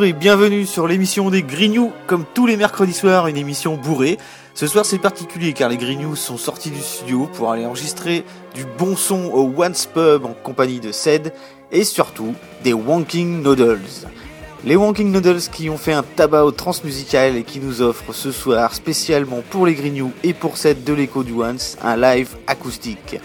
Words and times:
Bonjour 0.00 0.16
et 0.16 0.18
bienvenue 0.18 0.64
sur 0.64 0.88
l'émission 0.88 1.28
des 1.28 1.42
Grignoux, 1.42 1.92
comme 2.06 2.24
tous 2.32 2.46
les 2.46 2.56
mercredis 2.56 2.94
soirs, 2.94 3.26
une 3.26 3.36
émission 3.36 3.76
bourrée. 3.76 4.16
Ce 4.54 4.66
soir 4.66 4.86
c'est 4.86 4.96
particulier 4.96 5.52
car 5.52 5.68
les 5.68 5.76
Grignoux 5.76 6.16
sont 6.16 6.38
sortis 6.38 6.70
du 6.70 6.80
studio 6.80 7.28
pour 7.34 7.52
aller 7.52 7.66
enregistrer 7.66 8.24
du 8.54 8.64
bon 8.78 8.96
son 8.96 9.26
au 9.26 9.52
Once 9.54 9.84
Pub 9.84 10.24
en 10.24 10.32
compagnie 10.32 10.80
de 10.80 10.90
Ced 10.90 11.34
et 11.70 11.84
surtout 11.84 12.34
des 12.64 12.72
Wonking 12.72 13.42
Noodles. 13.42 14.08
Les 14.64 14.74
Wonking 14.74 15.12
Noodles 15.12 15.50
qui 15.52 15.68
ont 15.68 15.76
fait 15.76 15.92
un 15.92 16.02
tabac 16.02 16.46
au 16.46 16.50
transmusical 16.50 17.36
et 17.36 17.42
qui 17.42 17.60
nous 17.60 17.82
offrent 17.82 18.14
ce 18.14 18.32
soir 18.32 18.72
spécialement 18.72 19.42
pour 19.50 19.66
les 19.66 19.74
Grignoux 19.74 20.12
et 20.24 20.32
pour 20.32 20.56
Ced 20.56 20.82
de 20.82 20.94
l'écho 20.94 21.24
du 21.24 21.34
Once 21.34 21.76
un 21.82 21.98
live 21.98 22.38
acoustique. 22.46 23.20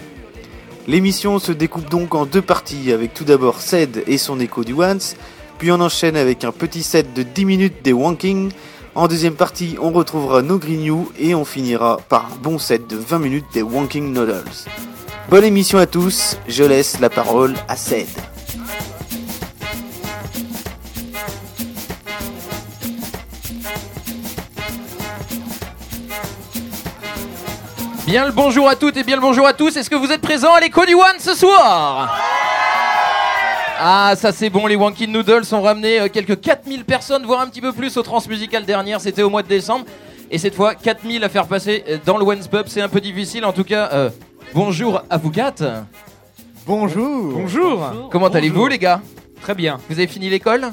L'émission 0.86 1.38
se 1.38 1.52
découpe 1.52 1.88
donc 1.88 2.14
en 2.14 2.26
deux 2.26 2.42
parties 2.42 2.92
avec 2.92 3.14
tout 3.14 3.24
d'abord 3.24 3.62
Ced 3.62 4.04
et 4.06 4.18
son 4.18 4.38
écho 4.38 4.62
du 4.62 4.74
Once, 4.74 5.16
puis 5.58 5.70
on 5.72 5.80
enchaîne 5.80 6.16
avec 6.16 6.44
un 6.44 6.52
petit 6.52 6.82
set 6.82 7.14
de 7.14 7.22
10 7.22 7.44
minutes 7.44 7.82
des 7.82 7.92
Wonking. 7.92 8.50
En 8.94 9.08
deuxième 9.08 9.34
partie, 9.34 9.76
on 9.80 9.90
retrouvera 9.90 10.42
nos 10.42 10.58
Grignoux 10.58 11.12
et 11.18 11.34
on 11.34 11.44
finira 11.44 11.98
par 12.08 12.26
un 12.32 12.36
bon 12.42 12.58
set 12.58 12.86
de 12.88 12.96
20 12.96 13.18
minutes 13.18 13.46
des 13.52 13.62
Wonking 13.62 14.12
Noodles. 14.12 14.44
Bonne 15.28 15.44
émission 15.44 15.78
à 15.78 15.86
tous, 15.86 16.36
je 16.48 16.64
laisse 16.64 17.00
la 17.00 17.10
parole 17.10 17.54
à 17.68 17.76
Ced. 17.76 18.06
Bien 28.06 28.24
le 28.24 28.32
bonjour 28.32 28.68
à 28.68 28.76
toutes 28.76 28.96
et 28.96 29.02
bien 29.02 29.16
le 29.16 29.22
bonjour 29.22 29.46
à 29.46 29.52
tous. 29.52 29.76
Est-ce 29.76 29.90
que 29.90 29.96
vous 29.96 30.12
êtes 30.12 30.20
présents 30.20 30.54
à 30.54 30.60
l'écho 30.60 30.86
du 30.86 30.94
One 30.94 31.18
ce 31.18 31.34
soir? 31.34 32.16
Ah, 33.78 34.14
ça 34.16 34.32
c'est 34.32 34.48
bon, 34.50 34.66
les 34.66 34.76
Wonky 34.76 35.06
Noodles 35.08 35.42
ont 35.52 35.60
ramené 35.62 36.00
euh, 36.00 36.08
quelques 36.08 36.40
4000 36.40 36.84
personnes, 36.84 37.24
voire 37.26 37.40
un 37.40 37.46
petit 37.48 37.60
peu 37.60 37.72
plus 37.72 37.96
au 37.98 38.02
Transmusical 38.02 38.64
dernière, 38.64 39.00
c'était 39.00 39.22
au 39.22 39.30
mois 39.30 39.42
de 39.42 39.48
décembre. 39.48 39.84
Et 40.30 40.38
cette 40.38 40.54
fois, 40.54 40.74
4000 40.74 41.22
à 41.22 41.28
faire 41.28 41.46
passer 41.46 41.84
euh, 41.88 41.98
dans 42.04 42.16
le 42.16 42.24
One's 42.24 42.48
Pub, 42.48 42.66
c'est 42.68 42.80
un 42.80 42.88
peu 42.88 43.00
difficile. 43.00 43.44
En 43.44 43.52
tout 43.52 43.64
cas, 43.64 43.90
euh, 43.92 44.10
bonjour 44.54 45.02
à 45.10 45.18
vous 45.18 45.30
quatre. 45.30 45.62
Bonjour. 46.66 47.32
Bonjour. 47.34 48.08
Comment 48.10 48.28
allez-vous 48.28 48.66
les 48.66 48.78
gars? 48.78 49.00
Très 49.42 49.54
bien. 49.54 49.78
Vous 49.88 49.98
avez 49.98 50.08
fini 50.08 50.30
l'école? 50.30 50.70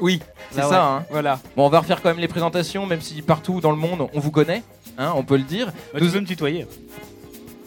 Oui, 0.00 0.20
C'est 0.50 0.58
Là, 0.62 0.62
ça, 0.64 0.70
ouais. 0.70 0.76
hein. 0.76 1.04
Voilà. 1.10 1.38
Bon, 1.56 1.66
on 1.66 1.68
va 1.68 1.80
refaire 1.80 2.00
quand 2.02 2.08
même 2.08 2.18
les 2.18 2.28
présentations, 2.28 2.86
même 2.86 3.02
si 3.02 3.20
partout 3.22 3.60
dans 3.60 3.70
le 3.70 3.76
monde 3.76 4.08
on 4.14 4.18
vous 4.20 4.30
connaît, 4.32 4.62
hein, 4.98 5.12
on 5.14 5.22
peut 5.22 5.36
le 5.36 5.44
dire. 5.44 5.66
Bah, 5.92 6.00
Nous- 6.00 6.10
peux 6.10 6.20
me 6.20 6.26
tutoyer. 6.26 6.66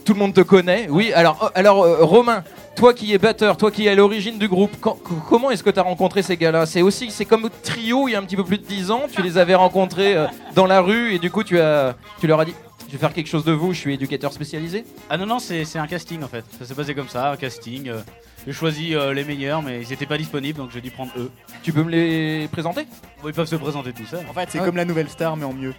Tout 0.06 0.14
le 0.14 0.20
monde 0.20 0.34
te 0.36 0.42
connaît, 0.42 0.88
oui. 0.90 1.12
Alors, 1.14 1.44
euh, 1.46 1.50
alors 1.56 1.84
euh, 1.84 2.04
Romain, 2.06 2.44
toi 2.76 2.94
qui 2.94 3.12
es 3.14 3.18
batteur, 3.18 3.58
toi 3.58 3.72
qui 3.72 3.88
es 3.88 3.90
à 3.90 3.96
l'origine 3.96 4.38
du 4.38 4.48
groupe, 4.48 4.72
quand- 4.80 4.98
comment 5.30 5.50
est-ce 5.50 5.64
que 5.64 5.72
tu 5.72 5.80
as 5.80 5.84
rencontré 5.84 6.22
ces 6.22 6.38
gars-là? 6.38 6.66
C'est 6.68 6.84
aussi, 6.84 7.10
c'est 7.10 7.26
comme 7.26 7.50
trio 7.64 8.08
il 8.08 8.12
y 8.12 8.16
a 8.16 8.20
un 8.20 8.24
petit 8.24 8.36
peu 8.36 8.44
plus 8.44 8.60
de 8.60 8.64
10 8.66 8.92
ans, 8.92 9.04
tu 9.12 9.22
les 9.24 9.38
avais 9.40 9.56
rencontrés 9.56 10.16
euh, 10.16 10.28
dans 10.54 10.68
la 10.68 10.82
rue 10.82 11.14
et 11.16 11.20
du 11.20 11.32
coup 11.32 11.44
tu, 11.44 11.60
as, 11.60 11.96
tu 12.20 12.28
leur 12.28 12.40
as 12.40 12.46
dit 12.46 12.54
je 12.88 12.92
vais 12.92 12.98
faire 13.00 13.14
quelque 13.14 13.28
chose 13.28 13.44
de 13.44 13.52
vous, 13.52 13.74
je 13.74 13.80
suis 13.80 13.94
éducateur 13.96 14.32
spécialisé? 14.32 14.86
Ah 15.10 15.18
non, 15.18 15.26
non, 15.26 15.40
c'est 15.40 15.66
c'est 15.66 15.80
un 15.80 15.88
casting 15.88 16.22
en 16.24 16.28
fait. 16.28 16.46
Ça 16.60 16.66
s'est 16.66 16.76
passé 16.76 16.94
comme 16.94 17.10
ça, 17.10 17.32
un 17.32 17.36
casting. 17.36 17.90
euh, 17.90 18.02
J'ai 18.46 18.54
choisi 18.54 18.94
euh, 18.96 19.12
les 19.12 19.24
meilleurs, 19.24 19.64
mais 19.64 19.82
ils 19.82 19.90
n'étaient 19.90 20.06
pas 20.06 20.20
disponibles, 20.20 20.60
donc 20.60 20.70
j'ai 20.72 20.82
dû 20.82 20.92
prendre 20.92 21.12
eux. 21.18 21.32
Tu 21.64 21.74
peux 21.74 21.82
me 21.84 21.90
les 21.90 22.48
présenter? 22.52 22.86
Bon, 23.24 23.28
ils 23.30 23.34
peuvent 23.34 23.48
se 23.48 23.56
présenter 23.56 23.92
tout 23.92 24.06
ça. 24.06 24.18
En 24.30 24.34
fait, 24.34 24.48
c'est 24.52 24.60
Ah. 24.62 24.66
comme 24.66 24.76
la 24.76 24.86
nouvelle 24.86 25.10
star, 25.10 25.36
mais 25.36 25.46
en 25.46 25.54
mieux. 25.54 25.74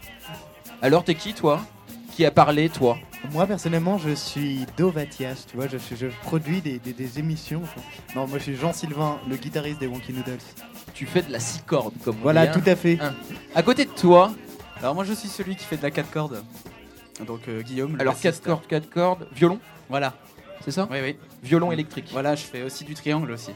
Alors 0.83 1.05
t'es 1.05 1.15
qui 1.15 1.33
toi? 1.33 1.61
Qui 2.17 2.25
a 2.25 2.31
parlé 2.31 2.71
toi 2.71 2.97
Moi, 3.31 3.47
personnellement, 3.47 3.99
je 3.99 4.11
suis 4.15 4.65
Dovatias, 4.79 5.45
tu 5.51 5.57
vois, 5.57 5.69
je, 5.69 5.77
suis- 5.77 5.97
je 5.97 6.07
produis 6.23 6.63
des, 6.63 6.79
des- 6.79 6.95
des 6.95 7.19
émissions. 7.19 7.61
Non, 8.15 8.27
moi, 8.27 8.39
je 8.39 8.45
suis 8.45 8.57
Jean-Sylvain, 8.57 9.19
le 9.29 9.37
guitariste 9.37 9.81
des 9.81 9.87
Wonky 9.87 10.15
Noodles. 10.15 10.39
Tu 10.95 11.05
fais 11.05 11.21
de 11.21 11.31
la 11.31 11.41
six 11.41 11.61
cordes 11.67 11.93
comme 12.03 12.17
on 12.21 12.23
Voilà, 12.23 12.47
dit, 12.47 12.57
hein. 12.59 12.63
tout 12.65 12.71
à 12.71 12.75
fait. 12.75 12.99
À 13.55 13.63
côté 13.63 13.85
de 13.85 13.91
toi, 13.91 14.33
Alors 14.81 14.95
moi 14.95 15.05
je 15.05 15.13
suis 15.13 15.29
celui 15.29 15.57
qui 15.57 15.65
fait 15.67 15.77
de 15.77 15.83
la 15.83 15.91
4 15.91 16.11
cordes. 16.11 16.43
Donc 17.27 17.41
euh, 17.49 17.61
Guillaume. 17.61 17.97
le 17.97 18.01
alors 18.01 18.15
4 18.15 18.23
bassiste. 18.25 18.45
cordes, 18.47 18.67
4 18.67 18.89
cordes, 18.89 19.29
violon, 19.35 19.59
Voilà. 19.91 20.15
c'est 20.65 20.71
ça 20.71 20.89
Oui 20.91 20.99
oui. 21.03 21.17
Violon 21.43 21.71
électrique. 21.71 22.09
Voilà, 22.13 22.35
je 22.35 22.45
fais 22.45 22.63
aussi 22.63 22.85
du 22.85 22.95
triangle 22.95 23.31
aussi. 23.31 23.51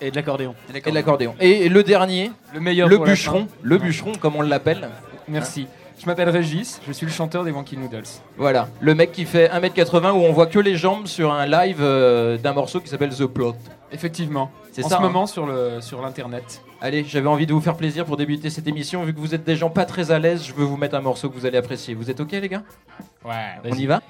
Et, 0.00 0.06
et 0.06 0.10
de 0.12 0.16
l'accordéon. 0.16 0.54
Et 0.72 0.80
de 0.80 0.90
l'accordéon. 0.94 1.34
Et 1.40 1.68
le 1.68 1.82
dernier, 1.82 2.30
Le 2.52 2.60
meilleur 2.60 2.88
le 2.88 2.98
bûcheron, 2.98 3.48
le 3.62 3.76
bûcheron 3.78 4.12
comme 4.14 4.36
on 4.36 4.42
l'appelle. 4.42 4.88
Merci. 5.26 5.66
Je 6.04 6.10
m'appelle 6.10 6.28
Régis, 6.28 6.82
je 6.86 6.92
suis 6.92 7.06
le 7.06 7.12
chanteur 7.12 7.44
des 7.44 7.50
Wonky 7.50 7.78
Noodles. 7.78 8.04
Voilà, 8.36 8.68
le 8.82 8.94
mec 8.94 9.10
qui 9.10 9.24
fait 9.24 9.48
1m80 9.48 10.10
où 10.10 10.16
on 10.16 10.32
voit 10.32 10.44
que 10.44 10.58
les 10.58 10.76
jambes 10.76 11.06
sur 11.06 11.32
un 11.32 11.46
live 11.46 11.78
euh, 11.80 12.36
d'un 12.36 12.52
morceau 12.52 12.80
qui 12.80 12.88
s'appelle 12.88 13.08
The 13.08 13.24
Plot. 13.24 13.54
Effectivement. 13.90 14.50
C'est 14.70 14.84
en 14.84 14.88
ça, 14.90 14.96
ce 14.96 15.00
hein. 15.00 15.04
moment 15.06 15.26
sur 15.26 15.46
le 15.46 15.80
sur 15.80 16.02
l'internet. 16.02 16.60
Allez, 16.82 17.06
j'avais 17.08 17.28
envie 17.28 17.46
de 17.46 17.54
vous 17.54 17.62
faire 17.62 17.78
plaisir 17.78 18.04
pour 18.04 18.18
débuter 18.18 18.50
cette 18.50 18.68
émission. 18.68 19.02
Vu 19.02 19.14
que 19.14 19.18
vous 19.18 19.34
êtes 19.34 19.44
des 19.44 19.56
gens 19.56 19.70
pas 19.70 19.86
très 19.86 20.10
à 20.10 20.18
l'aise, 20.18 20.44
je 20.44 20.52
veux 20.52 20.66
vous 20.66 20.76
mettre 20.76 20.94
un 20.94 21.00
morceau 21.00 21.30
que 21.30 21.38
vous 21.38 21.46
allez 21.46 21.56
apprécier. 21.56 21.94
Vous 21.94 22.10
êtes 22.10 22.20
ok 22.20 22.32
les 22.32 22.50
gars? 22.50 22.64
Ouais. 23.24 23.54
On 23.64 23.74
y 23.74 23.86
va? 23.86 24.02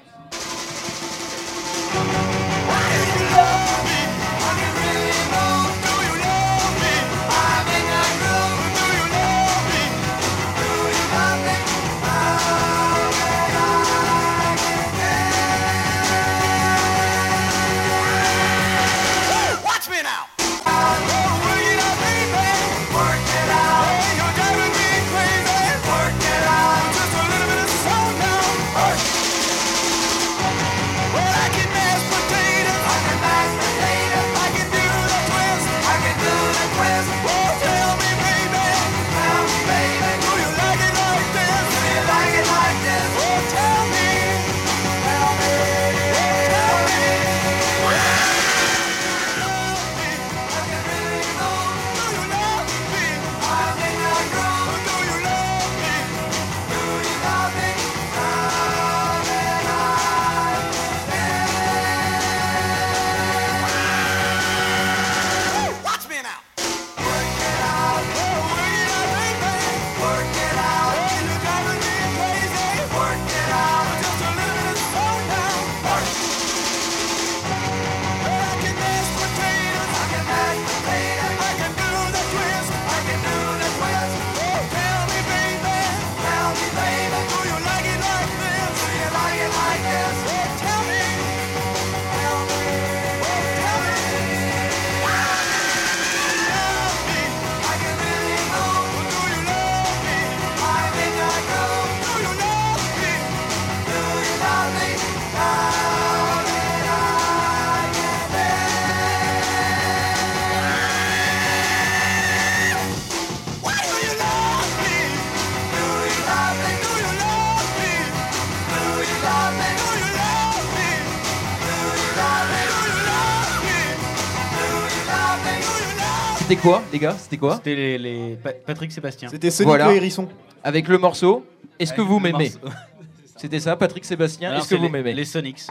C'était 126.47 126.61
quoi, 126.61 126.83
les 126.93 126.99
gars 126.99 127.15
C'était 127.17 127.37
quoi 127.37 127.55
C'était 127.55 127.73
les, 127.75 127.97
les 127.97 128.35
Pa- 128.35 128.53
Patrick 128.53 128.91
Sébastien. 128.91 129.29
C'était 129.29 129.49
Sonic 129.49 129.67
Voilà. 129.69 129.87
le 129.89 129.95
hérisson. 129.95 130.27
Avec 130.63 130.87
le 130.87 130.99
morceau 130.99 131.43
Est-ce 131.79 131.91
que 131.93 132.01
vous 132.01 132.19
m'aimez. 132.19 132.51
C'était 133.35 133.59
ça, 133.59 133.75
Patrick 133.75 134.05
Sébastien 134.05 134.55
Est-ce 134.55 134.69
que 134.69 134.75
vous 134.75 134.83
les- 134.83 134.89
m'aimez 134.89 135.13
Les 135.13 135.25
Sonics. 135.25 135.63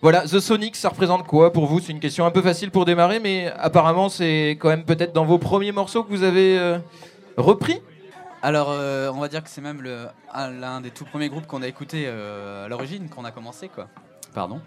Voilà, 0.00 0.22
The 0.22 0.40
Sonic, 0.40 0.74
ça 0.74 0.88
représente 0.88 1.26
quoi 1.26 1.52
pour 1.52 1.66
vous? 1.66 1.80
C'est 1.80 1.92
une 1.92 2.00
question 2.00 2.24
un 2.24 2.30
peu 2.30 2.40
facile 2.40 2.70
pour 2.70 2.84
démarrer, 2.86 3.20
mais 3.20 3.50
apparemment 3.58 4.08
c'est 4.08 4.50
quand 4.58 4.68
même 4.68 4.84
peut-être 4.84 5.12
dans 5.12 5.24
vos 5.26 5.38
premiers 5.38 5.72
morceaux 5.72 6.02
que 6.02 6.10
vous 6.10 6.22
avez 6.22 6.58
euh, 6.58 6.78
repris? 7.36 7.80
Alors, 8.42 8.68
euh, 8.70 9.10
on 9.14 9.20
va 9.20 9.28
dire 9.28 9.42
que 9.42 9.48
c'est 9.50 9.60
même 9.62 9.82
l'un 9.82 10.80
des 10.80 10.90
tout 10.90 11.04
premiers 11.04 11.28
groupes 11.28 11.46
qu'on 11.46 11.62
a 11.62 11.66
écouté 11.68 12.04
euh, 12.06 12.64
à 12.66 12.68
l'origine, 12.68 13.08
qu'on 13.08 13.24
a 13.24 13.30
commencé, 13.32 13.68
quoi. 13.68 13.88
Pardon. 14.34 14.60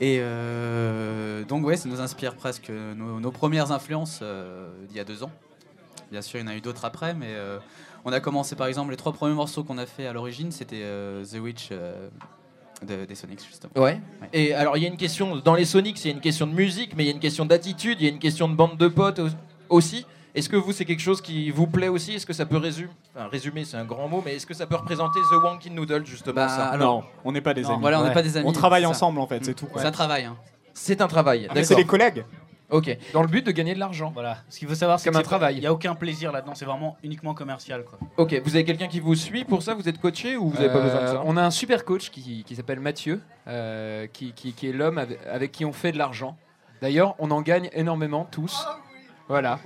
Et 0.00 0.18
euh, 0.20 1.44
donc, 1.44 1.64
ouais, 1.64 1.76
ça 1.76 1.88
nous 1.88 2.00
inspire 2.00 2.34
presque 2.34 2.70
nos, 2.70 3.20
nos 3.20 3.30
premières 3.30 3.70
influences 3.72 4.20
euh, 4.22 4.68
d'il 4.88 4.96
y 4.96 5.00
a 5.00 5.04
deux 5.04 5.22
ans. 5.22 5.30
Bien 6.10 6.20
sûr, 6.22 6.38
il 6.40 6.42
y 6.42 6.44
en 6.44 6.48
a 6.48 6.54
eu 6.56 6.60
d'autres 6.60 6.84
après, 6.84 7.14
mais 7.14 7.28
euh, 7.30 7.58
on 8.04 8.12
a 8.12 8.20
commencé 8.20 8.56
par 8.56 8.66
exemple 8.66 8.90
les 8.90 8.96
trois 8.96 9.12
premiers 9.12 9.34
morceaux 9.34 9.64
qu'on 9.64 9.78
a 9.78 9.86
fait 9.86 10.06
à 10.06 10.12
l'origine, 10.12 10.52
c'était 10.52 10.82
The 11.32 11.38
Witch 11.40 11.70
de- 11.70 13.04
des 13.06 13.14
Sonics, 13.14 13.44
justement. 13.46 13.72
Ouais. 13.76 14.00
Et 14.32 14.52
alors 14.52 14.76
il 14.76 14.82
y 14.82 14.86
a 14.86 14.88
une 14.88 14.96
question, 14.98 15.36
dans 15.36 15.54
les 15.54 15.64
Sonics, 15.64 16.04
il 16.04 16.08
y 16.08 16.10
a 16.10 16.14
une 16.14 16.20
question 16.20 16.46
de 16.46 16.52
musique, 16.52 16.94
mais 16.96 17.04
il 17.04 17.06
y 17.06 17.10
a 17.10 17.14
une 17.14 17.20
question 17.20 17.46
d'attitude, 17.46 17.98
il 18.00 18.04
y 18.04 18.10
a 18.10 18.12
une 18.12 18.18
question 18.18 18.48
de 18.48 18.54
bande 18.54 18.76
de 18.76 18.88
potes 18.88 19.20
au- 19.20 19.28
aussi. 19.70 20.06
Est-ce 20.34 20.48
que 20.48 20.56
vous, 20.56 20.72
c'est 20.72 20.84
quelque 20.84 21.00
chose 21.02 21.20
qui 21.20 21.50
vous 21.50 21.66
plaît 21.68 21.88
aussi? 21.88 22.14
Est-ce 22.14 22.26
que 22.26 22.32
ça 22.32 22.44
peut 22.44 22.56
résumer, 22.56 22.90
enfin, 23.14 23.28
résumer, 23.28 23.64
c'est 23.64 23.76
un 23.76 23.84
grand 23.84 24.08
mot, 24.08 24.20
mais 24.24 24.34
est-ce 24.34 24.46
que 24.46 24.54
ça 24.54 24.66
peut 24.66 24.74
représenter 24.76 25.20
The 25.30 25.34
Wonky 25.42 25.70
Noodle, 25.70 26.04
justement 26.06 26.34
Bah, 26.34 26.48
ça? 26.48 26.66
alors, 26.66 27.02
non, 27.02 27.04
on 27.24 27.30
n'est 27.32 27.40
pas 27.40 27.54
des 27.54 27.62
non, 27.62 27.70
amis. 27.70 27.80
voilà, 27.80 27.98
on 28.00 28.02
n'est 28.02 28.08
Ouais. 28.08 28.14
pas 28.14 28.22
des 28.22 28.36
amis. 28.36 28.48
On 28.48 28.52
travaille 28.52 28.84
ensemble 28.86 29.20
en 29.20 29.26
fait, 29.28 29.44
c'est 29.44 29.54
tout. 29.54 29.68
C'est 29.76 29.86
un 29.86 29.92
travail. 29.92 30.24
hein. 30.24 30.36
C'est 30.72 31.00
un 31.00 31.06
travail, 31.06 31.46
Ah, 31.48 31.52
mais 31.54 31.62
c'est 31.62 31.76
des 31.76 31.84
collègues. 31.84 32.24
Ok. 32.70 32.96
Dans 33.12 33.22
le 33.22 33.28
but 33.28 33.46
de 33.46 33.52
gagner 33.52 33.74
de 33.74 33.78
l'argent. 33.78 34.10
Voilà. 34.12 34.38
Ce 34.48 34.58
qu'il 34.58 34.66
faut 34.66 34.74
savoir, 34.74 34.98
c'est 34.98 35.08
que 35.10 35.16
un 35.16 35.22
travail. 35.22 35.54
Il 35.56 35.60
n'y 35.60 35.66
a 35.66 35.72
aucun 35.72 35.94
plaisir 35.94 36.32
là-dedans. 36.32 36.54
C'est 36.56 36.64
vraiment 36.64 36.96
uniquement 37.04 37.32
commercial. 37.34 37.84
Quoi. 37.84 37.98
Ok, 38.16 38.40
vous 38.44 38.56
avez 38.56 38.64
quelqu'un 38.64 38.88
qui 38.88 38.98
vous 38.98 39.14
suit 39.14 39.44
pour 39.44 39.62
ça? 39.62 39.74
Vous 39.74 39.88
êtes 39.88 40.00
coaché 40.00 40.36
ou 40.36 40.48
vous 40.48 40.56
n'avez 40.56 40.72
pas 40.72 40.80
besoin 40.80 41.00
de 41.00 41.04
Euh, 41.04 41.12
ça 41.12 41.22
On 41.26 41.36
a 41.36 41.42
un 41.44 41.50
super 41.52 41.84
coach 41.84 42.10
qui, 42.10 42.42
qui 42.42 42.56
s'appelle 42.56 42.80
Mathieu, 42.80 43.20
euh, 43.46 44.08
qui, 44.12 44.32
qui- 44.32 44.54
qui 44.54 44.68
est 44.70 44.72
l'homme 44.72 44.98
avec, 44.98 45.20
avec 45.30 45.52
qui 45.52 45.64
on 45.64 45.72
fait 45.72 45.92
de 45.92 45.98
l'argent. 45.98 46.36
D'ailleurs, 46.82 47.14
on 47.20 47.30
en 47.30 47.42
gagne 47.42 47.68
énormément 47.74 48.26
tous. 48.28 48.66
Voilà. 49.28 49.60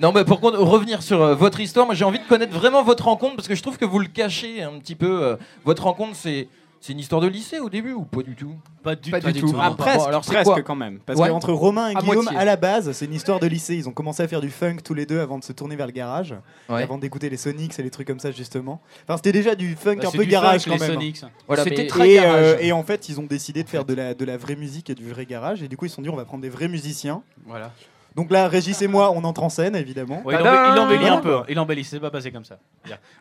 Non, 0.00 0.12
mais 0.12 0.24
pour 0.24 0.40
revenir 0.40 1.02
sur 1.02 1.22
euh, 1.22 1.34
votre 1.34 1.60
histoire, 1.60 1.86
moi 1.86 1.94
j'ai 1.94 2.04
envie 2.04 2.18
de 2.18 2.26
connaître 2.26 2.52
vraiment 2.54 2.82
votre 2.82 3.04
rencontre 3.04 3.36
parce 3.36 3.48
que 3.48 3.54
je 3.54 3.62
trouve 3.62 3.78
que 3.78 3.84
vous 3.84 3.98
le 3.98 4.06
cachez 4.08 4.62
un 4.62 4.78
petit 4.78 4.94
peu. 4.94 5.22
euh, 5.22 5.36
votre 5.64 5.84
rencontre, 5.84 6.14
c'est 6.16 6.48
c'est 6.80 6.92
une 6.92 6.98
histoire 6.98 7.22
de 7.22 7.28
lycée 7.28 7.60
au 7.60 7.70
début 7.70 7.94
ou 7.94 8.02
pas 8.02 8.20
du 8.22 8.34
tout? 8.36 8.56
Pas 8.82 8.94
du 8.94 9.10
Pas 9.10 9.18
tout. 9.22 9.30
du 9.32 9.40
tout. 9.40 9.54
Ah, 9.58 9.70
Bon, 9.70 9.76
presque, 9.76 10.06
alors 10.06 10.22
c'est 10.22 10.32
presque 10.34 10.50
quoi? 10.52 10.60
quand 10.62 10.76
même. 10.76 10.98
Parce 11.06 11.18
Ouais. 11.18 11.30
qu'entre 11.30 11.50
Romain 11.54 11.88
et 11.88 11.96
À 11.96 12.00
Guillaume, 12.00 12.24
moitié. 12.24 12.38
à 12.38 12.44
la 12.44 12.56
base, 12.56 12.92
c'est 12.92 13.06
une 13.06 13.14
histoire 13.14 13.40
de 13.40 13.46
lycée. 13.46 13.74
Ils 13.74 13.88
ont 13.88 13.92
commencé 13.92 14.22
à 14.22 14.28
faire 14.28 14.42
du 14.42 14.50
funk 14.50 14.76
tous 14.84 14.92
les 14.92 15.06
deux 15.06 15.18
avant 15.18 15.38
de 15.38 15.44
se 15.44 15.54
tourner 15.54 15.76
vers 15.76 15.86
le 15.86 15.92
garage. 15.92 16.34
Ouais. 16.68 16.82
Avant 16.82 16.98
d'écouter 16.98 17.30
les 17.30 17.38
Sonics 17.38 17.78
et 17.78 17.82
les 17.82 17.88
trucs 17.88 18.06
comme 18.06 18.20
ça, 18.20 18.32
justement. 18.32 18.82
Enfin, 19.08 19.16
c'était 19.16 19.32
déjà 19.32 19.54
du 19.54 19.76
funk 19.76 19.96
Bah, 20.02 20.08
un 20.08 20.10
peu 20.10 20.24
garage 20.24 20.64
funk, 20.64 20.76
quand 20.76 20.84
les 20.86 20.94
même. 20.94 21.12
Voilà, 21.46 21.64
C'était 21.64 21.82
mais- 21.84 21.86
très 21.86 22.10
Et, 22.10 22.14
garage. 22.16 22.42
euh, 22.44 22.58
et 22.60 22.72
en 22.72 22.82
fait, 22.82 23.08
ils 23.08 23.18
ont 23.18 23.22
décidé 23.24 23.62
de 23.62 23.68
faire 23.70 23.86
de 23.86 23.94
la, 23.94 24.12
de 24.12 24.24
la 24.26 24.36
vraie 24.36 24.56
musique 24.56 24.90
et 24.90 24.94
du 24.94 25.08
vrai 25.08 25.24
garage. 25.24 25.62
Et 25.62 25.68
du 25.68 25.78
coup, 25.78 25.86
ils 25.86 25.88
se 25.88 25.94
sont 25.94 26.02
dit, 26.02 26.10
on 26.10 26.16
va 26.16 26.26
prendre 26.26 26.42
des 26.42 26.50
vrais 26.50 26.68
musiciens. 26.68 27.22
Voilà. 27.46 27.72
Donc 28.14 28.30
là, 28.30 28.46
Régis 28.48 28.80
et 28.82 28.86
moi, 28.86 29.10
on 29.10 29.24
entre 29.24 29.42
en 29.42 29.48
scène, 29.48 29.74
évidemment. 29.74 30.22
Ouais, 30.24 30.34
il, 30.34 30.40
embellit, 30.46 30.72
il 30.74 30.78
embellit 30.78 31.08
un 31.08 31.16
peu. 31.20 31.36
hein. 31.38 31.44
Il 31.48 31.58
embellit, 31.58 31.82
c'est 31.84 31.98
pas 31.98 32.10
passé 32.10 32.30
comme 32.30 32.44
ça. 32.44 32.58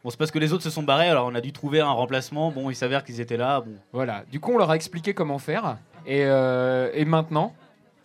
Bon, 0.04 0.10
c'est 0.12 0.18
parce 0.18 0.30
que 0.30 0.38
les 0.40 0.54
autres 0.54 0.63
se 0.63 0.69
sont 0.69 0.84
barrés, 0.84 1.10
alors 1.10 1.25
on 1.28 1.34
a 1.36 1.42
dû 1.42 1.51
trouver 1.51 1.80
un 1.81 1.90
remplacement. 1.92 2.51
Bon, 2.51 2.69
il 2.69 2.75
s'avère 2.75 3.04
qu'ils 3.04 3.19
étaient 3.19 3.38
là. 3.38 3.62
Bon, 3.62 3.74
Voilà. 3.92 4.24
Du 4.31 4.40
coup, 4.40 4.54
on 4.54 4.57
leur 4.57 4.69
a 4.69 4.75
expliqué 4.75 5.13
comment 5.16 5.40
faire. 5.40 5.78
Et, 6.06 6.24
euh, 6.25 6.92
et 6.94 7.06
maintenant, 7.06 7.54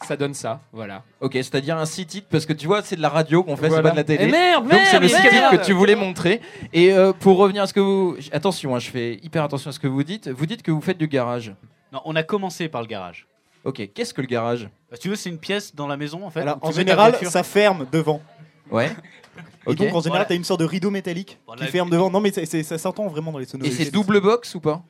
ça 0.07 0.17
donne 0.17 0.33
ça. 0.33 0.61
Voilà. 0.73 1.03
Ok, 1.21 1.33
c'est-à-dire 1.35 1.77
un 1.77 1.85
six 1.85 2.07
titres 2.07 2.29
parce 2.31 2.47
que 2.47 2.55
tu 2.55 2.67
vois, 2.67 2.81
c'est 2.83 2.97
de 2.97 3.03
la 3.03 3.09
radio 3.11 3.43
qu'on 3.43 3.57
fait, 3.57 3.69
c'est 3.69 3.83
pas 3.83 3.91
de 3.91 3.97
la 3.97 4.05
télé. 4.05 4.25
Et 4.25 4.31
merde, 4.31 4.65
Donc 4.67 4.81
c'est 4.85 4.93
merde, 4.93 5.03
le 5.03 5.09
six 5.09 5.15
merde. 5.23 5.29
titres 5.35 5.51
que 5.61 5.67
tu 5.67 5.73
voulais 5.75 5.95
montrer. 5.97 6.41
Et 6.73 6.93
euh, 6.95 7.13
pour 7.13 7.37
revenir 7.37 7.65
à 7.65 7.67
ce 7.67 7.75
que 7.75 7.81
vous... 7.81 8.17
Attention, 8.33 8.75
hein, 8.75 8.79
je 8.79 8.89
fais 8.91 9.15
hyper 9.23 9.45
attention 9.45 9.69
à 9.69 9.73
ce 9.73 9.79
que 9.81 9.89
vous 9.89 10.05
dites. 10.05 10.29
Vous 10.29 10.47
dites 10.47 10.63
que 10.63 10.71
vous 10.71 10.81
faites 10.81 10.97
du 10.99 11.07
garage. 11.09 11.53
non, 11.93 12.01
on 12.07 12.17
a 12.17 12.23
commencé 12.23 12.69
par 12.69 12.81
le 12.81 12.87
garage. 12.87 13.27
Ok, 13.69 13.91
qu'est-ce 13.95 14.15
que 14.15 14.21
le 14.21 14.27
garage? 14.27 14.65
Bah, 14.91 14.95
si 14.97 15.01
tu 15.01 15.09
veux, 15.09 15.17
c'est 15.17 15.29
une 15.31 15.39
pièce 15.39 15.75
dans 15.75 15.87
la 15.87 15.97
maison 15.97 16.25
en 16.27 16.31
fait. 16.31 16.41
Alors, 16.41 16.59
en 16.63 16.71
général, 16.73 17.17
ça 17.25 17.43
ferme 17.43 17.87
devant. 17.93 18.23
Ouais. 18.71 18.91
Et 19.67 19.75
donc, 19.75 19.89
en 19.89 20.01
général, 20.01 20.03
Voilà. 20.09 20.25
t'as 20.25 20.35
une 20.35 20.45
sorte 20.45 20.61
de 20.61 20.65
rideau 20.65 20.91
métallique 20.91 21.39
qui 21.59 21.65
ferme 21.67 21.91
devant. 21.91 22.11
Non, 22.11 22.21
mais 22.21 22.33
c'est- 22.33 22.47
c'est- 22.47 22.63
ça 22.63 22.79
s'entend 22.79 23.07
vraiment 23.09 23.31
dans 23.33 23.39
les 23.39 23.45
Et 23.45 23.49
sonorités. 23.49 23.85
c'est 23.85 23.91
double 23.91 24.21
box 24.21 24.55
ou 24.55 24.61
pas? 24.61 24.83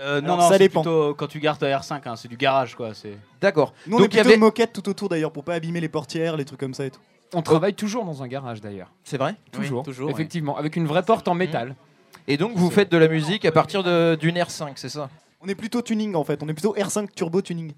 Euh, 0.00 0.20
non, 0.20 0.24
Alors, 0.26 0.36
non, 0.38 0.42
ça 0.44 0.52
c'est 0.54 0.58
dépend. 0.60 0.80
plutôt 0.82 1.14
quand 1.14 1.26
tu 1.26 1.38
gardes 1.38 1.58
ta 1.60 1.66
R5, 1.68 2.00
hein, 2.06 2.16
c'est 2.16 2.28
du 2.28 2.36
garage 2.36 2.74
quoi. 2.74 2.94
C'est 2.94 3.16
D'accord. 3.40 3.74
Nous, 3.86 3.96
on 3.96 4.00
Donc, 4.00 4.06
est 4.06 4.14
il 4.14 4.14
y 4.14 4.20
plutôt 4.20 4.28
avait- 4.30 4.36
moquette 4.38 4.72
tout 4.72 4.88
autour 4.88 5.08
d'ailleurs 5.08 5.30
pour 5.32 5.44
pas 5.44 5.54
abîmer 5.54 5.80
les 5.80 5.88
portières, 5.88 6.36
les 6.36 6.44
trucs 6.44 6.58
comme 6.60 6.74
ça 6.74 6.86
et 6.86 6.90
tout. 6.90 7.00
On 7.34 7.42
travaille 7.42 7.74
toujours 7.74 8.04
dans 8.04 8.22
un 8.22 8.26
garage 8.28 8.60
d'ailleurs. 8.60 8.90
C'est 9.04 9.18
vrai? 9.18 9.34
Toujours. 9.52 9.80
Oui, 9.80 9.84
toujours, 9.84 10.06
ouais. 10.06 10.12
Effectivement. 10.12 10.56
Avec 10.56 10.76
une 10.76 10.86
vraie 10.86 11.02
porte 11.02 11.28
en 11.28 11.34
métal. 11.34 11.76
Et 12.26 12.36
donc 12.36 12.52
vous 12.56 12.70
faites 12.70 12.90
de 12.90 12.96
la 12.96 13.08
musique 13.08 13.44
à 13.44 13.52
partir 13.52 13.82
de- 13.82 14.16
d'une 14.18 14.36
R5, 14.38 14.72
c'est 14.76 14.88
ça? 14.88 15.10
On 15.40 15.46
est 15.48 15.54
plutôt 15.54 15.82
tuning 15.82 16.14
en 16.14 16.24
fait, 16.24 16.42
on 16.42 16.48
est 16.48 16.54
plutôt 16.54 16.74
R5 16.74 17.08
turbo 17.14 17.42
tuning. 17.42 17.72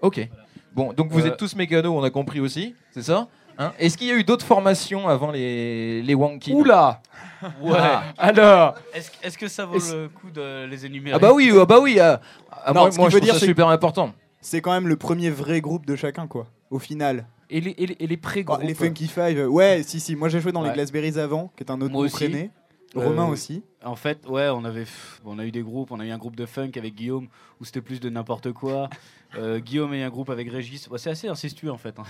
Ok. 0.00 0.28
Bon, 0.74 0.92
donc 0.92 1.10
vous 1.10 1.20
Euh, 1.20 1.28
êtes 1.28 1.36
tous 1.36 1.56
mécanos, 1.56 1.92
on 1.92 2.02
a 2.04 2.10
compris 2.10 2.40
aussi, 2.40 2.74
c'est 2.92 3.02
ça 3.02 3.28
Hein 3.60 3.72
Est-ce 3.80 3.98
qu'il 3.98 4.06
y 4.06 4.12
a 4.12 4.14
eu 4.14 4.22
d'autres 4.22 4.46
formations 4.46 5.08
avant 5.08 5.32
les, 5.32 6.00
les 6.02 6.14
Wonky 6.14 6.52
Oula 6.52 7.02
ouais. 7.60 7.72
Ah. 7.76 8.04
Alors 8.18 8.74
Est-ce 8.94 9.36
que 9.36 9.48
ça 9.48 9.64
vaut 9.66 9.78
le 9.78 10.08
coup 10.08 10.30
de 10.30 10.64
les 10.66 10.86
énumérer 10.86 11.16
Ah 11.16 11.18
bah 11.18 11.32
oui, 11.32 11.52
ah 11.60 11.64
bah 11.66 11.78
oui. 11.80 11.98
ah, 11.98 12.20
ah, 12.52 12.72
Non, 12.72 12.82
moi, 12.82 12.90
je 12.90 12.96
trouve 13.16 13.20
dire, 13.20 13.34
ça 13.34 13.40
c'est- 13.40 13.46
super 13.46 13.68
important. 13.68 14.12
C'est 14.40 14.60
quand 14.60 14.70
même 14.70 14.86
le 14.86 14.96
premier 14.96 15.30
vrai 15.30 15.60
groupe 15.60 15.84
de 15.86 15.96
chacun 15.96 16.28
quoi, 16.28 16.46
au 16.70 16.78
final. 16.78 17.26
Et 17.50 17.60
les, 17.60 17.70
et 17.78 17.86
les, 17.86 17.96
et 17.98 18.06
les 18.06 18.14
Oh, 18.16 18.20
pré-groupes 18.22 18.62
les 18.62 18.74
Funky 18.74 19.08
Five, 19.08 19.38
euh, 19.38 19.46
ouais, 19.48 19.82
si, 19.84 19.98
si, 19.98 20.14
moi 20.14 20.28
j'ai 20.28 20.40
joué 20.40 20.52
dans 20.52 20.62
les. 20.62 20.70
Glassberries 20.70 21.18
avant, 21.18 21.50
qui 21.56 21.64
est 21.64 21.70
un 21.72 21.80
autre 21.80 21.90
Moi 21.92 22.06
groupe 22.06 22.14
aussi. 22.14 22.48
Euh, 22.96 23.04
Romain 23.04 23.26
aussi. 23.26 23.62
En 23.84 23.96
fait, 23.96 24.26
ouais, 24.28 24.48
on 24.50 24.64
avait, 24.64 24.84
on 25.24 25.38
a 25.38 25.44
eu 25.44 25.50
des 25.50 25.62
groupes. 25.62 25.90
On 25.90 25.98
a 26.00 26.06
eu 26.06 26.10
un 26.10 26.18
groupe 26.18 26.36
de 26.36 26.46
funk 26.46 26.70
avec 26.76 26.94
Guillaume 26.94 27.26
où 27.60 27.64
c'était 27.64 27.80
plus 27.80 28.00
de 28.00 28.08
n'importe 28.08 28.52
quoi. 28.52 28.88
Euh, 29.36 29.58
Guillaume 29.58 29.92
a 29.92 29.96
eu 29.98 30.02
un 30.02 30.08
groupe 30.08 30.30
avec 30.30 30.50
Régis. 30.50 30.88
Ouais, 30.88 30.98
c'est 30.98 31.10
assez 31.10 31.28
incestueux 31.28 31.70
en 31.70 31.76
fait. 31.78 31.98
hein. 31.98 32.04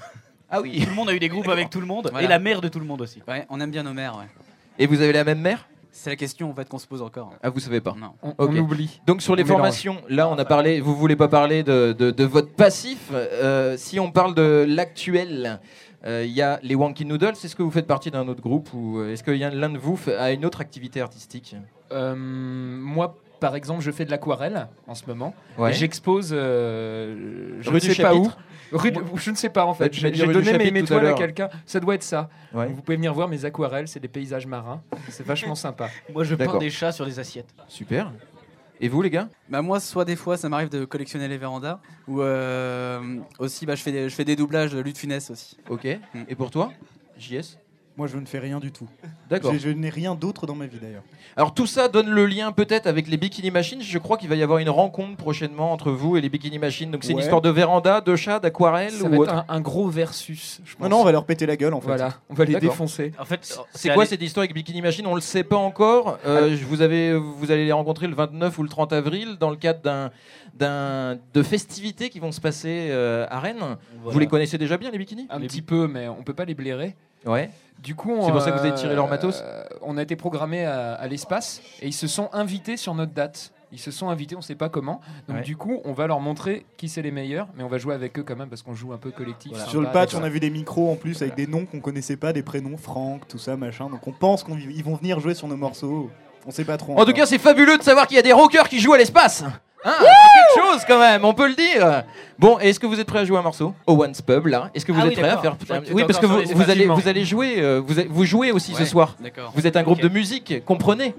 Ah 0.51 0.61
oui. 0.61 0.81
Tout 0.83 0.89
le 0.91 0.95
monde 0.95 1.11
a 1.11 1.15
eu 1.15 1.19
des 1.19 1.29
groupes 1.29 1.49
avec 1.49 1.69
tout 1.69 1.81
le 1.81 1.87
monde 1.87 2.09
Voilà. 2.11 2.25
et 2.25 2.29
la 2.29 2.39
mère 2.39 2.61
de 2.61 2.69
tout 2.69 2.79
le 2.79 2.87
monde 2.87 3.01
aussi. 3.03 3.21
Ouais, 3.29 3.47
on 3.51 3.61
aime 3.61 3.71
bien 3.71 3.83
nos 3.83 3.93
mères, 3.93 4.17
ouais. 4.17 4.27
Et 4.79 4.87
vous 4.87 5.01
avez 5.03 5.13
la 5.13 5.25
même 5.25 5.41
mère? 5.41 5.69
C'est 5.91 6.11
la 6.11 6.17
question 6.17 6.49
en 6.51 6.55
fait 6.55 6.69
qu'on 6.69 6.79
se 6.79 6.87
pose 6.87 7.03
encore. 7.03 7.33
Ah, 7.43 7.51
vous 7.51 7.59
savez 7.61 7.81
pas. 7.81 7.95
Non. 7.99 8.13
On, 8.23 8.35
Ok. 8.39 8.53
oublie. 8.57 9.01
Donc 9.07 9.21
sur 9.21 9.35
les 9.35 9.43
On 9.43 9.47
mélange. 9.47 9.59
formations, 9.59 9.97
là 10.09 10.29
on 10.29 10.39
a 10.39 10.45
parlé, 10.45 10.81
vous 10.81 10.95
voulez 10.95 11.17
pas 11.17 11.27
parler 11.29 11.63
de, 11.65 11.93
de- 11.99 12.13
de 12.13 12.25
votre 12.25 12.53
passif. 12.53 13.11
euh, 13.13 13.77
si 13.77 13.99
on 13.99 14.13
parle 14.13 14.35
de 14.35 14.65
l'actuel, 14.69 15.61
euh, 16.07 16.25
il 16.25 16.33
y 16.33 16.41
a 16.43 16.61
les 16.63 16.77
Wonky 16.77 17.05
Noodles. 17.05 17.35
Est-ce 17.43 17.57
que 17.57 17.63
vous 17.65 17.71
faites 17.73 17.87
partie 17.89 18.11
d'un 18.13 18.29
autre 18.29 18.41
groupe 18.43 18.69
ou 18.73 18.99
euh, 19.01 19.13
est-ce 19.13 19.25
que 19.25 19.33
y 19.33 19.43
a 19.45 19.51
l'un 19.51 19.71
de 19.71 19.79
vous 19.79 19.97
fait- 19.97 20.15
a 20.17 20.31
une 20.31 20.45
autre 20.47 20.61
activité 20.61 21.01
artistique? 21.01 21.57
Euh, 21.91 22.15
moi, 22.17 23.17
par 23.41 23.55
exemple, 23.57 23.81
je 23.83 23.91
fais 23.91 24.05
de 24.05 24.11
l'aquarelle 24.11 24.69
en 24.87 24.95
ce 24.95 25.05
moment. 25.07 25.35
Ouais. 25.57 25.71
Et 25.71 25.75
J'expose. 25.75 26.31
euh, 26.33 27.59
je 27.61 27.69
Rue 27.71 27.77
ne 27.77 27.81
sais 27.81 28.03
pas 28.03 28.15
où. 28.15 28.31
Rue 28.73 28.91
de- 28.93 29.01
je 29.15 29.31
ne 29.31 29.37
sais 29.37 29.49
pas 29.49 29.65
en 29.65 29.71
Bah, 29.71 29.75
fait. 29.77 29.91
tu 29.91 30.03
m'as 30.03 30.09
J'ai 30.09 30.13
dit 30.13 30.19
j'ai 30.19 30.25
rue 30.27 30.33
du 30.35 30.39
donné 30.41 30.53
mes, 30.53 30.59
Chapitre 30.59 30.75
mes 30.75 30.81
tout 30.81 30.85
à 30.85 30.89
toiles 30.97 31.07
à 31.07 31.09
l'heure. 31.11 31.19
quelqu'un. 31.19 31.49
Ça 31.65 31.81
doit 31.81 31.95
être 31.95 32.03
ça. 32.03 32.29
Ouais. 32.53 32.67
Vous 32.67 32.83
pouvez 32.83 32.97
venir 32.97 33.15
voir 33.15 33.27
mes 33.29 33.45
aquarelles. 33.45 33.89
C'est 33.89 34.01
des 34.01 34.09
paysages 34.09 34.47
marins. 34.47 34.83
C'est 35.09 35.25
vachement 35.27 35.55
sympa. 35.55 35.89
Moi, 36.13 36.25
je 36.25 36.35
peins 36.35 36.45
D'accord. 36.45 36.61
des 36.61 36.69
chats 36.71 36.93
sur 36.93 37.07
des 37.07 37.19
assiettes. 37.19 37.55
Super. 37.69 38.13
Et 38.81 38.89
vous 38.89 39.03
les 39.03 39.11
gars? 39.11 39.29
Bah 39.49 39.61
moi, 39.63 39.81
soit 39.81 40.05
des 40.05 40.15
fois, 40.17 40.37
ça 40.37 40.49
m'arrive 40.49 40.69
de 40.69 40.85
collectionner 40.85 41.27
les 41.27 41.37
vérandas, 41.39 41.81
ou 42.07 42.21
euh, 42.23 43.17
aussi, 43.41 43.67
bah, 43.67 43.75
je 43.75 43.83
fais 43.83 43.91
des, 43.91 44.09
je 44.09 44.15
fais 44.15 44.25
des 44.25 44.37
doublages 44.37 44.71
de 44.73 44.79
Lutte 44.81 44.99
Funès 44.99 45.31
aussi. 45.31 45.57
Ok. 45.69 45.85
Mm. 46.15 46.19
Et 46.29 46.35
pour 46.37 46.51
toi? 46.53 46.71
JS 47.19 47.59
Moi 47.99 48.07
je 48.07 48.17
ne 48.17 48.25
fais 48.27 48.39
rien 48.39 48.61
du 48.61 48.71
tout. 48.73 48.89
D'accord. 49.29 49.53
Je, 49.53 49.59
je 49.59 49.69
n'ai 49.69 49.91
rien 49.91 50.15
d'autre 50.15 50.47
dans 50.47 50.55
ma 50.55 50.67
vie 50.67 50.79
d'ailleurs. 50.81 51.03
Alors 51.37 51.53
tout 51.53 51.67
ça 51.67 51.89
donne 51.89 52.09
le 52.09 52.25
lien 52.27 52.53
peut-être 52.53 52.87
avec 52.87 53.09
les 53.09 53.17
Bikini 53.17 53.51
Machines. 53.51 53.83
Je 53.83 53.99
crois 53.99 54.17
qu'il 54.17 54.29
va 54.29 54.37
y 54.37 54.43
avoir 54.45 54.59
une 54.61 54.71
rencontre 54.71 55.17
prochainement 55.17 55.73
entre 55.73 55.91
vous 55.91 56.17
et 56.17 56.21
les 56.21 56.29
Bikini 56.29 56.59
Machines. 56.61 56.91
Donc 56.93 57.03
c'est 57.03 57.11
une 57.11 57.17
Ouais. 57.19 57.23
histoire 57.25 57.41
de 57.43 57.51
véranda, 57.51 58.01
de 58.01 58.15
chat, 58.15 58.39
d'aquarelle 58.39 58.93
Ça 58.93 59.05
ou 59.05 59.09
va 59.09 59.15
être 59.17 59.21
autre. 59.23 59.35
un, 59.35 59.45
un 59.49 59.61
gros 59.61 59.89
versus. 59.89 60.61
Je 60.65 60.77
pense. 60.77 60.83
Non, 60.85 60.89
non, 60.97 61.03
on 61.03 61.05
va 61.05 61.11
leur 61.13 61.25
péter 61.27 61.45
la 61.45 61.57
gueule 61.57 61.75
en 61.75 61.81
fait. 61.81 61.89
Voilà, 61.89 62.15
on 62.31 62.35
va 62.35 62.45
les 62.45 62.53
D'accord. 62.55 62.71
défoncer. 62.71 63.13
En 63.19 63.25
fait, 63.25 63.59
C'est 63.75 63.93
quoi 63.93 64.07
cette 64.07 64.23
histoire 64.23 64.43
avec 64.45 64.55
Bikini 64.55 64.81
Machine 64.81 65.07
On 65.09 65.17
le 65.17 65.21
sait 65.21 65.43
pas 65.45 65.57
encore. 65.57 66.19
Euh, 66.25 66.57
je 66.57 66.65
vous, 66.65 66.81
avez, 66.83 67.15
vous 67.19 67.51
allez 67.51 67.65
les 67.65 67.73
rencontrer 67.73 68.07
le 68.07 68.15
29 68.15 68.57
ou 68.59 68.63
le 68.63 68.69
30 68.69 68.93
avril 68.93 69.37
dans 69.41 69.51
le 69.51 69.57
cadre 69.57 69.81
d'un, 69.83 70.11
d'un, 70.55 71.19
de 71.35 71.43
festivités 71.43 72.11
qui 72.11 72.21
vont 72.21 72.31
se 72.33 72.41
passer 72.41 72.89
euh, 72.91 73.27
à 73.29 73.41
Rennes. 73.41 73.77
Vous 74.05 74.19
les 74.21 74.29
connaissez 74.29 74.57
déjà 74.57 74.77
bien 74.77 74.91
les 74.93 74.99
Bikini 74.99 75.27
Un 75.31 75.41
petit 75.41 75.63
peu, 75.63 75.89
mais 75.89 76.07
on 76.07 76.23
peut 76.23 76.35
pas 76.35 76.45
les 76.45 76.55
blairer. 76.55 76.95
Ouais. 77.29 77.51
Du 77.81 77.95
coup, 77.95 78.11
C'est 78.21 78.27
on, 78.27 78.33
pour 78.33 78.41
ça 78.43 78.51
que 78.51 78.59
vous 78.59 78.67
avez 78.67 78.75
tiré 78.75 78.95
leur 78.97 79.09
matos 79.09 79.41
euh, 79.45 79.63
On 79.83 79.97
a 79.99 80.03
été 80.03 80.17
programmé 80.17 80.65
à, 80.65 80.95
à 80.95 81.07
l'espace 81.07 81.61
et 81.81 81.87
ils 81.87 81.93
se 81.93 82.09
sont 82.09 82.29
invités 82.33 82.77
sur 82.77 82.95
notre 82.95 83.13
date. 83.13 83.53
Ils 83.71 83.79
se 83.79 83.91
sont 83.91 84.09
invités, 84.09 84.35
on 84.35 84.41
sait 84.41 84.55
pas 84.55 84.69
comment. 84.71 85.01
Donc 85.29 85.37
Ouais. 85.37 85.43
du 85.43 85.55
coup, 85.57 85.81
on 85.85 85.93
va 85.93 86.07
leur 86.07 86.21
montrer 86.21 86.65
qui 86.79 86.89
c'est 86.89 87.03
les 87.03 87.11
meilleurs, 87.11 87.49
mais 87.55 87.63
on 87.63 87.69
va 87.69 87.77
jouer 87.79 87.95
avec 87.95 88.19
eux 88.19 88.23
quand 88.25 88.35
même 88.35 88.49
parce 88.49 88.63
qu'on 88.63 88.75
joue 88.75 88.93
un 88.95 88.99
peu 88.99 89.11
collectif. 89.11 89.57
Sur 89.67 89.81
le 89.83 89.89
patch, 89.93 90.15
on 90.15 90.25
a 90.25 90.29
vu 90.31 90.41
des 90.41 90.49
micros 90.51 90.91
en 90.91 90.97
plus 90.97 91.21
avec 91.23 91.35
des 91.37 91.47
noms 91.47 91.67
qu'on 91.67 91.81
connaissait 91.81 92.17
pas, 92.17 92.33
des 92.33 92.43
prénoms, 92.43 92.79
Franck, 92.79 93.29
tout 93.29 93.39
ça, 93.39 93.57
machin. 93.57 93.91
Donc 93.91 94.07
on 94.09 94.13
pense 94.13 94.43
qu'ils 94.43 94.83
vont 94.85 94.95
venir 94.97 95.21
jouer 95.21 95.35
sur 95.35 95.47
nos 95.49 95.57
morceaux. 95.57 96.11
On 96.49 96.51
sait 96.51 96.65
pas 96.65 96.79
trop. 96.79 96.99
En 96.99 97.05
tout 97.05 97.13
cas, 97.13 97.27
c'est 97.27 97.37
fabuleux 97.39 97.77
de 97.77 97.83
savoir 97.83 98.07
qu'il 98.07 98.17
y 98.17 98.19
a 98.19 98.23
des 98.23 98.33
rockers 98.33 98.71
qui 98.71 98.81
jouent 98.81 98.95
à 98.95 98.99
l'espace. 98.99 99.45
Ah, 99.85 99.95
c'est 100.01 100.07
quelque 100.57 100.67
chose 100.73 100.83
quand 100.89 100.99
même, 100.99 101.25
on 101.25 101.35
peut 101.35 101.47
le 101.47 101.55
dire. 101.55 102.05
Bon, 102.39 102.59
est-ce 102.59 102.81
que 102.81 102.87
vous 102.87 102.99
êtes 102.99 103.07
prêt 103.07 103.19
à 103.21 103.25
jouer 103.27 103.37
un 103.39 103.43
morceau 103.43 103.75
au 103.87 104.03
Once 104.03 104.23
Pub 104.23 104.47
là? 104.47 104.71
Est-ce 104.75 104.87
que 104.87 104.91
vous 104.93 104.99
Ah 105.01 105.05
êtes 105.05 105.11
oui, 105.11 105.17
prêt 105.17 105.29
à 105.29 105.37
faire 105.39 105.57
Oui, 105.93 106.05
parce 106.07 106.19
que 106.19 106.25
vous, 106.27 106.39
allez 106.39 106.51
effectivement. 106.51 106.95
vous 106.95 107.07
allez 107.09 107.25
jouer 107.25 107.57
euh, 107.61 107.83
vous, 107.87 107.95
vous 108.09 108.25
jouez 108.25 108.51
aussi 108.51 108.75
ce 108.75 108.87
soir. 108.87 109.15
D'accord. 109.21 109.53
Vous 109.55 109.67
êtes 109.67 109.77
un 109.77 109.83
groupe 109.83 110.01
de 110.01 110.09
musique, 110.09 110.65
comprenez? 110.65 111.15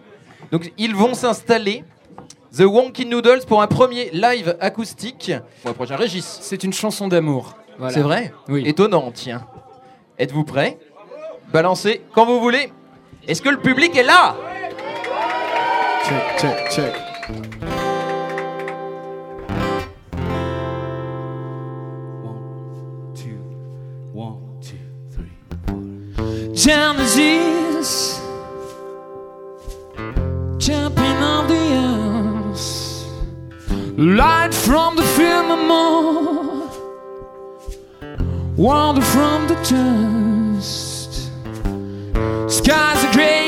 Donc 0.52 0.74
ils 0.78 0.96
vont 0.96 1.14
s'installer 1.14 1.84
The 2.58 2.62
Wonky 2.62 3.06
Noodles 3.06 3.46
pour 3.48 3.62
un 3.62 3.68
premier 3.68 4.10
live 4.12 4.58
acoustique 4.60 5.32
pour 5.62 5.70
le 5.70 5.76
prochain 5.76 5.96
Régis. 5.96 6.40
C'est 6.42 6.64
une 6.64 6.74
chanson 6.74 7.08
d'amour. 7.08 7.56
Voilà. 7.78 7.94
C'est 7.94 8.02
vrai? 8.02 8.34
Oui. 8.48 8.64
Étonnant, 8.66 9.12
tiens. 9.14 9.46
Êtes-vous 10.18 10.44
prêts? 10.44 10.80
Balancez 11.54 12.02
quand 12.14 12.26
vous 12.26 12.40
voulez. 12.42 12.74
Est-ce 13.28 13.42
que 13.44 13.50
le 13.50 13.60
public 13.60 13.96
est 13.96 14.04
là? 14.04 14.36
Check, 16.06 16.39
check, 16.39 16.72
check. 16.72 16.94
One, 22.24 23.13
two, 23.15 23.38
one, 24.13 24.60
two, 24.62 24.77
three, 25.12 25.36
four. 25.65 26.56
Jam 26.56 26.96
disease. 26.98 28.20
Champion 30.60 31.18
of 31.24 31.48
the 31.48 31.63
arms. 31.75 33.06
Light 33.98 34.53
from 34.53 34.96
the 34.96 35.03
firmament. 35.03 36.72
Water 38.58 39.01
from 39.01 39.48
the 39.48 39.56
dust. 39.56 41.32
Skies 42.50 43.03
are 43.06 43.13
gray. 43.13 43.38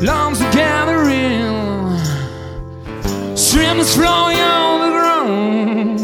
Lungs 0.00 0.40
are 0.40 0.52
gathering 0.52 1.98
Streams 3.36 3.94
flowing 3.96 4.38
on 4.38 4.80
the 4.80 4.90
ground. 4.96 6.00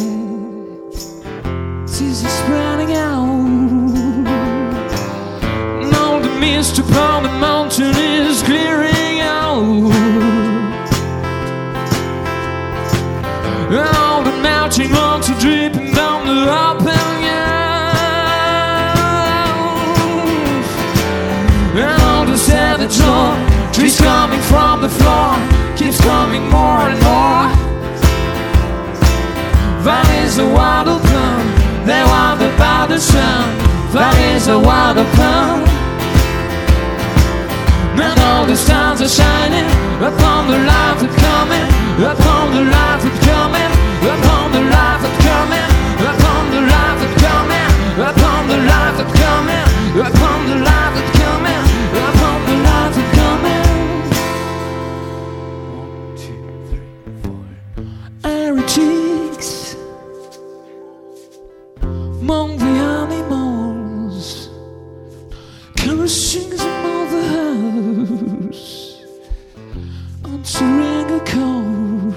Seas 1.89 2.25
are 2.25 2.29
spreading 2.29 2.93
out. 2.97 3.25
Now 5.93 6.19
the 6.19 6.31
mist 6.41 6.79
upon 6.79 7.23
the 7.23 7.29
mountain 7.29 7.95
is 7.97 8.43
clearing 8.43 9.21
out. 9.21 9.63
All 13.95 14.23
the 14.25 14.37
mountain 14.43 14.91
rocks 14.91 15.31
are 15.31 15.39
dripping 15.39 15.74
Coming 26.05 26.45
more 26.51 26.85
and 26.89 27.01
more. 27.01 27.49
That 29.85 30.09
is 30.25 30.39
a 30.39 30.47
wild 30.49 30.89
open 30.89 31.41
They 31.85 32.03
want 32.05 32.41
the 32.41 32.49
by 32.61 32.87
the 32.89 32.99
sun. 33.01 33.45
That 33.93 34.17
is 34.33 34.49
a 34.49 34.59
wild 34.59 34.97
open 34.97 35.65
And 38.01 38.17
all 38.29 38.45
the 38.45 38.57
stars 38.57 39.01
are 39.01 39.09
shining 39.09 39.69
Upon 40.01 40.49
the 40.53 40.61
light 40.61 40.97
that's 41.01 41.17
coming 41.21 41.69
Upon 42.01 42.45
the 42.53 42.65
light 42.69 43.01
that's 43.01 43.21
coming 43.25 43.71
Upon 44.05 44.53
the 44.53 44.61
light 44.61 44.99
that's 45.05 45.21
coming 45.25 45.71
Upon 46.05 46.43
the 46.53 46.61
light 46.65 46.97
that's 47.01 47.17
coming 47.25 47.71
Upon 48.09 48.41
the 48.49 48.59
light 48.61 48.95
that's 48.99 49.15
coming 49.21 49.67
Upon 50.01 50.39
the 50.49 50.57
light 50.65 50.93
that's 50.97 51.05
coming 51.05 51.14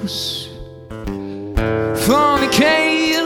coast, 0.08 0.50
fornicate, 2.08 3.20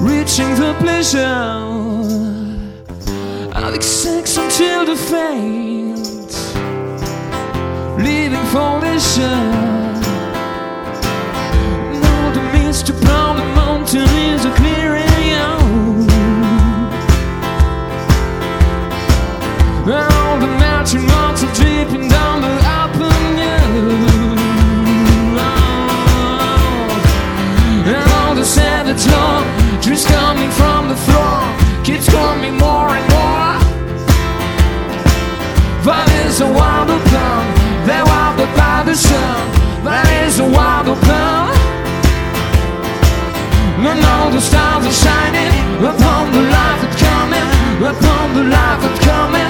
reaching 0.00 0.50
the 0.56 0.74
pleasure, 0.80 1.18
having 3.52 3.82
sex 3.82 4.36
until 4.38 4.86
the 4.86 4.96
faint, 4.96 6.32
leaving 8.02 8.46
for 8.46 8.80
leisure. 8.80 9.77
Is 36.38 36.44
a 36.44 36.52
wild 36.52 36.88
open, 36.88 37.40
they 37.84 38.00
wild 38.04 38.38
by 38.54 38.84
the 38.86 38.94
sun. 38.94 39.38
That 39.82 40.06
is 40.22 40.38
a 40.38 40.46
wild 40.46 40.86
open. 40.86 41.50
And 43.82 43.98
all 44.12 44.30
the 44.30 44.40
stars 44.40 44.86
are 44.86 44.98
shining 45.06 45.50
upon 45.82 46.30
the 46.30 46.42
light 46.54 46.78
that's 46.82 46.98
coming, 47.02 47.48
upon 47.82 48.24
the 48.38 48.44
light 48.54 48.78
that's 48.82 49.02
coming, 49.02 49.47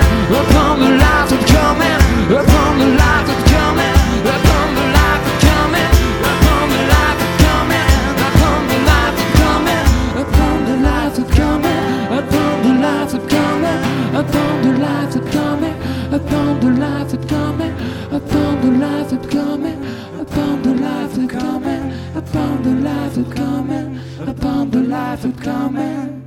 coming, 21.16 21.92
upon 22.16 22.62
the 22.62 23.34
coming, 23.34 23.98
upon 24.26 24.70
the 24.70 25.42
coming. 25.42 26.22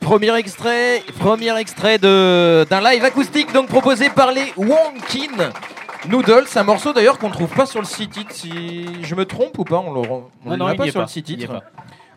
Premier 0.00 0.36
extrait, 0.36 1.02
premier 1.18 1.56
extrait 1.58 1.98
de 1.98 2.64
d'un 2.70 2.80
live 2.80 3.04
acoustique 3.04 3.52
donc 3.52 3.66
proposé 3.68 4.08
par 4.08 4.30
les 4.32 4.52
Wonkin 4.56 5.50
Noodles, 6.08 6.46
un 6.54 6.62
morceau 6.62 6.92
d'ailleurs 6.92 7.18
qu'on 7.18 7.28
ne 7.28 7.32
trouve 7.34 7.52
pas 7.52 7.66
sur 7.66 7.80
le 7.80 7.86
site 7.86 8.10
titre. 8.12 8.32
Si 8.32 8.86
je 9.02 9.14
me 9.16 9.24
trompe 9.24 9.58
ou 9.58 9.64
pas, 9.64 9.78
on 9.78 9.92
le 9.92 10.00
on 10.08 10.28
Non, 10.44 10.50
le 10.52 10.56
non, 10.56 10.66
met 10.66 10.72
il 10.74 10.76
pas 10.76 10.84
sur 10.84 10.94
pas. 10.94 11.00
le 11.02 11.06
site 11.08 11.26
titre. 11.26 11.62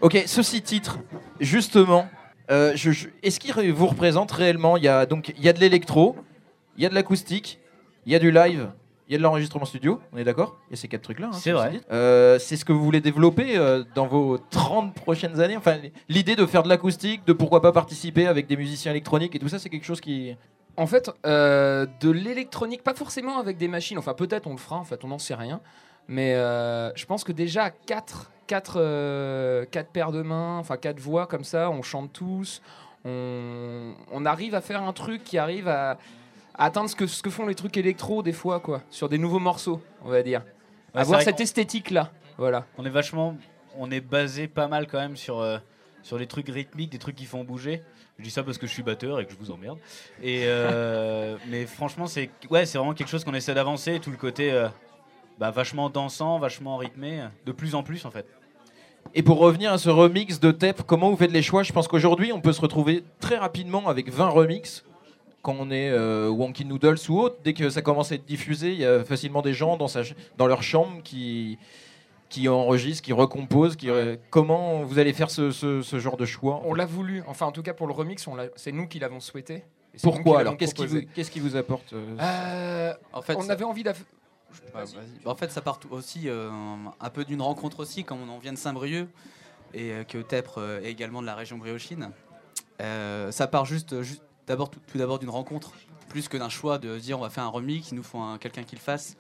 Ok, 0.02 0.22
ce 0.28 0.44
site 0.44 0.66
titre, 0.66 1.00
justement, 1.40 2.08
euh, 2.52 2.74
je- 2.76 2.92
je- 2.92 3.08
est-ce 3.24 3.40
qu'il 3.40 3.54
vous 3.74 3.88
représente 3.88 4.32
réellement? 4.32 4.78
Il 4.78 4.84
y 4.84 4.88
a 4.88 5.06
donc 5.08 5.34
il 5.36 5.44
y 5.44 5.50
a 5.50 5.54
de 5.54 5.60
l'électro, 5.60 6.16
il 6.78 6.84
y 6.84 6.86
a 6.86 6.90
de 6.90 6.96
l'acoustique, 6.96 7.60
il 8.06 8.12
y 8.14 8.16
a 8.16 8.20
du 8.20 8.30
live, 8.32 8.70
il 9.10 9.14
y 9.14 9.16
a 9.16 9.18
de 9.18 9.24
l'enregistrement 9.24 9.66
studio. 9.66 10.00
On 10.14 10.18
est 10.18 10.24
d'accord? 10.24 10.56
Il 10.68 10.72
y 10.72 10.74
a 10.74 10.78
ces 10.78 10.88
quatre 10.88 11.02
trucs 11.02 11.20
là. 11.20 11.32
C'est 11.34 11.52
vrai. 11.52 11.82
Euh, 11.92 12.38
c'est 12.38 12.56
ce 12.56 12.64
que 12.64 12.72
vous 12.72 12.84
voulez 12.84 13.02
développer 13.02 13.58
euh, 13.58 13.84
dans 13.96 14.06
vos 14.06 14.38
30 14.38 14.94
prochaines 14.94 15.42
années? 15.42 15.58
Enfin, 15.58 15.78
l'idée 16.08 16.36
de 16.36 16.46
faire 16.46 16.62
de 16.62 16.70
l'acoustique, 16.70 17.26
de 17.26 17.34
pourquoi 17.34 17.60
pas 17.60 17.72
participer 17.72 18.28
avec 18.28 18.46
des 18.46 18.56
musiciens 18.56 18.92
électroniques 18.92 19.36
et 19.36 19.40
tout 19.40 19.50
ça, 19.50 19.58
c'est 19.58 19.70
quelque 19.70 19.86
chose 19.86 20.00
qui. 20.00 20.36
En 20.78 20.86
fait, 20.86 21.12
euh, 21.26 21.88
de 22.00 22.12
l'électronique, 22.12 22.84
pas 22.84 22.94
forcément 22.94 23.40
avec 23.40 23.58
des 23.58 23.68
machines. 23.68 23.98
Enfin, 23.98 24.14
peut-être 24.14 24.46
on 24.46 24.52
le 24.52 24.58
fera, 24.58 24.78
en 24.78 24.84
fait, 24.84 25.04
on 25.04 25.08
n'en 25.08 25.20
sait 25.20 25.36
rien. 25.36 25.60
Mais 26.08 26.36
euh, 26.36 26.96
je 26.96 27.06
pense 27.06 27.24
que 27.24 27.32
déjà, 27.32 27.72
quatre, 27.72 28.32
quatre, 28.46 28.78
euh, 28.80 29.66
quatre 29.72 29.90
paires 29.90 30.12
de 30.12 30.22
mains, 30.22 30.58
enfin, 30.60 30.78
quatre 30.78 31.00
voix 31.00 31.26
comme 31.26 31.44
ça, 31.44 31.72
on 31.72 31.82
chante 31.82 32.14
tous. 32.14 32.62
On, 33.06 33.94
on 34.12 34.26
arrive 34.26 34.54
à 34.54 34.62
faire 34.62 34.84
un 34.84 34.94
truc 34.94 35.24
qui 35.24 35.38
arrive 35.38 35.68
à, 35.68 35.92
à 35.92 35.98
atteindre 36.60 36.90
ce 36.90 36.96
que, 36.96 37.08
ce 37.08 37.24
que 37.24 37.30
font 37.30 37.48
les 37.48 37.56
trucs 37.56 37.78
électro, 37.78 38.22
des 38.22 38.34
fois, 38.34 38.60
quoi. 38.60 38.84
Sur 38.90 39.10
des 39.10 39.18
nouveaux 39.18 39.40
morceaux, 39.40 39.82
on 40.04 40.10
va 40.10 40.22
dire. 40.22 40.44
Ouais, 40.94 41.02
Avoir 41.02 41.22
cette 41.22 41.40
esthétique-là. 41.40 42.12
Voilà. 42.38 42.66
On 42.78 42.86
est 42.86 42.90
vachement, 42.90 43.38
on 43.78 43.90
est 43.90 44.02
basé 44.02 44.48
pas 44.48 44.68
mal 44.68 44.88
quand 44.88 45.00
même 45.00 45.16
sur 45.18 45.40
euh, 45.40 45.58
sur 46.04 46.18
les 46.18 46.28
trucs 46.28 46.48
rythmiques, 46.48 46.92
des 46.92 46.98
trucs 46.98 47.16
qui 47.16 47.26
font 47.26 47.44
bouger. 47.44 47.82
Je 48.18 48.24
dis 48.24 48.30
ça 48.30 48.44
parce 48.44 48.58
que 48.58 48.68
je 48.68 48.72
suis 48.72 48.84
batteur 48.84 49.20
et 49.20 49.26
que 49.26 49.32
je 49.32 49.38
vous 49.38 49.52
emmerde. 49.52 49.78
Et 50.22 50.44
euh, 50.46 51.38
mais 51.50 51.66
franchement, 51.66 52.08
c'est 52.08 52.30
ouais, 52.50 52.66
c'est 52.66 52.78
vraiment 52.78 52.94
quelque 52.94 53.10
chose 53.10 53.24
qu'on 53.24 53.34
essaie 53.34 53.54
d'avancer. 53.54 54.00
Tout 54.00 54.12
le 54.12 54.18
côté 54.18 54.52
euh, 54.52 54.68
bah, 55.38 55.52
vachement 55.52 55.90
dansant, 55.90 56.40
vachement 56.40 56.78
rythmé, 56.78 57.24
de 57.46 57.52
plus 57.52 57.76
en 57.76 57.84
plus 57.84 58.06
en 58.06 58.12
fait. 58.12 58.26
Et 59.16 59.24
pour 59.24 59.40
revenir 59.40 59.72
à 59.72 59.78
ce 59.78 59.90
remix 59.90 60.40
de 60.40 60.52
TEP, 60.52 60.84
comment 60.84 61.10
vous 61.10 61.18
faites 61.18 61.32
les 61.32 61.42
choix? 61.42 61.64
Je 61.64 61.72
pense 61.72 61.88
qu'aujourd'hui, 61.88 62.32
on 62.32 62.42
peut 62.42 62.54
se 62.54 62.62
retrouver 62.62 63.04
très 63.20 63.38
rapidement 63.38 63.88
avec 63.88 64.12
20 64.12 64.28
remix. 64.28 64.84
Quand 65.42 65.56
on 65.60 65.72
est 65.72 65.90
euh, 65.90 66.30
Wonky 66.30 66.66
Noodles 66.66 66.98
ou 67.10 67.20
autre, 67.20 67.38
dès 67.44 67.54
que 67.54 67.70
ça 67.70 67.82
commence 67.82 68.12
à 68.12 68.16
être 68.16 68.26
diffusé, 68.26 68.74
il 68.74 68.80
y 68.80 68.86
a 68.86 69.04
facilement 69.04 69.42
des 69.42 69.54
gens 69.54 69.78
dans, 69.78 69.88
sa 69.88 70.04
ch- 70.04 70.16
dans 70.38 70.48
leur 70.48 70.64
chambre 70.64 71.02
qui, 71.04 71.58
qui 72.30 72.48
enregistrent, 72.50 73.04
qui 73.06 73.14
recomposent. 73.14 73.76
Qui, 73.76 73.90
euh, 73.90 74.18
comment 74.30 74.84
vous 74.84 75.00
allez 75.00 75.14
faire 75.14 75.32
ce, 75.32 75.52
ce- 75.52 75.82
ce 75.82 76.00
genre 76.00 76.18
de 76.18 76.26
choix 76.26 76.62
On 76.66 76.74
l'a 76.74 76.86
voulu. 76.86 77.24
Enfin, 77.28 77.46
en 77.46 77.52
tout 77.52 77.64
cas, 77.64 77.74
pour 77.74 77.88
le 77.88 77.94
remix, 77.94 78.28
c'est 78.56 78.72
nous 78.72 78.88
qui 78.88 79.00
l'avons 79.00 79.20
souhaité. 79.20 79.64
Qui 79.96 80.04
Pourquoi 80.04 80.40
alors 80.42 80.56
Qu'est-ce 80.58 80.76
qui, 80.76 80.86
vous- 80.86 81.02
qu'est-ce 81.16 81.32
qui 81.32 81.40
vous 81.40 81.56
apporte 81.56 81.94
euh, 81.94 82.16
Euh, 82.22 82.94
En 83.14 83.22
fait, 83.22 83.36
On 83.36 83.42
ça- 83.42 83.54
avait 83.54 83.64
envie 83.66 83.84
Bah, 83.84 83.94
En 85.26 85.36
fait, 85.36 85.52
ça 85.52 85.62
part 85.62 85.80
aussi 85.92 86.24
euh, 86.28 86.50
un 87.00 87.10
peu 87.10 87.24
d'une 87.26 87.42
rencontre 87.42 87.80
aussi, 87.80 88.04
comme 88.04 88.30
on 88.30 88.40
vient 88.40 88.54
de 88.54 88.58
Saint-Brieuc 88.58 89.08
et 89.74 89.92
euh, 89.92 90.04
que 90.04 90.18
Tepre 90.20 90.58
euh, 90.58 90.82
est 90.82 90.92
également 90.92 91.22
de 91.22 91.28
la 91.28 91.36
région 91.36 91.58
briochine. 91.58 92.12
Euh, 92.82 93.32
ça 93.32 93.48
part 93.48 93.66
juste, 93.66 94.02
juste 94.02 94.24
d'abord 94.50 94.70
tout, 94.70 94.80
tout 94.92 94.98
d'abord 94.98 95.20
d'une 95.20 95.30
rencontre, 95.30 95.72
plus 96.10 96.28
que 96.28 96.36
d'un 96.38 96.50
choix 96.50 96.78
de 96.78 96.98
dire 97.00 97.18
on 97.18 97.22
va 97.22 97.30
faire 97.30 97.44
un 97.46 97.50
remix, 97.50 97.92
il 97.92 97.96
nous 97.96 98.04
faut 98.04 98.18
un- 98.20 98.38
quelqu'un 98.38 98.64
qui 98.64 98.76
le 98.76 98.82
fasse. 98.82 99.16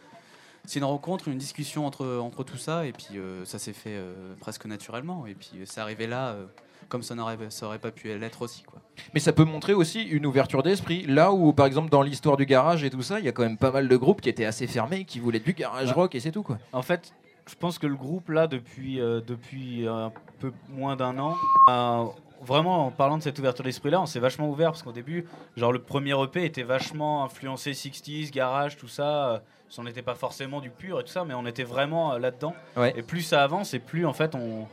C'est 0.66 0.80
une 0.80 0.86
rencontre, 0.86 1.30
une 1.30 1.38
discussion 1.38 1.86
entre, 1.86 2.06
entre 2.18 2.44
tout 2.44 2.58
ça, 2.58 2.86
et 2.86 2.92
puis 2.92 3.18
euh, 3.18 3.46
ça 3.46 3.58
s'est 3.60 3.72
fait 3.74 3.96
euh, 3.96 4.34
presque 4.42 4.66
naturellement. 4.66 5.26
Et 5.26 5.34
puis 5.34 5.52
euh, 5.56 5.64
c'est 5.66 5.80
arrivé 5.80 6.06
là, 6.06 6.30
euh, 6.32 6.46
comme 6.90 7.02
ça 7.02 7.16
n'aurait 7.16 7.38
ça 7.50 7.66
aurait 7.68 7.80
pas 7.80 7.92
pu 7.92 8.16
l'être 8.18 8.42
aussi. 8.42 8.64
Quoi. 8.64 8.82
Mais 9.14 9.20
ça 9.22 9.32
peut 9.32 9.46
montrer 9.46 9.74
aussi 9.74 10.02
une 10.04 10.26
ouverture 10.26 10.62
d'esprit. 10.62 11.06
Là 11.08 11.32
où, 11.32 11.54
par 11.54 11.66
exemple, 11.66 11.90
dans 11.90 12.02
l'histoire 12.02 12.36
du 12.36 12.46
garage 12.46 12.84
et 12.84 12.90
tout 12.90 13.02
ça, 13.02 13.20
il 13.20 13.26
y 13.26 13.30
a 13.30 13.32
quand 13.32 13.44
même 13.44 13.58
pas 13.58 13.72
mal 13.72 13.88
de 13.88 13.96
groupes 13.98 14.20
qui 14.22 14.30
étaient 14.30 14.46
assez 14.46 14.68
fermés, 14.68 15.06
qui 15.06 15.20
voulaient 15.20 15.40
du 15.40 15.54
garage 15.54 15.88
Ouais. 15.90 15.94
rock 15.94 16.16
et 16.16 16.20
c'est 16.20 16.32
tout 16.32 16.44
quoi. 16.44 16.58
En 16.74 16.82
fait, 16.82 17.14
je 17.48 17.56
pense 17.56 17.80
que 17.80 17.88
le 17.88 17.96
groupe 17.96 18.30
là, 18.30 18.46
depuis, 18.48 19.00
euh, 19.00 19.22
depuis 19.26 19.88
un 19.88 20.12
peu 20.40 20.52
moins 20.68 20.96
d'un 20.98 21.18
an, 21.20 21.36
a- 21.68 22.06
vraiment 22.42 22.86
en 22.88 22.92
parlant 22.92 23.18
de 23.18 23.24
cette 23.24 23.38
ouverture 23.40 23.64
d'esprit 23.64 23.90
là, 23.92 24.02
on 24.02 24.06
s'est 24.06 24.20
vachement 24.20 24.50
ouvert 24.50 24.72
parce 24.72 24.84
qu'au 24.84 24.92
début, 24.92 25.26
genre 25.58 25.72
le 25.72 25.80
premier 25.80 26.14
EP 26.24 26.46
était 26.46 26.64
vachement 26.64 27.24
influencé 27.24 27.72
60s, 27.74 28.32
garage, 28.32 28.78
tout 28.78 28.88
ça. 28.88 29.30
euh, 29.34 29.40
On 29.78 29.84
n'était 29.84 30.02
pas 30.02 30.16
forcément 30.16 30.62
du 30.62 30.70
pur 30.70 31.00
et 31.00 31.04
tout 31.04 31.12
ça, 31.12 31.26
mais 31.26 31.34
on 31.34 31.46
était 31.46 31.64
vraiment 31.64 32.14
euh, 32.14 32.20
là-dedans. 32.20 32.54
Ouais. 32.78 32.94
Et 32.98 33.04
plus 33.04 33.22
ça 33.22 33.44
avance, 33.44 33.74
et 33.74 33.80
plus 33.80 34.06
en 34.06 34.14
fait 34.14 34.36
on, 34.36 34.68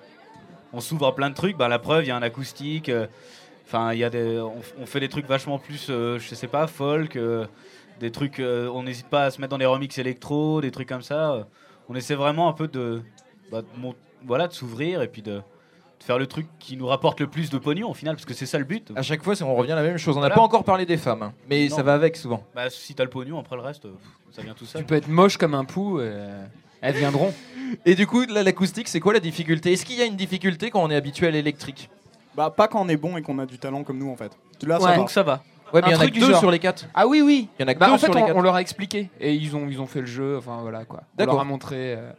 on 0.73 0.81
s'ouvre 0.81 1.07
à 1.07 1.15
plein 1.15 1.31
de 1.31 1.35
trucs. 1.35 1.57
Bah, 1.57 1.69
la 1.69 1.79
preuve, 1.79 2.05
il 2.05 2.09
y 2.09 2.11
a 2.11 2.17
un 2.17 2.23
acoustique. 2.23 2.89
euh, 2.89 3.07
Enfin, 3.69 3.93
il 3.93 3.99
y 3.99 4.05
a 4.05 4.11
des, 4.11 4.39
on, 4.39 4.63
on 4.81 4.87
fait 4.87 5.01
des 5.01 5.09
trucs 5.09 5.27
vachement 5.27 5.59
plus, 5.59 5.89
euh, 5.91 6.21
je 6.21 6.35
sais 6.37 6.47
pas, 6.47 6.69
folk, 6.69 7.17
euh, 7.17 7.47
des 7.99 8.13
trucs. 8.13 8.39
euh, 8.39 8.69
on 8.73 8.85
n'hésite 8.85 9.09
pas 9.09 9.25
à 9.25 9.31
se 9.33 9.41
mettre 9.41 9.51
dans 9.51 9.59
des 9.59 9.67
remix 9.67 9.99
électro, 9.99 10.61
des 10.61 10.71
trucs 10.71 10.89
comme 10.89 11.03
ça. 11.03 11.33
euh. 11.33 11.43
on 11.89 11.97
essaie 11.97 12.15
vraiment 12.15 12.49
un 12.49 12.53
peu 12.53 12.69
de, 12.69 13.03
bah, 13.51 13.63
de 13.63 13.67
voilà, 14.25 14.47
de 14.47 14.53
s'ouvrir 14.53 15.03
et 15.03 15.09
puis 15.09 15.21
de, 15.23 15.43
de 15.99 16.05
faire 16.05 16.19
le 16.19 16.27
truc 16.27 16.47
qui 16.59 16.77
nous 16.77 16.87
rapporte 16.87 17.21
le 17.21 17.27
plus 17.27 17.51
de 17.51 17.59
pognon 17.59 17.91
au 17.91 17.95
final, 17.95 18.15
parce 18.17 18.25
que 18.27 18.35
c'est 18.35 18.47
ça 18.47 18.59
le 18.59 18.65
but. 18.65 18.93
À 18.97 19.03
chaque 19.03 19.23
fois, 19.23 19.35
on 19.43 19.55
revient 19.55 19.73
à 19.73 19.77
la 19.77 19.83
même 19.83 19.99
chose. 19.99 20.17
On 20.17 20.21
n'a 20.21 20.27
Voilà. 20.27 20.35
pas 20.37 20.41
encore 20.43 20.65
parlé 20.65 20.87
des 20.87 20.97
femmes, 20.97 21.23
hein, 21.23 21.33
mais 21.49 21.69
Non. 21.69 21.77
ça 21.77 21.83
va 21.83 21.95
avec 21.95 22.17
souvent. 22.17 22.45
Bah, 22.55 22.69
si 22.71 22.95
t'as 22.95 23.05
le 23.05 23.11
pognon, 23.11 23.39
après 23.39 23.57
le 23.57 23.63
reste, 23.63 23.87
euh, 23.87 23.93
ça 24.31 24.43
vient 24.43 24.55
tout 24.55 24.67
seul. 24.67 24.83
Tu 24.83 24.87
peux 24.87 24.95
être 24.97 25.09
moche 25.09 25.37
comme 25.37 25.55
un 25.55 25.65
pou, 25.65 25.99
euh, 25.99 26.45
elles 26.81 26.95
viendront. 26.97 27.33
Et 27.85 27.95
du 27.95 28.07
coup, 28.07 28.25
là, 28.27 28.43
l'acoustique, 28.43 28.89
c'est 28.89 29.01
quoi 29.01 29.13
la 29.15 29.21
difficulté? 29.21 29.73
Est-ce 29.73 29.85
qu'il 29.85 29.97
y 29.99 30.03
a 30.03 30.05
une 30.05 30.17
difficulté 30.17 30.71
quand 30.71 30.83
on 30.83 30.91
est 30.91 30.97
habitué 30.97 31.27
à 31.27 31.31
l'électrique? 31.31 31.91
Bah, 32.37 32.51
pas 32.51 32.69
quand 32.69 32.81
on 32.85 32.89
est 32.89 32.97
bon 32.99 33.17
et 33.17 33.23
qu'on 33.23 33.39
a 33.39 33.47
du 33.47 33.59
talent 33.59 33.83
comme 33.83 33.99
nous 33.99 34.11
en 34.11 34.17
fait. 34.17 34.31
Là, 34.63 34.79
ça 34.79 34.85
Ouais. 34.85 34.91
va. 34.93 34.97
Donc 34.99 35.11
ça 35.11 35.23
va. 35.23 35.43
Ouais, 35.73 35.81
mais 35.83 35.89
il 35.89 35.91
y 35.91 35.95
Un 35.95 35.97
en 35.97 36.01
a 36.01 36.03
truc 36.03 36.11
que 36.11 36.15
du 36.15 36.21
deux 36.21 36.31
genre. 36.33 36.39
sur 36.39 36.51
les 36.51 36.59
quatre. 36.61 36.87
Ah 36.95 37.07
oui, 37.09 37.23
oui. 37.23 37.49
Il 37.59 37.63
y 37.63 37.65
en 37.65 37.69
a 37.69 37.75
que 37.75 37.81
Bah, 37.81 37.87
deux 37.87 37.93
en 37.93 37.99
fait, 37.99 38.07
sur 38.07 38.15
les 38.15 38.23
on, 38.23 38.27
quatre. 38.27 38.37
on 38.37 38.41
leur 38.43 38.55
a 38.55 38.61
expliqué 38.61 39.11
et 39.19 39.35
ils 39.35 39.57
ont, 39.57 39.67
ils 39.69 39.81
ont 39.81 39.87
fait 39.87 40.01
le 40.01 40.07
jeu. 40.07 40.37
Enfin 40.37 40.59
voilà 40.61 40.85
quoi. 40.85 41.01
On 41.03 41.17
D'accord. 41.17 41.35
leur 41.35 41.41
a 41.43 41.45
montré. 41.45 41.95
euh, 41.95 42.13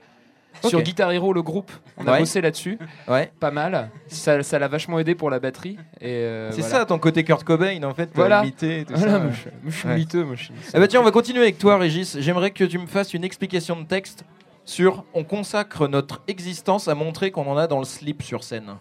Sur 0.65 0.81
Guitar 0.81 1.11
Hero, 1.11 1.33
le 1.33 1.41
groupe, 1.41 1.71
on 1.97 2.07
a 2.07 2.13
Ouais. 2.13 2.19
bossé 2.19 2.41
là-dessus, 2.41 2.77
Ouais. 3.07 3.31
pas 3.39 3.51
mal. 3.51 3.89
Ça 4.07 4.41
ça 4.43 4.59
l'a 4.59 4.67
vachement 4.67 4.99
aidé 4.99 5.15
pour 5.15 5.29
la 5.29 5.39
batterie. 5.39 5.77
et 6.01 6.07
euh, 6.09 6.51
c'est 6.51 6.61
voilà. 6.61 6.75
ça, 6.79 6.85
ton 6.85 6.99
côté 6.99 7.23
Kurt 7.23 7.43
Cobain, 7.43 7.81
en 7.83 7.93
fait, 7.93 8.09
Voilà. 8.13 8.37
voilà. 8.37 8.41
imité 8.43 8.79
et 8.81 8.85
tout 8.85 8.93
Voilà, 8.95 9.13
ça. 9.13 9.19
moi, 9.19 9.31
je, 9.67 9.75
suis 9.77 9.87
miteux, 9.89 10.23
moi, 10.23 10.35
je 10.35 10.49
Eh 10.73 10.79
bah 10.79 10.87
tiens, 10.87 10.99
on 11.01 11.03
va 11.03 11.11
continuer 11.11 11.41
avec 11.41 11.57
toi, 11.57 11.77
Régis. 11.77 12.17
J'aimerais 12.19 12.51
que 12.51 12.63
tu 12.63 12.77
me 12.79 12.87
fasses 12.87 13.13
une 13.13 13.23
explication 13.23 13.75
de 13.79 13.85
texte 13.85 14.23
sur 14.65 15.03
on 15.13 15.23
consacre 15.23 15.87
notre 15.87 16.21
existence 16.27 16.87
à 16.87 16.95
montrer 16.95 17.31
qu'on 17.31 17.47
en 17.49 17.57
a 17.57 17.67
dans 17.67 17.79
le 17.79 17.85
slip 17.85 18.23
sur 18.23 18.43
scène. 18.43 18.75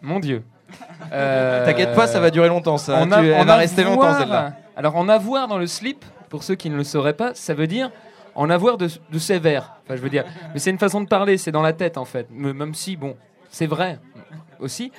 Mon 0.00 0.20
Dieu. 0.20 0.42
Euh, 1.12 1.64
T'inquiète 1.66 1.94
pas, 1.94 2.06
ça 2.06 2.20
va 2.20 2.30
durer 2.30 2.48
longtemps, 2.48 2.78
ça. 2.78 2.96
en 3.00 3.06
Tu- 3.06 3.12
a- 3.14 3.22
elle 3.22 3.46
va 3.46 3.56
rester 3.56 3.84
longtemps, 3.84 4.18
celle-là. 4.18 4.54
Alors, 4.76 4.96
en 4.96 5.08
avoir 5.08 5.48
dans 5.48 5.58
le 5.58 5.66
slip, 5.66 6.04
pour 6.28 6.42
ceux 6.42 6.54
qui 6.54 6.70
ne 6.70 6.76
le 6.76 6.84
sauraient 6.84 7.12
pas, 7.16 7.34
ça 7.34 7.52
veut 7.54 7.66
dire 7.66 7.90
en 8.34 8.48
avoir 8.50 8.78
de, 8.78 8.88
de 9.10 9.18
sévère. 9.18 9.76
Enfin, 9.84 9.96
je 9.96 10.02
veux 10.02 10.10
dire, 10.10 10.24
mais 10.52 10.58
c'est 10.58 10.70
une 10.70 10.78
façon 10.78 11.00
de 11.00 11.06
parler, 11.08 11.36
c'est 11.38 11.52
dans 11.52 11.62
la 11.62 11.72
tête 11.72 11.98
en 11.98 12.04
fait. 12.04 12.26
Me- 12.30 12.52
Même 12.52 12.74
si, 12.74 12.96
bon, 12.96 13.16
c'est 13.50 13.66
vrai 13.66 13.98
aussi, 14.60 14.92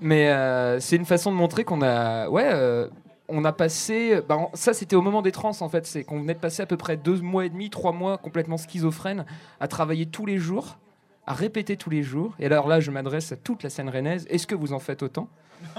mais 0.00 0.28
euh, 0.30 0.80
c'est 0.80 0.96
une 0.96 1.04
façon 1.04 1.30
de 1.30 1.36
montrer 1.36 1.64
qu'on 1.64 1.82
a, 1.82 2.28
ouais, 2.28 2.48
euh, 2.52 2.88
on 3.28 3.44
a 3.44 3.52
passé. 3.52 4.20
bah, 4.28 4.48
ça, 4.54 4.72
c'était 4.74 4.96
au 4.96 5.02
moment 5.02 5.22
des 5.22 5.32
trans 5.32 5.52
en 5.60 5.68
fait. 5.68 5.86
C'est 5.86 6.04
qu'on 6.04 6.20
venait 6.20 6.34
de 6.34 6.38
passer 6.40 6.62
à 6.62 6.66
peu 6.66 6.76
près 6.76 6.96
deux 6.96 7.20
mois 7.20 7.44
et 7.44 7.50
demi, 7.50 7.70
trois 7.70 7.92
mois 7.92 8.18
complètement 8.18 8.56
schizophrène, 8.56 9.24
à 9.60 9.68
travailler 9.68 10.06
tous 10.06 10.26
les 10.26 10.38
jours, 10.38 10.78
à 11.26 11.34
répéter 11.34 11.76
tous 11.76 11.90
les 11.90 12.02
jours. 12.02 12.32
Et 12.40 12.46
alors 12.46 12.66
là, 12.68 12.80
je 12.80 12.90
m'adresse 12.90 13.30
à 13.32 13.36
toute 13.36 13.62
la 13.62 13.70
scène 13.70 13.88
rennaise. 13.88 14.26
Est-ce 14.30 14.46
que 14.46 14.54
vous 14.54 14.72
en 14.72 14.78
faites 14.80 15.02
autant 15.02 15.28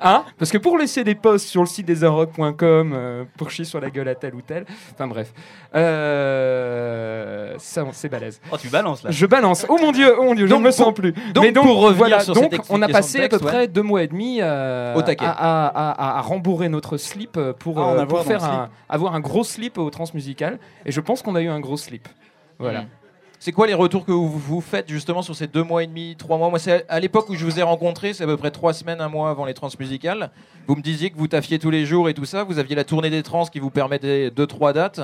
Hein 0.00 0.24
Parce 0.38 0.50
que 0.50 0.56
pour 0.58 0.78
laisser 0.78 1.04
des 1.04 1.14
posts 1.14 1.46
sur 1.46 1.60
le 1.60 1.66
site 1.66 1.84
des 1.86 2.04
Arocs.com 2.04 2.92
euh, 2.94 3.24
pour 3.36 3.50
chier 3.50 3.66
sur 3.66 3.80
la 3.80 3.90
gueule 3.90 4.08
à 4.08 4.14
tel 4.14 4.34
ou 4.34 4.40
tel, 4.40 4.64
enfin 4.94 5.06
bref, 5.06 5.32
euh, 5.74 7.54
ça 7.58 7.84
c'est 7.92 8.08
balèze. 8.08 8.40
Oh, 8.50 8.56
tu 8.58 8.68
balances 8.68 9.02
là. 9.02 9.10
Je 9.10 9.26
balance. 9.26 9.66
Oh 9.68 9.76
mon 9.80 9.92
dieu, 9.92 10.14
oh 10.18 10.22
mon 10.24 10.34
dieu, 10.34 10.46
je 10.46 10.50
Donc, 10.50 10.60
ne 10.60 10.66
me 10.66 10.70
sens 10.70 10.94
plus. 10.94 11.12
donc, 11.34 11.44
Mais 11.44 11.52
pour 11.52 11.64
revenir 11.78 11.96
voilà, 11.98 12.20
sur 12.20 12.34
donc, 12.34 12.48
cette 12.52 12.62
on 12.70 12.80
a 12.82 12.88
passé 12.88 13.22
à 13.24 13.28
peu 13.28 13.38
près 13.38 13.68
deux 13.68 13.82
mois 13.82 14.02
et 14.02 14.08
demi 14.08 14.38
euh, 14.40 14.94
Au 14.94 15.02
taquet. 15.02 15.24
à, 15.26 15.30
à- 15.32 15.90
à- 15.90 16.18
à 16.18 16.20
rembourrer 16.22 16.68
notre 16.68 16.96
slip 16.96 17.36
euh, 17.36 17.52
pour, 17.52 17.78
Ah, 17.78 17.82
euh, 17.82 17.90
avoir 17.92 18.06
pour 18.06 18.18
dans 18.18 18.24
faire 18.24 18.40
slip. 18.40 18.52
un, 18.52 18.70
avoir 18.88 19.14
un 19.14 19.20
gros 19.20 19.44
slip 19.44 19.78
au 19.78 19.90
transmusical. 19.90 20.58
Et 20.84 20.92
je 20.92 21.00
pense 21.00 21.22
qu'on 21.22 21.34
a 21.34 21.42
eu 21.42 21.48
un 21.48 21.60
gros 21.60 21.76
slip. 21.76 22.08
Voilà. 22.58 22.82
Mm. 22.82 22.86
C'est 23.46 23.52
quoi 23.52 23.68
les 23.68 23.74
retours 23.74 24.04
que 24.04 24.10
vous, 24.10 24.28
vous 24.28 24.60
faites 24.60 24.88
justement 24.88 25.22
sur 25.22 25.36
ces 25.36 25.46
deux 25.46 25.62
mois 25.62 25.84
et 25.84 25.86
demi, 25.86 26.16
trois 26.18 26.36
mois? 26.36 26.50
Moi, 26.50 26.58
c'est 26.58 26.84
à 26.88 26.98
l'époque 26.98 27.28
où 27.28 27.36
je 27.36 27.44
vous 27.44 27.60
ai 27.60 27.62
rencontré, 27.62 28.12
c'est 28.12 28.24
à 28.24 28.26
peu 28.26 28.36
près 28.36 28.50
trois 28.50 28.72
semaines, 28.72 29.00
un 29.00 29.08
mois 29.08 29.30
avant 29.30 29.44
les 29.44 29.54
transmusicales. 29.54 30.32
Vous 30.66 30.74
me 30.74 30.82
disiez 30.82 31.10
que 31.10 31.16
vous 31.16 31.28
taffiez 31.28 31.60
tous 31.60 31.70
les 31.70 31.86
jours 31.86 32.08
et 32.08 32.14
tout 32.14 32.24
ça. 32.24 32.42
Vous 32.42 32.58
aviez 32.58 32.74
la 32.74 32.82
tournée 32.82 33.08
des 33.08 33.22
trans 33.22 33.46
qui 33.46 33.60
vous 33.60 33.70
permettait 33.70 34.32
deux, 34.32 34.48
trois 34.48 34.72
dates. 34.72 35.00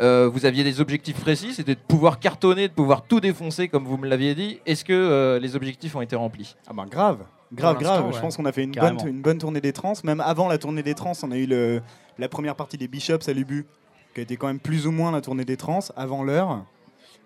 Euh, 0.00 0.26
vous 0.32 0.46
aviez 0.46 0.64
des 0.64 0.80
objectifs 0.80 1.20
précis, 1.20 1.52
c'était 1.52 1.74
de 1.74 1.80
pouvoir 1.86 2.18
cartonner, 2.18 2.66
de 2.66 2.72
pouvoir 2.72 3.02
tout 3.02 3.20
défoncer 3.20 3.68
comme 3.68 3.84
vous 3.84 3.98
me 3.98 4.08
l'aviez 4.08 4.34
dit. 4.34 4.58
Est-ce 4.64 4.86
que 4.86 4.94
euh, 4.94 5.38
les 5.38 5.54
objectifs 5.54 5.94
ont 5.94 6.00
été 6.00 6.16
remplis? 6.16 6.56
Ah 6.68 6.72
bah 6.72 6.86
grave, 6.90 7.18
grave, 7.52 7.78
grave. 7.78 8.10
Je 8.14 8.20
pense 8.20 8.38
qu'on 8.38 8.46
a 8.46 8.52
fait 8.52 8.64
une 8.64 8.72
bonne, 8.72 9.06
une 9.06 9.20
bonne 9.20 9.36
tournée 9.36 9.60
des 9.60 9.74
trans. 9.74 9.92
Même 10.02 10.22
avant 10.22 10.48
la 10.48 10.56
tournée 10.56 10.82
des 10.82 10.94
trans, 10.94 11.12
on 11.24 11.30
a 11.30 11.36
eu 11.36 11.44
le, 11.44 11.82
la 12.18 12.30
première 12.30 12.56
partie 12.56 12.78
des 12.78 12.88
Bishops 12.88 13.28
à 13.28 13.34
Lubu, 13.34 13.66
qui 14.14 14.20
a 14.20 14.22
été 14.22 14.38
quand 14.38 14.46
même 14.46 14.60
plus 14.60 14.86
ou 14.86 14.92
moins 14.92 15.12
la 15.12 15.20
tournée 15.20 15.44
des 15.44 15.58
trans, 15.58 15.80
avant 15.94 16.22
l'heure. 16.22 16.64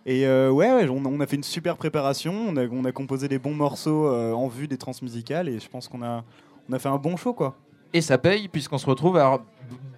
Et 0.09 0.25
euh, 0.27 0.51
ouais, 0.51 0.73
ouais, 0.73 0.89
on, 0.89 1.03
on 1.05 1.19
a 1.21 1.27
fait 1.27 1.35
une 1.37 1.43
super 1.43 1.77
préparation. 1.77 2.33
On 2.49 2.57
a, 2.57 2.67
on 2.71 2.85
a 2.85 2.93
composé 2.93 3.27
des 3.29 3.39
bons 3.41 3.55
morceaux 3.55 4.07
euh, 4.07 4.33
en 4.33 4.47
vue 4.47 4.69
des 4.69 4.77
trans 4.79 4.93
musicales. 5.03 5.49
Et 5.49 5.59
je 5.59 5.69
pense 5.69 5.89
qu'on 5.89 6.03
a, 6.03 6.23
on 6.71 6.73
a 6.73 6.79
fait 6.79 6.89
un 6.89 6.97
bon 6.97 7.17
show, 7.17 7.33
quoi. 7.33 7.57
Et 7.93 8.01
ça 8.01 8.17
paye 8.17 8.49
puisqu'on 8.49 8.79
se 8.79 8.87
retrouve 8.87 9.17
à 9.17 9.41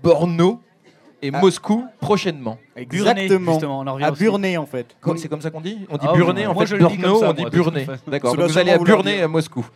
Borno 0.03 0.61
et 1.21 1.31
Ah. 1.33 1.40
Moscou 1.40 1.85
prochainement. 2.01 2.59
Exactement. 2.77 3.53
justement, 3.53 3.81
on 3.81 3.87
en 3.87 3.94
revient 3.94 4.05
À. 4.07 4.11
Burné, 4.12 4.57
en 4.57 4.66
fait. 4.66 4.97
C'est 5.16 5.29
comme 5.29 5.40
ça 5.42 5.51
qu'on 5.51 5.61
dit 5.61 5.79
On 5.90 5.97
dit 5.99 6.07
Ah, 6.09 6.14
Burné, 6.14 6.40
ouais. 6.42 6.47
en 6.47 6.55
Moi, 6.55 6.64
fait 6.64 6.71
je 6.71 6.77
le 6.77 6.87
dis 6.88 6.97
Brno, 6.97 7.12
comme 7.18 7.21
ça, 7.21 7.31
on 7.31 7.33
dit 7.35 7.44
Burné. 7.51 7.87
D'accord, 8.07 8.35
vous 8.37 8.59
allez 8.59 8.71
à 8.71 8.79
Burné 8.79 9.23
à 9.23 9.29
Moscou. 9.29 9.66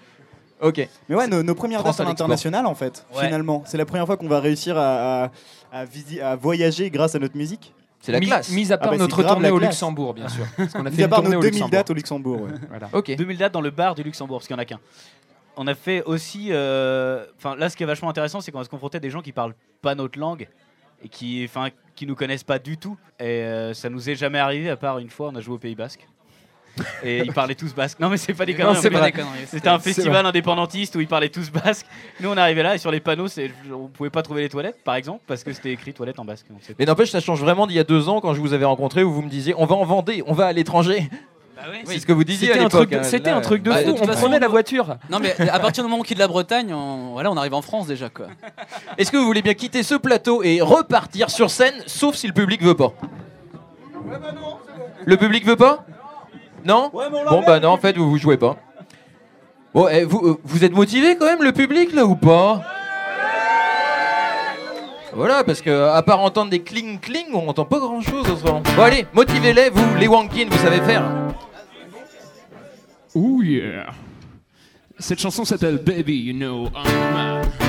Ok. 0.63 0.89
Mais 1.09 1.17
ouais, 1.17 1.27
nos, 1.27 1.43
nos 1.43 1.55
premières 1.57 1.81
France 1.81 1.97
dates 1.99 2.07
à 2.07 2.09
l'international, 2.09 2.65
en 2.67 2.75
fait, 2.77 3.05
Ouais. 3.17 3.25
finalement. 3.25 3.65
C'est 3.67 3.77
la 3.77 3.85
première 3.85 4.07
fois 4.07 4.17
qu'on 4.17 4.29
va 4.29 4.39
réussir 4.39 4.79
à, 4.79 5.25
à, 5.25 5.31
à 5.73 5.85
visi- 5.85 6.21
à 6.21 6.37
voyager 6.37 6.89
grâce 6.91 7.17
à 7.17 7.19
notre 7.19 7.37
musique. 7.37 7.75
C'est 8.03 8.13
la 8.13 8.21
Mis- 8.21 8.27
classe. 8.27 8.51
Mis 8.51 8.71
à 8.71 8.75
Ah 8.75 8.79
part 8.79 8.91
bah, 8.91 8.97
c'est 8.97 9.03
notre 9.03 9.17
grave 9.23 9.33
tournée 9.35 9.51
au. 9.51 9.59
Luxembourg, 9.59 10.13
bien 10.13 10.29
sûr. 10.29 10.45
Parce 10.57 10.73
qu'on 10.73 10.85
a 10.85 10.91
fait 10.91 11.03
à 11.03 11.05
une 11.05 11.09
part 11.11 11.21
tournée 11.21 11.35
nos 11.37 11.39
au 11.39 11.43
2000 11.43 11.53
Luxembourg. 11.55 11.71
dates 11.71 11.91
au 11.91 11.95
Luxembourg. 11.95 12.41
ouais. 12.43 12.51
Voilà. 12.69 12.89
Ok. 12.93 13.15
2000 13.17 13.39
dates 13.39 13.53
dans 13.53 13.61
le 13.61 13.71
bar 13.71 13.95
du 13.95 14.03
Luxembourg, 14.03 14.39
parce 14.39 14.47
qu'il 14.49 14.55
n'y 14.57 14.61
en 14.61 14.63
a 14.63 14.67
qu'un. 14.67 14.81
On 15.57 15.67
a 15.67 15.75
fait 15.75 16.03
aussi. 16.05 16.49
euh, 16.51 17.25
Enfin, 17.39 17.57
là, 17.57 17.69
ce 17.71 17.77
qui 17.77 17.83
est 17.83 17.87
vachement 17.87 18.11
intéressant, 18.11 18.41
c'est 18.41 18.51
qu'on 18.53 18.59
va 18.59 18.65
se 18.65 18.69
confronter 18.71 18.97
à 18.97 19.01
des 19.01 19.11
gens 19.11 19.23
qui 19.23 19.33
parlent 19.33 19.55
pas 19.81 19.95
notre 19.95 20.19
langue 20.19 20.49
et 21.05 21.09
qui, 21.09 21.45
enfin, 21.49 21.69
qui 21.95 22.07
nous 22.07 22.15
connaissent 22.17 22.45
pas 22.45 22.59
du 22.59 22.77
tout. 22.77 22.97
Et 23.21 23.25
euh, 23.25 23.73
ça 23.75 23.89
nous 23.89 24.11
est 24.11 24.15
jamais 24.17 24.39
arrivé, 24.39 24.69
à 24.71 24.77
part 24.77 24.99
une 24.99 25.11
fois, 25.11 25.29
on 25.33 25.37
a 25.37 25.41
joué 25.41 25.55
au 25.55 25.59
Pays 25.59 25.75
Basque. 25.75 26.07
Et 27.05 27.19
ils 27.19 27.33
parlaient 27.33 27.55
tous 27.55 27.75
basque. 27.75 27.99
Non, 28.01 28.09
mais 28.09 28.17
c'est 28.17 28.33
pas 28.35 28.47
des 28.47 28.55
conneries. 28.55 28.77
C'était 29.47 29.69
un 29.69 29.79
festival 29.79 30.25
indépendantiste 30.27 30.97
où 30.97 31.01
ils 31.01 31.09
parlaient 31.09 31.29
tous 31.29 31.51
basque. 31.51 31.87
Nous, 32.21 32.31
on 32.31 32.37
arrivait 32.37 32.63
là 32.63 32.75
et 32.75 32.79
sur 32.79 32.91
les 32.91 33.01
panneaux, 33.01 33.27
on 33.73 33.89
pouvait 33.89 34.11
pas 34.11 34.23
trouver 34.23 34.43
les 34.43 34.49
toilettes, 34.49 34.83
par 34.85 34.95
exemple, 34.95 35.21
parce 35.27 35.45
que 35.45 35.53
c'était 35.53 35.73
écrit 35.73 35.93
toilette 35.93 36.19
en 36.19 36.25
basque. 36.25 36.47
Mais 36.79 36.85
n'empêche, 36.87 37.11
ça 37.11 37.21
change 37.21 37.41
vraiment 37.41 37.67
d'il 37.67 37.77
y 37.77 37.81
a 37.81 37.85
deux 37.85 38.09
ans 38.09 38.21
quand 38.21 38.35
je 38.35 38.41
vous 38.41 38.53
avais 38.55 38.65
rencontré 38.65 39.03
où 39.03 39.13
vous 39.13 39.23
me 39.23 39.29
disiez 39.29 39.55
on 39.59 39.67
va 39.67 39.75
en 39.77 39.85
Vendée, 39.85 40.23
on 40.27 40.33
va 40.33 40.47
à 40.47 40.53
l'étranger. 40.53 41.11
C'est 41.85 42.01
ce 42.01 42.07
que 42.07 42.13
vous 42.13 42.25
disiez 42.25 42.49
C'était 42.49 42.59
un 42.59 42.65
l'époque. 42.65 42.81
truc, 42.81 42.91
de- 42.91 42.97
hein. 42.97 43.03
c'était 43.05 43.31
un 43.31 43.41
truc 43.41 43.63
de 43.63 43.71
Bah, 43.71 43.85
de 43.85 43.91
fou. 43.91 43.99
On 44.03 44.07
façon, 44.07 44.21
prenait 44.23 44.41
la 44.41 44.49
voiture. 44.49 44.97
Non, 45.09 45.21
mais 45.21 45.39
à 45.49 45.61
partir 45.61 45.85
du 45.85 45.89
moment 45.89 45.99
qu'on 46.03 46.09
quitte 46.09 46.19
la 46.19 46.27
Bretagne, 46.27 46.75
on, 46.75 47.13
voilà, 47.13 47.31
on 47.31 47.37
arrive 47.37 47.55
en 47.55 47.63
France 47.63 47.87
déjà, 47.87 48.09
quoi. 48.09 48.27
Est-ce 48.99 49.13
que 49.13 49.17
vous 49.17 49.25
voulez 49.27 49.43
bien 49.43 49.55
quitter 49.55 49.85
ce 49.85 49.95
plateau 49.95 50.43
et 50.43 50.61
repartir 50.61 51.31
sur 51.31 51.51
scène, 51.51 51.75
sauf 51.87 52.17
si 52.17 52.27
le 52.27 52.33
public 52.33 52.63
veut 52.65 52.75
pas? 52.75 52.93
Le 55.05 55.17
public 55.17 55.45
veut 55.47 55.57
pas? 55.57 55.85
Non 56.65 56.91
Bon 56.93 57.43
bah 57.47 57.61
non, 57.61 57.71
en 57.71 57.77
fait, 57.77 57.97
vous 57.97 58.09
vous 58.09 58.19
jouez 58.19 58.37
pas. 58.37 58.57
Bon, 59.75 59.89
eh, 59.89 60.05
vous, 60.05 60.19
euh, 60.19 60.39
vous 60.45 60.65
êtes 60.65 60.73
motivé 60.73 61.17
quand 61.17 61.25
même, 61.25 61.43
le 61.43 61.53
public 61.53 61.95
là 61.95 62.05
ou 62.05 62.15
pas 62.15 62.63
Voilà, 65.15 65.45
parce 65.45 65.61
que 65.63 65.89
à 65.91 66.03
part 66.03 66.21
entendre 66.21 66.51
des 66.51 66.61
cling 66.61 67.01
cling, 67.01 67.29
on 67.33 67.49
entend 67.49 67.65
pas 67.65 67.79
grand 67.79 68.03
chose 68.03 68.29
autrement. 68.31 68.63
Bon 68.77 68.83
allez, 68.83 69.07
motivez-les, 69.15 69.71
vous, 69.71 69.97
les 69.99 70.09
Wankin, 70.09 70.47
vous 70.51 70.59
savez 70.59 70.81
faire. 70.83 71.05
Oh 73.15 73.41
yeah. 73.43 73.87
Cette 74.99 75.21
chanson 75.21 75.45
s'appelle 75.45 75.79
Baby, 75.79 76.17
you 76.17 76.33
know 76.33 76.69
I'm 76.75 77.15
man. 77.15 77.62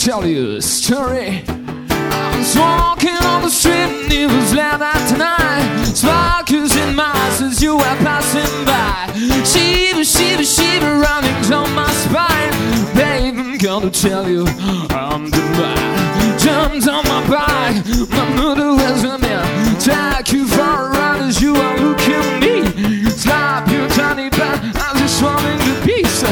Tell 0.00 0.26
you 0.26 0.56
a 0.56 0.62
story. 0.62 1.44
I 1.46 2.34
was 2.38 2.56
walking 2.56 3.22
on 3.22 3.42
the 3.42 3.50
street 3.50 3.74
and 3.74 4.10
it 4.10 4.32
was 4.32 4.54
late 4.54 4.80
at 4.80 5.18
night. 5.18 5.84
Sparkles 5.94 6.74
in 6.74 6.94
my 6.94 7.04
eyes 7.04 7.42
as 7.42 7.60
you 7.60 7.76
were 7.76 7.98
passing 8.00 8.64
by. 8.64 9.12
Shiver, 9.44 10.02
shiver, 10.02 10.42
shiver 10.42 11.00
running 11.00 11.42
down 11.50 11.70
my 11.74 11.90
spine. 12.00 12.50
Babe, 12.94 13.34
I'm 13.36 13.58
gonna 13.58 13.90
tell 13.90 14.26
you 14.26 14.46
I'm 14.88 15.28
the 15.28 15.44
man. 15.60 16.38
Jumped 16.38 16.88
on 16.88 17.04
my 17.04 17.20
bike, 17.28 17.84
my 18.08 18.26
mother 18.40 18.72
was 18.72 19.04
a 19.04 19.18
man. 19.18 19.76
Take 19.78 20.32
you 20.32 20.46
for 20.46 20.62
a 20.62 20.90
ride 20.96 21.20
as 21.28 21.42
you 21.42 21.54
are 21.54 21.78
looking 21.78 22.40
me. 22.40 23.10
Slap 23.10 23.68
your 23.68 23.86
tiny 23.90 24.30
back 24.30 24.64
I 24.76 24.98
you're 24.98 25.08
swallowing 25.08 25.69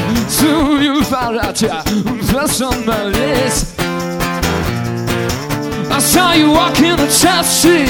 piece. 0.06 0.42
You'll 0.42 1.04
find 1.04 1.38
out 1.38 1.60
you're 1.60 1.82
first 2.24 2.62
on 2.62 2.84
my 2.86 3.04
list. 3.04 3.74
I 5.90 5.98
saw 6.00 6.32
you 6.32 6.50
walking 6.50 6.96
the 6.96 7.08
top 7.20 7.44
street. 7.44 7.88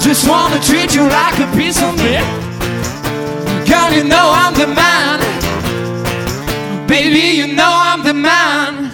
Just 0.00 0.28
wanna 0.28 0.60
treat 0.60 0.94
you 0.94 1.02
like 1.02 1.38
a 1.38 1.46
piece 1.56 1.80
of 1.82 1.96
me. 1.96 2.18
Girl, 3.68 3.90
you 3.92 4.04
know 4.04 4.30
I'm 4.42 4.54
the 4.54 4.66
man. 4.66 5.18
Baby, 6.86 7.36
you 7.36 7.46
know 7.54 7.70
I'm 7.70 8.02
the 8.02 8.14
man. 8.14 8.87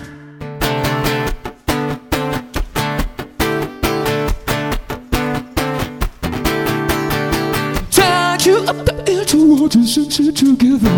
Up 8.68 8.84
the 8.84 8.94
hill 9.06 9.24
towards 9.24 9.76
us 9.76 9.96
and 9.96 10.12
sit 10.12 10.36
together. 10.36 10.90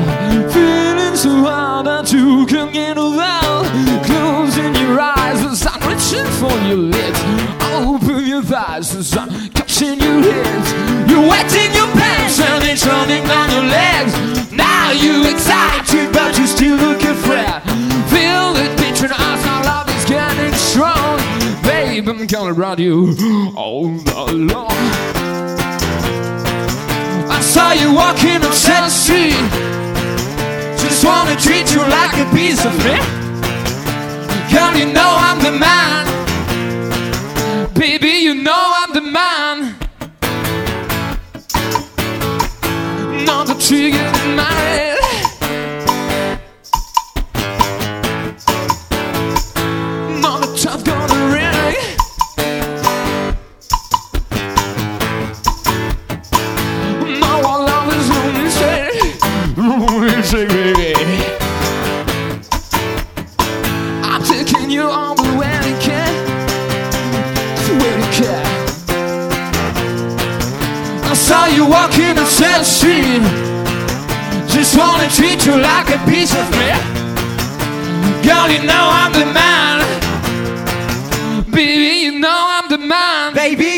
Feeling 0.53 1.17
so 1.17 1.31
hard 1.45 1.87
that 1.87 2.13
you 2.13 2.47
can 2.47 2.73
get 2.73 2.97
around. 2.97 3.67
Closing 4.05 4.75
your 4.75 5.01
eyes 5.01 5.41
as 5.45 5.67
I'm 5.67 5.81
reaching 5.89 6.27
for 6.39 6.53
your 6.67 6.77
lips. 6.77 7.21
Open 7.73 8.27
your 8.27 8.43
eyes 8.55 8.95
as 8.95 9.17
I'm 9.17 9.31
catching 9.51 9.99
your 10.01 10.23
hips. 10.23 10.71
You're 11.11 11.27
wetting 11.29 11.73
your 11.75 11.91
pants 11.99 12.41
and 12.41 12.65
it's 12.65 12.87
running 12.87 13.25
down 13.25 13.51
your 13.51 13.65
legs. 13.65 14.13
Now 14.53 14.93
you 14.93 15.25
excited, 15.31 16.13
but 16.13 16.39
you 16.39 16.47
still 16.47 16.77
looking 16.77 17.15
fresh. 17.15 17.63
Feel 18.13 18.55
it 18.57 18.73
between 18.79 19.13
us, 19.13 19.47
our 19.47 19.65
love 19.65 19.89
is 19.91 20.05
getting 20.05 20.55
strong. 20.55 21.19
Babe, 21.63 22.09
I'm 22.09 22.27
gonna 22.27 22.53
ride 22.53 22.81
you 22.81 23.53
all 23.57 23.89
night 23.89 24.35
long. 24.35 24.67
I 25.59 25.66
saw 27.47 27.71
you 27.73 27.95
walking 27.95 28.45
on 28.45 28.53
South 28.53 28.91
Street. 28.91 29.39
Just 30.83 31.05
wanna 31.05 31.37
treat 31.37 31.73
you 31.75 31.81
like 31.99 32.15
a 32.19 32.27
piece 32.35 32.65
of 32.65 32.75
me. 32.85 32.97
Girl, 34.51 34.75
you 34.81 34.93
know 34.93 35.13
I'm 35.29 35.39
the 35.49 35.53
man. 35.67 36.05
Baby, 37.75 38.15
you 38.27 38.35
know 38.35 38.63
I'm 38.81 38.93
the 38.99 39.07
man. 39.19 39.57
Not 43.25 43.47
the 43.47 43.55
trigger 43.67 44.07
in 44.23 44.37
my 44.37 44.56
you 71.67 71.73
walking 71.73 72.19
on 72.19 72.27
South 72.27 72.67
Street. 72.67 73.23
Just 74.49 74.77
wanna 74.77 75.09
treat 75.09 75.45
you 75.47 75.57
like 75.57 75.89
a 75.91 75.99
piece 76.11 76.35
of 76.35 76.47
me. 76.53 76.69
Girl, 78.27 78.49
you 78.51 78.63
know 78.71 78.85
I'm 79.01 79.13
the 79.13 79.27
man. 79.39 79.79
Baby, 81.51 82.05
you 82.05 82.19
know 82.19 82.47
I'm 82.57 82.69
the 82.69 82.79
man. 82.79 83.35
Baby, 83.35 83.76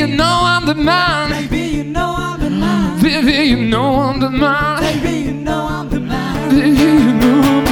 you 0.00 0.06
know 0.06 0.40
I'm 0.44 0.64
the 0.64 0.74
man. 0.74 1.30
Baby, 1.30 1.76
you 1.76 1.84
know 1.84 2.14
I'm 2.16 2.40
the 2.40 2.48
man. 2.48 3.02
Baby, 3.02 3.48
you 3.50 3.56
know 3.56 4.00
I'm 4.00 4.18
the 4.18 4.30
man. 4.30 4.80
Baby, 4.80 5.28
you 5.28 5.34
know 5.34 5.66
I'm 5.66 5.90
the 5.90 6.00
man. 6.00 6.48
Baby, 6.48 6.78
you 6.80 7.12
know 7.12 7.42
I'm 7.42 7.54
the 7.54 7.60
man. 7.60 7.69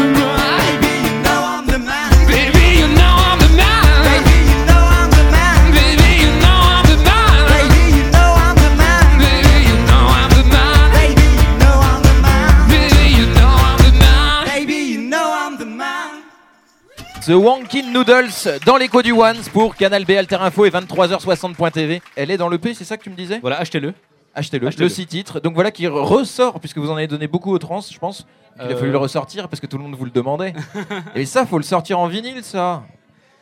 The 17.29 17.33
Wankin 17.33 17.93
Noodles 17.93 18.59
dans 18.65 18.79
l'écho 18.79 19.03
du 19.03 19.13
Once 19.13 19.51
pour 19.51 19.77
Canal 19.77 20.07
B 20.07 20.13
Alter 20.13 20.37
Info 20.37 20.65
et 20.65 20.71
23h60.tv. 20.71 22.01
Elle 22.17 22.31
est 22.31 22.39
dans 22.39 22.49
le 22.49 22.57
P, 22.57 22.73
c'est 22.73 22.85
ça 22.85 22.97
que 22.97 23.03
tu 23.03 23.11
me 23.11 23.15
disais? 23.15 23.39
Voilà, 23.43 23.61
achetez-le. 23.61 23.93
Achetez-le, 24.35 24.71
le 24.79 24.89
six 24.89 25.07
titres. 25.07 25.39
Donc 25.39 25.53
voilà 25.53 25.71
qui 25.71 25.87
ressort, 25.89 26.59
puisque 26.59 26.79
vous 26.79 26.91
en 26.91 26.97
avez 26.97 27.07
donné 27.07 27.27
beaucoup 27.29 27.53
aux 27.53 27.59
trans, 27.59 27.83
je 27.83 27.99
pense. 27.99 28.27
Il 28.57 28.63
a 28.63 28.65
Euh. 28.69 28.77
fallu 28.79 28.91
le 28.93 28.97
ressortir 28.97 29.47
parce 29.51 29.61
que 29.61 29.67
tout 29.67 29.77
le 29.77 29.83
monde 29.85 29.95
vous 29.95 30.07
le 30.07 30.11
demandait. 30.11 30.55
et 31.15 31.27
ça, 31.27 31.45
faut 31.45 31.59
le 31.59 31.65
sortir 31.65 31.99
en 31.99 32.07
vinyle, 32.07 32.43
ça. 32.43 32.85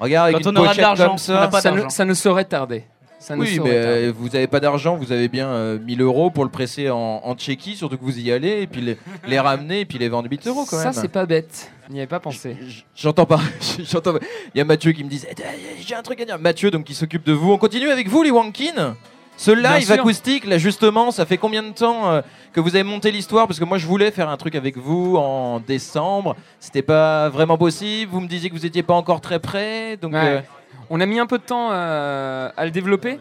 Regarde, 0.00 0.30
avec 0.30 0.42
Quand 0.42 0.50
une 0.50 0.58
on 0.58 0.62
aura 0.62 0.74
de 0.74 0.80
l'argent, 0.80 1.14
ne, 1.14 1.88
ça 1.88 2.04
ne 2.04 2.14
saurait 2.14 2.44
tarder. 2.44 2.82
Ça 3.18 3.34
ne 3.34 3.40
Oui, 3.40 3.58
mais 3.62 3.70
euh, 3.72 4.12
vous 4.16 4.28
n'avez 4.28 4.46
pas 4.46 4.60
d'argent, 4.60 4.96
vous 4.96 5.10
avez 5.10 5.28
bien 5.28 5.48
euh, 5.48 5.78
1000 5.78 6.00
euros 6.02 6.30
pour 6.30 6.44
le 6.44 6.50
presser 6.50 6.90
en, 6.90 7.22
en 7.24 7.34
Tchéquie, 7.34 7.74
surtout 7.74 7.96
que 7.96 8.04
vous 8.04 8.18
y 8.18 8.30
allez, 8.30 8.62
et 8.62 8.66
puis 8.66 8.82
les, 8.82 8.98
les 9.26 9.40
ramener, 9.40 9.80
et 9.80 9.84
puis 9.86 9.98
les 9.98 10.08
vendre 10.08 10.28
8 10.30 10.46
euros 10.46 10.64
quand 10.68 10.76
Ça, 10.76 10.84
même. 10.84 10.92
c'est 10.92 11.08
pas 11.08 11.24
bête. 11.26 11.70
N'y 11.88 11.98
avait 12.00 12.06
pas 12.06 12.20
pensé. 12.20 12.56
J'entends 12.94 13.26
pas. 13.26 13.40
J'entends 13.84 14.12
pas. 14.12 14.18
Il 14.54 14.58
y 14.58 14.60
a 14.60 14.64
Mathieu 14.64 14.92
qui 14.92 15.02
me 15.02 15.08
dit 15.08 15.22
Eh, 15.30 15.34
J'ai 15.80 15.94
un 15.94 16.02
truc 16.02 16.20
à 16.20 16.24
dire. 16.24 16.38
Mathieu, 16.38 16.70
donc 16.70 16.84
qui 16.84 16.94
s'occupe 16.94 17.24
de 17.24 17.32
vous. 17.32 17.52
On 17.52 17.58
continue 17.58 17.88
avec 17.90 18.08
vous, 18.08 18.22
les 18.22 18.30
Wankin. 18.30 18.96
Ce 19.36 19.50
live 19.50 19.90
acoustique, 19.92 20.46
là 20.46 20.58
justement, 20.58 21.10
ça 21.10 21.26
fait 21.26 21.36
combien 21.36 21.62
de 21.62 21.70
temps 21.70 22.10
euh, 22.10 22.22
que 22.52 22.60
vous 22.60 22.74
avez 22.74 22.84
monté 22.84 23.10
l'histoire? 23.12 23.46
Parce 23.46 23.58
que 23.58 23.64
moi, 23.64 23.76
je 23.78 23.86
voulais 23.86 24.10
faire 24.10 24.28
un 24.30 24.36
truc 24.36 24.54
avec 24.54 24.76
vous 24.78 25.16
en 25.16 25.60
décembre. 25.60 26.36
C'était 26.58 26.82
pas 26.82 27.28
vraiment 27.28 27.58
possible. 27.58 28.10
Vous 28.12 28.20
me 28.20 28.28
disiez 28.28 28.48
que 28.48 28.54
vous 28.54 28.64
étiez 28.66 28.82
pas 28.82 28.94
encore 28.94 29.20
très 29.20 29.38
prêt. 29.38 29.96
Donc, 29.98 30.12
Ouais. 30.14 30.20
euh, 30.24 30.40
On 30.88 31.00
a 31.00 31.06
mis 31.06 31.18
un 31.18 31.26
peu 31.26 31.38
de 31.38 31.42
temps 31.42 31.68
euh, 31.72 32.48
à 32.56 32.64
le 32.64 32.70
développer. 32.70 33.18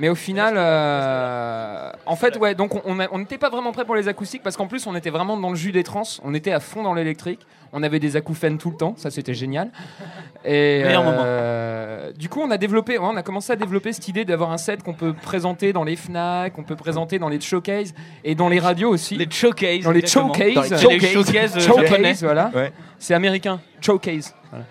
Mais 0.00 0.08
au 0.08 0.14
final, 0.14 0.54
euh, 0.56 1.92
en 2.06 2.16
fait, 2.16 2.38
ouais, 2.38 2.54
donc 2.54 2.72
on- 2.86 3.18
n'était 3.18 3.36
pas 3.36 3.50
vraiment 3.50 3.70
prêt 3.70 3.84
pour 3.84 3.94
les 3.94 4.08
acoustiques 4.08 4.42
parce 4.42 4.56
qu'en 4.56 4.66
plus, 4.66 4.86
on 4.86 4.96
était 4.96 5.10
vraiment 5.10 5.36
dans 5.36 5.50
le 5.50 5.56
jus 5.56 5.72
des 5.72 5.82
trans. 5.82 6.04
On 6.24 6.32
était 6.32 6.52
à 6.52 6.58
fond 6.58 6.82
dans 6.82 6.94
l'électrique. 6.94 7.40
On 7.74 7.82
avait 7.82 7.98
des 8.00 8.16
acouphènes 8.16 8.56
tout 8.56 8.70
le 8.70 8.78
temps. 8.78 8.94
Ça, 8.96 9.10
c'était 9.10 9.34
génial. 9.34 9.70
Et 10.46 10.82
Meilleur 10.84 11.04
euh, 11.06 12.12
du 12.12 12.30
coup, 12.30 12.40
on 12.40 12.50
a 12.50 12.56
développé, 12.56 12.98
on 12.98 13.14
a 13.14 13.22
commencé 13.22 13.52
à 13.52 13.56
développer 13.56 13.92
cette 13.92 14.08
idée 14.08 14.24
d'avoir 14.24 14.52
un 14.52 14.56
set 14.56 14.82
qu'on 14.82 14.94
peut 14.94 15.12
présenter 15.12 15.74
dans 15.74 15.84
les 15.84 15.96
Fnac, 15.96 16.54
qu'on 16.54 16.64
peut 16.64 16.76
présenter 16.76 17.18
dans 17.18 17.28
les 17.28 17.38
showcases 17.38 17.92
et 18.24 18.34
dans 18.34 18.48
les 18.48 18.58
radios 18.58 18.88
aussi. 18.88 19.16
Les 19.16 19.30
showcases. 19.30 19.84
dans 19.84 19.90
les 19.92 20.00
exactement. 20.00 20.32
showcases. 20.32 20.54
Dans 20.54 20.62
les 20.62 20.68
C'est 20.68 20.88
les 20.98 21.10
showcases 21.10 21.56
euh, 21.58 22.14
voilà. 22.22 22.50
Ouais. 22.54 22.72
C'est 22.98 23.12
américain. 23.12 23.60
Showcase. 23.82 24.34
Voilà. 24.48 24.64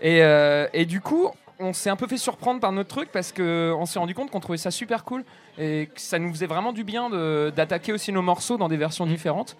Et, 0.00 0.22
euh, 0.22 0.66
et 0.72 0.86
du 0.86 1.02
coup, 1.02 1.28
on 1.60 1.72
s'est 1.72 1.90
un 1.90 1.96
peu 1.96 2.06
fait 2.06 2.16
surprendre 2.16 2.60
par 2.60 2.72
notre 2.72 2.88
truc 2.88 3.10
parce 3.12 3.32
qu'on 3.32 3.84
s'est 3.86 3.98
rendu 3.98 4.14
compte 4.14 4.30
qu'on 4.30 4.40
trouvait 4.40 4.58
ça 4.58 4.70
super 4.70 5.04
cool 5.04 5.24
et 5.58 5.88
que 5.94 6.00
ça 6.00 6.18
nous 6.18 6.30
faisait 6.32 6.46
vraiment 6.46 6.72
du 6.72 6.84
bien 6.84 7.10
d'attaquer 7.50 7.92
aussi 7.92 8.12
nos 8.12 8.22
morceaux 8.22 8.56
dans 8.56 8.68
des 8.68 8.76
versions 8.76 9.06
différentes. 9.06 9.56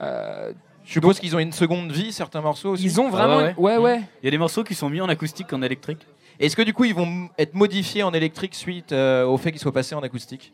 Euh, 0.00 0.52
je 0.84 0.92
suppose 0.92 1.20
qu'ils 1.20 1.34
ont 1.36 1.38
une 1.38 1.52
seconde 1.52 1.92
vie, 1.92 2.12
certains 2.12 2.40
morceaux 2.40 2.70
aussi. 2.70 2.84
ils 2.84 3.00
ont 3.00 3.08
vraiment. 3.08 3.36
ouais, 3.38 3.54
ouais, 3.56 3.76
ouais. 3.78 4.02
Il 4.22 4.24
y 4.26 4.28
a 4.28 4.30
des 4.30 4.38
morceaux 4.38 4.64
qui 4.64 4.74
sont 4.74 4.90
mis 4.90 5.00
en 5.00 5.08
acoustique 5.08 5.46
qu'en 5.48 5.62
électrique. 5.62 6.06
Est-ce 6.40 6.56
que 6.56 6.62
du 6.62 6.72
coup 6.74 6.84
ils 6.84 6.94
vont 6.94 7.28
être 7.38 7.54
modifiés 7.54 8.02
en 8.02 8.12
électrique 8.12 8.54
suite 8.54 8.92
euh, 8.92 9.24
au 9.24 9.36
fait 9.36 9.52
qu'ils 9.52 9.60
soient 9.60 9.72
passés 9.72 9.94
en 9.94 10.00
acoustique? 10.02 10.52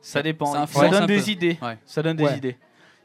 Ça 0.00 0.22
dépend. 0.22 0.66
Ça 0.66 0.88
donne 0.88 1.06
des 1.06 1.30
idées. 1.30 1.58
Ouais. 1.60 1.76
Ça 1.84 2.02
donne 2.02 2.16
des 2.16 2.24
Ouais. 2.24 2.36
idées. 2.38 2.56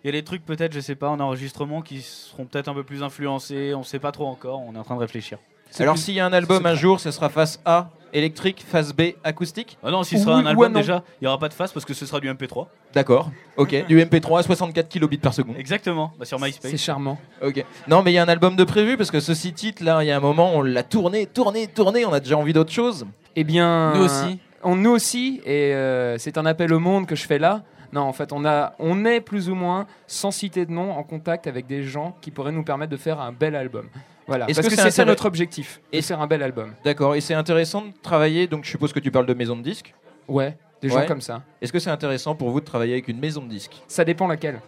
Il 0.04 0.08
y 0.08 0.10
a 0.10 0.14
des 0.14 0.24
trucs 0.24 0.44
peut-être, 0.46 0.74
je 0.74 0.80
sais 0.80 0.96
pas, 0.96 1.10
en 1.10 1.20
enregistrement 1.20 1.82
qui 1.82 2.02
seront 2.02 2.46
peut-être 2.46 2.68
un 2.70 2.74
peu 2.74 2.84
plus 2.84 3.04
influencés. 3.04 3.74
On 3.76 3.84
sait 3.84 4.00
pas 4.00 4.12
trop 4.12 4.26
encore. 4.28 4.62
On 4.62 4.74
est 4.74 4.78
en 4.78 4.84
train 4.84 4.96
de 4.96 5.00
réfléchir. 5.02 5.38
Alors 5.80 5.98
s'il 5.98 6.14
y 6.14 6.20
a 6.20 6.26
un 6.26 6.34
album 6.34 6.66
un 6.66 6.76
jour, 6.76 7.00
ce 7.00 7.12
sera 7.12 7.30
face 7.30 7.60
A 7.66 7.90
électrique, 8.14 8.64
face 8.68 8.94
B 8.94 9.14
acoustique 9.24 9.78
Ah 9.84 9.92
non, 9.92 10.04
si 10.04 10.16
Ou 10.16 10.18
ce 10.18 10.24
sera 10.26 10.36
oui 10.38 10.44
un 10.44 10.46
album 10.48 10.74
déjà, 10.74 11.04
il 11.22 11.26
y 11.26 11.28
aura 11.28 11.40
pas 11.40 11.48
de 11.50 11.54
face 11.54 11.72
parce 11.72 11.86
que 11.86 11.94
ce 11.94 12.06
sera 12.06 12.20
du 12.20 12.30
MP3. 12.30 12.68
D'accord. 12.94 13.32
Ok. 13.58 13.86
Du 13.88 13.98
MP3 14.00 14.40
à 14.40 14.44
64 14.44 14.90
kilobits 14.90 15.18
par 15.18 15.34
seconde. 15.34 15.56
Exactement. 15.58 16.12
Bah, 16.20 16.26
sur 16.26 16.38
C'est 16.40 16.46
MySpace. 16.46 16.76
charmant. 16.78 17.18
Ok. 17.42 17.64
Non, 17.88 18.02
mais 18.04 18.12
il 18.12 18.16
y 18.16 18.18
a 18.18 18.24
un 18.24 18.28
album 18.28 18.56
de 18.56 18.64
prévu 18.64 18.98
parce 18.98 19.12
que 19.12 19.20
ce 19.22 19.34
six 19.34 19.54
titres 19.54 19.84
là, 19.84 20.04
il 20.04 20.08
y 20.08 20.12
a 20.12 20.18
un 20.18 20.22
moment, 20.22 20.52
on 20.56 20.62
l'a 20.62 20.84
tourné, 20.84 21.26
tourné, 21.26 21.68
tourné, 21.68 22.06
on 22.06 22.12
a 22.12 22.20
déjà 22.20 22.38
envie 22.38 22.54
d'autre 22.54 22.72
chose. 22.72 23.06
Eh 23.36 23.44
bien, 23.46 23.94
Nous 23.96 24.04
aussi. 24.04 24.40
On, 24.64 24.76
nous 24.76 24.92
aussi, 24.92 25.42
et 25.46 25.74
euh, 25.74 26.18
c'est 26.18 26.38
un 26.38 26.46
appel 26.46 26.72
au 26.74 26.80
monde 26.80 27.08
que 27.08 27.16
je 27.16 27.26
fais 27.26 27.40
là. 27.40 27.64
Non, 27.94 28.02
en 28.02 28.14
fait, 28.14 28.32
on, 28.32 28.46
a, 28.46 28.74
on 28.80 29.06
est 29.06 29.22
plus 29.22 29.50
ou 29.50 29.56
moins, 29.56 29.88
sans 30.06 30.32
citer 30.32 30.66
de 30.66 30.72
nom, 30.72 30.92
en 30.92 31.04
contact 31.04 31.48
avec 31.48 31.66
des 31.66 31.84
gens 31.84 32.16
qui 32.22 32.30
pourraient 32.32 32.52
nous 32.52 32.64
permettre 32.64 32.92
de 32.92 32.98
faire 32.98 33.20
un 33.20 33.32
bel 33.32 33.56
album. 33.56 33.88
Voilà, 34.28 34.46
Est-ce 34.50 34.56
parce 34.62 34.68
que 34.68 34.76
que, 34.76 34.82
c'est 34.82 34.88
intéress- 34.88 35.08
notre 35.08 35.26
objectif, 35.26 35.82
Et- 35.92 36.02
faire 36.02 36.22
un 36.22 36.28
bel 36.28 36.42
album. 36.44 36.74
D'accord. 36.86 37.16
Et 37.16 37.22
c'est 37.22 37.34
intéressant 37.34 37.82
de 37.82 37.92
travailler. 38.02 38.48
Donc 38.48 38.64
je 38.66 38.70
suppose 38.70 38.94
que 38.94 39.00
tu 39.00 39.12
parles 39.12 39.26
de 39.26 39.34
maison 39.34 39.56
de 39.56 39.62
disques. 39.64 39.94
Ouais, 40.28 40.56
des 40.82 40.90
Ouais. 40.94 41.02
gens 41.02 41.08
comme 41.08 41.22
ça. 41.22 41.42
Est-ce 41.62 41.74
que 41.74 41.80
c'est 41.80 41.90
intéressant 41.90 42.36
pour 42.36 42.50
vous 42.52 42.60
de 42.62 42.66
travailler 42.66 42.94
avec 42.94 43.08
une 43.08 43.20
maison 43.20 43.42
de 43.44 43.50
disques? 43.50 43.82
Ça 43.88 44.06
dépend 44.06 44.28
laquelle. 44.28 44.62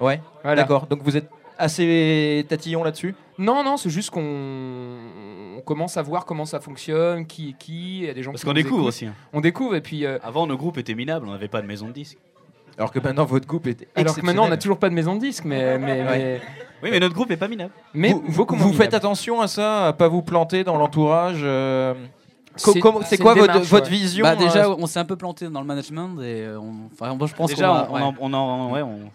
Ouais. 0.00 0.20
Voilà. 0.42 0.62
D'accord. 0.62 0.86
Donc 0.86 1.02
vous 1.02 1.16
êtes 1.16 1.28
assez 1.58 2.44
tatillon 2.48 2.82
là-dessus? 2.82 3.14
Non, 3.38 3.62
non, 3.62 3.76
c'est 3.76 3.90
juste 3.90 4.10
qu'on 4.10 4.20
on 5.56 5.60
commence 5.60 5.96
à 5.96 6.02
voir 6.02 6.24
comment 6.24 6.44
ça 6.44 6.60
fonctionne, 6.60 7.26
qui 7.26 7.50
est 7.50 7.52
qui, 7.58 7.98
il 8.00 8.04
y 8.06 8.10
a 8.10 8.14
des 8.14 8.22
gens 8.22 8.32
Parce 8.32 8.42
qui 8.42 8.46
qu'on 8.48 8.52
découvre 8.54 8.86
aussi. 8.86 9.06
hein. 9.06 9.14
On 9.32 9.40
découvre 9.40 9.76
et 9.76 9.80
puis. 9.80 10.04
euh, 10.04 10.18
Avant, 10.22 10.46
nos 10.46 10.56
groupes 10.56 10.78
étaient 10.78 10.94
minables. 10.94 11.26
On 11.28 11.32
n'avait 11.32 11.48
pas 11.48 11.62
de 11.62 11.66
maison 11.66 11.86
de 11.88 11.92
disques. 11.92 12.18
Alors 12.78 12.90
que 12.90 12.98
maintenant 12.98 13.24
votre 13.24 13.46
groupe 13.46 13.66
est 13.66 13.86
alors 13.94 14.14
que 14.16 14.20
maintenant, 14.22 14.44
on 14.46 14.48
n'a 14.48 14.56
toujours 14.56 14.78
pas 14.78 14.88
de 14.88 14.94
maison 14.94 15.14
de 15.14 15.20
disque, 15.20 15.44
mais, 15.44 15.78
mais, 15.78 16.02
Ouais. 16.02 16.40
Oui, 16.82 16.90
mais 16.92 17.00
notre 17.00 17.14
groupe 17.14 17.30
est 17.30 17.36
pas 17.36 17.48
minable. 17.48 17.70
mais, 17.94 18.12
vous, 18.12 18.44
faites 18.44 18.58
minable. 18.78 18.94
attention 18.96 19.40
à 19.40 19.46
ça, 19.48 19.86
à 19.88 19.92
pas 19.92 20.08
vous 20.08 20.22
planter 20.22 20.64
dans 20.64 20.76
l'entourage. 20.76 21.40
euh, 21.42 21.94
C'est- 22.56 22.78
quoi 22.78 22.90
votre, 22.92 23.08
démarche, 23.16 23.66
votre 23.68 23.84
ouais. 23.86 23.90
vision 23.96 24.22
Bah 24.22 24.36
déjà, 24.36 24.66
euh, 24.66 24.76
on 24.78 24.86
s'est 24.86 24.98
un 25.00 25.04
peu 25.04 25.16
planté 25.16 25.48
dans 25.48 25.60
le 25.60 25.66
management 25.66 26.16
et 26.20 26.42
euh, 26.44 26.58
on... 26.58 26.72
enfin, 26.92 27.14
moi, 27.14 27.26
je 27.26 27.34
pense 27.34 27.50
Déjà, 27.50 27.86
on, 27.90 27.94
ouais. 27.94 28.00
en, 28.02 28.14
on 28.20 28.32
en- 28.34 28.70
ouais, 28.72 28.82
on- 28.82 29.10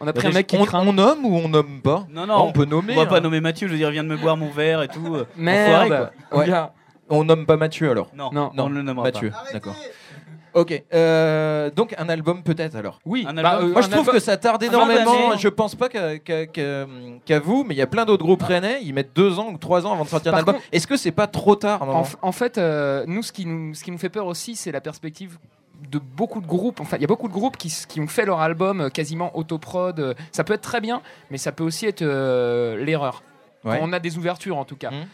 On 0.00 0.06
a 0.08 0.12
pris 0.12 0.26
un 0.26 0.32
mec 0.32 0.46
qui 0.48 0.56
on, 0.56 0.64
craint. 0.64 0.84
on 0.86 0.92
nomme 0.92 1.24
ou 1.24 1.36
on 1.36 1.48
nomme 1.48 1.80
pas 1.80 2.06
Non, 2.10 2.26
non, 2.26 2.46
On 2.48 2.52
peut 2.52 2.64
nommer. 2.64 2.94
on 2.96 3.00
va 3.00 3.06
pas 3.06 3.18
hein. 3.18 3.20
nommer 3.20 3.40
Mathieu. 3.40 3.68
Je 3.68 3.72
veux 3.72 3.78
dire, 3.78 3.88
il 3.90 3.92
vient 3.92 4.02
de 4.04 4.08
me 4.08 4.16
boire 4.16 4.36
mon 4.36 4.50
verre 4.50 4.82
et 4.82 4.88
tout. 4.88 5.00
enfoiré, 5.06 5.26
Merde 5.36 6.10
quoi. 6.30 6.38
Ouais. 6.40 6.46
Gars. 6.48 6.72
On 7.08 7.24
nomme 7.24 7.46
pas 7.46 7.56
Mathieu 7.56 7.90
alors. 7.90 8.08
Non, 8.16 8.30
Non. 8.32 8.50
on 8.58 8.68
ne 8.68 8.74
le 8.74 8.82
nommera 8.82 9.04
Mathieu, 9.04 9.32
d'accord. 9.52 9.74
Ok, 10.54 10.82
euh, 10.92 11.70
donc 11.70 11.94
un 11.98 12.08
album 12.08 12.42
peut-être 12.42 12.76
alors. 12.76 12.98
Oui, 13.06 13.24
Un 13.28 13.34
bah, 13.34 13.50
album. 13.52 13.68
euh, 13.68 13.72
Moi 13.72 13.78
un 13.78 13.82
je 13.82 13.88
trouve 13.88 14.00
album- 14.00 14.14
que 14.14 14.20
ça 14.20 14.36
tarde 14.36 14.62
énormément. 14.62 15.36
Je 15.36 15.48
pense 15.48 15.74
pas 15.74 15.88
qu'à 15.88 17.38
vous, 17.40 17.64
mais 17.64 17.74
il 17.74 17.78
y 17.78 17.82
a 17.82 17.86
plein 17.86 18.04
d'autres 18.04 18.24
groupes 18.24 18.42
rennais. 18.42 18.80
Ils 18.82 18.92
mettent 18.92 19.14
deux 19.14 19.38
ans 19.38 19.48
ou 19.52 19.58
trois 19.58 19.86
ans 19.86 19.92
avant 19.92 20.04
de 20.04 20.08
sortir 20.08 20.30
un 20.30 20.32
Par 20.32 20.38
album. 20.40 20.54
contre- 20.56 20.66
Est-ce 20.72 20.86
que 20.86 20.96
c'est 20.96 21.10
pas 21.12 21.26
trop 21.26 21.56
tard 21.56 21.82
un 21.82 22.04
En, 22.22 22.32
fait, 22.32 22.58
euh, 22.58 23.04
nous, 23.06 23.22
ce 23.22 23.32
qui 23.32 23.46
nous, 23.46 23.74
ce 23.74 23.82
qui 23.84 23.90
nous 23.90 23.98
fait 23.98 24.08
peur 24.10 24.26
aussi, 24.26 24.56
c'est 24.56 24.72
la 24.72 24.80
perspective 24.80 25.38
de 25.90 25.98
beaucoup 25.98 26.40
de 26.40 26.46
groupes. 26.46 26.80
Enfin, 26.80 26.96
il 26.96 27.00
y 27.02 27.04
a 27.04 27.08
beaucoup 27.08 27.28
de 27.28 27.32
groupes 27.32 27.56
qui, 27.56 27.72
qui 27.88 28.00
ont 28.00 28.06
fait 28.06 28.24
leur 28.24 28.40
album 28.40 28.82
euh, 28.82 28.88
quasiment 28.88 29.36
autoprod. 29.36 29.98
euh, 30.00 30.14
Ça 30.30 30.44
peut 30.44 30.52
être 30.54 30.60
très 30.62 30.80
bien, 30.80 31.02
mais 31.30 31.38
ça 31.38 31.50
peut 31.52 31.64
aussi 31.64 31.86
être 31.86 32.02
euh, 32.02 32.76
l'erreur. 32.84 33.22
Ouais. 33.64 33.78
On 33.80 33.92
a 33.92 33.98
des 34.00 34.18
ouvertures 34.18 34.58
en 34.58 34.64
tout 34.64 34.76
cas. 34.76 34.90
Mhm. 34.90 35.04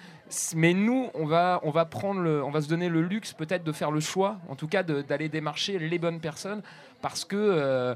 Mais 0.56 0.74
nous, 0.74 1.08
on 1.14 1.24
va, 1.26 1.60
on 1.62 1.70
va 1.70 1.84
prendre 1.84 2.20
le, 2.20 2.42
on 2.44 2.50
va 2.50 2.60
se 2.60 2.68
donner 2.68 2.88
le 2.88 3.02
luxe 3.02 3.32
peut-être 3.32 3.64
de 3.64 3.72
faire 3.72 3.90
le 3.90 4.00
choix, 4.00 4.36
en 4.48 4.54
tout 4.56 4.68
cas 4.68 4.82
d'aller 4.82 5.28
démarcher 5.28 5.78
les 5.78 5.98
bonnes 5.98 6.20
personnes, 6.20 6.62
parce 7.00 7.24
que 7.24 7.36
euh, 7.36 7.94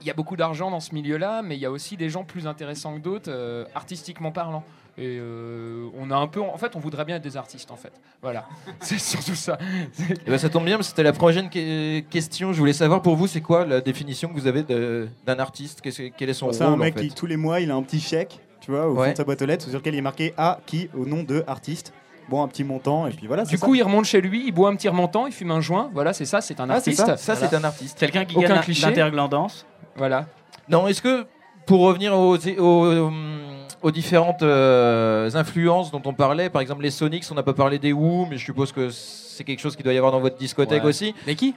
il 0.00 0.06
y 0.06 0.10
a 0.10 0.14
beaucoup 0.14 0.36
d'argent 0.36 0.70
dans 0.70 0.80
ce 0.80 0.94
milieu-là, 0.94 1.42
mais 1.42 1.56
il 1.56 1.60
y 1.60 1.66
a 1.66 1.70
aussi 1.70 1.96
des 1.96 2.08
gens 2.10 2.24
plus 2.24 2.46
intéressants 2.46 2.94
que 2.96 3.00
d'autres, 3.00 3.30
euh, 3.32 3.64
artistiquement 3.74 4.30
parlant. 4.32 4.62
Et 4.98 5.16
euh, 5.18 5.88
on 5.98 6.10
a 6.10 6.16
un 6.16 6.26
peu, 6.26 6.42
en 6.42 6.58
fait, 6.58 6.76
on 6.76 6.80
voudrait 6.80 7.06
bien 7.06 7.16
être 7.16 7.22
des 7.22 7.36
artistes, 7.38 7.70
en 7.70 7.76
fait. 7.76 7.92
Voilà, 8.20 8.46
c'est 8.80 8.98
surtout 8.98 9.34
ça. 9.34 9.56
Eh 9.98 10.14
ben, 10.30 10.36
ça 10.36 10.50
tombe 10.50 10.64
bien, 10.66 10.76
parce 10.76 10.88
que 10.88 10.90
c'était 10.90 11.02
la 11.04 11.12
prochaine 11.14 11.48
que- 11.48 12.00
question. 12.00 12.52
Je 12.52 12.58
voulais 12.58 12.74
savoir 12.74 13.00
pour 13.00 13.16
vous, 13.16 13.26
c'est 13.26 13.40
quoi 13.40 13.64
la 13.64 13.80
définition 13.80 14.28
que 14.28 14.34
vous 14.34 14.46
avez 14.46 14.62
d'un 14.62 15.38
artiste? 15.38 15.80
Quel 15.80 16.28
est 16.28 16.34
son 16.34 16.52
C'est 16.52 16.64
rôle 16.64 16.74
un 16.74 16.76
mec 16.76 16.96
en 16.96 17.00
fait? 17.00 17.08
qui, 17.08 17.14
tous 17.14 17.24
les 17.26 17.38
mois, 17.38 17.60
il 17.60 17.70
a 17.70 17.74
un 17.74 17.82
petit 17.82 18.00
chèque, 18.00 18.40
tu 18.60 18.70
vois, 18.70 18.86
au 18.88 18.94
Ouais. 18.94 19.06
fond 19.06 19.12
de 19.12 19.16
sa 19.16 19.24
boîte 19.24 19.42
aux 19.42 19.46
lettres, 19.46 19.68
sur 19.68 19.78
lequel 19.78 19.94
il 19.94 19.98
est 19.98 20.02
marqué 20.02 20.34
A 20.36 20.60
qui 20.66 20.88
au 20.96 21.06
nom 21.06 21.22
de 21.22 21.44
artiste. 21.46 21.92
Bon, 22.28 22.42
un 22.44 22.48
petit 22.48 22.62
montant, 22.62 23.08
et 23.08 23.10
puis 23.10 23.26
voilà. 23.26 23.42
Du 23.44 23.58
coup, 23.58 23.74
il 23.74 23.82
remonte 23.82 24.04
chez 24.04 24.20
lui, 24.20 24.44
il 24.46 24.52
boit 24.52 24.68
un 24.68 24.76
petit 24.76 24.88
remontant, 24.88 25.26
il 25.26 25.32
fume 25.32 25.50
un 25.50 25.60
joint. 25.60 25.90
Voilà, 25.92 26.12
c'est 26.12 26.24
ça, 26.26 26.40
c'est 26.40 26.60
un 26.60 26.70
Ah, 26.70 26.78
c'est 26.80 26.90
artiste. 27.00 27.06
ça. 27.06 27.16
Ça, 27.16 27.34
c'est 27.34 27.56
un 27.56 27.64
artiste. 27.64 27.98
Quelqu'un 27.98 28.24
qui 28.24 28.36
Aucun 28.36 28.48
gagne 28.48 28.60
cliché. 28.60 28.86
l'interglandance. 28.86 29.66
Voilà. 29.96 30.26
Non, 30.68 30.86
est-ce 30.86 31.02
que 31.02 31.26
pour 31.66 31.80
revenir 31.80 32.14
aux, 32.16 32.36
aux, 32.36 33.10
aux 33.82 33.90
différentes 33.90 34.42
euh, 34.44 35.28
influences 35.34 35.90
dont 35.90 36.02
on 36.04 36.12
parlait, 36.12 36.50
par 36.50 36.62
exemple 36.62 36.82
les 36.82 36.90
Sonics, 36.92 37.24
on 37.32 37.34
n'a 37.34 37.42
pas 37.42 37.52
parlé 37.54 37.80
des 37.80 37.92
Who, 37.92 38.26
mais 38.30 38.38
je 38.38 38.44
suppose 38.44 38.70
que 38.70 38.90
c'est 38.90 39.42
quelque 39.42 39.60
chose 39.60 39.74
qu'il 39.74 39.84
doit 39.84 39.92
y 39.94 39.98
avoir 39.98 40.12
dans 40.12 40.20
votre 40.20 40.36
discothèque 40.36 40.84
Ouais. 40.84 40.88
aussi. 40.90 41.14
Mais 41.26 41.34
qui? 41.34 41.56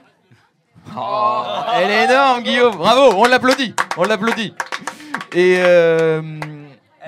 Elle 1.76 1.90
est 1.90 2.04
énorme, 2.04 2.42
Guillaume. 2.42 2.76
Bravo, 2.76 3.14
on 3.16 3.24
l'applaudit. 3.26 3.74
On 3.96 4.04
l'applaudit. 4.04 4.54
Et 5.34 5.56
euh, 5.58 6.20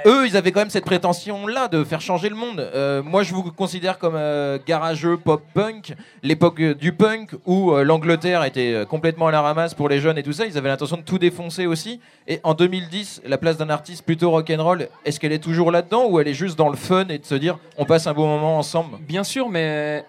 eux, 0.04 0.26
ils 0.26 0.36
avaient 0.36 0.52
quand 0.52 0.60
même 0.60 0.70
cette 0.70 0.84
prétention-là 0.84 1.68
de 1.68 1.84
faire 1.84 2.00
changer 2.00 2.28
le 2.28 2.36
monde. 2.36 2.60
Euh, 2.60 3.02
moi, 3.02 3.22
je 3.22 3.32
vous 3.34 3.42
considère 3.50 3.98
comme 3.98 4.14
euh, 4.16 4.58
garageux 4.66 5.16
pop-punk, 5.16 5.94
l'époque 6.22 6.60
euh, 6.60 6.74
du 6.74 6.92
punk 6.92 7.30
où 7.46 7.72
euh, 7.72 7.84
l'Angleterre 7.84 8.44
était 8.44 8.72
euh, 8.72 8.84
complètement 8.84 9.28
à 9.28 9.30
la 9.30 9.40
ramasse 9.40 9.74
pour 9.74 9.88
les 9.88 10.00
jeunes 10.00 10.18
et 10.18 10.22
tout 10.22 10.32
ça. 10.32 10.46
Ils 10.46 10.58
avaient 10.58 10.68
l'intention 10.68 10.96
de 10.96 11.02
tout 11.02 11.18
défoncer 11.18 11.66
aussi. 11.66 12.00
Et 12.28 12.40
en 12.42 12.54
2010, 12.54 13.22
la 13.26 13.38
place 13.38 13.56
d'un 13.56 13.70
artiste 13.70 14.04
plutôt 14.04 14.30
rock'n'roll, 14.30 14.88
est-ce 15.04 15.18
qu'elle 15.18 15.32
est 15.32 15.42
toujours 15.42 15.70
là-dedans 15.70 16.06
ou 16.08 16.20
elle 16.20 16.28
est 16.28 16.34
juste 16.34 16.58
dans 16.58 16.68
le 16.68 16.76
fun 16.76 17.06
et 17.08 17.18
de 17.18 17.24
se 17.24 17.34
dire 17.34 17.58
on 17.78 17.84
passe 17.84 18.06
un 18.06 18.12
beau 18.12 18.26
moment 18.26 18.58
ensemble? 18.58 18.98
Bien 19.00 19.24
sûr, 19.24 19.48
mais 19.48 20.04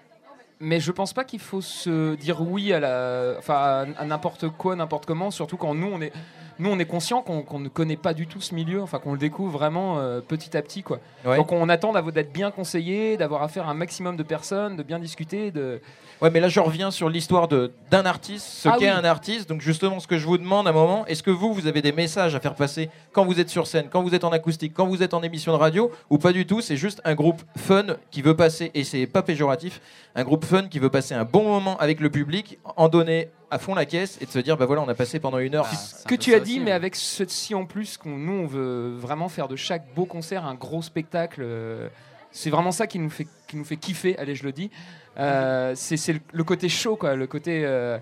mais 0.60 0.80
je 0.80 0.92
pense 0.92 1.14
pas 1.14 1.24
qu'il 1.24 1.40
faut 1.40 1.62
se 1.62 2.16
dire 2.16 2.42
oui 2.42 2.74
à 2.74 2.80
la, 2.80 3.36
enfin 3.38 3.86
à 3.98 4.06
n'importe 4.06 4.50
quoi, 4.50 4.76
n'importe 4.76 5.06
comment. 5.06 5.30
Surtout 5.32 5.58
quand 5.58 5.74
nous 5.76 5.90
on 5.94 6.02
est, 6.02 6.12
nous 6.60 6.70
on 6.70 6.80
est 6.80 6.86
conscient 6.86 7.22
qu'on 7.22 7.60
ne 7.60 7.70
connaît 7.70 7.98
pas 7.98 8.14
du 8.14 8.28
tout 8.28 8.42
ce 8.42 8.54
milieu, 8.56 8.82
enfin 8.82 9.00
qu'on 9.00 9.14
le 9.14 9.20
découvre 9.20 9.52
vraiment 9.52 10.00
euh, 10.00 10.22
petit 10.22 10.56
à 10.56 10.62
petit 10.62 10.84
quoi. 10.84 11.00
Ouais. 11.26 11.38
Donc 11.38 11.52
on 11.52 11.70
attend 11.70 11.94
d'être 12.12 12.34
bien 12.34 12.52
conseillé, 12.52 13.18
d'avoir 13.18 13.44
affaire 13.44 13.68
à 13.68 13.72
un 13.72 13.76
maximum 13.76 14.18
de 14.18 14.24
personnes, 14.24 14.76
de 14.76 14.84
bien 14.84 15.00
discuter, 15.00 15.52
de. 15.52 15.82
Ouais, 16.22 16.32
mais 16.32 16.40
là, 16.40 16.50
je 16.50 16.60
reviens 16.60 16.90
sur 16.90 17.10
l'histoire 17.10 17.48
d'un 17.48 18.06
artiste, 18.06 18.48
ce 18.48 18.70
Ah 18.70 18.78
qu'est 18.80 18.86
oui. 18.86 18.90
un 18.90 19.04
artiste. 19.04 19.48
Donc, 19.48 19.62
justement, 19.62 20.00
ce 20.00 20.08
que 20.08 20.18
je 20.18 20.26
vous 20.26 20.40
demande 20.40 20.66
à 20.66 20.72
un 20.72 20.74
moment, 20.74 21.06
est-ce 21.06 21.22
que 21.22 21.30
vous, 21.30 21.54
vous 21.54 21.68
avez 21.68 21.84
des 21.84 21.92
messages 21.92 22.34
à 22.34 22.40
faire 22.40 22.56
passer 22.56 22.90
quand 23.12 23.24
vous 23.24 23.40
êtes 23.40 23.50
sur 23.50 23.68
scène, 23.68 23.88
quand 23.92 24.02
vous 24.02 24.16
êtes 24.16 24.24
en 24.24 24.32
acoustique, 24.32 24.74
quand 24.74 24.88
vous 24.88 25.04
êtes 25.04 25.14
en 25.14 25.22
émission 25.22 25.52
de 25.52 25.58
radio, 25.58 25.92
ou 26.10 26.18
pas 26.18 26.32
du 26.34 26.48
tout 26.48 26.60
C'est 26.60 26.76
juste 26.76 27.02
un 27.06 27.14
groupe 27.14 27.44
fun 27.56 27.86
qui 28.10 28.24
veut 28.24 28.36
passer, 28.36 28.72
et 28.74 28.84
c'est 28.84 29.06
pas 29.06 29.22
péjoratif, 29.22 29.80
un 30.16 30.24
groupe 30.24 30.44
fun 30.44 30.64
qui 30.68 30.80
veut 30.80 30.90
passer 30.90 31.14
un 31.14 31.24
bon 31.24 31.44
moment 31.44 31.78
avec 31.78 32.00
le 32.00 32.10
public, 32.10 32.58
en 32.78 32.90
donner 32.90 33.30
à 33.50 33.60
fond 33.60 33.74
la 33.76 33.86
caisse 33.86 34.18
et 34.22 34.26
de 34.26 34.32
se 34.32 34.40
dire, 34.40 34.58
bah 34.58 34.66
voilà, 34.66 34.82
on 34.82 34.88
a 34.90 34.94
passé 34.96 35.20
pendant 35.20 35.40
une 35.40 35.56
heure. 35.56 35.68
Ah, 35.72 35.76
Ce 35.76 36.06
que 36.06 36.16
tu 36.16 36.34
as 36.34 36.40
dit, 36.40 36.56
aussi, 36.56 36.60
mais 36.60 36.72
avec 36.72 36.96
ceci 36.96 37.56
en 37.56 37.66
plus, 37.66 37.98
qu'on 37.98 38.18
nous 38.18 38.34
on 38.34 38.46
veut 38.48 38.96
vraiment 38.98 39.30
faire 39.30 39.48
de 39.48 39.56
chaque 39.56 39.94
beau 39.96 40.06
concert 40.06 40.46
un 40.46 40.56
gros 40.56 40.82
spectacle. 40.82 41.42
euh, 41.44 41.88
c'est 42.32 42.50
vraiment 42.50 42.72
ça 42.72 42.88
qui 42.88 43.00
nous 43.00 43.10
fait 43.10 43.28
qui 43.48 43.56
nous 43.58 43.64
fait 43.64 43.78
kiffer. 43.78 44.18
Allez, 44.20 44.36
je 44.36 44.44
le 44.44 44.52
dis. 44.52 44.70
Euh, 45.18 45.72
c'est 45.76 45.96
c'est 45.98 46.14
le, 46.14 46.20
le 46.34 46.44
côté 46.44 46.68
show, 46.70 46.96
quoi, 46.98 47.16
le 47.16 47.26
côté 47.26 47.64
euh, 47.66 47.98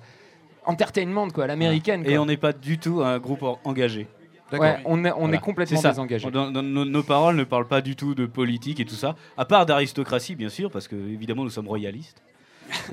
entertainment, 0.66 1.30
quoi, 1.30 1.44
à 1.46 1.48
l'américaine. 1.48 2.04
Et 2.06 2.18
on 2.18 2.26
n'est 2.26 2.38
pas 2.38 2.52
du 2.54 2.78
tout 2.78 3.02
un 3.02 3.20
groupe 3.20 3.44
en- 3.44 3.60
engagé. 3.64 4.08
Ouais, 4.52 4.78
on 4.86 5.04
est, 5.04 5.12
on 5.12 5.22
Voilà. 5.22 5.36
est 5.36 5.40
complètement 5.40 5.78
C'est 5.78 5.82
ça. 5.84 5.90
désengagé. 5.90 6.30
Dans- 6.32 6.52
dans 6.52 6.62
nos, 6.62 6.86
nos 6.86 7.04
paroles 7.04 7.36
ne 7.36 7.44
parlent 7.44 7.68
pas 7.68 7.82
du 7.82 7.96
tout 7.96 8.14
de 8.16 8.26
politique 8.26 8.80
et 8.80 8.86
tout 8.86 8.96
ça, 8.96 9.16
à 9.38 9.46
part 9.46 9.66
d'aristocratie 9.66 10.36
bien 10.36 10.50
sûr, 10.50 10.70
parce 10.72 10.88
que 10.88 10.96
évidemment 10.96 11.44
nous 11.44 11.50
sommes 11.50 11.68
royalistes. 11.68 12.22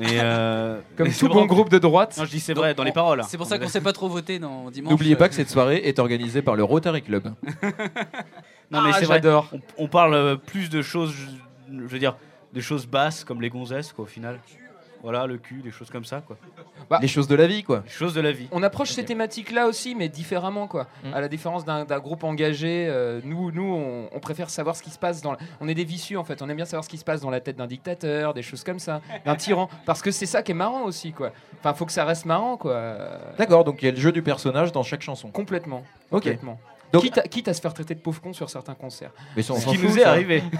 Et 0.01 0.19
euh, 0.21 0.81
Comme 0.97 1.09
tout 1.09 1.13
c'est 1.15 1.29
bon 1.29 1.47
groupe 1.47 1.69
de 1.69 1.79
droite. 1.79 2.17
Non, 2.19 2.25
je 2.25 2.31
dis 2.31 2.41
c'est 2.41 2.55
vrai 2.55 2.75
dans 2.75 2.85
les 2.85 2.91
on- 2.91 2.95
paroles. 2.95 3.23
C'est 3.29 3.37
pour 3.37 3.47
ça 3.47 3.59
qu'on 3.59 3.69
sait 3.69 3.81
pas 3.81 3.93
trop 3.93 4.09
voter 4.09 4.39
dans 4.39 4.71
dimanche. 4.71 4.91
N'oubliez 4.91 5.17
pas 5.17 5.29
que 5.29 5.35
euh, 5.35 5.37
cette 5.37 5.51
soirée 5.51 5.81
est 5.85 5.99
organisée 5.99 6.43
par 6.43 6.57
le 6.57 6.65
Rotary 6.65 7.03
Club. 7.03 7.33
Non 8.71 8.81
mais 8.81 8.91
Ah, 8.95 8.97
c'est 8.99 9.05
vrai. 9.05 9.21
On, 9.27 9.61
on 9.77 9.87
parle 9.89 10.15
euh, 10.15 10.37
plus 10.37 10.71
de 10.71 10.81
choses, 10.81 11.13
je, 11.13 11.77
je 11.77 11.87
veux 11.87 11.99
dire, 11.99 12.17
des 12.55 12.63
choses 12.63 12.87
basses 12.87 13.23
comme 13.23 13.43
les 13.43 13.51
gonzesses 13.51 13.93
quoi 13.93 14.05
au 14.05 14.09
final. 14.09 14.41
Voilà 15.03 15.27
le 15.27 15.37
cul, 15.39 15.63
des 15.63 15.71
choses 15.73 15.91
comme 15.91 16.05
ça 16.05 16.21
quoi. 16.21 16.37
Bah. 16.89 16.99
Les 17.03 17.09
choses 17.09 17.27
de 17.29 17.35
la 17.35 17.47
vie, 17.47 17.63
quoi. 17.63 17.81
Des 17.81 17.89
choses 17.91 18.15
de 18.15 18.21
la 18.21 18.33
vie. 18.33 18.49
On 18.53 18.63
approche 18.63 18.91
ces 18.91 19.05
thématiques-là 19.05 19.67
aussi, 19.67 19.95
mais 19.95 20.09
différemment, 20.09 20.67
quoi. 20.69 20.87
Mm. 21.05 21.15
À 21.15 21.21
la 21.21 21.29
différence 21.29 21.65
d'un 21.65 21.85
groupe 21.99 22.23
engagé, 22.25 22.87
euh, 22.89 23.21
nous, 23.25 23.51
nous, 23.51 23.65
on, 23.65 24.09
on 24.13 24.21
préfère 24.21 24.51
savoir 24.51 24.77
ce 24.77 24.83
qui 24.83 24.91
se 24.91 24.99
passe 24.99 25.23
dans. 25.23 25.33
la- 25.33 25.39
On 25.61 25.69
est 25.69 25.75
des 25.75 25.85
vicieux, 25.85 26.19
en 26.19 26.25
fait. 26.25 26.41
On 26.43 26.49
aime 26.49 26.57
bien 26.57 26.65
savoir 26.65 26.85
ce 26.85 26.89
qui 26.91 26.99
se 26.99 27.05
passe 27.05 27.21
dans 27.21 27.31
la 27.31 27.41
tête 27.41 27.57
d'un 27.57 27.67
dictateur, 27.67 28.35
des 28.35 28.43
choses 28.43 28.63
comme 28.63 28.79
ça, 28.79 29.01
d'un 29.25 29.37
tyran, 29.37 29.69
parce 29.87 30.03
que 30.03 30.11
c'est 30.11 30.27
ça 30.27 30.43
qui 30.43 30.53
est 30.53 30.55
marrant 30.55 30.83
aussi, 30.85 31.13
quoi. 31.13 31.33
Enfin, 31.61 31.73
faut 31.75 31.87
que 31.87 31.93
ça 31.93 32.05
reste 32.05 32.27
marrant, 32.27 32.57
quoi. 32.57 32.97
D'accord, 33.39 33.65
donc 33.65 33.83
il 33.83 33.87
y 33.87 33.89
a 33.89 33.93
le 33.93 33.99
jeu 34.01 34.13
du 34.13 34.23
personnage 34.23 34.71
dans 34.73 34.83
chaque 34.83 35.03
chanson. 35.03 35.31
Complètement. 35.31 35.83
Ok. 36.11 36.23
Complètement. 36.25 36.61
Donc- 36.93 37.03
quitte, 37.05 37.19
à, 37.19 37.23
quitte 37.23 37.49
à 37.49 37.55
se 37.55 37.61
faire 37.63 37.73
traiter 37.73 37.95
de 37.95 38.01
pauvre 38.01 38.21
con 38.21 38.35
sur 38.35 38.51
certains 38.51 38.75
concerts. 38.75 39.13
Mais 39.35 39.43
ça, 39.43 39.55
on 39.55 39.57
Ce 39.57 39.67
qui 39.67 39.77
fout, 39.77 39.89
nous 39.89 39.97
est 39.99 40.03
ça. 40.03 40.11
arrivé. 40.11 40.43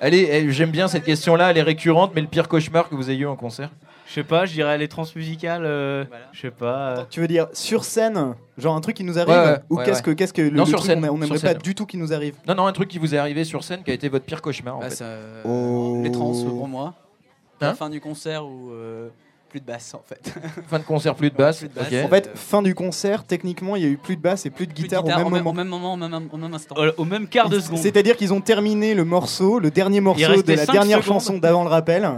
Allez, 0.00 0.50
j'aime 0.52 0.70
bien 0.70 0.88
cette 0.88 1.04
question-là, 1.04 1.50
elle 1.50 1.58
est 1.58 1.62
récurrente, 1.62 2.12
mais 2.14 2.20
le 2.20 2.26
pire 2.26 2.48
cauchemar 2.48 2.88
que 2.88 2.94
vous 2.94 3.10
ayez 3.10 3.20
eu 3.20 3.26
en 3.26 3.36
concert 3.36 3.70
Je 4.06 4.12
sais 4.12 4.24
pas, 4.24 4.44
je 4.46 4.52
dirais 4.52 4.76
les 4.78 4.88
transmusicales. 4.88 5.64
euh, 5.64 6.04
Je 6.32 6.40
sais 6.42 6.50
pas. 6.50 6.90
euh, 6.98 7.04
Tu 7.10 7.20
veux 7.20 7.28
dire 7.28 7.46
sur 7.52 7.84
scène, 7.84 8.34
genre 8.58 8.76
un 8.76 8.80
truc 8.80 8.96
qui 8.96 9.04
nous 9.04 9.18
arrive 9.18 9.30
Ouais, 9.34 9.44
ouais, 9.44 9.58
Ou 9.70 9.76
ouais, 9.76 9.84
qu'est-ce 9.84 9.98
ouais. 9.98 10.02
que, 10.04 10.10
qu'est-ce 10.12 10.32
que 10.32 10.42
le, 10.42 10.50
Non, 10.50 10.64
le 10.64 10.68
sur 10.68 10.78
truc 10.78 10.90
scène, 10.90 11.08
on 11.10 11.18
n'aimerait 11.18 11.38
pas 11.38 11.54
du 11.54 11.74
tout 11.74 11.86
qui 11.86 11.96
nous 11.96 12.12
arrive 12.12 12.34
Non, 12.46 12.54
non, 12.54 12.66
un 12.66 12.72
truc 12.72 12.88
qui 12.88 12.98
vous 12.98 13.14
est 13.14 13.18
arrivé 13.18 13.44
sur 13.44 13.64
scène 13.64 13.82
qui 13.82 13.90
a 13.90 13.94
été 13.94 14.08
votre 14.08 14.24
pire 14.24 14.42
cauchemar 14.42 14.76
en 14.76 14.80
Bah, 14.80 14.90
fait. 14.90 14.96
ça- 14.96 15.16
Oh. 15.44 16.00
Les 16.04 16.10
trans 16.12 16.32
pour 16.32 16.68
moi. 16.68 16.94
Hein 16.96 17.68
la 17.68 17.74
fin 17.74 17.88
du 17.88 18.00
concert 18.02 18.44
où 18.46 18.70
euh, 18.70 19.08
plus 19.48 19.60
de 19.60 19.66
basse 19.66 19.94
en 19.94 20.02
fait. 20.06 20.32
Fin 20.68 20.78
de 20.78 20.84
concert, 20.84 21.14
plus 21.14 21.30
de 21.30 21.36
basse. 21.36 21.58
Plus 21.58 21.68
de 21.68 21.74
basse. 21.74 21.86
ok. 21.88 22.04
En 22.04 22.08
fait, 22.08 22.30
fin 22.34 22.62
du 22.62 22.74
concert, 22.74 23.24
techniquement, 23.24 23.76
il 23.76 23.82
y 23.82 23.86
a 23.86 23.88
eu 23.88 23.96
plus 23.96 24.16
de 24.16 24.20
basse 24.22 24.46
et 24.46 24.50
plus 24.50 24.66
de 24.66 24.72
Plus 24.72 24.82
de 24.82 24.88
guitare, 24.88 25.04
au 25.04 25.08
même 25.08 25.22
moment. 25.28 25.50
Au 25.50 25.52
même 25.52 25.68
moment, 25.68 25.94
au 25.94 25.96
même, 25.96 26.28
au 26.32 26.36
même 26.36 26.54
instant. 26.54 26.74
au, 26.76 27.02
au 27.02 27.04
même 27.04 27.26
quart 27.28 27.48
de 27.48 27.58
seconde. 27.60 27.78
C'est-à-dire 27.78 28.16
qu'ils 28.16 28.32
ont 28.34 28.40
terminé 28.40 28.94
le 28.94 29.04
morceau, 29.04 29.58
le 29.58 29.70
dernier 29.70 30.00
morceau 30.00 30.42
de 30.42 30.52
la 30.52 30.66
dernière 30.66 31.02
secondes. 31.02 31.20
chanson 31.20 31.38
d'avant 31.38 31.64
le 31.64 31.70
rappel, 31.70 32.08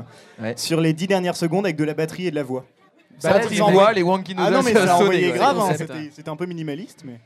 Ouais. 0.40 0.54
sur 0.56 0.80
les 0.80 0.92
dix 0.92 1.06
dernières 1.08 1.36
secondes 1.36 1.64
avec 1.66 1.76
de 1.76 1.84
la 1.84 1.94
batterie 1.94 2.26
et 2.26 2.30
de 2.30 2.36
la 2.36 2.44
voix. 2.44 2.64
Bah, 3.22 3.32
Batterie 3.32 3.56
les 3.56 3.62
en 3.62 3.70
voix, 3.72 3.92
les 3.92 4.02
Wonky 4.02 4.34
Ah 4.38 4.50
non, 4.50 4.62
mais 4.62 4.72
ça 4.72 4.86
ça 4.86 4.94
a 4.94 4.96
envoyé 4.98 5.32
grave, 5.32 5.58
hein, 5.58 5.72
c'était 5.76 6.10
c'était 6.14 6.28
un 6.28 6.36
peu 6.36 6.46
minimaliste. 6.46 7.02
Mais... 7.04 7.18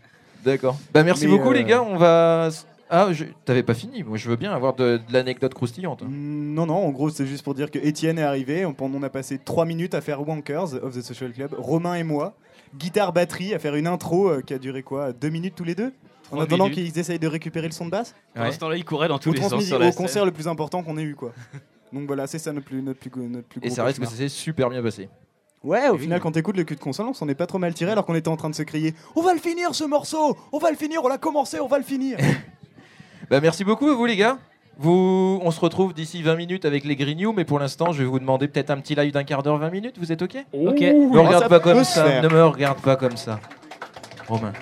D'accord. 0.44 0.78
Bah 0.94 1.02
merci 1.02 1.26
Mais, 1.26 1.36
beaucoup 1.36 1.50
euh, 1.50 1.54
les 1.54 1.64
gars, 1.64 1.82
on 1.82 1.96
va... 1.96 2.48
Ah, 2.94 3.10
je... 3.12 3.24
t'avais 3.46 3.62
pas 3.62 3.72
fini, 3.72 4.02
moi 4.02 4.18
je 4.18 4.28
veux 4.28 4.36
bien 4.36 4.52
avoir 4.52 4.74
de, 4.74 4.98
de 4.98 5.12
l'anecdote 5.12 5.54
croustillante. 5.54 6.02
Mm, 6.02 6.52
Non, 6.54 6.66
non, 6.66 6.76
en 6.86 6.90
gros, 6.90 7.08
c'est 7.08 7.26
juste 7.26 7.42
pour 7.42 7.54
dire 7.54 7.70
que 7.70 7.78
Étienne 7.78 8.18
est 8.18 8.22
arrivé. 8.22 8.66
On, 8.66 8.76
on 8.78 9.02
a 9.02 9.08
passé 9.08 9.38
3 9.38 9.64
minutes 9.64 9.94
à 9.94 10.02
faire 10.02 10.26
Wankers 10.28 10.74
of 10.82 10.94
the 10.94 11.00
Social 11.00 11.32
Club, 11.32 11.54
Romain 11.56 11.94
et 11.94 12.04
moi. 12.04 12.34
Guitare, 12.76 13.12
batterie, 13.14 13.54
à 13.54 13.58
faire 13.58 13.74
une 13.76 13.86
intro 13.86 14.28
euh, 14.28 14.40
qui 14.42 14.52
a 14.52 14.58
duré 14.58 14.82
quoi 14.82 15.12
2 15.12 15.28
minutes 15.30 15.54
tous 15.56 15.64
les 15.64 15.74
deux? 15.74 15.92
En 16.30 16.40
attendant 16.40 16.68
qu'ils 16.70 16.98
essayent 16.98 17.18
de 17.18 17.26
récérer 17.28 17.66
le 17.66 17.72
son 17.72 17.86
de 17.86 17.90
basse? 17.90 18.14
Pour 18.34 18.44
l'instant, 18.44 18.68
là, 18.68 18.76
il 18.76 18.84
courait 18.84 19.08
dans 19.08 19.18
tous 19.18 19.30
Au, 19.30 19.32
les 19.32 19.40
sens 19.42 19.64
sur 19.64 19.78
la 19.78 19.88
au 19.88 19.90
scène. 19.90 19.98
concert 20.02 20.24
le 20.26 20.30
plus 20.30 20.46
important 20.48 20.82
qu'on 20.82 20.96
ait 20.98 21.02
eu, 21.02 21.14
quoi. 21.14 21.32
Donc 21.92 22.06
voilà, 22.06 22.26
c'est 22.26 22.38
ça 22.38 22.52
notre 22.52 22.66
plus, 22.66 22.80
notre 22.82 22.98
plus, 23.00 23.10
notre 23.28 23.46
plus 23.48 23.60
Et 23.62 23.66
gros 23.68 23.74
ça 23.76 23.84
reste 23.84 23.98
que 24.00 24.06
ça 24.06 24.16
s'est 24.16 24.28
super 24.28 24.70
bien 24.70 24.82
passé. 24.82 25.08
Ouais, 25.62 25.88
au 25.90 25.96
final, 25.98 26.20
quand 26.20 26.32
t'écoutes 26.32 26.56
le 26.56 26.64
cul 26.64 26.74
de 26.74 26.80
console, 26.80 27.06
on 27.06 27.14
s'en 27.14 27.28
est 27.28 27.34
pas 27.34 27.46
trop 27.46 27.58
mal 27.58 27.72
tiré 27.72 27.92
alors 27.92 28.04
qu'on 28.04 28.14
était 28.14 28.28
en 28.28 28.36
train 28.36 28.50
de 28.50 28.54
se 28.54 28.62
crier 28.64 28.94
On 29.14 29.22
va 29.22 29.32
le 29.32 29.38
finir 29.38 29.74
ce 29.74 29.84
morceau 29.84 30.36
On 30.52 30.58
va 30.58 30.70
le 30.70 30.76
finir, 30.76 31.00
on 31.04 31.08
l'a 31.08 31.18
commencé, 31.18 31.60
on 31.60 31.68
va 31.68 31.78
le 31.78 31.84
finir 31.84 32.18
Bah 33.32 33.40
merci 33.40 33.64
beaucoup 33.64 33.88
à 33.88 33.94
vous 33.94 34.04
les 34.04 34.16
gars. 34.16 34.36
Vous, 34.76 35.40
on 35.42 35.50
se 35.50 35.58
retrouve 35.58 35.94
d'ici 35.94 36.22
20 36.22 36.36
minutes 36.36 36.64
avec 36.66 36.84
les 36.84 36.96
Green 36.96 37.18
News, 37.18 37.32
mais 37.32 37.46
pour 37.46 37.58
l'instant, 37.58 37.90
je 37.90 38.02
vais 38.02 38.04
vous 38.04 38.18
demander 38.18 38.46
peut-être 38.46 38.68
un 38.68 38.76
petit 38.76 38.94
live 38.94 39.10
d'un 39.10 39.24
quart 39.24 39.42
d'heure, 39.42 39.56
20 39.56 39.70
minutes. 39.70 39.94
Vous 39.98 40.12
êtes 40.12 40.20
ok? 40.20 40.36
Ok. 40.52 40.80
Me 40.82 41.18
regarde 41.18 41.44
ça 41.44 41.48
pas 41.48 41.58
peut 41.58 41.72
comme 41.72 41.82
se 41.82 41.94
ça. 41.94 42.04
faire. 42.04 42.22
Ne 42.22 42.28
me 42.28 42.44
regarde 42.44 42.82
pas 42.82 42.96
comme 42.96 43.16
ça. 43.16 43.40
Romain. 44.28 44.52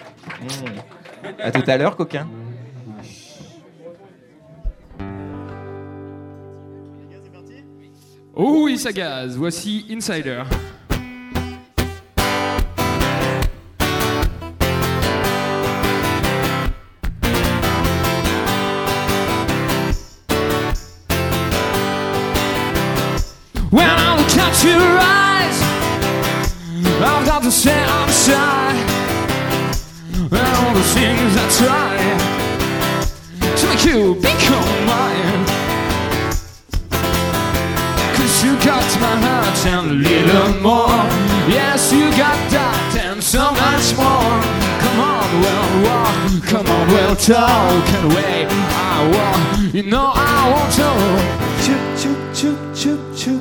Mmh. 0.41 1.31
À 1.41 1.51
tout 1.51 1.69
à 1.69 1.77
l'heure, 1.79 1.97
coquin. 1.97 2.29
Oh 8.37 8.61
oui, 8.67 8.79
ça 8.79 8.93
gaz. 8.93 9.37
Voici 9.37 9.85
Insider. 9.91 10.45
When 23.71 23.89
I 23.89 24.17
look 24.19 24.37
at 24.37 24.65
your 24.65 24.99
eyes, 24.99 25.59
I've 27.01 27.25
got 27.25 27.43
to 27.45 27.53
say 27.53 27.79
I'm 27.79 28.11
shy. 28.11 28.75
And 30.13 30.55
all 30.59 30.75
the 30.75 30.83
things 30.91 31.37
I 31.39 31.47
try 31.63 31.95
to 33.57 33.67
make 33.69 33.85
you 33.87 34.15
become 34.17 34.87
mine. 34.91 35.47
Cause 38.17 38.43
you 38.43 38.59
got 38.67 38.83
my 38.99 39.15
heart 39.23 39.67
and 39.67 39.91
a 39.91 39.95
little 39.95 40.53
more. 40.61 41.07
Yes, 41.47 41.93
you 41.93 42.11
got 42.19 42.39
that 42.51 42.97
and 43.07 43.23
so 43.23 43.53
much 43.55 43.95
more. 43.95 44.35
Come 44.83 44.99
on, 45.15 45.29
we'll 45.43 45.75
walk. 45.87 46.43
Come 46.51 46.67
on, 46.67 46.89
we'll 46.89 47.15
talk. 47.15 47.87
And 47.97 48.09
wait, 48.15 48.49
I 48.51 49.07
want. 49.15 49.73
You 49.73 49.85
know 49.85 50.11
I 50.13 50.51
want 50.51 50.75
to. 50.75 51.41
Chup, 51.65 51.85
chup, 52.01 52.19
chup, 52.35 52.59
chup, 52.75 53.17
chup, 53.17 53.40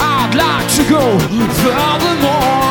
I'd 0.00 0.34
like 0.34 0.68
to 0.76 0.82
go 0.90 1.18
furthermore. 1.62 2.63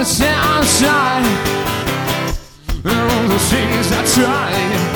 Say 0.00 0.28
I'm 0.28 0.64
shy. 0.64 1.22
And 2.84 3.10
all 3.12 3.28
the 3.28 3.38
things 3.38 3.92
I 3.92 4.02
tried 4.14 4.92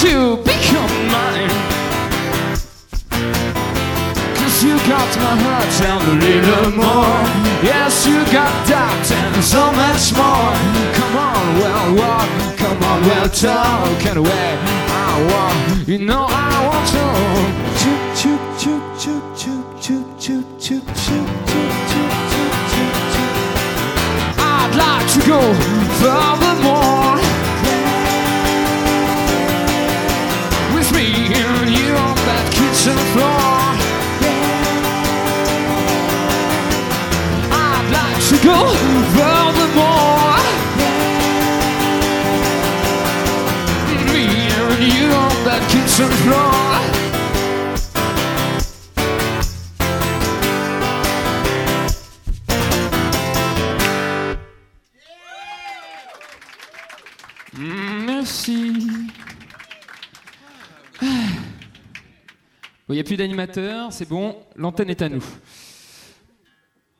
make 0.00 0.12
you 0.12 0.36
become 0.36 0.94
mine. 1.12 1.50
Cause 4.36 4.64
you 4.64 4.76
got 4.88 5.10
my 5.16 5.34
heart 5.44 5.80
and 5.90 6.02
a 6.08 6.16
little 6.26 6.70
more. 6.76 7.20
Yes, 7.62 8.06
you 8.06 8.18
got 8.32 8.54
that 8.68 9.06
and 9.10 9.44
so 9.44 9.62
much 9.72 10.12
more. 10.16 10.52
Come 10.96 11.16
on, 11.16 11.46
well, 11.60 11.88
walk. 12.00 12.30
Come 12.56 12.82
on, 12.82 13.00
well, 13.02 13.28
talk. 13.28 14.06
And 14.06 14.22
where 14.22 14.58
I 14.88 15.10
want, 15.30 15.88
you 15.88 15.98
know 15.98 16.26
I 16.28 16.52
want 16.66 16.86
to. 16.94 17.04
Chup, 17.80 18.02
chup, 18.20 18.42
chup, 18.58 18.82
chup, 18.98 19.19
to 25.12 25.18
go 25.26 25.40
furthermore 25.98 27.16
with 30.72 30.92
me 30.94 31.34
and 31.34 31.68
you 31.68 31.96
on 31.96 32.14
that 32.28 32.46
kitchen 32.54 32.96
floor. 33.10 33.50
I'd 37.50 37.86
like 37.90 38.22
to 38.30 38.36
go 38.46 38.58
furthermore. 39.16 40.38
With 43.90 44.04
me 44.14 44.26
and 44.60 44.80
you 44.94 45.06
on 45.10 45.36
that 45.44 45.62
kitchen 45.72 46.10
floor. 46.22 46.49
Bon, 62.90 62.94
il 62.94 62.96
n'y 62.96 63.02
a 63.02 63.04
plus 63.04 63.16
d'animateur, 63.16 63.92
c'est 63.92 64.08
bon, 64.08 64.34
l'antenne 64.56 64.90
est 64.90 65.00
à 65.00 65.08
nous. 65.08 65.22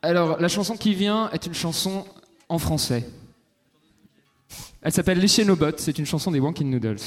Alors, 0.03 0.41
la 0.41 0.47
chanson 0.47 0.77
qui 0.77 0.95
vient 0.95 1.29
est 1.33 1.47
une 1.47 1.53
chanson 1.53 2.05
en 2.49 2.61
français. 2.61 3.09
Elle 4.83 4.93
s'appelle 4.93 5.19
Lécher 5.19 5.45
nos 5.45 5.57
bottes, 5.57 5.81
c'est 5.81 5.99
une 5.99 6.07
chanson 6.07 6.31
des 6.31 6.39
Wankin 6.39 6.67
Noodles. 6.67 7.01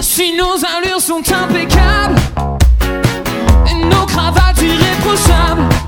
Si 0.00 0.36
nos 0.36 0.62
allures 0.76 1.00
sont 1.00 1.22
impeccables 1.32 2.20
nos 3.88 4.04
cravates 4.04 4.60
irréprochables, 4.60 5.79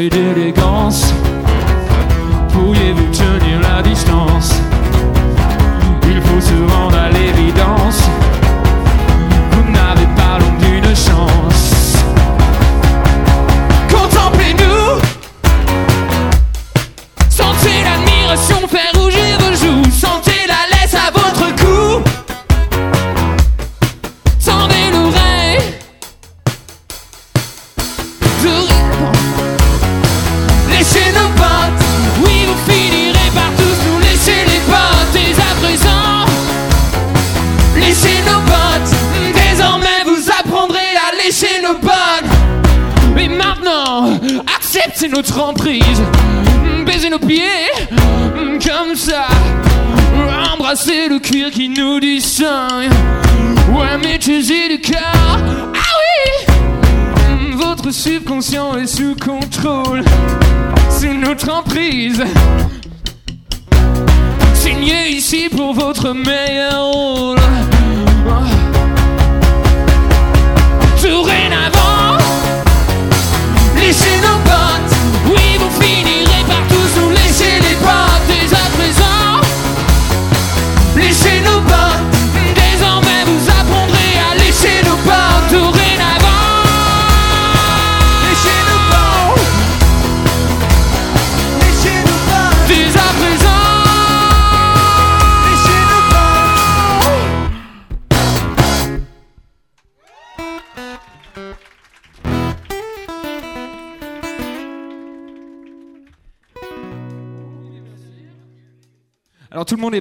holiday 0.00 0.29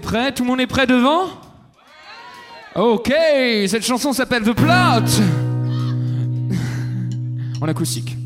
Tout 0.09 0.43
le 0.43 0.47
monde 0.47 0.59
est 0.59 0.65
prêt 0.65 0.87
devant? 0.87 1.27
Ok, 2.75 3.13
cette 3.67 3.85
chanson 3.85 4.11
s'appelle 4.11 4.41
The 4.41 4.53
Plot. 4.53 5.23
En 7.61 7.67
acoustique. 7.67 8.18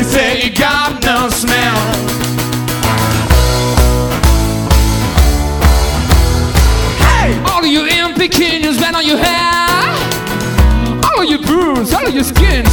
They 0.00 0.06
say 0.06 0.42
you 0.44 0.50
got 0.56 1.04
no 1.04 1.28
smell. 1.28 1.76
Hey, 6.96 7.38
all 7.50 7.62
of 7.62 7.66
your 7.66 7.86
empty 7.86 8.28
canyons 8.28 8.80
right 8.80 8.94
on 8.94 9.04
your 9.04 9.18
hair. 9.18 9.92
All 11.04 11.22
of 11.22 11.28
your 11.28 11.42
bruise, 11.42 11.92
all 11.92 12.06
of 12.06 12.14
your 12.14 12.24
skin. 12.24 12.69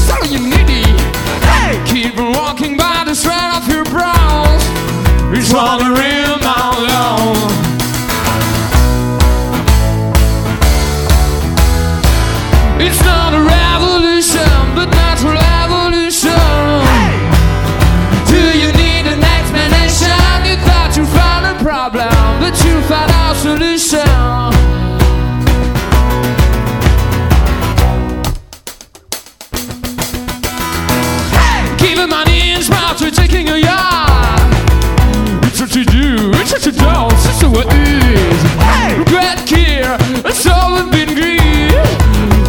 It's 40.25 40.45
all 40.45 40.89
been 40.91 41.15
green. 41.15 41.71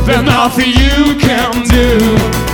There's 0.07 0.25
nothing 0.25 0.71
you 0.71 1.17
can 1.19 1.63
do. 1.69 2.49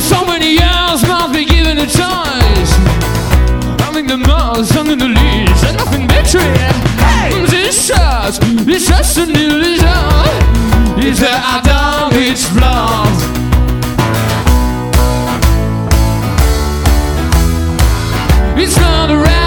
so 0.00 0.24
many 0.24 0.52
years, 0.52 1.02
be 1.32 1.44
given 1.44 1.78
a 1.78 1.86
choice. 1.86 2.72
Nothing 3.82 4.06
the 4.06 4.16
most, 4.16 4.74
nothing 4.74 4.98
the 4.98 5.08
least, 5.08 5.64
and 5.64 5.76
nothing 5.76 6.06
better. 6.06 6.38
Hey, 7.02 7.44
this 7.46 7.88
shirt, 7.88 8.38
it's 8.68 8.86
just 8.86 9.18
an 9.18 9.30
illusion. 9.30 9.88
It's 11.00 11.20
a 11.20 11.60
done 11.64 12.12
it's 12.14 12.48
blood. 12.50 13.08
It's 18.56 18.76
not 18.76 19.10
a 19.10 19.37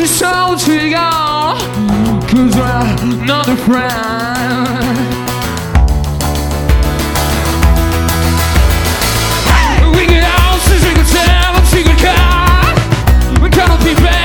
your 0.00 0.08
show 0.08 0.56
to 0.58 0.90
go 0.90 1.10
Cause 2.26 2.56
we're 2.56 3.26
not 3.26 3.48
a 3.48 3.56
friend. 3.56 3.90
We 9.94 10.06
can 10.06 10.22
house, 10.22 10.70
we 10.70 10.78
we 11.84 11.94
car 12.00 13.42
We 13.42 13.50
cannot 13.50 13.84
be 13.84 13.94
bad. 13.96 14.19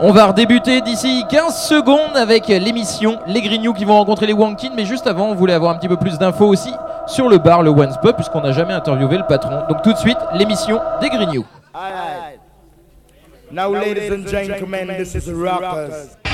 On 0.00 0.12
va 0.12 0.26
redébuter 0.26 0.80
d'ici 0.80 1.24
15 1.28 1.60
secondes 1.60 2.16
avec 2.16 2.46
l'émission 2.46 3.18
Les 3.26 3.42
Grignoux 3.42 3.72
qui 3.72 3.84
vont 3.84 3.96
rencontrer 3.96 4.26
les 4.26 4.32
Wankin. 4.32 4.70
Mais 4.76 4.84
juste 4.84 5.08
avant, 5.08 5.26
on 5.26 5.34
voulait 5.34 5.54
avoir 5.54 5.74
un 5.74 5.78
petit 5.78 5.88
peu 5.88 5.96
plus 5.96 6.18
d'infos 6.18 6.46
aussi 6.46 6.72
sur 7.08 7.28
le 7.28 7.38
bar, 7.38 7.64
le 7.64 7.70
One 7.70 7.96
Pub, 8.00 8.14
puisqu'on 8.14 8.42
n'a 8.42 8.52
jamais 8.52 8.74
interviewé 8.74 9.18
le 9.18 9.24
patron. 9.24 9.64
Donc 9.68 9.82
tout 9.82 9.92
de 9.92 9.98
suite, 9.98 10.18
l'émission 10.34 10.80
des 11.00 11.08
Grignoux. 11.08 11.44
Now, 13.50 13.72
ladies 13.72 14.12
and 14.12 14.28
gentlemen, 14.28 14.98
this 14.98 15.16
is. 15.16 16.27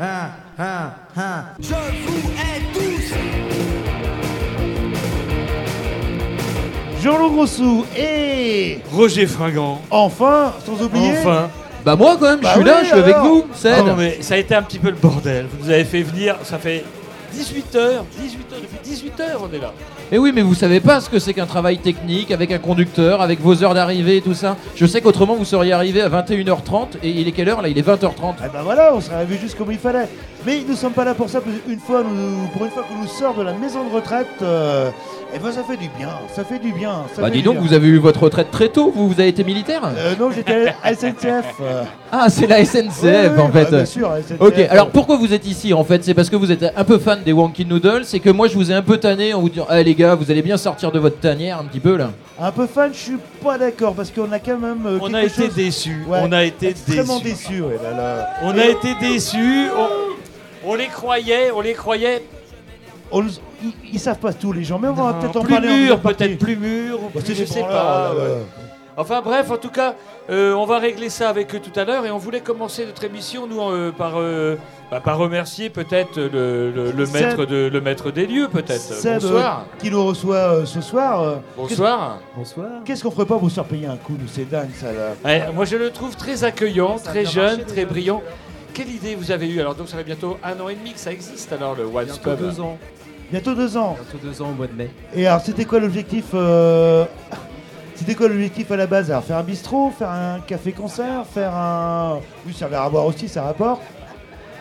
Ah, 0.00 0.30
ah, 0.58 0.90
ah. 1.16 1.44
Je 1.58 1.68
vous 1.74 2.30
hais 2.38 2.62
tous 2.72 3.14
Jean-Loup 7.02 7.30
Grossou 7.32 7.84
et 7.96 8.78
Roger 8.92 9.26
Fringant. 9.26 9.80
enfin, 9.90 10.52
sans 10.64 10.82
oublier, 10.84 11.12
Enfin. 11.18 11.48
Bah 11.84 11.94
moi 11.96 12.16
quand 12.18 12.26
même, 12.26 12.38
je 12.40 12.44
Bah 12.44 12.54
suis 12.54 12.64
là, 12.64 12.78
je 12.82 12.86
suis 12.88 12.98
avec 12.98 13.16
vous. 13.18 13.46
Ced. 13.54 13.86
Non, 13.86 13.94
mais 13.96 14.20
ça 14.20 14.34
a 14.34 14.36
été 14.38 14.54
un 14.54 14.62
petit 14.62 14.78
peu 14.80 14.90
le 14.90 14.96
bordel. 14.96 15.46
Vous 15.50 15.64
nous 15.64 15.70
avez 15.70 15.84
fait 15.84 16.02
venir, 16.02 16.36
ça 16.42 16.58
fait 16.58 16.84
18 17.32 17.74
heures, 17.76 18.04
18 18.20 18.52
heures, 18.52 18.60
depuis 18.60 18.78
18 18.84 19.20
heures 19.20 19.40
on 19.48 19.54
est 19.54 19.60
là. 19.60 19.72
Mais 20.10 20.16
oui, 20.16 20.32
mais 20.34 20.40
vous 20.40 20.54
savez 20.54 20.80
pas 20.80 21.00
ce 21.02 21.10
que 21.10 21.18
c'est 21.18 21.34
qu'un 21.34 21.44
travail 21.44 21.78
technique 21.78 22.30
avec 22.30 22.50
un 22.50 22.58
conducteur, 22.58 23.20
avec 23.20 23.40
vos 23.40 23.62
heures 23.62 23.74
d'arrivée 23.74 24.16
et 24.16 24.20
tout 24.22 24.32
ça. 24.32 24.56
Je 24.74 24.86
sais 24.86 25.02
qu'autrement 25.02 25.34
vous 25.34 25.44
seriez 25.44 25.72
arrivé 25.72 26.00
à 26.00 26.08
21h30 26.08 26.96
et 27.02 27.10
il 27.10 27.28
est 27.28 27.32
quelle 27.32 27.50
heure 27.50 27.60
là? 27.60 27.68
Il 27.68 27.76
est 27.76 27.86
20h30. 27.86 28.36
eh 28.46 28.48
ben 28.50 28.62
voilà, 28.62 28.94
on 28.94 29.02
serait 29.02 29.16
arrivé 29.16 29.36
juste 29.38 29.58
comme 29.58 29.70
il 29.70 29.78
fallait. 29.78 30.08
Mais 30.46 30.62
nous 30.66 30.76
sommes 30.76 30.92
pas 30.92 31.04
là 31.04 31.14
pour 31.14 31.28
ça. 31.28 31.40
parce 31.40 31.56
qu'une 31.66 31.80
fois, 31.80 32.02
nous, 32.02 32.46
pour 32.52 32.64
une 32.64 32.70
fois 32.70 32.84
qu'on 32.88 33.02
nous 33.02 33.08
sort 33.08 33.34
de 33.34 33.42
la 33.42 33.52
maison 33.54 33.84
de 33.88 33.92
retraite, 33.94 34.28
euh, 34.40 34.88
eh 35.34 35.38
ben 35.38 35.50
ça 35.52 35.62
fait 35.64 35.76
du 35.76 35.88
bien, 35.98 36.08
ça 36.34 36.44
fait 36.44 36.58
du 36.60 36.72
bien. 36.72 37.02
ça 37.14 37.20
Bah 37.20 37.26
fait 37.26 37.32
dis 37.32 37.38
du 37.38 37.44
donc, 37.44 37.56
bien. 37.58 37.66
vous 37.66 37.74
avez 37.74 37.88
eu 37.88 37.98
votre 37.98 38.22
retraite 38.22 38.50
très 38.50 38.68
tôt, 38.68 38.90
vous, 38.94 39.08
vous 39.08 39.14
avez 39.20 39.28
été 39.28 39.42
militaire? 39.44 39.82
Euh, 39.98 40.14
non, 40.18 40.30
j'étais 40.30 40.72
à 40.82 40.94
SNCF. 40.94 41.44
euh. 41.60 41.82
Ah, 42.10 42.30
c'est 42.30 42.46
la 42.46 42.64
SNCF 42.64 43.38
en 43.38 43.48
fait. 43.50 43.64
bah, 43.64 43.70
bien 43.70 43.84
sûr, 43.84 44.10
SNCF, 44.26 44.40
ok, 44.40 44.58
alors 44.70 44.88
pourquoi 44.88 45.16
vous 45.18 45.34
êtes 45.34 45.46
ici 45.46 45.74
en 45.74 45.84
fait? 45.84 46.02
C'est 46.02 46.14
parce 46.14 46.30
que 46.30 46.36
vous 46.36 46.50
êtes 46.50 46.64
un 46.74 46.84
peu 46.84 46.98
fan 46.98 47.20
des 47.22 47.32
Wonky 47.32 47.66
Noodles 47.66 48.04
et 48.14 48.20
que 48.20 48.30
moi 48.30 48.48
je 48.48 48.54
vous 48.54 48.70
ai 48.70 48.74
un 48.74 48.80
peu 48.80 48.96
tanné 48.96 49.34
en 49.34 49.42
vous 49.42 49.50
disant 49.50 49.66
Ah 49.68 49.82
les 49.82 49.94
gars, 49.94 50.14
vous 50.14 50.30
allez 50.30 50.40
bien 50.40 50.56
sortir 50.56 50.90
de 50.92 50.98
votre 50.98 51.18
tanière 51.20 51.58
un 51.58 51.64
petit 51.64 51.80
peu 51.80 51.96
là. 51.98 52.10
Un 52.40 52.50
peu 52.52 52.66
fan, 52.66 52.90
je 52.94 52.98
suis 52.98 53.18
pas 53.44 53.58
d'accord 53.58 53.92
parce 53.94 54.10
qu'on 54.10 54.30
a 54.32 54.38
quand 54.38 54.56
même. 54.58 54.86
euh, 54.86 54.98
On 55.02 55.12
a 55.12 55.24
été 55.24 55.42
chose- 55.46 55.54
déçus. 55.54 56.04
Ouais, 56.08 56.20
On 56.22 56.32
a 56.32 56.44
été 56.44 56.68
extrêmement 56.68 57.18
déçus. 57.18 57.48
déçus. 57.48 57.62
ouais, 57.62 57.78
là, 57.82 57.90
là. 57.96 58.28
On 58.44 58.54
Et 58.56 58.60
a 58.62 58.68
été 58.70 58.94
déçus. 59.00 59.66
On, 59.76 59.88
on 60.64 60.74
les 60.74 60.86
croyait, 60.88 61.50
on 61.50 61.60
les 61.60 61.74
croyait 61.74 62.22
on 63.10 63.22
ils, 63.24 63.72
ils 63.94 63.98
savent 64.00 64.18
pas 64.18 64.32
tout 64.34 64.52
les 64.52 64.64
gens, 64.64 64.78
mais 64.78 64.88
on 64.88 64.92
va 64.92 65.14
peut-être 65.14 65.36
en 65.36 65.40
plus 65.42 65.54
parler 65.54 65.68
en 65.68 65.72
deuxième 65.72 65.98
partie. 66.00 66.16
peut-être 66.24 66.38
plus 66.38 66.56
mûrs, 66.56 66.98
ou 67.02 67.10
Bah, 67.14 67.20
plus, 67.24 67.34
c'est 67.34 67.46
je 67.46 67.50
sais 67.50 67.60
pas. 67.62 67.68
là, 67.72 68.14
ouais. 68.14 68.28
là. 68.28 68.34
Enfin 68.98 69.22
bref, 69.24 69.50
en 69.50 69.56
tout 69.56 69.70
cas, 69.70 69.94
euh, 70.28 70.52
on 70.54 70.66
va 70.66 70.78
régler 70.78 71.08
ça 71.08 71.28
avec 71.30 71.54
eux 71.54 71.60
tout 71.60 71.70
à 71.78 71.84
l'heure 71.84 72.04
et 72.04 72.10
on 72.10 72.18
voulait 72.18 72.40
commencer 72.40 72.84
notre 72.84 73.04
émission 73.04 73.46
nous 73.46 73.60
euh, 73.62 73.92
par, 73.92 74.14
euh, 74.16 74.56
bah, 74.90 75.00
par 75.00 75.16
remercier 75.18 75.70
peut-être 75.70 76.16
le, 76.18 76.70
le- 76.72 76.90
le 76.90 77.06
Seb. 77.06 77.14
maître 77.14 77.44
de 77.46 77.70
le 77.72 77.80
maître 77.80 78.10
des 78.10 78.26
lieux 78.26 78.48
peut-être. 78.48 78.78
Seb, 78.80 79.20
Bonsoir. 79.22 79.60
euh, 79.72 79.78
qui 79.80 79.90
nous 79.92 80.04
reçoit 80.04 80.36
euh, 80.36 80.64
ce 80.66 80.80
soir. 80.80 81.22
euh, 81.22 81.36
Bonsoir. 81.56 82.18
Bonsoir. 82.36 82.66
Qu'est-ce 82.84 83.04
qu'on 83.04 83.12
ferait 83.12 83.24
pas 83.26 83.36
vous 83.36 83.48
faire 83.48 83.64
payer 83.64 83.86
un 83.86 83.96
coup, 83.96 84.16
nous 84.20 84.26
C'est 84.30 84.50
dingue 84.50 84.70
ça 84.74 84.92
là. 84.92 85.12
Ouais, 85.24 85.44
moi 85.54 85.64
je 85.64 85.76
le 85.76 85.90
trouve 85.90 86.16
très 86.16 86.42
accueillant, 86.42 86.96
très 86.98 87.24
jeune, 87.24 87.64
très 87.64 87.84
brillant. 87.84 88.20
Quelle 88.74 88.90
idée 88.90 89.14
vous 89.14 89.30
avez 89.30 89.48
eue 89.48 89.60
Alors 89.60 89.74
donc 89.74 89.88
ça 89.88 89.96
fait 89.96 90.04
bientôt 90.04 90.36
un 90.44 90.58
an 90.60 90.68
et 90.68 90.74
demi 90.74 90.92
que 90.92 91.00
ça 91.00 91.10
existe 91.12 91.52
alors 91.52 91.74
le 91.74 91.84
One 91.84 92.04
Bientôt 92.04 92.20
Pub. 92.30 92.38
deux 92.38 92.60
ans. 92.60 92.78
Bientôt 93.30 93.54
deux 93.54 93.76
ans. 93.76 93.96
Bientôt 94.00 94.26
deux 94.26 94.42
ans 94.42 94.48
au 94.50 94.54
mois 94.54 94.66
de 94.66 94.72
mai. 94.72 94.90
Et 95.14 95.26
alors 95.26 95.40
c'était 95.40 95.64
quoi 95.64 95.80
l'objectif 95.80 96.26
euh, 96.34 97.04
C'était 97.94 98.14
quoi 98.14 98.28
l'objectif 98.28 98.70
à 98.70 98.76
la 98.76 98.86
base 98.86 99.10
Alors 99.10 99.24
faire 99.24 99.38
un 99.38 99.42
bistrot, 99.42 99.90
faire 99.90 100.10
un 100.10 100.40
café-concert, 100.40 101.26
faire 101.26 101.54
un. 101.54 102.20
Oui, 102.46 102.52
servir 102.54 102.82
à 102.82 102.88
boire 102.90 103.04
aussi, 103.06 103.28
ça 103.28 103.42
rapporte. 103.42 103.82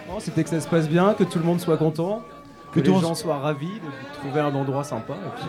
Non, 0.10 0.20
c'était 0.20 0.44
que 0.44 0.50
ça 0.50 0.60
se 0.62 0.68
passe 0.68 0.88
bien, 0.90 1.14
que 1.14 1.24
tout 1.26 1.38
le 1.38 1.44
monde 1.46 1.60
soit 1.60 1.76
content, 1.78 2.22
que, 2.74 2.80
les 2.80 2.88
le 2.88 2.94
gens 2.94 3.02
monde- 3.02 3.16
soient 3.16 3.38
ravis 3.40 3.68
de 3.68 4.20
trouver 4.20 4.40
un 4.40 4.56
endroit 4.56 4.84
sympa. 4.86 5.14
Et, 5.14 5.42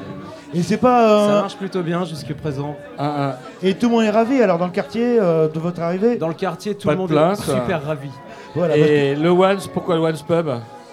puis, 0.50 0.60
Et 0.60 0.62
c'est 0.64 0.76
pas. 0.78 1.08
euh, 1.10 1.28
Ça 1.28 1.40
marche 1.42 1.56
plutôt 1.56 1.82
bien 1.82 2.04
jusque 2.04 2.34
présent. 2.34 2.76
Et 3.62 3.74
tout 3.74 3.88
le 3.88 3.94
monde 3.94 4.04
est 4.04 4.10
ravi 4.10 4.42
alors 4.42 4.58
dans 4.58 4.66
le 4.66 4.72
quartier 4.72 5.18
euh, 5.20 5.48
de 5.48 5.58
votre 5.60 5.80
arrivée 5.80 6.16
Dans 6.16 6.28
le 6.28 6.34
quartier, 6.34 6.74
tout 6.76 6.86
Pas 6.88 6.94
le 6.94 6.98
de 7.06 7.14
monde 7.14 7.32
est 7.32 7.36
super 7.36 7.84
ravi. 7.84 8.10
Voilà, 8.58 8.76
Et 8.76 9.14
le 9.14 9.30
Once, 9.30 9.68
pourquoi 9.68 9.94
le 9.96 10.02
Once 10.02 10.22
Pub? 10.22 10.48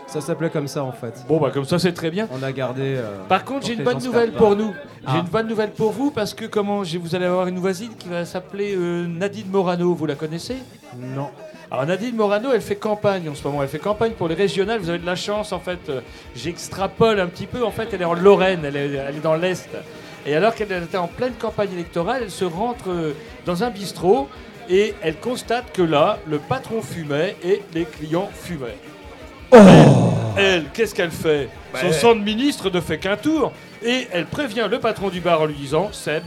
Ça 0.07 0.21
s'appelait 0.21 0.51
comme 0.51 0.67
ça 0.67 0.83
en 0.83 0.91
fait. 0.91 1.25
Bon 1.27 1.39
bah 1.39 1.49
comme 1.51 1.65
ça 1.65 1.79
c'est 1.79 1.91
très 1.91 2.11
bien. 2.11 2.27
On 2.31 2.43
a 2.43 2.51
gardé. 2.51 2.81
euh, 2.83 3.17
Par 3.27 3.43
contre, 3.43 3.65
j'ai 3.65 3.73
une 3.73 3.83
bonne 3.83 4.01
nouvelle 4.03 4.31
pour 4.33 4.55
nous. 4.55 4.71
J'ai 5.01 5.07
Ah. 5.17 5.17
une 5.25 5.29
bonne 5.31 5.47
nouvelle 5.47 5.71
pour 5.71 5.91
vous 5.91 6.11
parce 6.11 6.33
que 6.35 6.45
comment 6.45 6.83
vous 6.83 7.15
allez 7.15 7.25
avoir 7.25 7.47
une 7.47 7.57
voisine 7.57 7.89
qui 7.97 8.07
va 8.07 8.23
s'appeler 8.23 8.75
euh, 8.77 9.07
Nadine 9.07 9.49
Morano. 9.49 9.95
Vous 9.95 10.05
la 10.05 10.13
connaissez? 10.13 10.57
Non. 10.95 11.29
Alors 11.71 11.87
Nadine 11.87 12.15
Morano, 12.15 12.49
elle 12.53 12.61
fait 12.61 12.75
campagne 12.75 13.27
en 13.27 13.33
ce 13.33 13.43
moment. 13.45 13.63
Elle 13.63 13.67
fait 13.67 13.79
campagne 13.79 14.11
pour 14.11 14.27
les 14.27 14.35
régionales. 14.35 14.79
Vous 14.79 14.89
avez 14.89 14.99
de 14.99 15.05
la 15.07 15.15
chance 15.15 15.51
en 15.51 15.59
fait. 15.59 15.79
Euh, 15.89 16.01
J'extrapole 16.35 17.19
un 17.19 17.27
petit 17.27 17.47
peu. 17.47 17.63
En 17.65 17.71
fait, 17.71 17.89
elle 17.91 18.03
est 18.03 18.05
en 18.05 18.13
Lorraine. 18.13 18.59
Elle 18.63 18.77
est, 18.77 18.93
elle 18.93 19.15
est 19.15 19.23
dans 19.23 19.35
l'est. 19.35 19.67
Et 20.27 20.35
alors 20.35 20.53
qu'elle 20.53 20.71
était 20.71 20.97
en 20.97 21.07
pleine 21.07 21.33
campagne 21.33 21.71
électorale, 21.73 22.21
elle 22.23 22.31
se 22.31 22.45
rentre 22.45 22.85
dans 23.47 23.63
un 23.63 23.71
bistrot 23.71 24.27
et 24.69 24.93
elle 25.01 25.17
constate 25.19 25.71
que 25.73 25.81
là, 25.81 26.17
le 26.27 26.39
patron 26.39 26.81
fumait 26.81 27.35
et 27.43 27.61
les 27.73 27.85
clients 27.85 28.29
fumaient. 28.33 28.77
Elle, 30.37 30.65
qu'est-ce 30.73 30.93
qu'elle 30.93 31.11
fait 31.11 31.49
Bah, 31.73 31.79
Son 31.93 32.15
de 32.15 32.21
ministre 32.21 32.69
ne 32.69 32.81
fait 32.81 32.97
qu'un 32.97 33.15
tour. 33.17 33.51
Et 33.83 34.07
elle 34.11 34.25
prévient 34.25 34.67
le 34.69 34.79
patron 34.79 35.09
du 35.09 35.19
bar 35.21 35.41
en 35.41 35.45
lui 35.45 35.53
disant 35.55 35.89
Seb, 35.91 36.23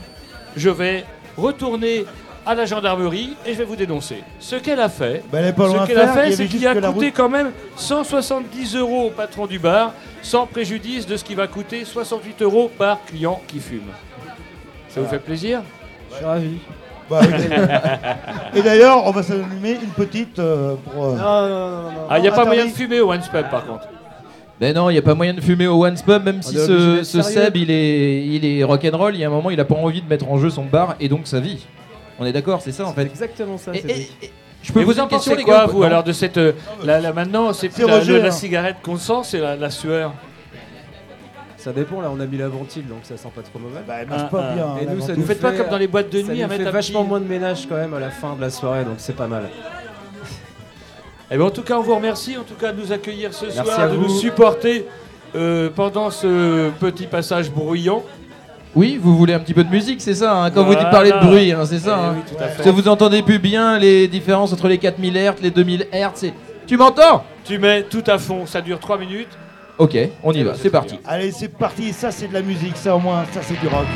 je 0.55 0.69
vais 0.69 1.03
retourner 1.37 2.05
à 2.45 2.55
la 2.55 2.65
gendarmerie 2.65 3.35
et 3.45 3.53
je 3.53 3.57
vais 3.59 3.65
vous 3.65 3.75
dénoncer. 3.75 4.23
Ce 4.39 4.55
qu'elle 4.55 4.79
a 4.79 4.89
fait, 4.89 5.23
Bah, 5.31 5.39
elle 5.41 5.53
ce 5.55 5.85
qu'elle 5.87 5.99
a 5.99 6.13
fait, 6.13 6.31
c'est 6.31 6.45
qu'il 6.47 6.65
a 6.67 6.73
coûté 6.73 6.87
route- 6.87 7.13
quand 7.13 7.29
même 7.29 7.51
170 7.75 8.75
euros 8.75 9.07
au 9.07 9.09
patron 9.11 9.45
du 9.45 9.59
bar, 9.59 9.93
sans 10.23 10.47
préjudice 10.47 11.05
de 11.05 11.15
ce 11.17 11.23
qui 11.23 11.35
va 11.35 11.47
coûter 11.47 11.85
68 11.85 12.41
euros 12.41 12.71
par 12.75 13.03
client 13.05 13.41
qui 13.47 13.59
fume. 13.59 13.81
Ça 14.89 15.01
vous 15.01 15.07
fait 15.07 15.19
plaisir? 15.19 15.61
Je 16.11 16.15
suis 16.15 16.25
ravi. 16.25 16.57
Bah, 17.09 17.21
et 18.55 18.61
d'ailleurs, 18.61 19.05
on 19.05 19.11
va 19.11 19.23
s'allumer 19.23 19.71
une 19.81 19.89
petite 19.95 20.37
euh, 20.39 20.75
pour. 20.93 21.05
euh, 21.05 21.81
Ah, 22.09 22.17
il 22.17 22.21
n'y 22.21 22.27
a 22.27 22.31
pas 22.31 22.45
moyen 22.45 22.65
de 22.65 22.71
fumer 22.71 22.99
au 22.99 23.11
One 23.11 23.21
Pub 23.21 23.49
par 23.49 23.65
contre. 23.65 23.87
Ben 24.59 24.75
non, 24.75 24.89
il 24.89 24.93
n'y 24.93 24.99
a 24.99 25.01
pas 25.01 25.15
moyen 25.15 25.33
de 25.33 25.41
fumer 25.41 25.67
au 25.67 25.83
One 25.85 25.95
Pub, 26.05 26.23
même 26.23 26.41
si 26.41 26.55
est 26.57 26.59
obligé 26.61 26.79
ce, 26.79 26.95
d'être 26.95 27.03
ce 27.05 27.21
sérieux. 27.21 27.45
Seb 27.45 27.55
il 27.57 27.71
est, 27.71 28.25
il 28.25 28.45
est 28.45 28.63
rock'n'roll, 28.63 29.15
il 29.15 29.21
y 29.21 29.23
a 29.23 29.27
un 29.27 29.31
moment 29.31 29.49
il 29.49 29.59
a 29.59 29.65
pas 29.65 29.75
envie 29.75 30.01
de 30.01 30.07
mettre 30.09 30.29
en 30.29 30.37
jeu 30.37 30.49
son 30.49 30.65
bar 30.65 30.95
et 30.99 31.07
donc 31.07 31.21
sa 31.27 31.39
vie. 31.39 31.65
On 32.19 32.25
est 32.25 32.33
d'accord, 32.33 32.61
c'est 32.61 32.73
ça 32.73 32.85
en 32.85 32.93
fait. 32.93 33.03
Exactement 33.03 33.57
ça. 33.57 33.71
Et- 33.73 33.79
Cédric. 33.79 34.31
Je 34.61 34.73
peux 34.73 34.81
Et 34.81 34.83
vous 34.83 34.89
vous 34.89 34.91
poser 34.91 34.99
en 34.99 35.03
une 35.05 35.09
question 35.11 35.31
pensez 35.31 35.41
les 35.41 35.45
quoi, 35.45 35.59
gars 35.59 35.65
vous, 35.67 35.79
Non. 35.79 35.85
alors 35.85 36.03
de 36.03 36.11
cette. 36.11 36.37
euh, 36.37 36.51
la, 36.83 36.99
la- 36.99 37.13
maintenant, 37.13 37.53
c'est 37.53 37.69
plus 37.69 37.83
C'est 37.83 37.87
la, 37.87 37.95
Roger, 37.95 38.11
le- 38.13 38.19
la 38.19 38.27
hein. 38.27 38.31
cigarette 38.31 38.75
qu'on 38.83 38.97
sent, 38.97 39.13
c'est 39.23 39.39
la, 39.39 39.55
la 39.55 39.69
sueur. 39.69 40.11
Ça 41.59 41.73
dépend, 41.73 41.99
là 42.01 42.09
on 42.15 42.19
a 42.21 42.25
mis 42.25 42.37
la 42.37 42.47
ventile 42.47 42.87
donc 42.87 42.99
ça 43.03 43.17
sent 43.17 43.27
pas 43.35 43.41
trop 43.41 43.59
mauvais. 43.59 43.81
Bah, 43.85 43.95
elle 44.01 44.07
marche 44.07 44.21
Ah, 44.25 44.29
pas 44.31 44.47
ah. 44.51 44.55
bien. 44.55 44.77
Et 44.81 44.85
la 44.85 44.93
nous, 44.93 45.01
ça. 45.01 45.13
Vous 45.13 45.19
nous 45.19 45.25
faites 45.27 45.41
pas 45.41 45.51
fait- 45.51 45.57
comme 45.57 45.69
dans 45.69 45.77
les 45.77 45.87
boîtes 45.87 46.09
de 46.09 46.21
ça 46.21 46.27
nuit 46.31 46.39
nous 46.39 46.45
à 46.45 46.47
mettre 46.47 46.61
fait 46.63 46.69
un 46.69 46.71
vachement 46.71 47.01
petit- 47.01 47.09
moins 47.09 47.19
de 47.19 47.25
ménage 47.27 47.67
quand 47.67 47.75
même 47.75 47.93
à 47.93 47.99
la 47.99 48.09
fin 48.11 48.33
de 48.35 48.41
la 48.41 48.49
soirée 48.49 48.85
donc 48.85 48.95
c'est 48.97 49.15
pas 49.15 49.27
mal. 49.27 49.49
Eh 51.31 51.37
ben, 51.37 51.43
en 51.43 51.51
tout 51.51 51.61
cas, 51.61 51.75
on 51.77 51.81
vous 51.83 51.95
remercie 51.95 52.37
en 52.37 52.43
tout 52.43 52.55
cas 52.55 52.71
de 52.71 52.81
nous 52.81 52.91
accueillir 52.91 53.33
ce 53.33 53.45
Merci 53.45 53.59
soir, 53.63 53.79
à 53.81 53.87
de 53.87 53.95
vous. 53.95 54.03
nous 54.03 54.09
supporter 54.09 54.87
euh, 55.35 55.69
pendant 55.69 56.09
ce 56.09 56.69
petit 56.79 57.05
passage 57.05 57.51
bruyant. 57.51 58.03
Oui, 58.75 58.99
vous 59.01 59.15
voulez 59.17 59.33
un 59.33 59.39
petit 59.39 59.53
peu 59.53 59.63
de 59.63 59.69
musique, 59.69 59.99
c'est 60.01 60.13
ça 60.15 60.35
hein, 60.43 60.51
Quand 60.51 60.63
vous 60.63 60.69
dites 60.71 60.79
Voilà. 60.89 60.89
parler 60.91 61.11
de 61.11 61.19
bruit, 61.19 61.51
hein, 61.51 61.65
c'est 61.65 61.79
ça 61.79 61.99
Eh 61.99 62.05
hein. 62.05 62.15
oui, 62.17 62.21
tout 62.35 62.43
à 62.43 62.47
fait. 62.47 62.55
Parce 62.63 62.69
que 62.69 62.73
vous 62.73 62.87
entendez 62.87 63.21
plus 63.21 63.37
bien 63.39 63.77
les 63.77 64.07
différences 64.07 64.53
entre 64.53 64.67
les 64.67 64.77
4000 64.77 65.15
Hz, 65.17 65.33
les 65.41 65.51
2000 65.51 65.87
Hz. 65.91 66.31
Tu 66.67 66.77
m'entends? 66.77 67.23
Tu 67.43 67.57
mets 67.59 67.83
tout 67.83 68.03
à 68.07 68.17
fond, 68.17 68.45
ça 68.45 68.61
dure 68.61 68.79
3 68.79 68.97
minutes. 68.99 69.37
Ok, 69.79 69.97
on 70.23 70.33
y 70.33 70.43
va, 70.43 70.55
c'est 70.55 70.69
parti. 70.69 70.99
Allez, 71.05 71.31
c'est 71.31 71.47
parti. 71.47 71.93
Ça, 71.93 72.11
c'est 72.11 72.27
de 72.27 72.33
la 72.33 72.41
musique. 72.41 72.75
Ça, 72.75 72.97
au 72.97 72.99
moins, 72.99 73.23
ça, 73.31 73.39
c'est 73.41 73.57
du 73.61 73.67
rock. 73.67 73.87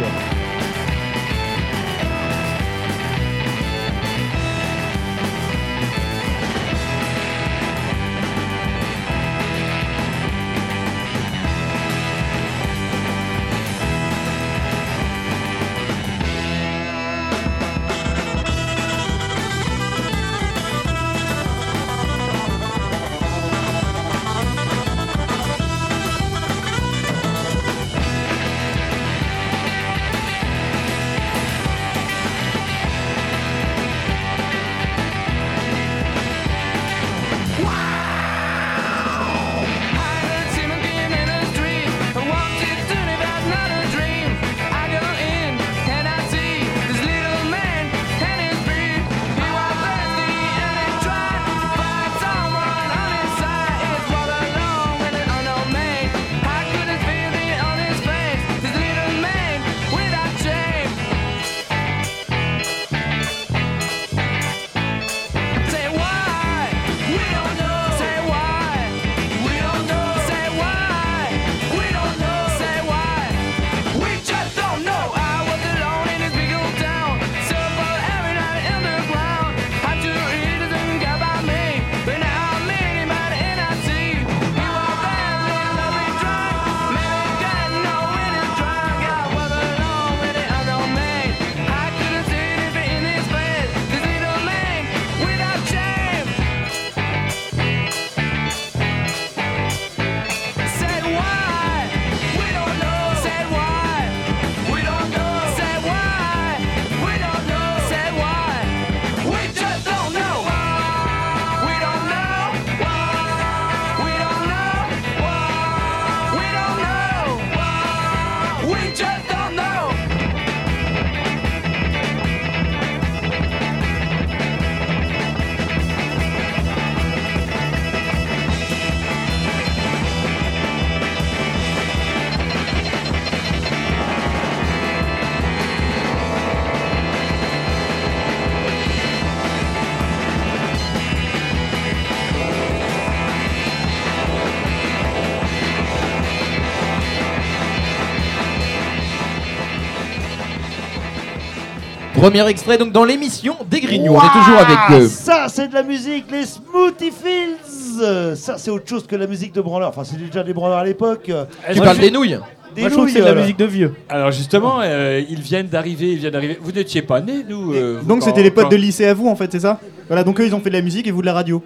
Premier 152.23 152.47
extrait 152.47 152.77
donc 152.77 152.93
dans 152.93 153.03
l'émission 153.03 153.57
des 153.69 153.81
Grignoux. 153.81 154.13
On 154.13 154.17
est 154.17 154.39
toujours 154.39 154.57
avec 154.57 154.77
eux. 155.01 155.07
Ça, 155.09 155.47
c'est 155.49 155.67
de 155.67 155.73
la 155.73 155.83
musique, 155.83 156.23
les 156.31 156.45
Smoothie 156.45 157.11
Fields. 157.11 158.01
Euh, 158.01 158.33
Ça, 158.33 158.57
c'est 158.57 158.71
autre 158.71 158.87
chose 158.87 159.05
que 159.05 159.17
la 159.17 159.27
musique 159.27 159.53
de 159.53 159.59
branleur. 159.59 159.89
Enfin, 159.89 160.05
c'était 160.05 160.23
déjà 160.23 160.41
des 160.41 160.53
branleurs 160.53 160.77
à 160.77 160.85
l'époque. 160.85 161.25
euh. 161.27 161.43
Tu 161.73 161.81
parles 161.81 161.97
des 161.97 162.11
nouilles 162.11 162.39
Des 162.75 162.79
Moi, 162.83 162.89
je 162.89 162.93
trouve 162.95 163.07
que 163.07 163.11
nouilles, 163.11 163.11
c'est 163.11 163.19
de 163.19 163.25
la 163.25 163.35
musique 163.41 163.57
de 163.59 163.65
vieux. 163.65 163.93
Alors 164.07 164.31
justement, 164.31 164.79
euh, 164.81 165.21
ils 165.29 165.41
viennent 165.41 165.67
d'arriver, 165.67 166.13
ils 166.13 166.17
viennent 166.19 166.31
d'arriver. 166.31 166.57
Vous 166.61 166.71
n'étiez 166.71 167.01
pas 167.01 167.19
nés, 167.19 167.43
nous. 167.45 167.73
euh, 167.73 167.99
Donc 168.03 168.23
c'était 168.23 168.41
les 168.41 168.51
potes 168.51 168.71
de 168.71 168.77
lycée 168.77 169.05
à 169.05 169.13
vous 169.13 169.27
en 169.27 169.35
fait, 169.35 169.51
c'est 169.51 169.59
ça 169.59 169.81
Voilà, 170.07 170.23
donc 170.23 170.39
eux 170.39 170.45
ils 170.45 170.55
ont 170.55 170.61
fait 170.61 170.69
de 170.69 170.75
la 170.75 170.81
musique 170.81 171.05
et 171.07 171.11
vous 171.11 171.19
de 171.21 171.25
la 171.25 171.33
radio. 171.33 171.61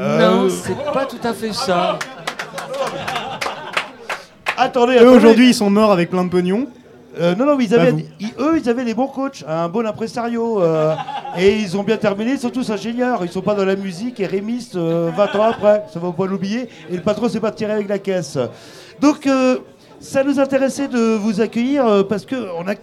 Non, 0.00 0.46
c'est 0.48 0.76
pas 0.92 1.06
tout 1.06 1.18
à 1.26 1.32
fait 1.34 1.52
ça. 1.52 1.98
Attendez, 4.56 4.92
Eux 4.94 4.98
attendez. 5.00 5.16
aujourd'hui 5.16 5.48
ils 5.48 5.54
sont 5.54 5.68
morts 5.68 5.90
avec 5.90 6.10
plein 6.10 6.22
de 6.24 6.30
pognon. 6.30 6.68
Euh, 7.18 7.34
non, 7.34 7.46
non, 7.46 7.56
mais 7.56 7.64
ils 7.64 7.74
avaient, 7.74 7.92
ils- 8.20 8.32
eux, 8.38 8.58
ils 8.62 8.68
avaient 8.68 8.84
des 8.84 8.94
bons 8.94 9.06
coachs, 9.06 9.42
un 9.48 9.68
bon 9.68 9.86
impresario. 9.86 10.60
euh, 10.62 10.94
et 11.38 11.56
ils 11.56 11.76
ont 11.76 11.82
bien 11.82 11.96
terminé, 11.96 12.32
ils 12.32 12.38
sont 12.38 12.50
tous 12.50 12.70
ingénieurs. 12.70 13.20
Ils 13.24 13.30
sont 13.30 13.40
pas 13.42 13.54
dans 13.54 13.64
la 13.64 13.76
musique 13.76 14.20
et 14.20 14.26
rémistes 14.26 14.76
euh, 14.76 15.10
20 15.16 15.34
ans 15.36 15.42
après. 15.44 15.84
Ça 15.92 15.98
va 15.98 16.12
pas 16.12 16.26
l'oublier. 16.26 16.68
Et 16.90 16.96
le 16.96 17.02
patron 17.02 17.28
s'est 17.28 17.40
pas 17.40 17.50
tiré 17.52 17.72
avec 17.72 17.88
la 17.88 17.98
caisse. 17.98 18.38
Donc, 19.00 19.26
euh, 19.26 19.58
ça 20.00 20.22
nous 20.24 20.38
intéressait 20.38 20.88
de 20.88 21.16
vous 21.16 21.40
accueillir 21.40 21.86
euh, 21.86 22.02
parce 22.02 22.26
qu'on 22.26 22.66
a 22.68 22.74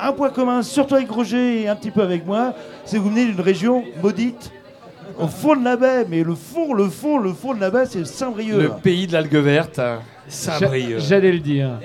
un 0.00 0.12
point 0.12 0.30
commun, 0.30 0.62
surtout 0.62 0.94
avec 0.96 1.10
Roger 1.10 1.62
et 1.62 1.68
un 1.68 1.76
petit 1.76 1.90
peu 1.90 2.02
avec 2.02 2.26
moi. 2.26 2.54
C'est 2.84 2.96
que 2.96 3.02
vous 3.02 3.10
venez 3.10 3.26
d'une 3.26 3.40
région 3.40 3.84
maudite. 4.02 4.50
Au 5.18 5.28
fond 5.28 5.54
de 5.54 5.62
la 5.64 5.76
baie, 5.76 6.04
mais 6.08 6.24
le 6.24 6.34
fond, 6.34 6.72
le 6.74 6.88
fond, 6.88 7.18
le 7.18 7.32
fond 7.32 7.54
de 7.54 7.60
la 7.60 7.70
baie, 7.70 7.84
c'est 7.88 8.04
Saint-Brieuc. 8.04 8.60
Le 8.62 8.68
pays 8.70 9.06
de 9.06 9.12
l'algue 9.12 9.36
verte, 9.36 9.78
hein. 9.78 10.00
Saint-Brieuc. 10.26 10.98
J'allais 10.98 11.30
le 11.30 11.38
dire. 11.38 11.78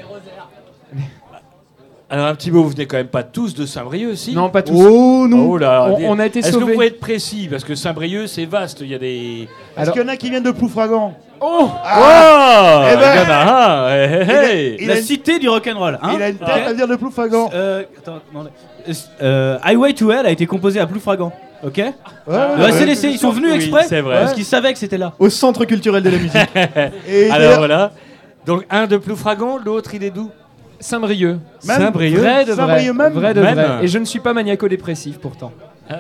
Alors 2.11 2.25
un 2.25 2.33
petit 2.33 2.49
mot, 2.49 2.63
vous 2.63 2.69
venez 2.69 2.87
quand 2.87 2.97
même 2.97 3.05
pas 3.07 3.21
tous 3.21 3.53
de 3.53 3.67
Saint-Brieuc, 3.67 4.15
si 4.15 4.33
Non, 4.33 4.49
pas 4.49 4.63
tous. 4.63 4.73
Oh 4.75 5.27
non 5.27 5.45
Oh 5.47 5.57
là, 5.59 5.85
On- 5.91 5.97
des- 5.99 6.05
on 6.07 6.17
a 6.17 6.25
été 6.25 6.39
Est-ce 6.39 6.51
que 6.53 6.57
vous 6.57 6.67
pouvez 6.71 6.87
être 6.87 6.99
précis 6.99 7.47
Parce 7.51 7.63
que 7.63 7.75
Saint-Brieuc, 7.75 8.27
c'est 8.27 8.45
vaste, 8.45 8.79
il 8.81 8.87
y 8.87 8.95
a 8.95 8.97
des... 8.97 9.47
Est-ce 9.75 9.81
Alors- 9.81 9.93
qu'il 9.93 10.01
y 10.01 10.05
en 10.05 10.07
a 10.07 10.17
qui 10.17 10.29
viennent 10.31 10.41
de 10.43 10.49
Ploufragan 10.51 11.13
Oh 11.39 11.69
Ah 11.83 12.81
Oh 12.81 12.87
Eh 12.91 12.95
ben- 12.97 13.13
Il 13.15 13.21
y 13.21 13.25
en 13.27 13.31
a 13.31 13.45
un 13.45 13.89
hey, 13.91 14.11
hey, 14.11 14.75
Il 14.79 14.79
a- 14.79 14.81
il 14.81 14.87
La 14.87 14.93
a 14.95 14.97
une- 14.97 15.03
cité 15.03 15.37
du 15.39 15.47
rock'n'roll. 15.49 15.99
Hein 16.01 16.11
Il 16.15 16.21
a 16.23 16.29
une 16.29 16.37
tête 16.37 16.67
à 16.67 16.73
dire 16.73 16.87
de 16.87 16.95
Ploufragan. 16.95 17.49
Euh, 17.53 17.83
attends, 17.99 18.17
attendez. 18.33 18.49
Euh, 19.21 19.57
Highway 19.63 19.93
to 19.93 20.11
Hell 20.11 20.25
a 20.25 20.31
été 20.31 20.47
composé 20.47 20.79
à 20.79 20.87
Ploufragan. 20.87 21.31
Ok 21.63 21.77
Ouais, 21.77 21.93
Le 22.27 22.33
ouais, 22.33 22.65
ACDC, 22.71 23.03
ouais. 23.03 23.11
ils 23.13 23.19
sont 23.19 23.29
venus 23.31 23.51
Oui, 23.51 23.57
exprès 23.57 23.83
c'est 23.87 24.01
vrai. 24.01 24.21
parce 24.21 24.33
qu'ils 24.33 24.45
savaient 24.45 24.73
que 24.73 24.79
c'était 24.79 24.97
là. 24.97 25.13
Au 25.19 25.29
centre 25.29 25.63
culturel 25.65 26.01
de 26.01 26.09
la 26.09 26.17
musique. 26.17 26.41
Et 27.07 27.29
Alors 27.29 27.57
voilà. 27.59 27.91
Donc 28.45 28.65
un 28.71 28.87
de 28.87 28.97
Ploufragan, 28.97 29.57
l'autre 29.63 29.93
il 29.93 30.03
est 30.03 30.09
d'où? 30.09 30.31
Saint-Brieuc. 30.79 31.37
Même 31.67 31.77
Saint-Brieuc 31.81 32.19
Vrai 32.19 32.45
de 32.45 32.51
vrai. 32.53 32.55
Saint-Brieuc 32.67 32.93
même 32.93 33.13
Vrai 33.13 33.33
de 33.33 33.41
Même. 33.41 33.55
vrai. 33.55 33.83
Et 33.83 33.87
je 33.87 33.97
ne 33.97 34.05
suis 34.05 34.19
pas 34.19 34.33
maniaco-dépressif 34.33 35.19
pourtant. 35.19 35.51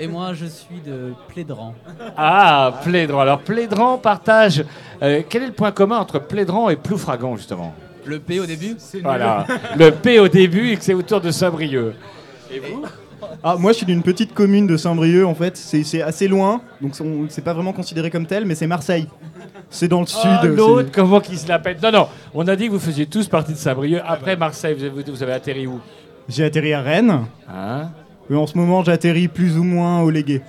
Et 0.00 0.08
moi, 0.08 0.32
je 0.34 0.46
suis 0.46 0.80
de 0.84 1.12
Plédran. 1.28 1.74
Ah, 2.16 2.80
Plédran. 2.82 3.20
Alors 3.20 3.38
Plédran 3.40 3.96
partage... 3.98 4.64
euh, 5.02 5.22
quel 5.28 5.44
est 5.44 5.46
le 5.46 5.52
point 5.52 5.70
commun 5.70 5.98
entre 5.98 6.18
Plédran 6.18 6.68
et 6.68 6.76
Ploufragan, 6.76 7.36
justement? 7.36 7.74
Le 8.04 8.18
P 8.18 8.40
au 8.40 8.46
début? 8.46 8.76
Voilà. 9.02 9.46
le 9.76 9.90
P 9.90 10.18
au 10.18 10.28
début 10.28 10.70
et 10.70 10.76
que 10.76 10.82
c'est 10.84 10.94
autour 10.94 11.20
de 11.20 11.30
Saint-Brieuc. 11.30 11.94
Ah, 13.42 13.56
moi 13.58 13.72
je 13.72 13.78
suis 13.78 13.86
d'une 13.86 14.02
petite 14.02 14.34
commune 14.34 14.66
de 14.66 14.76
Saint-Brieuc 14.76 15.24
en 15.26 15.34
fait, 15.34 15.56
c'est 15.56 16.02
assez 16.02 16.28
loin, 16.28 16.60
donc 16.80 16.92
on- 17.00 17.26
c'est 17.28 17.42
pas 17.44 17.52
vraiment 17.52 17.72
considéré 17.72 18.10
comme 18.10 18.26
tel, 18.26 18.44
mais 18.46 18.54
c'est 18.54 18.66
Marseille. 18.66 19.06
C'est 19.70 19.88
dans 19.88 20.00
le 20.00 20.06
sud. 20.06 20.20
Ah, 20.24 20.40
c'est- 20.42 20.48
l'autre, 20.48 20.90
comment 20.92 21.20
qu'il 21.20 21.38
se 21.38 21.48
la 21.48 21.58
pète 21.58 21.82
Non, 21.82 21.90
non, 21.90 22.06
on 22.34 22.46
a 22.46 22.54
dit 22.56 22.66
que 22.66 22.72
vous 22.72 22.78
faisiez 22.78 23.06
tous 23.06 23.28
partie 23.28 23.52
de 23.52 23.58
Saint-Brieuc. 23.58 24.02
Après 24.06 24.36
Marseille, 24.36 24.74
vous 24.78 24.84
avez, 24.84 25.10
vous 25.10 25.22
avez 25.22 25.32
atterri 25.32 25.66
où? 25.66 25.80
J'ai 26.28 26.44
atterri 26.44 26.72
à 26.72 26.80
Rennes. 26.80 27.24
Hein? 27.48 27.88
Et 28.30 28.34
en 28.34 28.46
ce 28.46 28.56
moment 28.56 28.82
j'atterris 28.84 29.28
plus 29.28 29.58
ou 29.58 29.62
moins 29.64 30.00
au 30.00 30.10
Légué. 30.10 30.42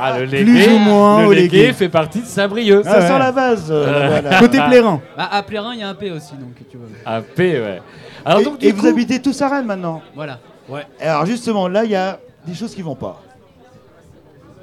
Ah, 0.00 0.18
le 0.20 0.26
légué, 0.26 0.44
Plus 0.44 0.68
ou 0.68 0.78
moins 0.78 1.22
le 1.22 1.28
au 1.28 1.32
légué 1.32 1.58
légué. 1.58 1.72
fait 1.72 1.88
partie 1.88 2.20
de 2.20 2.26
Saint-Brieuc. 2.26 2.84
Ça 2.84 3.00
sent 3.00 3.18
la 3.18 3.32
vase. 3.32 3.66
Euh, 3.70 4.20
Côté 4.38 4.58
plérin. 4.68 5.00
Bah, 5.16 5.28
à 5.32 5.42
Plérin, 5.42 5.74
il 5.74 5.80
y 5.80 5.82
a 5.82 5.88
un 5.88 5.94
P 5.94 6.10
aussi, 6.12 6.34
donc 6.34 6.50
tu 6.70 6.76
vois. 6.76 6.86
Un 7.04 7.20
P, 7.22 7.60
ouais. 7.60 7.80
Alors 8.24 8.40
et, 8.40 8.44
donc, 8.44 8.62
et 8.62 8.72
du 8.72 8.78
vous 8.78 8.86
habitez 8.86 9.20
tous 9.20 9.40
à 9.42 9.48
Rennes 9.48 9.66
maintenant 9.66 10.00
Voilà. 10.14 10.38
Ouais. 10.68 10.86
Alors 11.00 11.26
justement, 11.26 11.68
là, 11.68 11.84
il 11.84 11.90
y 11.90 11.96
a 11.96 12.18
des 12.46 12.54
choses 12.54 12.74
qui 12.74 12.82
vont 12.82 12.94
pas. 12.96 13.22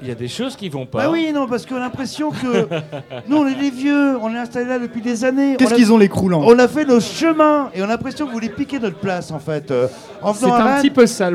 Il 0.02 0.08
y 0.08 0.10
a 0.10 0.14
des 0.14 0.28
choses 0.28 0.56
qui 0.56 0.68
vont 0.68 0.84
pas. 0.84 1.04
Bah 1.04 1.10
oui, 1.10 1.30
non, 1.34 1.46
parce 1.48 1.64
qu'on 1.64 1.76
a 1.76 1.80
l'impression 1.80 2.30
que 2.30 2.68
nous, 3.28 3.36
on 3.38 3.46
est 3.46 3.54
des 3.54 3.70
vieux, 3.70 4.18
on 4.20 4.30
est 4.34 4.38
installés 4.38 4.66
là 4.68 4.78
depuis 4.78 5.00
des 5.00 5.24
années. 5.24 5.56
Qu'est-ce 5.56 5.70
On 5.70 5.72
a- 5.72 5.76
qu'ils 5.76 5.92
ont 5.92 5.96
les 5.96 6.10
croulants? 6.10 6.42
On 6.44 6.58
a 6.58 6.68
fait 6.68 6.84
nos 6.84 7.00
chemins 7.00 7.70
et 7.74 7.80
on 7.80 7.84
a 7.86 7.88
l'impression 7.88 8.26
que 8.26 8.30
vous 8.30 8.36
voulez 8.36 8.50
piquer 8.50 8.78
notre 8.78 8.98
place 8.98 9.30
en 9.30 9.38
fait. 9.38 9.70
Euh, 9.70 9.88
en 10.20 10.32
venant 10.32 10.52
à 10.52 10.64
Rennes, 10.82 10.90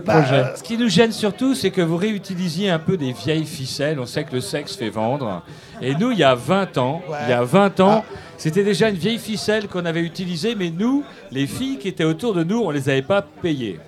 bah, 0.06 0.24
euh, 0.32 0.56
Ce 0.56 0.62
qui 0.62 0.78
nous 0.78 0.90
gêne 0.90 1.12
surtout, 1.12 1.56
c'est 1.56 1.72
que 1.72 1.82
vous 1.82 1.98
réutilisiez 1.98 2.70
un 2.70 2.78
peu 2.78 2.98
des 2.98 3.14
vieilles 3.14 3.46
ficelles. 3.46 4.00
On 4.00 4.06
sait 4.06 4.26
que 4.26 4.34
le 4.36 4.42
sexe 4.42 4.76
fait 4.76 4.90
vendre. 4.90 5.42
Et 5.82 5.96
nous, 5.96 6.12
il 6.12 6.20
y 6.20 6.24
a 6.24 6.36
20 6.36 6.78
ans, 6.78 7.02
il 7.26 7.30
y 7.32 7.34
a 7.34 7.44
20 7.44 7.80
ans, 7.80 8.06
c'était 8.38 8.64
déjà 8.64 8.90
une 8.90 8.96
vieille 8.96 9.18
ficelle 9.18 9.68
qu'on 9.70 9.86
avait 9.86 10.02
utilisée, 10.02 10.54
mais 10.54 10.70
nous, 10.70 11.04
les 11.32 11.48
filles 11.48 11.80
qui 11.80 11.88
étaient 11.88 12.04
autour 12.04 12.36
de 12.36 12.44
nous, 12.44 12.60
on 12.60 12.70
les 12.70 12.90
avait 12.90 13.02
pas 13.02 13.24
payées. 13.24 13.80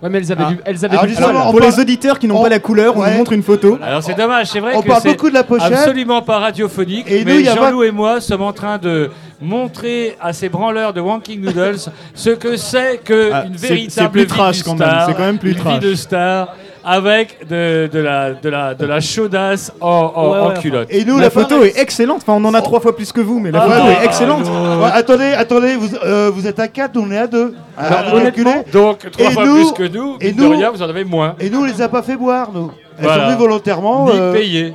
Ouais, 0.00 0.08
mais 0.08 0.18
elles 0.18 0.30
avaient 0.32 0.44
Ah. 0.46 0.50
du, 0.50 0.58
elles 0.64 0.84
avaient 0.84 0.96
Alors, 0.96 1.06
du 1.06 1.14
poil. 1.14 1.32
Pour 1.32 1.58
parle- 1.58 1.72
les 1.72 1.80
auditeurs 1.80 2.18
qui 2.20 2.28
n'ont 2.28 2.38
on- 2.38 2.42
pas 2.42 2.48
la 2.48 2.60
couleur, 2.60 2.96
on 2.96 3.00
Ouais. 3.00 3.10
vous 3.10 3.18
montre 3.18 3.32
une 3.32 3.42
photo. 3.42 3.78
Alors 3.82 4.02
c'est 4.02 4.14
dommage, 4.14 4.46
c'est 4.46 4.60
vrai 4.60 4.74
On 4.76 4.82
que 4.82 4.86
parle 4.86 5.00
c'est 5.02 5.08
beaucoup 5.08 5.28
de 5.28 5.34
la 5.34 5.42
pochette. 5.42 5.72
absolument 5.72 6.22
pas 6.22 6.38
radiophonique, 6.38 7.10
Et 7.10 7.24
nous, 7.24 7.32
mais 7.32 7.44
Jean-Loup 7.44 7.82
et 7.82 7.90
moi 7.90 8.20
sommes 8.20 8.42
en 8.42 8.52
train 8.52 8.78
de 8.78 9.10
montrer 9.40 10.16
à 10.20 10.32
ces 10.32 10.48
branleurs 10.48 10.92
de 10.92 11.00
Wanking 11.00 11.40
Noodles 11.40 11.78
ce 12.14 12.30
que 12.30 12.56
c'est 12.56 13.00
que 13.04 13.30
Ah, 13.32 13.44
une 13.46 13.56
véritable 13.56 13.90
c'est 13.90 14.08
plus 14.08 14.20
vie 14.22 14.26
trash 14.28 14.56
du 14.58 14.62
quand 14.64 14.74
même, 14.78 14.88
star, 14.88 15.06
c'est 15.06 15.14
quand 15.14 15.18
même 15.24 15.38
plus 15.38 15.50
une 15.52 15.56
trash. 15.58 15.74
vie 15.80 15.88
de 15.88 15.94
star 15.94 16.54
avec 16.90 17.46
de, 17.48 17.86
de 17.92 17.98
la 17.98 18.32
de 18.32 18.48
la 18.48 18.74
de 18.74 18.86
la 18.86 19.00
chaudasse 19.00 19.70
en, 19.80 19.88
en- 20.14 20.30
Ouais, 20.32 20.38
en 20.38 20.48
ouais, 20.48 20.58
culotte. 20.60 20.88
Et 20.90 21.04
nous, 21.04 21.16
la 21.18 21.24
la 21.24 21.30
photo 21.30 21.62
est 21.62 21.78
excellente. 21.78 22.22
Enfin, 22.26 22.32
on 22.40 22.44
en 22.46 22.54
a 22.54 22.62
trois 22.62 22.80
fois 22.80 22.96
plus 22.96 23.12
que 23.12 23.20
vous, 23.20 23.38
mais 23.40 23.50
la 23.50 23.60
Ah, 23.62 23.68
photo 23.68 23.86
ouais, 23.86 23.92
est 24.00 24.04
excellente. 24.06 24.44
Ouais, 24.46 24.90
attendez, 24.92 25.32
attendez, 25.36 25.76
vous, 25.76 25.94
euh, 26.04 26.30
vous 26.34 26.46
êtes 26.46 26.58
à 26.58 26.68
4, 26.68 26.96
on 26.96 27.10
est 27.10 27.18
à 27.18 27.26
2. 27.26 27.54
Alors, 27.76 28.14
honnêtement, 28.14 28.64
donc 28.72 29.10
trois 29.10 29.30
fois 29.30 29.42
plus 29.44 29.72
que 29.72 29.82
nous, 29.86 30.16
et 30.20 30.32
nous, 30.32 30.48
rien, 30.50 30.70
vous 30.70 30.82
en 30.82 30.88
avez 30.88 31.04
moins. 31.04 31.34
Et 31.40 31.50
nous, 31.50 31.60
on 31.60 31.64
les 31.64 31.80
a 31.82 31.88
pas 31.88 32.02
fait 32.02 32.16
boire, 32.16 32.50
nous. 32.52 32.70
Elles 32.98 33.04
Voilà. 33.04 33.22
sont 33.22 33.28
venues 33.28 33.38
volontairement. 33.38 34.06
Ni 34.06 34.12
euh, 34.18 34.32
payées. 34.32 34.72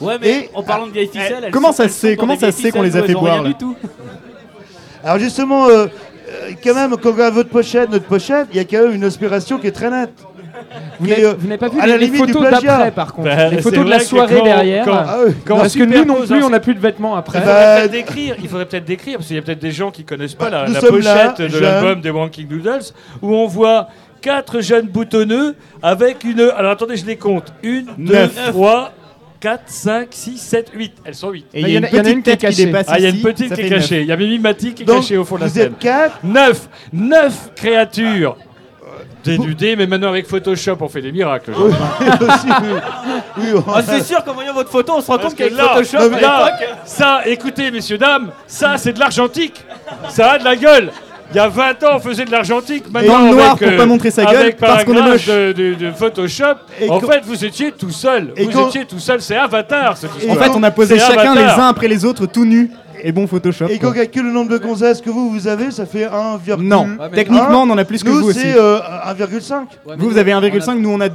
Ouais, 0.00 0.16
mais 0.20 0.50
en 0.54 0.62
parlant 0.64 0.88
de 0.88 0.92
vieilles 0.92 1.06
ficelles, 1.06 1.44
elles 1.44 1.50
Comment 1.52 1.68
sont- 1.72 1.84
ça 1.84 1.88
se 1.88 1.94
sait 1.94 2.16
Comment 2.16 2.36
ça 2.36 2.50
sait 2.50 2.72
qu'on 2.72 2.82
les 2.82 2.96
a 2.96 3.02
fait 3.04 3.12
boire 3.14 3.42
du 3.44 3.54
tout. 3.54 3.76
Alors 5.04 5.18
justement, 5.18 5.66
euh, 5.68 5.86
euh, 5.86 6.50
quand 6.62 6.74
même, 6.74 6.90
quand 7.00 7.10
on 7.10 7.12
regarde 7.12 7.34
votre 7.34 7.48
pochette, 7.50 7.90
notre 7.90 8.06
pochette, 8.06 8.48
il 8.52 8.56
y 8.56 8.60
a 8.60 8.64
quand 8.64 8.84
même 8.84 8.94
une 8.94 9.04
aspiration 9.04 9.58
qui 9.58 9.66
est 9.68 9.72
très 9.72 9.90
nette. 9.90 10.12
Vous 10.98 11.04
Qui 11.06 11.10
n'avez 11.10 11.24
euh, 11.24 11.34
vous 11.38 11.46
n'avez 11.46 11.58
pas 11.58 11.68
vu 11.68 11.80
à 11.80 11.86
les, 11.86 11.92
la 11.92 11.98
les 11.98 12.08
photos 12.08 12.42
d'après 12.50 12.90
par 12.90 13.12
contre 13.14 13.28
Bah, 13.28 13.48
Les 13.48 13.62
photos 13.62 13.84
de 13.84 13.90
la 13.90 13.98
soirée 14.00 14.36
quand- 14.38 14.44
derrière. 14.44 14.84
quand- 14.84 14.92
Ah 15.06 15.16
oui. 15.26 15.32
quand 15.44 15.56
Parce 15.56 15.74
que 15.74 15.82
nous 15.82 16.04
non 16.04 16.26
plus, 16.26 16.42
on 16.44 16.50
n'a 16.50 16.60
plus 16.60 16.74
de 16.74 16.80
vêtements 16.80 17.16
après. 17.16 17.38
Il 17.38 17.42
faudrait 17.42 17.76
peut-être 17.80 17.90
décrire, 17.92 18.34
il 18.42 18.48
faudrait 18.48 18.66
peut-être 18.66 18.84
décrire, 18.84 19.16
parce 19.18 19.26
qu'il 19.26 19.36
y 19.36 19.38
a 19.38 19.42
peut-être 19.42 19.58
des 19.60 19.72
gens 19.72 19.90
qui 19.90 20.04
connaissent 20.04 20.34
pas 20.34 20.50
la, 20.50 20.66
nous 20.68 20.74
la 20.74 20.80
là, 20.80 20.88
pochette 20.88 21.52
de 21.52 21.58
l'album 21.58 22.00
des 22.00 22.10
Wanking 22.10 22.48
Noodles, 22.48 22.84
où 23.22 23.34
on 23.34 23.46
voit 23.46 23.88
quatre 24.20 24.60
jeunes 24.60 24.86
boutonneux 24.86 25.54
avec 25.82 26.24
une. 26.24 26.40
Alors 26.56 26.72
attendez, 26.72 26.96
je 26.96 27.06
les 27.06 27.16
compte. 27.16 27.52
Une, 27.62 27.86
deux, 27.98 28.12
Neuf. 28.14 28.38
trois, 28.50 28.92
4, 29.40 29.62
5, 29.66 30.06
6, 30.10 30.38
7, 30.38 30.70
8. 30.72 30.92
Elles 31.04 31.14
sont 31.16 31.30
8. 31.30 31.46
Et 31.52 31.60
il 31.62 31.68
y 31.70 31.76
a 31.76 31.80
une 31.80 31.86
petite 31.88 32.22
tête 32.22 32.46
qui 32.48 32.64
dépasse 32.66 32.86
Ah, 32.88 32.98
il 33.00 33.02
y 33.02 33.06
a 33.06 33.08
une 33.08 33.20
petite 33.22 33.52
qui 33.52 33.60
est 33.62 33.68
cachée. 33.68 34.02
Il 34.02 34.06
y 34.06 34.12
a 34.12 34.16
Mimi 34.16 34.38
Mati 34.38 34.72
qui 34.72 34.84
est 34.84 34.86
Donc, 34.86 34.98
cachée 35.00 35.16
au 35.16 35.24
fond 35.24 35.34
de 35.34 35.40
la 35.40 35.46
vous 35.48 35.54
scène. 35.54 35.72
êtes 35.72 35.78
4. 35.80 36.18
9 36.22 36.68
9 36.92 37.50
créatures 37.56 38.36
dénudées, 39.24 39.76
mais 39.76 39.86
maintenant 39.86 40.08
avec 40.08 40.26
Photoshop, 40.26 40.76
on 40.80 40.88
fait 40.88 41.02
des 41.02 41.12
miracles. 41.12 41.52
je 41.54 41.62
pense. 41.62 41.72
Ah, 43.74 43.80
c'est 43.86 44.02
sûr 44.02 44.22
qu'en 44.24 44.34
voyant 44.34 44.54
votre 44.54 44.70
photo, 44.70 44.94
on 44.96 45.00
se 45.00 45.06
rend 45.06 45.18
Parce 45.18 45.34
compte 45.34 45.38
que 45.38 45.44
qu'avec 45.44 45.56
là, 45.56 45.68
Photoshop, 45.74 45.98
non, 45.98 46.04
à 46.04 46.08
mais 46.08 46.20
là, 46.20 46.44
l'époque. 46.60 46.76
ça, 46.84 47.20
écoutez, 47.26 47.70
messieurs, 47.70 47.98
dames, 47.98 48.30
ça, 48.46 48.76
c'est 48.76 48.92
de 48.92 49.00
l'argentique. 49.00 49.64
Ça 50.08 50.32
a 50.32 50.38
de 50.38 50.44
la 50.44 50.56
gueule. 50.56 50.90
Il 51.30 51.36
y 51.36 51.40
a 51.40 51.48
20 51.48 51.82
ans, 51.84 51.88
on 51.94 51.98
faisait 52.00 52.26
de 52.26 52.30
l'argentique. 52.30 52.84
Maintenant, 52.92 53.20
Dans 53.20 53.30
le 53.30 53.34
noir 53.36 53.50
avec, 53.52 53.62
euh, 53.62 53.68
pour 53.68 53.76
pas 53.78 53.86
montrer 53.86 54.10
sa 54.10 54.24
gueule, 54.26 54.36
avec 54.36 54.58
parce 54.58 54.84
qu'on 54.84 54.92
est 54.92 54.96
paragraphe 54.96 55.26
moche. 55.26 55.34
De, 55.34 55.52
de- 55.52 55.74
de 55.86 55.90
Photoshop. 55.92 56.44
Et 56.78 56.90
en 56.90 57.00
quand- 57.00 57.06
fait, 57.10 57.20
vous 57.24 57.42
étiez 57.44 57.72
tout 57.72 57.90
seul. 57.90 58.34
Et 58.36 58.44
Vous 58.44 58.50
quand- 58.50 58.68
étiez 58.68 58.84
tout 58.84 58.98
seul. 58.98 59.22
C'est 59.22 59.36
Avatar, 59.36 59.96
cette 59.96 60.10
En 60.28 60.34
fait, 60.34 60.50
on 60.54 60.62
a 60.62 60.70
posé 60.70 60.98
C'est 60.98 61.06
chacun 61.06 61.34
les 61.34 61.44
uns 61.44 61.68
après 61.68 61.88
les 61.88 62.04
autres 62.04 62.26
tout 62.26 62.44
nus. 62.44 62.70
Et 63.04 63.10
bon 63.12 63.26
Photoshop. 63.26 63.66
Et 63.68 63.78
quand 63.78 63.90
on 63.90 63.92
calcule 63.92 64.24
le 64.26 64.30
nombre 64.32 64.50
de 64.50 64.58
gonzesses 64.58 65.00
que 65.00 65.10
vous, 65.10 65.30
vous 65.30 65.48
avez, 65.48 65.70
ça 65.72 65.86
fait 65.86 66.04
1, 66.04 66.38
Non, 66.58 66.86
techniquement, 67.12 67.62
on 67.62 67.70
en 67.70 67.78
a 67.78 67.84
plus 67.84 68.02
que 68.04 68.08
Nous, 68.08 68.20
vous 68.20 68.30
aussi. 68.30 68.38
c'est 68.40 68.56
euh, 68.56 68.78
1,5. 68.78 69.64
Vous, 69.98 70.08
vous 70.10 70.18
avez 70.18 70.30
1,5, 70.32 70.78
nous 70.78 70.90
on 70.90 71.00
a 71.00 71.08
2,5. 71.08 71.12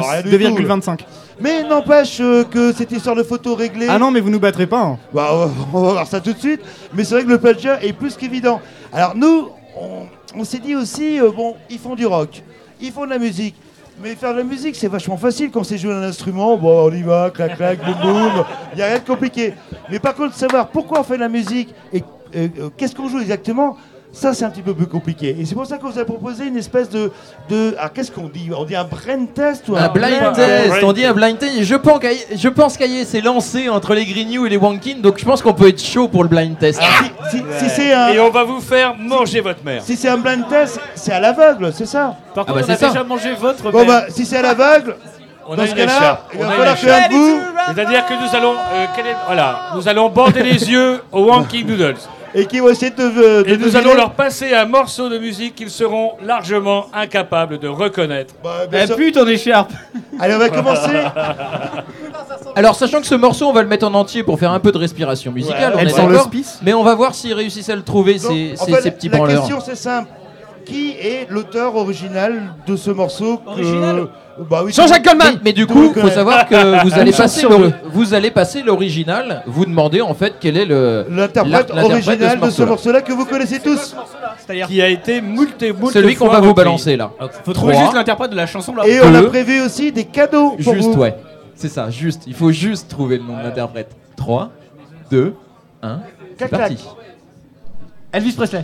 Bon, 0.00 0.02
rien 0.02 0.22
du 0.22 0.30
tout, 0.30 0.36
2,25. 0.36 0.98
Mais 1.40 1.62
n'empêche 1.62 2.18
euh, 2.20 2.44
que 2.44 2.72
cette 2.72 2.92
histoire 2.92 3.14
de 3.16 3.22
photo 3.22 3.54
réglée. 3.54 3.86
Ah 3.88 3.98
non, 3.98 4.10
mais 4.10 4.20
vous 4.20 4.30
nous 4.30 4.40
battrez 4.40 4.66
pas. 4.66 4.80
hein. 4.82 4.98
Bah, 5.14 5.28
on 5.32 5.36
va- 5.38 5.50
on 5.72 5.80
va 5.80 5.92
voir 5.92 6.06
ça 6.06 6.20
tout 6.20 6.32
de 6.34 6.38
suite. 6.38 6.60
Mais 6.92 7.04
c'est 7.04 7.14
vrai 7.14 7.24
que 7.24 7.30
le 7.30 7.38
plagiat 7.38 7.82
est 7.82 7.92
plus 7.94 8.14
qu'évident. 8.16 8.60
Alors 8.92 9.14
nous, 9.16 9.48
on, 9.80 10.06
on 10.38 10.44
s'est 10.44 10.58
dit 10.58 10.74
aussi, 10.74 11.18
euh, 11.20 11.30
bon, 11.34 11.54
ils 11.70 11.78
font 11.78 11.94
du 11.94 12.04
rock, 12.04 12.42
ils 12.80 12.90
font 12.92 13.04
de 13.06 13.10
la 13.10 13.18
musique. 13.18 13.54
Mais 14.02 14.14
faire 14.14 14.32
de 14.32 14.38
la 14.38 14.44
musique, 14.44 14.76
c'est 14.76 14.88
vachement 14.88 15.18
facile 15.18 15.50
quand 15.50 15.62
c'est 15.62 15.76
jouer 15.76 15.92
un 15.92 16.02
instrument. 16.02 16.56
Bon, 16.56 16.88
on 16.88 16.92
y 16.92 17.02
va, 17.02 17.30
clac, 17.30 17.56
clac, 17.56 17.78
boum, 17.84 17.94
boum. 18.00 18.44
Il 18.72 18.76
n'y 18.76 18.82
a 18.82 18.86
rien 18.86 18.98
de 18.98 19.04
compliqué. 19.04 19.52
Mais 19.90 19.98
par 19.98 20.14
contre, 20.14 20.34
savoir 20.34 20.68
pourquoi 20.68 21.00
on 21.00 21.02
fait 21.02 21.16
de 21.16 21.20
la 21.20 21.28
musique 21.28 21.74
et 21.92 22.02
euh, 22.34 22.70
qu'est-ce 22.76 22.94
qu'on 22.94 23.08
joue 23.08 23.20
exactement, 23.20 23.76
ça, 24.12 24.34
c'est 24.34 24.44
un 24.44 24.50
petit 24.50 24.62
peu 24.62 24.74
plus 24.74 24.86
compliqué. 24.88 25.36
Et 25.38 25.44
c'est 25.44 25.54
pour 25.54 25.66
ça 25.66 25.78
qu'on 25.78 25.88
vous 25.88 25.98
a 25.98 26.04
proposé 26.04 26.46
une 26.46 26.56
espèce 26.56 26.90
de. 26.90 27.12
de 27.48 27.74
alors, 27.78 27.92
qu'est-ce 27.92 28.10
qu'on 28.10 28.28
dit? 28.28 28.50
On 28.56 28.64
dit 28.64 28.74
un 28.74 28.84
brain 28.84 29.24
test 29.32 29.68
ou 29.68 29.76
un, 29.76 29.82
Un 29.84 29.88
blind 29.88 30.32
test, 30.34 30.82
on 30.82 30.92
dit 30.92 31.04
un 31.04 31.12
blind 31.12 31.38
test. 31.38 31.62
Je 31.62 31.74
pense 31.76 31.98
qu'Aïe- 32.00 32.26
je 32.36 32.48
pense 32.48 32.76
qu'Aïe 32.76 33.04
s'est 33.04 33.20
lancé 33.20 33.68
entre 33.68 33.94
les 33.94 34.04
Grignoux 34.04 34.46
et 34.46 34.48
les 34.48 34.56
Wankin, 34.56 34.96
donc 35.00 35.18
je 35.18 35.24
pense 35.24 35.40
qu'on 35.42 35.54
peut 35.54 35.68
être 35.68 35.80
chaud 35.82 36.08
pour 36.08 36.22
le 36.24 36.28
blind 36.28 36.58
test. 36.58 36.80
Si, 37.30 37.38
si 37.58 37.68
c'est 37.70 37.92
un. 37.92 38.08
Et 38.08 38.18
on 38.20 38.30
va 38.30 38.42
vous 38.44 38.60
faire 38.60 38.94
manger 38.98 39.40
votre 39.40 39.64
mère. 39.64 39.82
Si 39.82 39.96
c'est 39.96 40.08
un 40.08 40.18
blind 40.18 40.48
test, 40.48 40.80
c'est 40.96 41.12
à 41.12 41.20
l'aveugle, 41.20 41.72
c'est 41.72 41.86
ça? 41.86 42.16
Par 42.34 42.44
Ah 42.48 42.52
contre, 42.52 42.54
bah, 42.54 42.60
on 42.62 42.66
c'est 42.66 42.72
a 42.72 42.76
ça. 42.76 42.88
déjà 42.88 43.04
mangé 43.04 43.32
votre 43.34 43.70
Bon 43.70 43.78
mère. 43.78 43.86
bah, 43.86 44.04
si 44.08 44.26
c'est 44.26 44.38
à 44.38 44.42
l'aveugle, 44.42 44.96
On 45.46 45.54
dans 45.54 45.62
a 45.62 45.66
ce 45.66 45.70
une 45.70 45.76
cas-là, 45.78 45.96
écharpe. 45.96 46.30
il 46.34 46.40
On 46.40 46.42
va 46.44 46.50
falloir 46.50 46.76
faire 46.78 47.04
un 47.06 47.08
bout. 47.08 47.40
C'est-à-dire 47.74 48.06
que 48.06 48.14
nous 48.14 48.36
allons, 48.36 48.52
euh, 48.54 48.86
quel 48.96 49.06
est- 49.06 49.16
voilà, 49.26 49.60
nous 49.76 49.88
allons 49.88 50.08
bander 50.08 50.42
les 50.42 50.68
yeux 50.70 51.00
aux 51.12 51.24
Wanking 51.26 51.66
Noodles. 51.66 51.96
Et 52.34 52.46
qui 52.46 52.60
vont 52.60 52.68
essayer 52.68 52.90
de. 52.92 53.02
de 53.42 53.44
Et 53.48 53.56
nous 53.56 53.64
deviner- 53.64 53.76
allons 53.78 53.94
leur 53.94 54.12
passer 54.12 54.54
un 54.54 54.64
morceau 54.64 55.08
de 55.08 55.18
musique 55.18 55.56
qu'ils 55.56 55.70
seront 55.70 56.12
largement 56.22 56.86
incapables 56.92 57.58
de 57.58 57.66
reconnaître. 57.68 58.34
Bah, 58.42 58.66
bien 58.70 58.80
Eh 58.84 58.86
sûr. 58.86 58.96
pute, 58.96 59.14
ton 59.14 59.26
écharpe. 59.26 59.72
Allez, 60.18 60.34
on 60.34 60.38
va 60.38 60.48
commencer. 60.48 60.90
Alors, 62.56 62.74
sachant 62.74 63.00
que 63.00 63.06
ce 63.06 63.14
morceau, 63.14 63.46
on 63.46 63.52
va 63.52 63.62
le 63.62 63.68
mettre 63.68 63.86
en 63.86 63.94
entier 63.94 64.22
pour 64.22 64.38
faire 64.38 64.50
un 64.52 64.60
peu 64.60 64.72
de 64.72 64.78
respiration 64.78 65.32
musicale, 65.32 65.70
Ouais, 65.72 65.76
on 65.76 65.78
Elle 65.80 65.88
est 65.88 65.90
sent 65.90 66.06
d'accord 66.06 66.30
Mais 66.62 66.72
on 66.72 66.82
va 66.82 66.94
voir 66.94 67.14
s'ils 67.14 67.32
réussissent 67.34 67.68
à 67.68 67.76
le 67.76 67.82
trouver, 67.82 68.14
Donc, 68.14 68.32
ces, 68.32 68.54
en 68.60 68.64
ces- 68.64 68.72
fait, 68.72 68.82
ces 68.82 68.90
petits 68.90 69.08
la 69.08 69.16
branleurs. 69.16 69.40
question 69.42 69.60
c'est 69.64 69.76
simple. 69.76 70.08
Qui 70.70 70.90
est 70.92 71.26
l'auteur 71.30 71.76
original 71.76 72.54
de 72.66 72.76
ce 72.76 72.90
morceau 72.90 73.38
que- 73.38 73.50
Original 73.50 74.06
bah, 74.48 74.62
oui, 74.64 74.72
Jean-Jacques 74.72 75.04
Goldman 75.04 75.38
Mais 75.44 75.52
du 75.52 75.66
coup, 75.66 75.80
le 75.82 75.88
faut 75.88 76.00
connaît. 76.00 76.10
savoir 76.14 76.48
que 76.48 76.82
vous 76.86 76.94
allez 76.98 77.12
passer 77.12 77.46
le- 77.46 77.72
vous 77.92 78.14
allez 78.14 78.30
passer 78.30 78.62
l'original. 78.62 79.42
Vous 79.46 79.66
demandez 79.66 80.00
en 80.00 80.14
fait 80.14 80.34
quel 80.40 80.56
est 80.56 80.64
le 80.64 81.04
L'interprète 81.10 81.70
original 81.70 82.18
de 82.18 82.24
ce 82.34 82.36
morceau-là. 82.46 82.66
morceau-là 82.70 83.00
que 83.02 83.12
vous 83.12 83.26
connaissez 83.26 83.58
tous. 83.60 83.94
C'est-à-dire. 84.38 84.66
Qui 84.66 84.80
a 84.80 84.88
été 84.88 85.20
moult 85.20 85.62
et 85.62 85.72
moult 85.72 85.92
Celui 85.92 86.14
qu'on 86.14 86.28
va 86.28 86.40
vous 86.40 86.54
balancer 86.54 86.96
là. 86.96 87.10
Faut 87.44 87.52
trouver 87.52 87.72
Trois. 87.74 87.84
juste 87.84 87.94
l'interprète 87.96 88.30
de 88.30 88.36
la 88.36 88.46
chanson 88.46 88.74
là. 88.74 88.86
Et 88.86 89.00
on 89.02 89.14
a 89.14 89.22
prévu 89.24 89.60
aussi 89.60 89.92
des 89.92 90.04
cadeaux 90.04 90.56
pour 90.62 90.74
Juste, 90.74 90.88
vous. 90.88 91.00
ouais. 91.00 91.16
C'est 91.54 91.68
ça, 91.68 91.90
juste. 91.90 92.22
Il 92.26 92.34
faut 92.34 92.50
juste 92.52 92.88
trouver 92.88 93.18
le 93.18 93.24
nom 93.24 93.36
de 93.36 93.42
l'interprète. 93.42 93.90
3, 94.16 94.50
2, 95.10 95.34
1. 95.82 95.98
C'est 96.38 96.48
parti. 96.48 96.78
Elvis 98.12 98.32
Presley. 98.32 98.62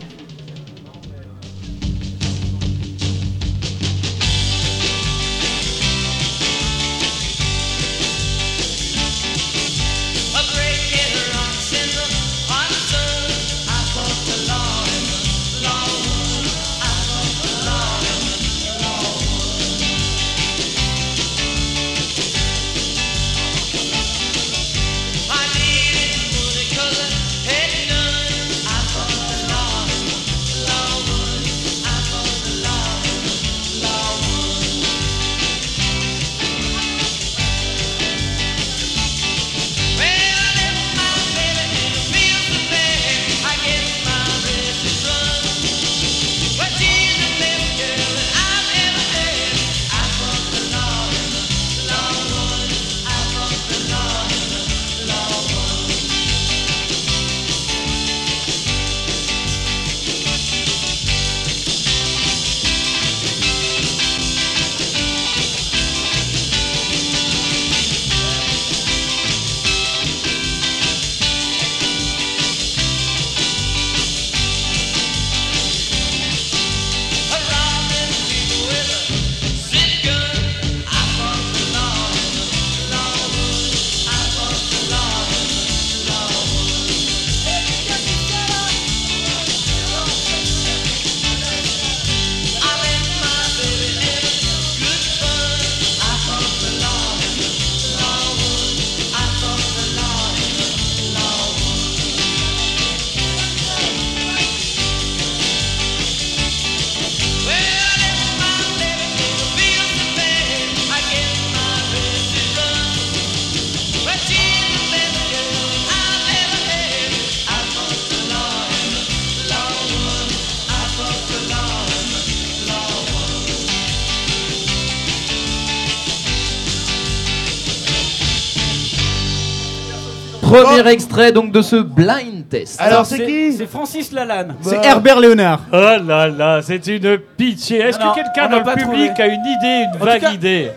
Premier 130.86 130.94
extrait 130.94 131.32
donc 131.32 131.50
de 131.52 131.62
ce 131.62 131.76
blind 131.76 132.48
test. 132.48 132.80
Alors, 132.80 133.04
c'est 133.06 133.24
qui 133.26 133.52
C'est 133.52 133.66
Francis 133.66 134.12
Lalanne. 134.12 134.54
C'est 134.62 134.84
Herbert 134.84 135.18
Léonard. 135.20 135.60
Oh 135.72 135.76
là 135.76 136.28
là, 136.28 136.60
c'est 136.62 136.86
une 136.86 137.18
pitié. 137.36 137.78
Est-ce 137.80 137.98
que 137.98 138.14
quelqu'un 138.14 138.48
dans 138.48 138.58
le 138.58 138.62
public 138.64 139.12
trouvé. 139.14 139.22
a 139.22 139.26
une 139.26 139.40
idée, 139.46 139.86
une 139.92 139.98
vague 140.04 140.32
idée 140.34 140.70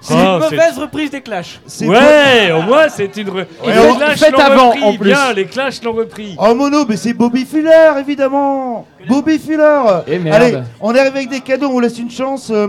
C'est 0.00 0.14
Oh, 0.14 0.16
une 0.16 0.42
c'est- 0.42 0.56
mauvaise 0.56 0.78
reprise 0.78 1.10
des 1.12 1.20
Clash. 1.20 1.60
Ouais, 1.82 2.50
au 2.52 2.62
moins 2.62 2.88
c'est 2.88 3.16
une. 3.16 3.28
re- 3.28 3.34
Ouais, 3.34 3.46
les 3.66 3.94
Clash 4.16 4.30
l'ont 4.32 4.38
repris, 4.66 4.82
en 4.82 4.92
plus. 4.96 5.04
Bien, 5.10 5.32
les 5.32 5.44
Clash 5.44 5.82
l'ont 5.84 5.92
repris. 5.92 6.34
En 6.38 6.54
mono, 6.56 6.84
mais 6.88 6.96
c'est 6.96 7.12
Bobby 7.12 7.44
Fuller, 7.44 7.92
évidemment 8.00 8.84
Bobby 9.08 9.38
Fuller 9.38 9.82
Eh 10.08 10.18
merde. 10.18 10.42
Allez, 10.42 10.58
on 10.80 10.92
est 10.92 10.98
arrivé 10.98 11.18
avec 11.18 11.30
des 11.30 11.40
cadeaux, 11.40 11.68
on 11.68 11.72
vous 11.72 11.80
laisse 11.80 11.98
une 12.00 12.10
chance. 12.10 12.50
euh, 12.50 12.66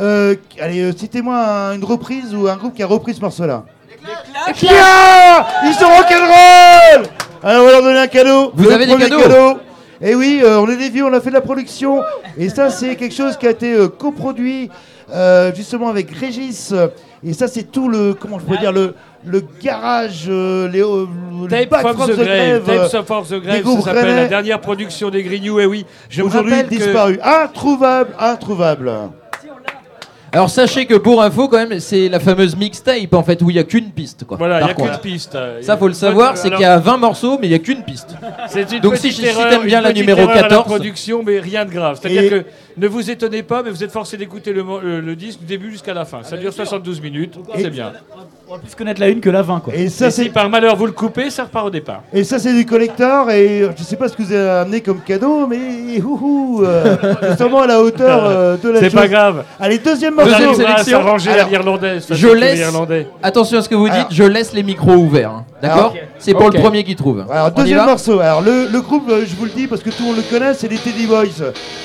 euh, 0.00 0.36
allez, 0.60 0.80
euh, 0.82 0.92
citez-moi 0.96 1.36
un- 1.36 1.74
une 1.74 1.84
reprise 1.84 2.32
ou 2.32 2.46
un 2.46 2.54
groupe 2.56 2.74
qui 2.74 2.82
a 2.84 2.86
repris 2.86 3.12
ce 3.14 3.20
morceau-là. 3.20 3.64
Clash 4.54 5.44
Ils 5.64 5.74
sont 5.74 5.86
rock'n'roll 5.88 7.08
Alors, 7.42 7.62
on 7.62 7.66
va 7.66 7.72
leur 7.72 7.82
donner 7.82 7.98
un 7.98 8.06
cadeau. 8.06 8.52
Vous 8.54 8.64
Le 8.64 8.72
avez 8.72 8.86
des 8.86 8.96
cadeaux 8.96 9.58
Et 10.00 10.14
oui, 10.14 10.40
euh, 10.42 10.58
on 10.60 10.68
est 10.68 10.76
des 10.76 10.90
vieux, 10.90 11.04
on 11.04 11.12
a 11.12 11.20
fait 11.20 11.30
de 11.30 11.34
la 11.34 11.40
production. 11.40 12.02
Et 12.36 12.48
ça, 12.48 12.70
c'est 12.70 12.96
quelque 12.96 13.14
chose 13.14 13.36
qui 13.36 13.46
a 13.46 13.50
été 13.50 13.74
euh, 13.74 13.88
coproduit 13.88 14.70
euh, 15.12 15.52
justement 15.54 15.88
avec 15.88 16.10
Régis. 16.10 16.74
Et 17.24 17.32
ça, 17.32 17.48
c'est 17.48 17.64
tout 17.64 17.88
le, 17.88 18.14
comment 18.14 18.38
je 18.38 18.44
peux 18.44 18.56
dire, 18.58 18.72
le, 18.72 18.94
le 19.24 19.42
garage, 19.60 20.26
euh, 20.28 20.68
les, 20.68 20.82
euh, 20.82 21.06
le 21.42 21.48
Tape 21.48 21.80
from 21.80 21.96
the 22.06 22.16
Grave, 22.16 22.90
Tapes 22.90 23.10
of 23.10 23.28
the 23.28 23.40
Grave, 23.40 23.64
ça 23.64 23.82
s'appelle 23.82 24.16
la 24.16 24.28
dernière 24.28 24.60
production 24.60 25.10
des 25.10 25.22
Grignoux. 25.22 25.58
Et 25.58 25.66
oui, 25.66 25.84
je 26.08 26.22
me 26.22 26.26
Aujourd'hui 26.26 26.62
disparu. 26.64 27.18
Introuvable, 27.22 28.10
introuvable. 28.18 28.92
Alors 30.32 30.50
sachez 30.50 30.84
que 30.86 30.94
pour 30.94 31.22
info 31.22 31.48
quand 31.48 31.66
même 31.66 31.80
c'est 31.80 32.08
la 32.08 32.20
fameuse 32.20 32.54
mixtape 32.56 33.12
en 33.14 33.22
fait 33.22 33.40
où 33.42 33.50
il 33.50 33.56
y 33.56 33.58
a 33.58 33.64
qu'une 33.64 33.90
piste 33.90 34.24
quoi. 34.24 34.36
Voilà, 34.36 34.58
il 34.58 34.60
Par 34.60 34.68
y 34.68 34.72
a 34.72 34.74
qu'une 34.74 35.00
piste. 35.00 35.38
Y 35.60 35.64
Ça 35.64 35.76
faut 35.76 35.88
le 35.88 35.94
savoir, 35.94 36.36
c'est 36.36 36.50
qu'il 36.50 36.60
y 36.60 36.64
a 36.64 36.78
20 36.78 36.96
morceaux 36.98 37.38
mais 37.40 37.46
il 37.46 37.50
y 37.50 37.54
a 37.54 37.58
qu'une 37.58 37.82
piste. 37.82 38.14
C'est 38.48 38.70
une 38.72 38.80
Donc 38.80 38.96
si, 38.96 39.12
si 39.12 39.22
t'aimes 39.22 39.64
bien 39.64 39.80
la 39.80 39.92
numéro 39.92 40.20
erreur 40.20 40.32
à 40.32 40.34
la 40.36 40.42
14, 40.42 40.64
production, 40.66 41.22
mais 41.24 41.40
rien 41.40 41.64
de 41.64 41.70
grave. 41.70 41.98
C'est-à-dire 42.00 42.22
Et- 42.24 42.28
que 42.30 42.44
ne 42.76 42.86
vous 42.88 43.10
étonnez 43.10 43.42
pas, 43.42 43.62
mais 43.62 43.70
vous 43.70 43.82
êtes 43.82 43.90
forcé 43.92 44.16
d'écouter 44.16 44.52
le, 44.52 44.64
le- 44.82 45.00
le 45.00 45.16
disque 45.16 45.40
du 45.40 45.46
début 45.46 45.70
jusqu'à 45.70 45.94
la 45.94 46.04
fin. 46.04 46.22
Ça 46.22 46.36
dure 46.36 46.52
72 46.52 47.00
minutes, 47.00 47.34
c'est 47.56 47.70
bien. 47.70 47.92
On 48.50 48.54
va 48.54 48.60
plus 48.60 48.74
connaître 48.74 48.98
la 48.98 49.08
une 49.08 49.20
que 49.20 49.28
la 49.28 49.42
20 49.42 49.60
quoi. 49.60 49.74
Et 49.74 49.90
ça, 49.90 50.06
Et 50.06 50.10
si 50.10 50.22
c'est 50.24 50.28
par 50.30 50.48
malheur 50.48 50.74
vous 50.74 50.86
le 50.86 50.92
coupez, 50.92 51.28
ça 51.28 51.44
repart 51.44 51.66
au 51.66 51.70
départ. 51.70 52.00
et 52.14 52.24
ça 52.24 52.38
c'est 52.38 52.54
du 52.54 52.64
collector 52.64 53.30
et 53.30 53.68
je 53.76 53.82
sais 53.82 53.96
pas 53.96 54.08
ce 54.08 54.16
que 54.16 54.22
vous 54.22 54.32
avez 54.32 54.48
amené 54.48 54.80
comme 54.80 55.00
cadeau 55.00 55.46
mais 55.46 56.00
houhou, 56.00 56.62
euh, 56.64 56.96
justement 57.28 57.60
à 57.62 57.66
la 57.66 57.80
hauteur 57.82 58.24
euh, 58.24 58.56
de 58.56 58.70
la 58.70 58.80
C'est 58.80 58.86
chose. 58.90 59.00
pas 59.00 59.08
grave. 59.08 59.44
Allez 59.60 59.76
deuxième 59.78 60.14
morceau. 60.14 60.32
arriverez 60.32 60.64
à 60.64 60.82
s'arranger 60.82 61.30
Alors, 61.32 61.46
à 61.46 61.50
l'irlandaise. 61.50 62.06
ça, 62.06 62.14
Je 62.14 62.26
c'est 62.28 62.34
laisse. 62.36 62.58
l'irlandais. 62.58 63.06
Attention 63.22 63.58
à 63.58 63.62
ce 63.62 63.68
que 63.68 63.74
vous 63.74 63.88
dites, 63.88 63.96
Alors- 63.96 64.08
je 64.12 64.24
laisse 64.24 64.54
les 64.54 64.62
micros 64.62 64.94
ouverts. 64.94 65.30
hein. 65.30 65.44
D'accord 65.60 65.92
C'est 66.18 66.32
pour 66.32 66.46
Ok. 66.46 66.54
le 66.54 66.60
premier 66.60 66.84
qui 66.84 66.96
trouve. 66.96 67.24
Alors 67.30 67.48
On 67.54 67.58
y 67.60 67.62
deuxième 67.62 67.78
va 67.80 67.86
morceau. 67.86 68.20
Alors 68.20 68.40
le, 68.40 68.66
le 68.72 68.80
groupe, 68.80 69.10
euh, 69.10 69.24
je 69.28 69.34
vous 69.36 69.44
le 69.44 69.50
dis 69.50 69.66
parce 69.66 69.82
que 69.82 69.90
tout 69.90 70.02
le 70.04 70.06
monde 70.06 70.16
le 70.16 70.22
connaît, 70.22 70.54
c'est 70.54 70.68
les 70.68 70.78
Teddy 70.78 71.06
Boys, 71.06 71.24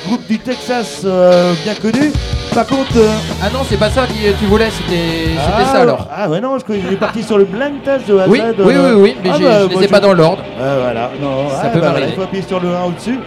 groupe 0.08 0.26
du 0.30 0.40
Texas 0.40 1.02
euh, 1.04 1.54
bien 1.66 1.74
connu. 1.76 2.12
Par 2.54 2.68
contre, 2.68 2.96
euh, 2.98 3.08
Ah 3.42 3.50
non, 3.52 3.60
c'est 3.68 3.78
pas 3.80 3.90
ça 3.90 4.06
que 4.06 4.14
tu 4.40 4.46
voulais, 4.46 4.70
c'était 4.70 4.94
c'était 5.26 5.40
ah, 5.58 5.66
ça 5.66 5.80
alors. 5.82 6.08
Ah 6.16 6.30
ouais 6.30 6.40
non, 6.40 6.53
je 6.60 6.64
crois 6.64 6.76
qu'il 6.76 6.94
est 6.94 6.98
parti 6.98 7.24
sur 7.24 7.38
le 7.38 7.46
blind 7.46 7.84
test 7.84 8.08
de 8.08 8.14
Oui, 8.14 8.22
oui, 8.28 8.40
euh, 8.40 8.96
oui, 8.96 9.02
oui, 9.02 9.16
mais 9.24 9.30
ah 9.34 9.40
bah, 9.40 9.68
je 9.70 9.78
les 9.78 9.86
ai 9.86 9.88
pas 9.88 10.00
dans 10.00 10.14
l'ordre. 10.14 10.44
Voilà, 10.58 11.12
non, 11.22 11.50
Ça 11.50 11.64
ah, 11.64 11.70
peut 11.70 11.80
bah, 11.80 11.88
m'arriver. 11.90 12.08
il 12.10 12.16
faut 12.16 12.22
appuyer 12.24 12.44
sur 12.44 12.60
le 12.60 12.70
1 12.70 12.84
au-dessus. 12.84 13.20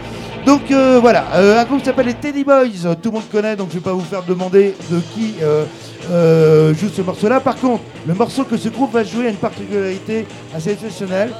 Donc 0.47 0.71
euh, 0.71 0.99
voilà, 1.01 1.25
euh, 1.35 1.59
un 1.59 1.65
groupe 1.65 1.79
qui 1.79 1.85
s'appelle 1.85 2.05
les 2.05 2.13
Teddy 2.13 2.45
Boys, 2.45 2.67
tout 3.03 3.09
le 3.09 3.15
monde 3.15 3.29
connaît, 3.29 3.57
donc 3.57 3.67
je 3.69 3.73
vais 3.75 3.81
pas 3.81 3.91
vous 3.91 3.99
faire 3.99 4.23
demander 4.23 4.75
de 4.89 4.99
qui 5.13 5.33
euh, 5.41 5.65
euh, 6.09 6.73
joue 6.73 6.87
ce 6.87 7.01
morceau-là. 7.01 7.41
Par 7.41 7.57
contre, 7.57 7.83
le 8.07 8.13
morceau 8.13 8.45
que 8.45 8.55
ce 8.55 8.69
groupe 8.69 8.93
va 8.93 9.03
jouer 9.03 9.27
a 9.27 9.29
une 9.29 9.35
particularité 9.35 10.25
assez 10.55 10.71
exceptionnelle. 10.71 11.31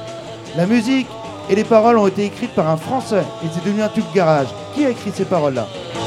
La 0.58 0.66
musique 0.66 1.08
et 1.50 1.56
les 1.56 1.64
paroles 1.64 1.98
ont 1.98 2.08
été 2.08 2.26
écrites 2.26 2.52
par 2.54 2.70
un 2.70 2.76
Français 2.76 3.24
et 3.46 3.48
c'est 3.54 3.64
devenu 3.64 3.82
un 3.82 3.88
tube 3.88 4.04
garage. 4.14 4.48
Qui 4.76 4.86
a 4.86 4.90
écrit 4.90 5.12
ces 5.16 5.24
paroles-là? 5.24 5.68
Ils 5.94 6.00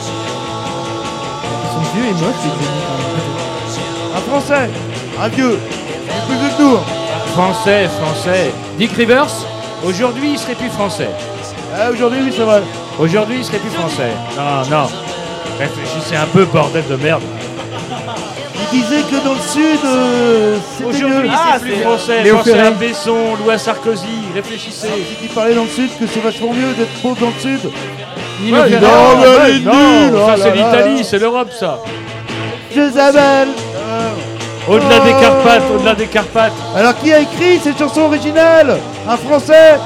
sont 1.72 1.94
vieux 1.94 2.04
et 2.04 2.12
moches. 2.12 2.34
Un 4.14 4.20
Français, 4.20 4.68
un 5.18 5.28
vieux, 5.28 5.58
plus 6.26 6.36
vieux 6.36 6.48
que 6.56 6.62
nous. 6.62 6.78
Français, 7.32 7.88
français. 8.00 8.52
Dick 8.78 8.92
Rivers, 8.92 9.30
aujourd'hui 9.84 10.32
il 10.32 10.38
serait 10.38 10.54
plus 10.54 10.68
français. 10.70 11.08
Ah, 11.74 11.90
aujourd'hui, 11.90 12.20
oui, 12.24 12.32
c'est 12.36 12.42
vrai. 12.42 12.62
Aujourd'hui 12.98 13.36
il 13.38 13.44
serait 13.44 13.58
plus 13.58 13.70
français. 13.70 14.10
Non, 14.36 14.76
non. 14.76 14.88
Réfléchissez 15.58 16.16
un 16.16 16.26
peu, 16.26 16.44
bordel 16.44 16.84
de 16.88 16.96
merde. 16.96 17.22
Il 18.72 18.80
disait 18.80 19.02
que 19.02 19.24
dans 19.24 19.34
le 19.34 19.40
sud, 19.40 19.80
euh, 19.84 20.56
c'était 20.76 20.88
Aujourd'hui 20.88 21.28
mieux. 21.28 21.36
c'est 21.54 21.60
plus 21.60 21.82
français. 21.82 22.22
Léo 22.22 22.36
Pensez 22.36 22.52
à 22.52 22.54
Ferré. 22.54 22.70
Besson, 22.78 23.36
Louis 23.44 23.58
Sarkozy, 23.58 24.06
réfléchissez. 24.34 24.88
Il 25.22 25.28
parlait 25.28 25.54
dans 25.54 25.64
le 25.64 25.68
sud 25.68 25.90
que 25.98 26.06
c'est 26.06 26.20
vachement 26.20 26.52
mieux 26.52 26.72
d'être 26.74 26.92
pauvre 27.02 27.16
dans 27.20 27.28
le 27.28 27.40
sud. 27.40 27.60
Ouais, 28.42 28.50
non, 28.50 28.58
non, 28.58 28.68
mais 28.70 29.26
elle 29.44 29.56
est 29.56 29.60
non, 29.60 29.72
nulle, 29.72 30.18
ça 30.18 30.34
oh 30.34 30.40
c'est 30.42 30.48
là 30.48 30.54
l'Italie, 30.54 31.04
c'est 31.04 31.18
l'Europe 31.18 31.50
ça. 31.52 31.78
Jezabel 32.74 33.48
Au-delà 34.68 35.00
des. 35.00 35.10
Carpates, 35.12 35.62
au-delà 35.74 35.94
des 35.94 36.06
Carpates. 36.06 36.52
Alors 36.76 36.96
qui 36.98 37.12
a 37.12 37.20
écrit 37.20 37.58
cette 37.62 37.78
chanson 37.78 38.02
originale? 38.02 38.78
Un 39.08 39.16
Français? 39.16 39.78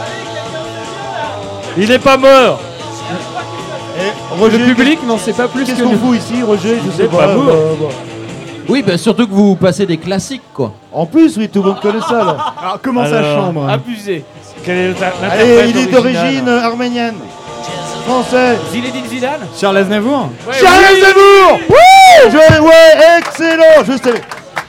Il 1.77 1.89
n'est 1.89 1.99
pas 1.99 2.16
mort. 2.16 2.61
Roger, 4.39 4.59
Le 4.59 4.75
public 4.75 5.07
n'en 5.07 5.18
sait 5.18 5.33
pas 5.33 5.47
plus 5.49 5.64
Qu'est-ce 5.64 5.79
que 5.79 5.83
qu'on 5.85 5.97
fout 5.97 6.16
ici, 6.18 6.43
Roger? 6.43 6.79
Je 6.85 6.91
sais 6.91 7.09
pas. 7.09 7.16
pas 7.18 7.29
euh, 7.29 7.75
bon. 7.79 7.89
Oui, 8.68 8.83
bah 8.83 8.97
surtout 8.99 9.27
que 9.27 9.33
vous 9.33 9.55
passez 9.57 9.87
des 9.87 9.97
classiques 9.99 10.43
quoi. 10.53 10.72
En 10.93 11.07
plus, 11.07 11.37
oui, 11.37 11.49
tout 11.49 11.62
le 11.62 11.68
monde 11.68 11.81
connaît 11.81 12.01
ça 12.01 12.25
là. 12.25 12.37
Alors 12.61 12.79
comment 12.83 13.03
Alors, 13.03 13.45
chambre? 13.45 13.68
Abusé. 13.68 14.25
Quel 14.64 14.77
est 14.79 14.89
l'interprète 14.89 15.31
Allez, 15.33 15.70
il 15.70 15.77
est 15.79 15.87
d'origine 15.87 16.49
euh, 16.49 16.62
arménienne. 16.64 17.16
Français. 18.07 18.59
Zinedine 18.72 19.07
Zidane? 19.09 19.41
Charles 19.59 19.77
Aznavour? 19.79 20.29
Charles 20.51 20.85
Aznavour 20.85 21.59
Oui 21.68 22.31
Je- 22.31 22.61
Ouais, 22.62 23.18
excellent 23.18 23.85
Je 23.87 23.93
savais. 24.03 24.20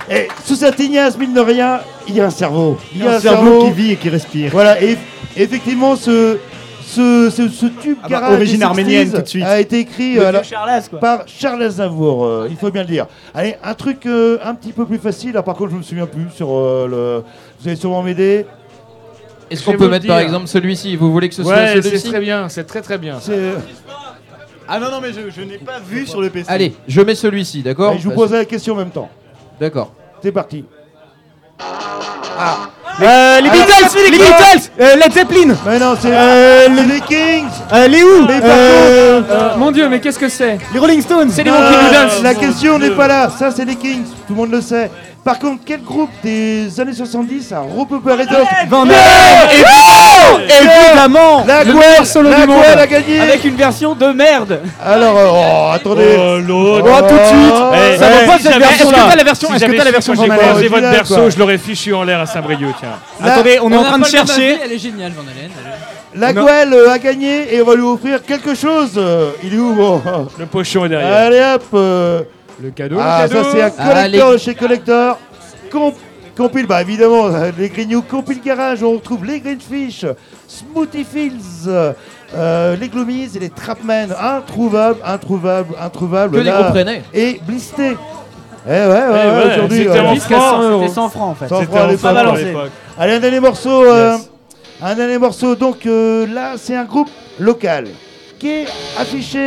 Et 0.10 0.28
sous 0.46 0.56
sa 0.56 0.72
tignasse, 0.72 1.18
mine 1.18 1.34
de 1.34 1.40
rien, 1.42 1.80
il 2.08 2.16
y 2.16 2.22
a 2.22 2.26
un 2.26 2.30
cerveau. 2.30 2.78
Il 2.94 3.04
y 3.04 3.08
a 3.08 3.16
un 3.16 3.20
cerveau 3.20 3.66
qui 3.66 3.72
vit 3.72 3.92
et 3.94 3.96
qui 3.96 4.10
respire. 4.10 4.52
Voilà, 4.52 4.82
et 4.82 4.98
effectivement, 5.36 5.96
ce, 5.96 6.38
ce, 6.86 7.32
ce, 7.32 7.50
ce 7.50 7.66
tube 7.66 7.98
Ah 8.04 8.08
bah, 8.10 8.30
origine 8.34 8.62
arménienne, 8.62 9.08
60s 9.08 9.16
tout 9.16 9.22
de 9.22 9.28
suite. 9.28 9.44
a 9.44 9.60
été 9.60 9.80
écrit 9.80 10.12
euh, 10.18 10.20
vieux 10.20 10.26
alors, 10.28 10.44
Charles 10.44 10.70
Az, 10.70 10.90
quoi. 10.90 11.00
par 11.00 11.24
Charles 11.28 11.64
Aznavour, 11.64 12.24
euh, 12.24 12.48
il 12.52 12.56
faut 12.56 12.70
bien 12.70 12.84
le 12.84 12.88
dire. 12.88 13.08
Allez, 13.34 13.56
un 13.64 13.74
truc 13.74 14.06
euh, 14.06 14.38
un 14.44 14.54
petit 14.54 14.74
peu 14.74 14.86
plus 14.86 15.00
facile, 15.00 15.32
alors 15.32 15.44
par 15.44 15.56
contre 15.56 15.72
je 15.72 15.78
me 15.78 15.82
souviens 15.84 16.06
plus 16.06 16.28
sur 16.36 16.50
euh, 16.52 16.88
le... 16.88 17.24
Vous 17.60 17.68
allez 17.68 17.76
sûrement 17.78 18.04
m'aider. 18.04 18.46
Est-ce 19.50 19.64
qu'on 19.66 19.74
peut 19.74 19.88
mettre 19.90 20.06
par 20.08 20.20
exemple 20.20 20.48
celui-ci? 20.48 20.96
Vous 20.96 21.12
voulez 21.12 21.30
que 21.30 21.36
ce 21.36 21.44
soit 21.44 21.54
Ouais, 21.54 21.72
c'est 21.74 21.82
celui-ci 21.82 22.10
très 22.10 22.20
bien, 22.20 22.48
c'est 22.50 22.66
très 22.66 22.82
très 22.82 22.98
bien. 23.00 23.18
Ah 24.68 24.80
non, 24.80 24.90
non, 24.90 25.00
mais 25.02 25.10
je, 25.14 25.30
je 25.30 25.42
n'ai 25.44 25.58
pas 25.60 25.80
vu 25.80 26.08
sur 26.08 26.22
le 26.22 26.30
PC. 26.32 26.46
Allez, 26.50 26.76
je 26.88 27.02
mets 27.02 27.14
celui-ci, 27.14 27.62
d'accord? 27.62 27.96
Je 28.00 28.04
vous 28.10 28.16
pose 28.16 28.32
la 28.32 28.46
question 28.46 28.74
en 28.74 28.78
même 28.78 28.90
temps. 28.90 29.10
D'accord. 29.60 29.92
C'est 30.22 30.32
parti. 30.32 30.66
Euh, 33.02 33.42
les 33.42 33.50
Alors, 33.50 33.66
Beatles 33.66 33.98
Les 34.06 34.12
Beatles 34.18 34.72
euh, 34.80 34.96
Led 34.96 35.12
Zeppelin. 35.14 35.54
Mais 35.66 35.80
non, 35.80 35.96
c'est 36.00 36.10
Euh, 36.14 36.68
les 36.70 37.02
Kings. 37.02 37.48
Euh, 37.74 37.88
Les 37.88 38.04
Who 38.04 38.22
Mais 38.26 38.40
par 38.40 38.50
euh, 38.52 39.22
Euh, 39.30 39.58
mon 39.58 39.72
dieu, 39.72 39.90
mais 39.90 40.00
qu'est-ce 40.00 40.20
que 40.20 40.30
c'est 40.30 40.58
Les 40.74 40.80
Rolling 40.80 41.02
Stones. 41.02 41.30
C'est 41.30 41.44
les 41.44 41.52
Monkey 41.52 41.76
Doodles. 41.76 42.24
La 42.24 42.36
question 42.36 42.80
n'est 42.80 42.92
pas 42.92 43.08
là, 43.08 43.30
ça 43.30 43.52
c'est 43.52 43.66
les 43.66 43.76
Kings, 43.76 44.04
tout 44.28 44.34
le 44.34 44.36
monde 44.36 44.52
le 44.52 44.62
sait. 44.62 44.90
Par 45.26 45.40
contre, 45.40 45.64
quel 45.66 45.82
groupe 45.82 46.12
des 46.24 46.80
années 46.80 46.94
70 46.94 47.52
a 47.52 47.62
repopulé 47.62 48.26
Van 48.70 48.84
Halen 48.84 48.94
Évidemment 50.44 51.44
La 51.48 51.64
Le 51.64 51.74
meilleur 51.74 52.06
solo 52.06 52.30
la 52.30 52.42
du 52.42 52.48
monde 52.48 52.58
Gouelle 52.64 52.78
a 52.80 52.86
gagné 52.86 53.20
Avec 53.20 53.44
une 53.44 53.56
version 53.56 53.96
de 53.96 54.06
merde 54.08 54.60
Alors, 54.86 55.18
euh, 55.18 55.28
oh, 55.32 55.72
attendez 55.74 56.16
Oh 56.16 56.38
l'autre. 56.40 56.86
Oh, 56.88 57.02
tout 57.10 57.16
de 57.16 57.26
suite 57.26 57.56
Eh, 57.74 57.98
Ça 57.98 58.06
eh, 58.24 58.28
pas 58.28 58.38
si 58.38 58.44
cette 58.44 58.52
j'avais- 58.54 58.66
version 58.66 58.88
si 58.88 58.92
Est-ce 58.92 58.92
que 58.92 58.96
j'avais- 58.96 59.10
t'as 59.10 59.16
la 59.16 59.24
version 59.24 59.48
si 59.50 59.54
Est-ce 59.56 59.60
que 59.66 59.66
j'avais 59.66 59.78
t'as 59.80 59.84
la 59.84 59.92
version 59.92 60.14
j'ai 60.14 60.28
croisé 60.30 60.68
votre 60.68 60.92
berceau, 60.92 61.16
quoi. 61.16 61.30
je 61.32 61.40
l'aurais 61.40 61.58
fichu 61.58 61.94
en 61.96 62.04
l'air 62.04 62.20
à 62.20 62.26
Saint-Brieuc, 62.28 62.76
tiens. 62.80 62.90
Attendez, 63.28 63.60
on 63.64 63.72
est 63.72 63.78
en 63.78 63.84
train 63.84 63.98
de 64.00 64.06
chercher 64.06 64.60
Elle 64.64 64.74
est 64.74 64.78
géniale, 64.80 65.12
Van 65.14 65.24
Halen. 65.24 65.52
La 66.18 66.34
Gouelle 66.34 66.74
euh, 66.74 66.92
a 66.92 67.00
gagné 67.00 67.54
et 67.56 67.62
on 67.62 67.66
va 67.66 67.74
lui 67.76 67.82
offrir 67.82 68.24
quelque 68.24 68.54
chose. 68.56 68.92
Euh, 68.96 69.32
Il 69.44 69.54
est 69.56 69.58
où 69.58 69.74
bon 69.74 70.02
Le 70.40 70.46
pochon 70.46 70.86
est 70.86 70.90
derrière. 70.90 71.14
Allez 71.14 71.42
hop 71.56 71.64
euh, 71.74 72.22
Le 72.62 72.70
cadeau, 72.72 72.98
Ah, 73.00 73.24
le 73.24 73.30
cadeau. 73.30 73.44
ça 73.44 73.50
c'est 73.52 73.62
un 73.62 73.86
Allez. 73.90 74.18
collector 74.20 74.40
chez 74.40 74.56
Collector. 74.56 75.20
Com- 75.72 75.94
compile, 76.38 76.68
bah 76.68 76.82
évidemment, 76.82 77.28
les 77.58 77.70
Grignoux, 77.70 78.02
Compile 78.02 78.42
Garage, 78.42 78.82
on 78.84 78.94
retrouve 78.94 79.26
les 79.26 79.40
Greenfish, 79.40 80.06
Smoothie 80.48 81.04
Fields, 81.06 81.68
euh, 82.36 82.76
les 82.78 82.88
Gloomies 82.90 83.30
et 83.36 83.40
les 83.40 83.50
Trapmen. 83.50 84.14
Introuvable, 84.20 85.00
introuvable, 85.06 85.76
introuvable. 85.82 86.38
Que 86.38 86.44
là. 86.44 86.62
groupes 86.62 86.74
rennais. 86.74 87.04
Et 87.14 87.40
Blisté. 87.46 87.98
Eh 88.68 88.70
ouais, 88.72 88.78
ouais, 88.88 88.88
ouais, 88.88 88.98
ouais, 89.12 89.54
aujourd'hui. 89.54 89.78
c'était 89.84 89.90
euh, 90.00 90.04
en 90.06 90.14
Jusqu'à 90.16 90.40
francs. 90.40 90.62
100 90.64 90.70
euros. 90.72 90.82
C'était 90.84 90.94
100 90.94 91.10
francs 91.10 91.30
en 91.32 91.36
fait. 91.36 91.48
Sans 91.50 91.60
C'était 91.60 91.72
francs 91.72 92.18
à 92.18 92.36
l'époque. 92.36 92.72
Allez, 92.98 93.14
un 93.14 93.20
dernier 93.20 93.40
morceau. 93.40 93.84
euh, 93.84 94.14
Yes. 94.14 94.30
un 94.82 94.96
dernier 94.96 95.18
morceau. 95.20 95.56
Donc 95.56 95.86
euh, 95.86 96.26
là, 96.34 96.54
c'est 96.58 96.76
un 96.76 96.86
groupe 96.86 97.10
local 97.40 97.86
qui 98.40 98.50
est 98.50 98.66
affiché 98.98 99.46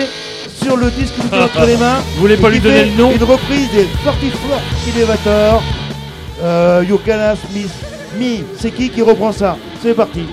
sur 0.62 0.76
le 0.76 0.90
disque 0.90 1.14
que 1.16 1.22
vous 1.22 1.34
avez 1.34 1.44
entre 1.44 1.66
les 1.66 1.76
mains. 1.84 1.98
Vous 2.14 2.20
voulez 2.20 2.36
pas 2.36 2.50
lui 2.50 2.60
donner 2.60 2.84
le 2.84 2.96
nom 2.96 3.12
Une 3.12 3.24
reprise 3.24 3.70
des 3.70 3.86
44 4.04 4.62
Elevator, 4.96 5.62
euh, 6.42 6.84
You 6.88 6.98
Can 7.04 7.18
Ask 7.18 7.42
Me 7.54 7.68
Mi, 8.18 8.42
c'est 8.58 8.70
qui 8.70 8.88
qui 8.88 9.02
reprend 9.02 9.32
ça? 9.32 9.56
C'est 9.82 9.94
parti. 9.94 10.24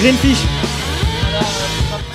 Greenfish. 0.00 0.38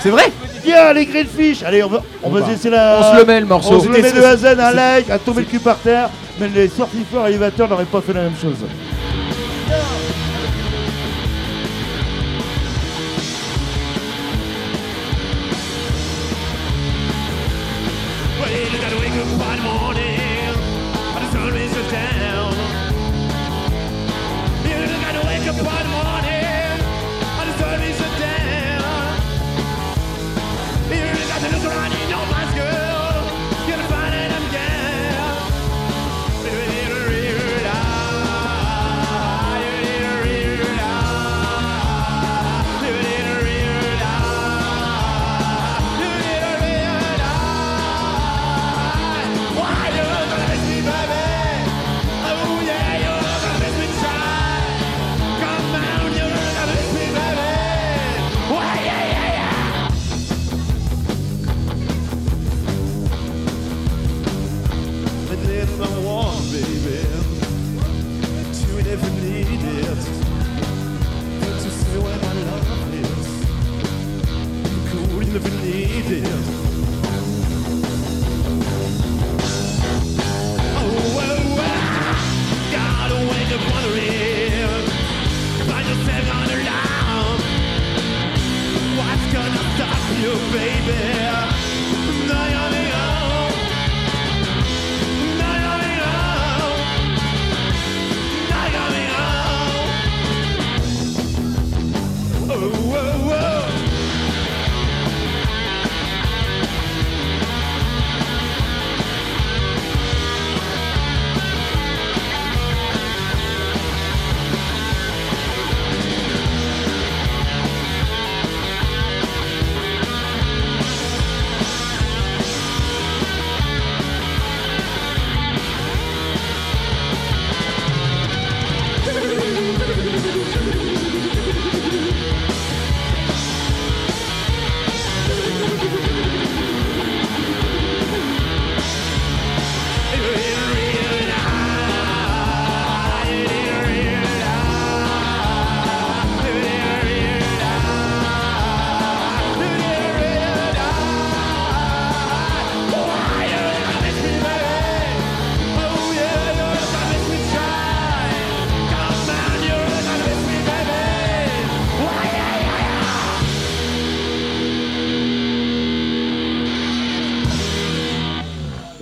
C'est 0.02 0.10
vrai? 0.10 0.32
Bien, 0.64 0.92
les 0.92 1.06
Greenfish 1.06 1.62
Allez, 1.62 1.82
on 1.82 1.88
va, 1.88 2.02
on 2.22 2.30
va 2.30 2.40
bah, 2.40 2.46
se 2.46 2.50
laisser 2.52 2.70
la... 2.70 2.98
on 3.00 3.12
se 3.14 3.20
le 3.20 3.24
met, 3.24 3.40
le 3.40 3.46
morceau. 3.46 3.74
On 3.74 3.80
se 3.80 3.86
le 3.88 4.02
met 4.02 4.12
de 4.12 4.22
A 4.22 4.30
à 4.30 4.36
Z, 4.36 4.44
un 4.44 4.72
like, 4.72 5.10
à 5.10 5.18
tomber 5.18 5.42
le 5.42 5.46
cul 5.46 5.60
par 5.60 5.78
terre. 5.78 6.10
Mais 6.38 6.48
les 6.48 6.68
sortifleurs 6.68 7.26
élévateurs 7.28 7.68
n'auraient 7.68 7.84
pas 7.84 8.00
fait 8.00 8.12
la 8.12 8.22
même 8.22 8.36
chose. 8.40 8.56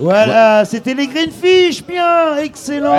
Voilà, 0.08 0.64
c'était 0.64 0.94
les 0.94 1.06
Greenfish, 1.06 1.84
bien, 1.84 2.38
excellent. 2.38 2.96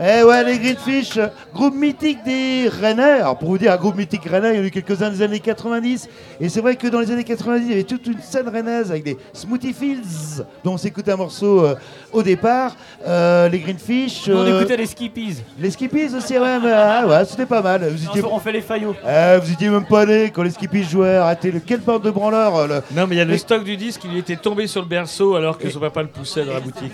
Eh 0.00 0.24
ouais, 0.24 0.42
les 0.42 0.58
Greenfish, 0.58 1.16
groupe 1.54 1.74
mythique 1.74 2.18
des 2.24 2.68
Rennais. 2.68 3.20
Alors 3.20 3.38
pour 3.38 3.48
vous 3.50 3.58
dire, 3.58 3.72
un 3.72 3.76
groupe 3.76 3.96
mythique 3.96 4.24
Rennais, 4.26 4.54
il 4.54 4.56
y 4.56 4.60
en 4.60 4.64
a 4.64 4.66
eu 4.66 4.70
quelques-uns 4.70 5.10
des 5.10 5.22
années 5.22 5.40
90. 5.40 6.08
Et 6.40 6.48
c'est 6.48 6.60
vrai 6.60 6.76
que 6.76 6.88
dans 6.88 7.00
les 7.00 7.10
années 7.10 7.24
90, 7.24 7.64
il 7.64 7.70
y 7.70 7.72
avait 7.72 7.84
toute 7.84 8.06
une 8.06 8.20
scène 8.20 8.48
rennaise 8.48 8.90
avec 8.90 9.04
des 9.04 9.16
Smoothie 9.32 9.72
Fields, 9.72 10.44
dont 10.64 10.72
on 10.74 10.76
s'écoutait 10.76 11.12
un 11.12 11.16
morceau 11.16 11.64
euh, 11.64 11.74
au 12.12 12.22
départ. 12.22 12.74
Euh, 13.06 13.48
les 13.48 13.60
Greenfish. 13.60 14.28
On 14.28 14.32
euh, 14.38 14.58
écoutait 14.58 14.76
les 14.76 14.86
skippies. 14.86 15.36
Les 15.58 15.70
Skippies 15.70 16.14
aussi, 16.16 16.38
ouais, 16.38 16.58
mais, 16.60 16.72
ah 16.72 17.06
ouais, 17.06 17.24
c'était 17.24 17.46
pas 17.46 17.62
mal. 17.62 17.88
Vous 17.88 18.04
étiez, 18.04 18.22
On 18.24 18.38
fait 18.38 18.52
les 18.52 18.60
faillots. 18.60 18.94
Eh, 19.06 19.38
vous 19.40 19.52
étiez 19.52 19.68
même 19.68 19.86
pas 19.86 20.04
né 20.06 20.30
quand 20.34 20.42
les 20.42 20.50
Skippies 20.50 20.82
jouaient. 20.84 21.16
Arrêtez, 21.16 21.50
le... 21.52 21.60
quelle 21.60 21.80
bande 21.80 22.02
de 22.02 22.10
branleurs. 22.10 22.66
le- 22.66 22.82
Non, 22.94 23.06
mais 23.06 23.14
il 23.14 23.18
y 23.18 23.20
a 23.20 23.24
le 23.24 23.32
les- 23.32 23.38
stock 23.38 23.62
du 23.64 23.76
disque, 23.76 24.02
il 24.04 24.16
était 24.18 24.36
tombé 24.36 24.66
sur 24.66 24.82
le 24.82 24.88
berceau 24.88 25.36
alors 25.36 25.56
que 25.58 25.70
son 25.70 25.80
papa 25.80 26.02
le 26.02 26.08
poussait 26.08 26.44
dans 26.44 26.54
la 26.54 26.60
boutique. 26.60 26.92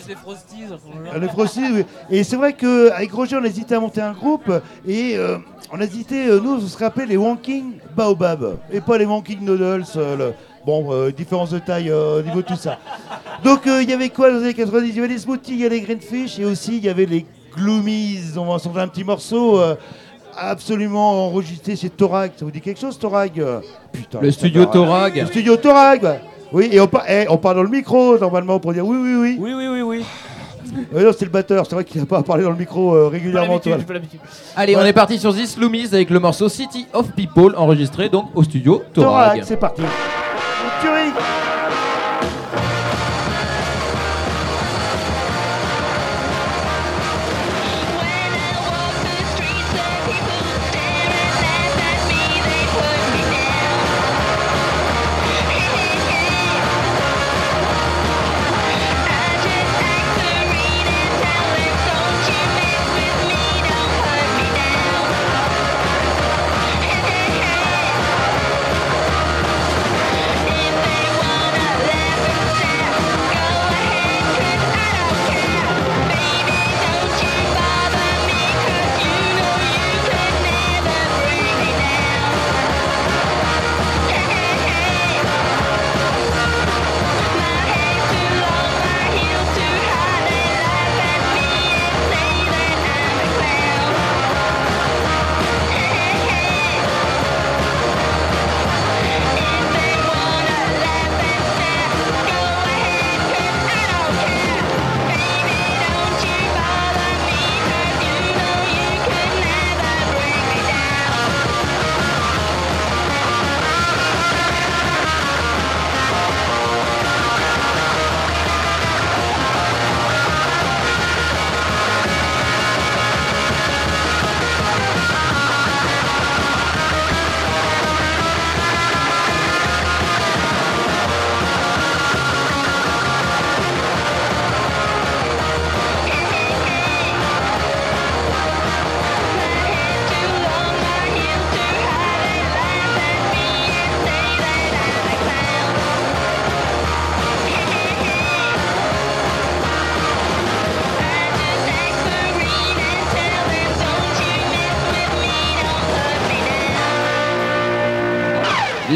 Ah, 1.12 1.18
Les 1.18 1.28
Frosties, 1.28 1.60
oui. 1.72 1.84
Et 2.10 2.24
c'est 2.24 2.36
vrai 2.36 2.52
qu'avec 2.52 3.12
Roger, 3.12 3.36
on 3.40 3.44
hésitait 3.44 3.74
à 3.74 3.80
monter 3.80 4.00
un 4.00 4.12
groupe 4.12 4.49
et 4.86 5.14
euh, 5.16 5.36
on 5.72 5.80
hésitait, 5.80 6.28
euh, 6.28 6.40
nous, 6.40 6.54
on 6.56 6.60
se 6.60 6.76
rappelait 6.78 7.06
les 7.06 7.16
Wonking 7.16 7.72
Baobab 7.96 8.56
et 8.72 8.80
pas 8.80 8.98
les 8.98 9.04
Wonking 9.06 9.40
Noodles. 9.44 9.84
euh, 9.96 10.16
le- 10.16 10.32
Bon, 10.66 10.92
euh, 10.92 11.10
différence 11.10 11.50
de 11.50 11.58
taille 11.58 11.88
euh, 11.88 12.18
au 12.18 12.22
niveau 12.22 12.42
de 12.42 12.46
tout 12.46 12.56
ça. 12.56 12.78
Donc, 13.42 13.66
euh, 13.66 13.82
il 13.82 13.88
y 13.88 13.94
avait 13.94 14.10
quoi 14.10 14.30
dans 14.30 14.36
les 14.36 14.44
années 14.44 14.54
90 14.54 14.88
Il 14.90 14.94
y 14.96 14.98
avait 14.98 15.08
les 15.08 15.18
Smoothies, 15.18 15.52
il 15.54 15.60
y 15.60 15.64
avait 15.64 15.76
les 15.76 15.80
Greenfish 15.80 16.38
et 16.38 16.44
aussi 16.44 16.76
il 16.76 16.84
y 16.84 16.88
avait 16.90 17.06
les 17.06 17.24
Gloomies. 17.56 18.20
On 18.36 18.44
va 18.44 18.52
entendre 18.52 18.78
un 18.78 18.88
petit 18.88 19.02
morceau. 19.04 19.58
euh, 19.58 19.74
Absolument 20.36 21.26
enregistré 21.26 21.76
chez 21.76 21.90
Torag. 21.90 22.32
Ça 22.36 22.44
vous 22.44 22.50
dit 22.50 22.60
quelque 22.60 22.80
chose, 22.80 22.98
Torag? 22.98 23.42
Putain. 23.92 24.20
Le 24.20 24.30
studio 24.30 24.64
Torag. 24.66 25.16
Le 25.16 25.26
studio 25.26 25.56
Torag. 25.56 26.20
Oui, 26.52 26.68
et 26.72 26.80
on, 26.80 26.86
par- 26.86 27.04
eh, 27.08 27.26
on 27.28 27.36
parle 27.36 27.56
dans 27.56 27.62
le 27.62 27.68
micro 27.68 28.18
normalement 28.18 28.58
pour 28.60 28.72
dire 28.72 28.86
oui, 28.86 28.96
oui, 29.00 29.14
oui. 29.16 29.36
Oui, 29.40 29.52
oui, 29.54 29.68
oui, 29.68 29.82
oui. 29.82 30.04
Euh, 30.94 31.04
non, 31.04 31.12
c'était 31.12 31.24
le 31.26 31.30
batteur, 31.30 31.66
c'est 31.66 31.74
vrai 31.74 31.84
qu'il 31.84 32.00
n'a 32.00 32.06
pas 32.06 32.22
parlé 32.22 32.42
dans 32.42 32.50
le 32.50 32.56
micro 32.56 32.94
euh, 32.94 33.08
régulièrement. 33.08 33.54
l'habitude, 33.54 33.72
toi. 33.72 33.78
j'ai 33.80 33.86
pas 33.86 33.94
l'habitude. 33.94 34.20
Allez, 34.56 34.76
on 34.76 34.84
est 34.84 34.92
parti 34.92 35.18
sur 35.18 35.34
This 35.34 35.56
Loomis 35.56 35.88
avec 35.92 36.10
le 36.10 36.20
morceau 36.20 36.48
City 36.48 36.86
of 36.92 37.10
People 37.12 37.54
enregistré 37.56 38.08
donc 38.08 38.26
au 38.34 38.42
studio 38.42 38.82
Torag. 38.92 39.40
Torag, 39.40 39.42
c'est 39.44 39.56
parti. 39.56 39.82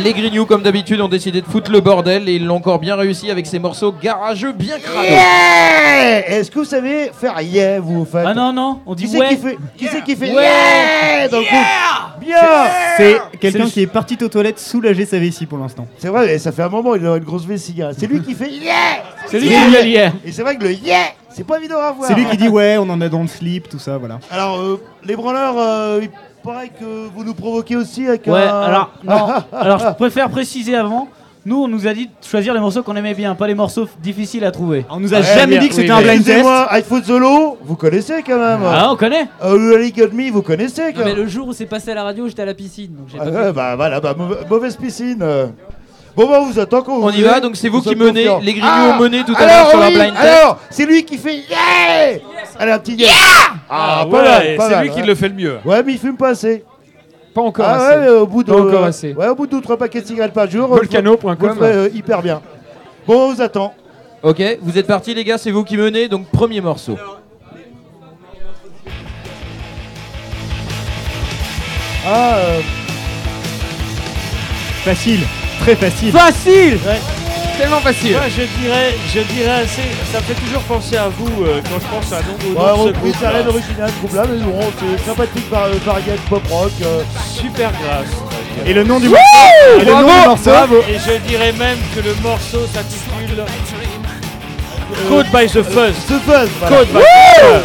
Les 0.05 0.13
Grignoux, 0.13 0.45
comme 0.45 0.63
d'habitude, 0.63 1.01
ont 1.01 1.09
décidé 1.09 1.41
de 1.41 1.47
foutre 1.47 1.71
le 1.73 1.81
bordel 1.81 2.29
et 2.29 2.35
ils 2.35 2.45
l'ont 2.45 2.57
encore 2.57 2.79
bien 2.79 2.95
réussi 2.95 3.31
avec 3.31 3.47
ces 3.47 3.59
morceaux 3.59 3.91
garageux 3.91 4.53
bien 4.53 4.79
crado. 4.79 5.03
Yeah 5.09 6.29
Est-ce 6.29 6.51
que 6.51 6.59
vous 6.59 6.65
savez 6.67 7.11
faire 7.19 7.41
yeah, 7.41 7.81
vous, 7.81 8.03
au 8.03 8.05
fait 8.05 8.23
Ah 8.27 8.35
non, 8.35 8.53
non, 8.53 8.81
on 8.85 8.95
dit 8.95 9.05
Qui 9.05 9.11
c'est 9.13 9.19
ouais. 9.19 9.29
qui 9.31 9.37
fait, 9.39 9.59
qui 9.79 9.87
c'est 9.87 10.05
qui 10.05 10.15
fait 10.15 10.35
Ouais. 10.35 10.43
yeah 10.43 11.29
dans 11.29 11.39
le 11.39 11.45
groupe 11.45 12.21
Bien 12.21 12.37
C'est 12.99 13.17
quelqu'un 13.41 13.65
qui 13.67 13.81
est 13.81 13.87
parti 13.87 14.19
aux 14.23 14.29
toilettes 14.29 14.59
soulager 14.61 15.07
sa 15.07 15.19
vessie 15.19 15.47
pour 15.47 15.57
l'instant. 15.57 15.87
C'est 15.99 16.09
vrai, 16.09 16.35
et 16.35 16.39
ça 16.39 16.53
fait 16.53 16.63
un 16.63 16.69
moment, 16.69 16.95
il 16.95 17.07
a 17.07 17.17
une 17.17 17.25
grosse 17.25 17.47
vessie. 17.47 17.81
hein. 17.83 17.93
C'est 17.97 18.07
lui 18.07 18.21
qui 18.21 18.35
fait 18.35 18.51
yeah 18.51 18.75
C'est 19.27 19.41
lui 19.41 19.49
qui 19.49 19.55
dit 19.85 19.89
yeah. 19.91 20.13
Et 20.23 20.33
c'est 20.33 20.43
vrai 20.43 20.57
que 20.57 20.65
le 20.65 20.73
yeah, 20.73 21.13
c'est 21.31 21.47
pas 21.47 21.57
évident 21.59 21.79
à 21.81 21.93
voir. 21.93 22.09
C'est 22.09 22.15
lui 22.15 22.27
qui 22.27 22.37
dit 22.37 22.49
ouais, 22.49 22.77
on 22.79 22.91
en 22.91 23.01
a 23.01 23.09
dans 23.09 23.23
le 23.23 23.29
slip, 23.29 23.71
tout 23.71 23.79
ça, 23.79 23.97
voilà. 23.97 24.21
Alors, 24.31 24.61
euh, 24.61 24.81
les 25.03 25.17
branleurs, 25.17 25.55
euh, 25.59 26.01
paraît 26.45 26.69
que 26.69 27.09
vous 27.15 27.25
nous 27.25 27.35
provoquez 27.35 27.77
aussi 27.77 28.07
avec 28.07 28.27
Ouais, 28.27 28.43
un... 28.43 28.61
alors, 28.61 28.91
non, 29.05 29.29
alors 29.53 29.79
je 29.79 29.95
préfère 29.95 30.29
préciser 30.31 30.77
avant. 30.77 31.09
Nous, 31.47 31.63
on 31.63 31.69
nous 31.69 31.87
a 31.87 31.93
dit 31.93 32.07
de 32.07 32.11
choisir 32.27 32.55
les 32.55 32.61
morceaux 32.61 32.83
qu'on 32.83 32.97
aimait 32.97 33.13
bien, 33.13 33.35
pas 33.35 33.47
les 33.47 33.55
morceaux 33.55 33.87
difficiles 34.03 34.47
à 34.47 34.51
trouver. 34.51 34.87
On 34.89 34.99
nous 34.99 35.13
a 35.13 35.21
jamais 35.21 35.59
dit 35.59 35.69
que 35.69 35.75
c'était 35.75 35.91
un 35.91 36.01
blind 36.01 36.17
test. 36.25 36.29
Excusez-moi, 36.29 36.73
iPhone 36.73 37.05
Solo, 37.05 37.59
vous 37.63 37.77
connaissez 37.77 38.23
quand 38.27 38.39
même. 38.39 38.61
Ah, 38.65 38.89
on 38.91 38.97
connaît. 38.97 39.29
Euh, 39.43 39.77
Ali 39.77 39.93
Got 39.93 40.09
Me, 40.15 40.31
vous 40.31 40.41
connaissez 40.41 40.95
quand 40.95 41.01
Non, 41.01 41.05
mais 41.05 41.13
même. 41.15 41.23
le 41.25 41.27
jour 41.29 41.49
où 41.49 41.53
c'est 41.53 41.67
passé 41.67 41.91
à 41.91 41.95
la 41.97 42.03
radio, 42.05 42.27
j'étais 42.29 42.41
à 42.41 42.47
la 42.47 42.55
piscine. 42.55 42.95
Donc 42.97 43.09
j'ai 43.13 43.19
Ah 43.21 43.27
ouais, 43.29 43.53
bah 43.53 43.77
voilà, 43.77 44.01
bah, 44.01 44.15
mauva- 44.19 44.39
mauvaise 44.49 44.75
piscine. 44.77 45.19
euh. 45.21 45.49
Bon, 46.17 46.29
bah, 46.29 46.41
vous 46.41 46.59
attend 46.61 46.83
qu'on 46.83 47.03
On 47.03 47.11
y 47.11 47.23
va, 47.23 47.41
donc 47.41 47.57
c'est 47.57 47.69
vous 47.69 47.81
qui 47.83 47.97
menez. 47.97 48.29
Les 48.43 48.53
Grignoux 48.53 48.69
Ah, 48.71 48.95
ont 48.97 49.03
mené 49.03 49.25
tout 49.25 49.35
à 49.37 49.39
alors, 49.43 49.49
l'heure 49.57 49.71
sur 49.71 49.79
leur 49.81 49.89
oui, 49.89 49.95
blind 49.95 50.15
test. 50.15 50.27
Alors, 50.27 50.59
c'est 50.71 50.87
lui 50.87 51.05
qui 51.05 51.19
fait 51.19 51.37
yeah 51.39 52.21
Allez, 52.59 52.71
un 52.73 52.79
petit 52.79 52.95
yeah 52.95 53.09
Ah, 53.69 54.01
Ah 54.03 54.07
pas 54.07 54.17
ouais, 54.17 54.23
mal, 54.23 54.57
pas 54.57 54.69
c'est 54.69 54.75
mal, 54.77 54.85
lui 54.85 54.91
qui 54.93 55.01
ouais. 55.01 55.07
le 55.07 55.15
fait 55.17 55.29
le 55.29 55.35
mieux. 55.35 55.59
Ouais, 55.65 55.83
mais 55.83 55.93
il 55.93 55.99
fume 55.99 56.17
pas 56.17 56.29
assez. 56.29 56.65
Pas 57.35 57.41
encore 57.41 57.67
ah 57.69 57.75
assez. 57.89 57.99
ouais, 57.99 58.09
au 58.17 58.27
bout 58.29 58.45
de 58.45 58.53
Pas 58.53 58.61
encore 58.61 58.85
assez. 58.85 59.13
Ouais, 59.13 59.27
au 59.27 59.35
bout 59.35 59.47
de 59.47 59.51
deux, 59.53 59.61
trois 59.61 59.77
paquets 59.77 60.03
de 60.03 60.07
cigarettes 60.07 60.33
par 60.33 60.49
jour. 60.49 60.69
Volcano.com. 60.69 61.37
Vous 61.37 61.47
le 61.49 61.55
ferez, 61.55 61.73
euh, 61.73 61.89
hyper 61.93 62.23
bien. 62.23 62.41
Bon, 63.09 63.29
on 63.29 63.33
vous 63.35 63.43
attend. 63.43 63.75
Ok, 64.23 64.41
vous 64.63 64.79
êtes 64.79 64.87
partis 64.87 65.15
les 65.15 65.25
gars, 65.25 65.37
c'est 65.37 65.51
vous 65.51 65.65
qui 65.65 65.77
menez, 65.77 66.07
donc 66.09 66.27
premier 66.31 66.61
morceau. 66.61 66.97
Ah, 72.07 72.37
euh, 72.37 72.61
Facile, 74.85 75.21
très 75.61 75.77
facile. 75.77 76.13
Facile 76.13 76.79
Tellement 77.59 77.81
facile. 77.81 78.13
Moi, 78.13 78.23
je 78.29 78.43
dirais, 78.61 78.95
je 79.15 79.21
dirais 79.21 79.63
assez. 79.63 79.83
Ça 80.13 80.19
me 80.19 80.25
fait 80.25 80.35
toujours 80.35 80.63
penser 80.63 80.97
à 80.97 81.09
vous 81.09 81.45
euh, 81.45 81.61
quand 81.63 81.79
je 81.79 81.87
pense 81.87 82.13
à 82.13 82.17
un 82.17 82.23
nom, 82.23 82.35
ouais, 82.43 82.73
de 82.73 82.77
ce 82.77 82.83
repris, 82.83 83.01
groupe. 83.01 83.17
ça 83.21 83.29
a 83.29 83.33
l'air 83.33 83.49
original 83.49 83.91
ce 83.91 83.99
groupe-là, 84.01 84.23
mais 84.29 84.39
bon, 84.43 84.61
c'est 84.81 85.05
sympathique 85.07 85.51
par, 85.51 85.69
variette 85.87 86.21
pop 86.29 86.43
rock. 86.51 86.73
euh. 86.83 87.03
Super 87.33 87.71
grâce. 87.71 88.09
Et 88.67 88.73
le 88.73 88.83
nom 88.83 88.99
du 88.99 89.09
morceau 89.09 89.23
Et 89.81 89.85
le 89.85 89.93
nom 89.93 89.99
du 89.99 90.27
morceau 90.27 90.51
Et 90.89 90.95
je 90.99 91.29
dirais 91.29 91.53
même 91.53 91.79
que 91.95 92.01
le 92.01 92.15
morceau 92.23 92.67
s'intitule 92.73 93.39
euh, 93.41 95.09
Caught 95.09 95.27
by 95.33 95.47
the 95.47 95.63
Fuzz. 95.63 95.95
The 96.09 96.21
Fuzz, 96.27 96.49
voilà. 96.59 96.77
Caught 96.77 96.89
by 96.89 96.99
the 96.99 97.41
Fuzz. 97.41 97.63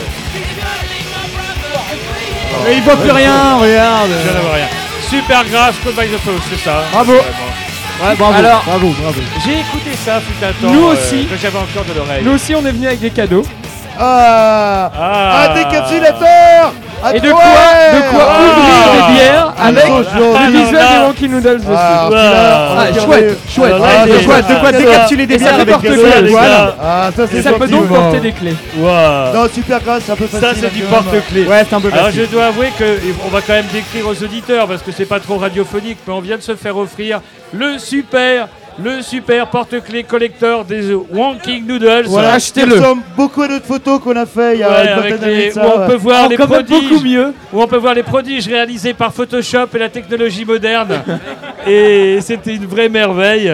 Mais 2.65 2.75
il 2.75 2.83
voit 2.83 2.95
plus 2.97 3.11
rien, 3.11 3.55
regarde. 3.57 4.09
Je 4.19 4.23
viens 4.23 4.33
d'avoir 4.33 4.53
rien. 4.53 4.67
Super 5.09 5.43
grâce, 5.45 5.75
Caught 5.83 5.95
by 5.95 6.07
the 6.07 6.19
Fuzz, 6.19 6.41
c'est 6.51 6.63
ça. 6.63 6.83
Bravo. 6.91 7.13
Ouais, 8.01 8.15
bravo, 8.15 8.33
Alors- 8.37 8.63
bravo, 8.65 8.89
bravo. 9.01 9.19
J'ai 9.45 9.59
écouté 9.59 9.91
ça 9.93 10.19
fut 10.21 10.43
un 10.43 10.53
temps. 10.53 10.73
Nous 10.73 10.87
euh, 10.87 10.93
aussi. 10.93 11.25
que 11.25 11.35
j'avais 11.37 11.57
encore 11.57 11.83
de 11.85 11.93
l'oreille. 11.97 12.23
Nous 12.23 12.31
aussi, 12.31 12.55
on 12.55 12.65
est 12.65 12.71
venu 12.71 12.87
avec 12.87 12.99
des 13.01 13.09
cadeaux. 13.09 13.43
Ah, 13.99 14.89
Ah. 14.97 15.49
Un 15.51 15.53
décapsulateur 15.55 16.71
Ah, 16.71 16.71
Et 17.13 17.19
de 17.19 17.31
quoi, 17.31 17.41
de 17.41 18.11
quoi 18.11 18.27
Ah. 18.29 18.39
ouvrir 18.41 19.07
des 19.07 19.13
bières 19.13 19.53
Ah, 19.57 19.67
avec 19.67 19.83
le 19.87 20.51
visuel 20.57 20.73
là. 20.73 20.99
des 20.99 21.05
Wonky 21.07 21.29
Noodles 21.29 21.57
dessus. 21.57 21.69
Ah, 21.75 22.09
Ah, 22.77 22.85
chouette, 22.93 23.37
chouette. 23.49 23.73
De 23.73 24.25
quoi, 24.25 24.41
de 24.41 24.59
quoi 24.59 24.71
décapsuler 24.71 25.25
des 25.27 25.37
bières 25.37 25.53
avec 25.59 25.81
les 25.81 25.89
clés. 25.89 26.35
Ah, 26.81 27.09
ça 27.15 27.23
c'est 27.31 27.41
ça 27.41 27.53
peut 27.53 27.67
donc 27.67 27.87
porter 27.87 28.19
des 28.19 28.31
clés. 28.31 28.55
Waouh. 28.77 29.33
Non, 29.33 29.47
super 29.53 29.79
grâce, 29.81 30.03
c'est 30.05 30.11
un 30.11 30.15
peu 30.15 30.27
facile. 30.27 30.47
Ça, 30.47 30.53
c'est 30.59 30.73
du 30.73 30.81
même. 30.81 30.89
porte-clés. 30.89 31.45
Ouais, 31.47 31.65
c'est 31.69 31.75
un 31.75 31.81
peu 31.81 31.89
Alors, 31.91 32.11
je 32.11 32.23
dois 32.23 32.45
avouer 32.45 32.69
qu'on 32.77 33.29
va 33.29 33.41
quand 33.41 33.53
même 33.53 33.67
décrire 33.71 34.07
aux 34.07 34.23
auditeurs 34.23 34.67
parce 34.67 34.81
que 34.81 34.91
c'est 34.91 35.05
pas 35.05 35.19
trop 35.19 35.37
radiophonique, 35.37 35.97
mais 36.07 36.13
on 36.13 36.21
vient 36.21 36.37
de 36.37 36.41
se 36.41 36.55
faire 36.55 36.77
offrir 36.77 37.21
le 37.53 37.77
super, 37.79 38.47
le 38.83 39.01
super 39.01 39.47
porte-clés 39.47 40.03
collector 40.03 40.63
des 40.65 40.93
Wonking 40.93 41.65
Noodles. 41.67 42.05
Voilà, 42.05 42.33
Achetez-le. 42.33 42.75
Beaucoup 43.17 43.41
à 43.41 43.47
notre 43.47 43.65
photo 43.65 43.99
qu'on 43.99 44.15
a 44.15 44.25
fait 44.25 44.55
il 44.55 44.59
y 44.59 44.63
a 44.63 44.69
Ouais, 44.69 44.81
une 44.83 44.87
avec 44.89 45.03
vingtaine 45.03 45.17
d'années 45.19 45.35
les- 45.37 45.47
de 45.49 45.53
ça. 45.53 45.65
où 45.67 45.71
on 45.83 45.87
peut 45.87 45.95
voir 45.95 46.27
les 46.29 46.37
prodiges, 46.37 46.89
beaucoup 46.89 47.03
mieux. 47.03 47.33
où 47.53 47.61
on 47.61 47.67
peut 47.67 47.77
voir 47.77 47.93
les 47.93 48.03
prodiges 48.03 48.47
réalisés 48.47 48.93
par 48.93 49.13
Photoshop 49.13 49.67
et 49.75 49.77
la 49.79 49.89
technologie 49.89 50.45
moderne. 50.45 51.01
et 51.67 52.19
c'était 52.21 52.55
une 52.55 52.65
vraie 52.65 52.89
merveille. 52.89 53.53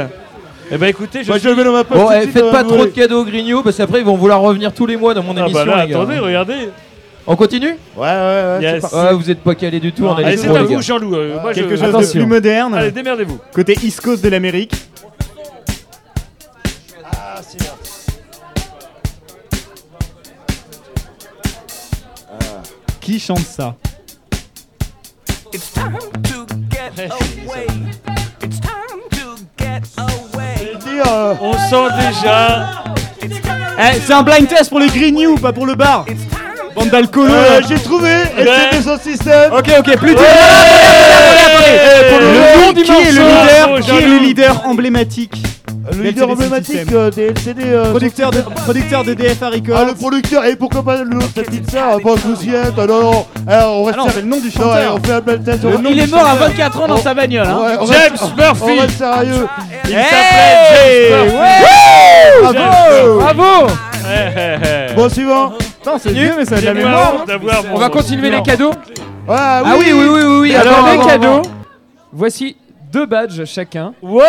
Eh 0.72 0.78
ben 0.78 0.88
écoutez, 0.88 1.24
je 1.24 1.28
Moi, 1.28 1.38
suis- 1.38 1.46
je 1.46 1.50
le 1.50 1.56
mets 1.58 1.64
dans 1.64 1.72
ma 1.74 1.84
poche. 1.84 1.98
Bon, 1.98 2.10
eh, 2.12 2.28
faites 2.28 2.44
dans 2.44 2.52
pas 2.52 2.64
trop 2.64 2.86
de 2.86 2.90
cadeaux 2.92 3.22
aux 3.22 3.26
Grignoux 3.26 3.62
parce 3.62 3.78
qu'après 3.78 4.00
ils 4.00 4.06
vont 4.06 4.16
vouloir 4.18 4.42
revenir 4.42 4.74
tous 4.74 4.86
les 4.88 4.98
mois 4.98 5.14
dans 5.14 5.22
mon 5.24 5.36
Ah 5.38 5.42
émission. 5.42 5.64
bah 5.66 5.76
là, 5.78 5.86
les 5.86 5.92
gars. 5.92 5.98
attendez, 6.02 6.18
regardez. 6.20 6.70
On 7.28 7.36
continue? 7.36 7.76
Ouais, 7.98 8.04
ouais, 8.08 8.08
ouais. 8.08 8.62
Yes. 8.62 8.86
vous 9.14 9.32
êtes 9.32 9.40
pas 9.40 9.56
calé 9.56 9.80
du 9.80 9.92
tout 9.92 10.06
en 10.08 10.16
Allez, 10.16 10.38
c'est 10.38 10.48
à 10.48 10.62
vous, 10.62 10.80
Jean-Loup. 10.82 11.16
Euh, 11.16 11.38
je- 11.50 11.54
Quelque 11.54 11.76
chose 11.76 11.92
de 11.92 12.12
plus 12.20 12.26
moderne. 12.28 12.76
Allez, 12.76 12.92
démerdez-vous. 12.92 13.40
Côté 13.54 13.76
East 13.84 14.02
Coast 14.02 14.24
de 14.24 14.30
l'Amérique. 14.30 14.74
Ah. 22.32 22.62
Qui 23.02 23.20
chante 23.20 23.40
ça 23.40 23.76
dire, 30.86 31.04
euh, 31.08 31.34
On 31.42 31.54
sent 31.54 31.94
déjà. 32.00 32.84
Eh, 33.78 34.00
c'est 34.06 34.14
un 34.14 34.24
blind 34.24 34.48
test 34.48 34.70
pour 34.70 34.80
les 34.80 34.88
Grignoux, 34.88 35.38
pas 35.38 35.52
pour 35.52 35.66
le 35.66 35.76
bar. 35.76 36.06
Bande 36.74 36.90
d'alcoolos. 36.90 37.34
euh, 37.34 37.60
là. 37.60 37.68
J'ai 37.68 37.80
trouvé 37.80 38.10
son 38.84 38.98
système. 38.98 39.52
Ok, 39.54 39.70
ok, 39.80 39.98
plus 39.98 40.14
de. 40.14 40.20
Ouais. 40.20 40.26
Eh, 41.68 42.10
pour 42.10 42.20
le 42.20 42.26
Le 42.26 42.66
nom 42.66 42.72
du 42.74 42.84
qui 42.84 42.92
est 42.92 43.12
le 43.12 43.22
morceau, 43.22 43.42
leader, 43.42 43.80
qui 43.82 43.92
est 44.04 44.08
le 44.08 44.18
leader 44.20 44.62
emblématique 44.66 45.44
Le 45.92 46.02
leader 46.04 46.28
le 46.28 46.34
emblématique 46.34 46.92
euh, 46.94 47.12
des 47.12 47.28
LCD. 47.28 47.62
euh, 47.66 47.90
Producteur 47.92 48.32
de, 48.32 48.42
producteur 48.42 49.04
de 49.04 49.14
DFA 49.14 49.50
Records. 49.50 49.78
Ah, 49.80 49.86
le 49.86 49.94
producteur, 49.94 50.46
et 50.46 50.56
pourquoi 50.56 50.82
pas 50.84 51.04
l'autre, 51.04 51.28
sa 51.36 51.44
petite 51.44 51.70
sœur, 51.70 52.00
pas 52.02 52.18
Souciette, 52.18 52.74
ah 52.78 52.86
non, 52.88 53.02
non, 53.12 53.26
alors, 53.48 53.82
on 53.82 53.84
reste 53.84 53.98
Ah 54.00 54.04
non, 54.06 54.10
c'est 54.14 54.22
le 54.22 54.28
nom 54.28 54.38
du 54.38 54.46
Non, 54.48 54.52
chanteur. 54.52 54.74
ouais, 54.76 55.00
on 55.00 55.06
fait 55.06 55.14
un 55.14 55.22
blind 55.22 55.44
test. 55.44 55.60
on- 55.66 55.90
Il 55.92 56.00
est 56.00 56.08
mort 56.12 56.26
à 56.28 56.36
24 56.36 56.82
ans 56.82 56.88
dans 56.88 56.98
sa 56.98 57.14
bagnole. 57.14 57.46
Hein. 57.48 57.60
Ouais, 57.62 57.78
on 57.80 57.86
James 57.86 57.96
reste- 58.12 58.36
Murphy. 58.38 58.64
On 58.64 58.82
reste 58.82 58.98
sérieux. 58.98 59.48
Il 59.86 59.90
s'appelait 59.92 61.10
James 61.10 61.26
Murphy. 61.26 62.42
Bravo 62.42 63.20
Bravo 63.20 63.68
Eh, 64.08 64.30
eh, 64.36 64.58
eh. 64.92 64.94
Bon, 64.96 65.10
suivant. 65.10 65.52
Putain, 65.58 65.98
c'est 66.00 66.12
vieux, 66.12 66.32
mais 66.38 66.46
ça 66.46 66.56
a 66.56 66.62
de 66.62 66.66
la 66.66 66.74
mémoire. 66.74 67.14
On 67.74 67.78
va 67.78 67.90
continuer 67.90 68.30
les 68.32 68.42
cadeaux. 68.42 68.72
Ah 69.30 69.62
Ah 69.66 69.74
oui, 69.78 69.92
oui, 69.94 70.06
oui, 70.08 70.22
oui, 70.24 70.38
oui. 70.42 70.56
Alors, 70.56 70.88
les 70.92 71.06
cadeaux. 71.06 71.42
Voici 72.14 72.56
deux 72.92 73.06
badges 73.06 73.44
chacun. 73.46 73.94
Wow 74.02 74.24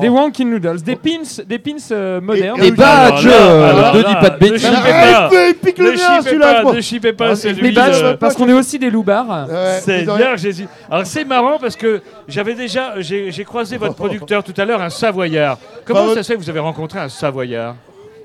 Des 0.00 0.08
Wonky 0.08 0.44
Noodles, 0.44 0.80
des 0.82 0.96
pins, 0.96 1.22
des 1.46 1.58
pins 1.58 1.72
euh, 1.92 2.20
modernes. 2.20 2.60
Des 2.60 2.70
badges 2.70 3.26
Alors 3.26 3.94
Ne 3.94 4.02
dis 4.02 4.14
pas 4.14 4.30
de 4.30 4.38
bêtises. 4.38 4.68
il 4.68 5.54
pique 5.54 5.78
le 5.78 5.84
Ne 5.84 5.90
mien, 5.90 5.96
chipez 5.98 6.28
celui-là, 6.28 6.62
ne 6.64 6.80
chipez 6.80 7.12
pas, 7.12 7.34
lui. 7.34 7.60
Les 7.62 7.72
badges, 7.72 8.02
euh, 8.02 8.16
parce 8.16 8.34
qu'on 8.34 8.48
est 8.48 8.52
aussi 8.54 8.78
des 8.78 8.90
loupards. 8.90 9.48
Ouais, 9.48 9.80
C'est 9.82 10.02
ils 10.02 10.10
ont- 10.10 10.16
bien, 10.16 10.36
Jésus. 10.36 10.66
Alors 10.90 11.06
c'est 11.06 11.24
marrant 11.24 11.58
parce 11.60 11.76
que 11.76 12.02
j'avais 12.28 12.54
déjà, 12.54 12.94
j'ai 12.98 13.30
j'ai 13.30 13.44
croisé 13.44 13.76
votre 13.76 13.94
producteur 14.02 14.42
tout 14.42 14.54
à 14.56 14.64
l'heure, 14.64 14.80
un 14.80 14.90
Savoyard. 14.90 15.58
Comment 15.84 16.06
Bah, 16.06 16.14
ça 16.14 16.22
se 16.22 16.28
fait 16.32 16.38
que 16.38 16.42
vous 16.42 16.50
avez 16.50 16.60
rencontré 16.60 16.98
un 16.98 17.08
Savoyard? 17.08 17.74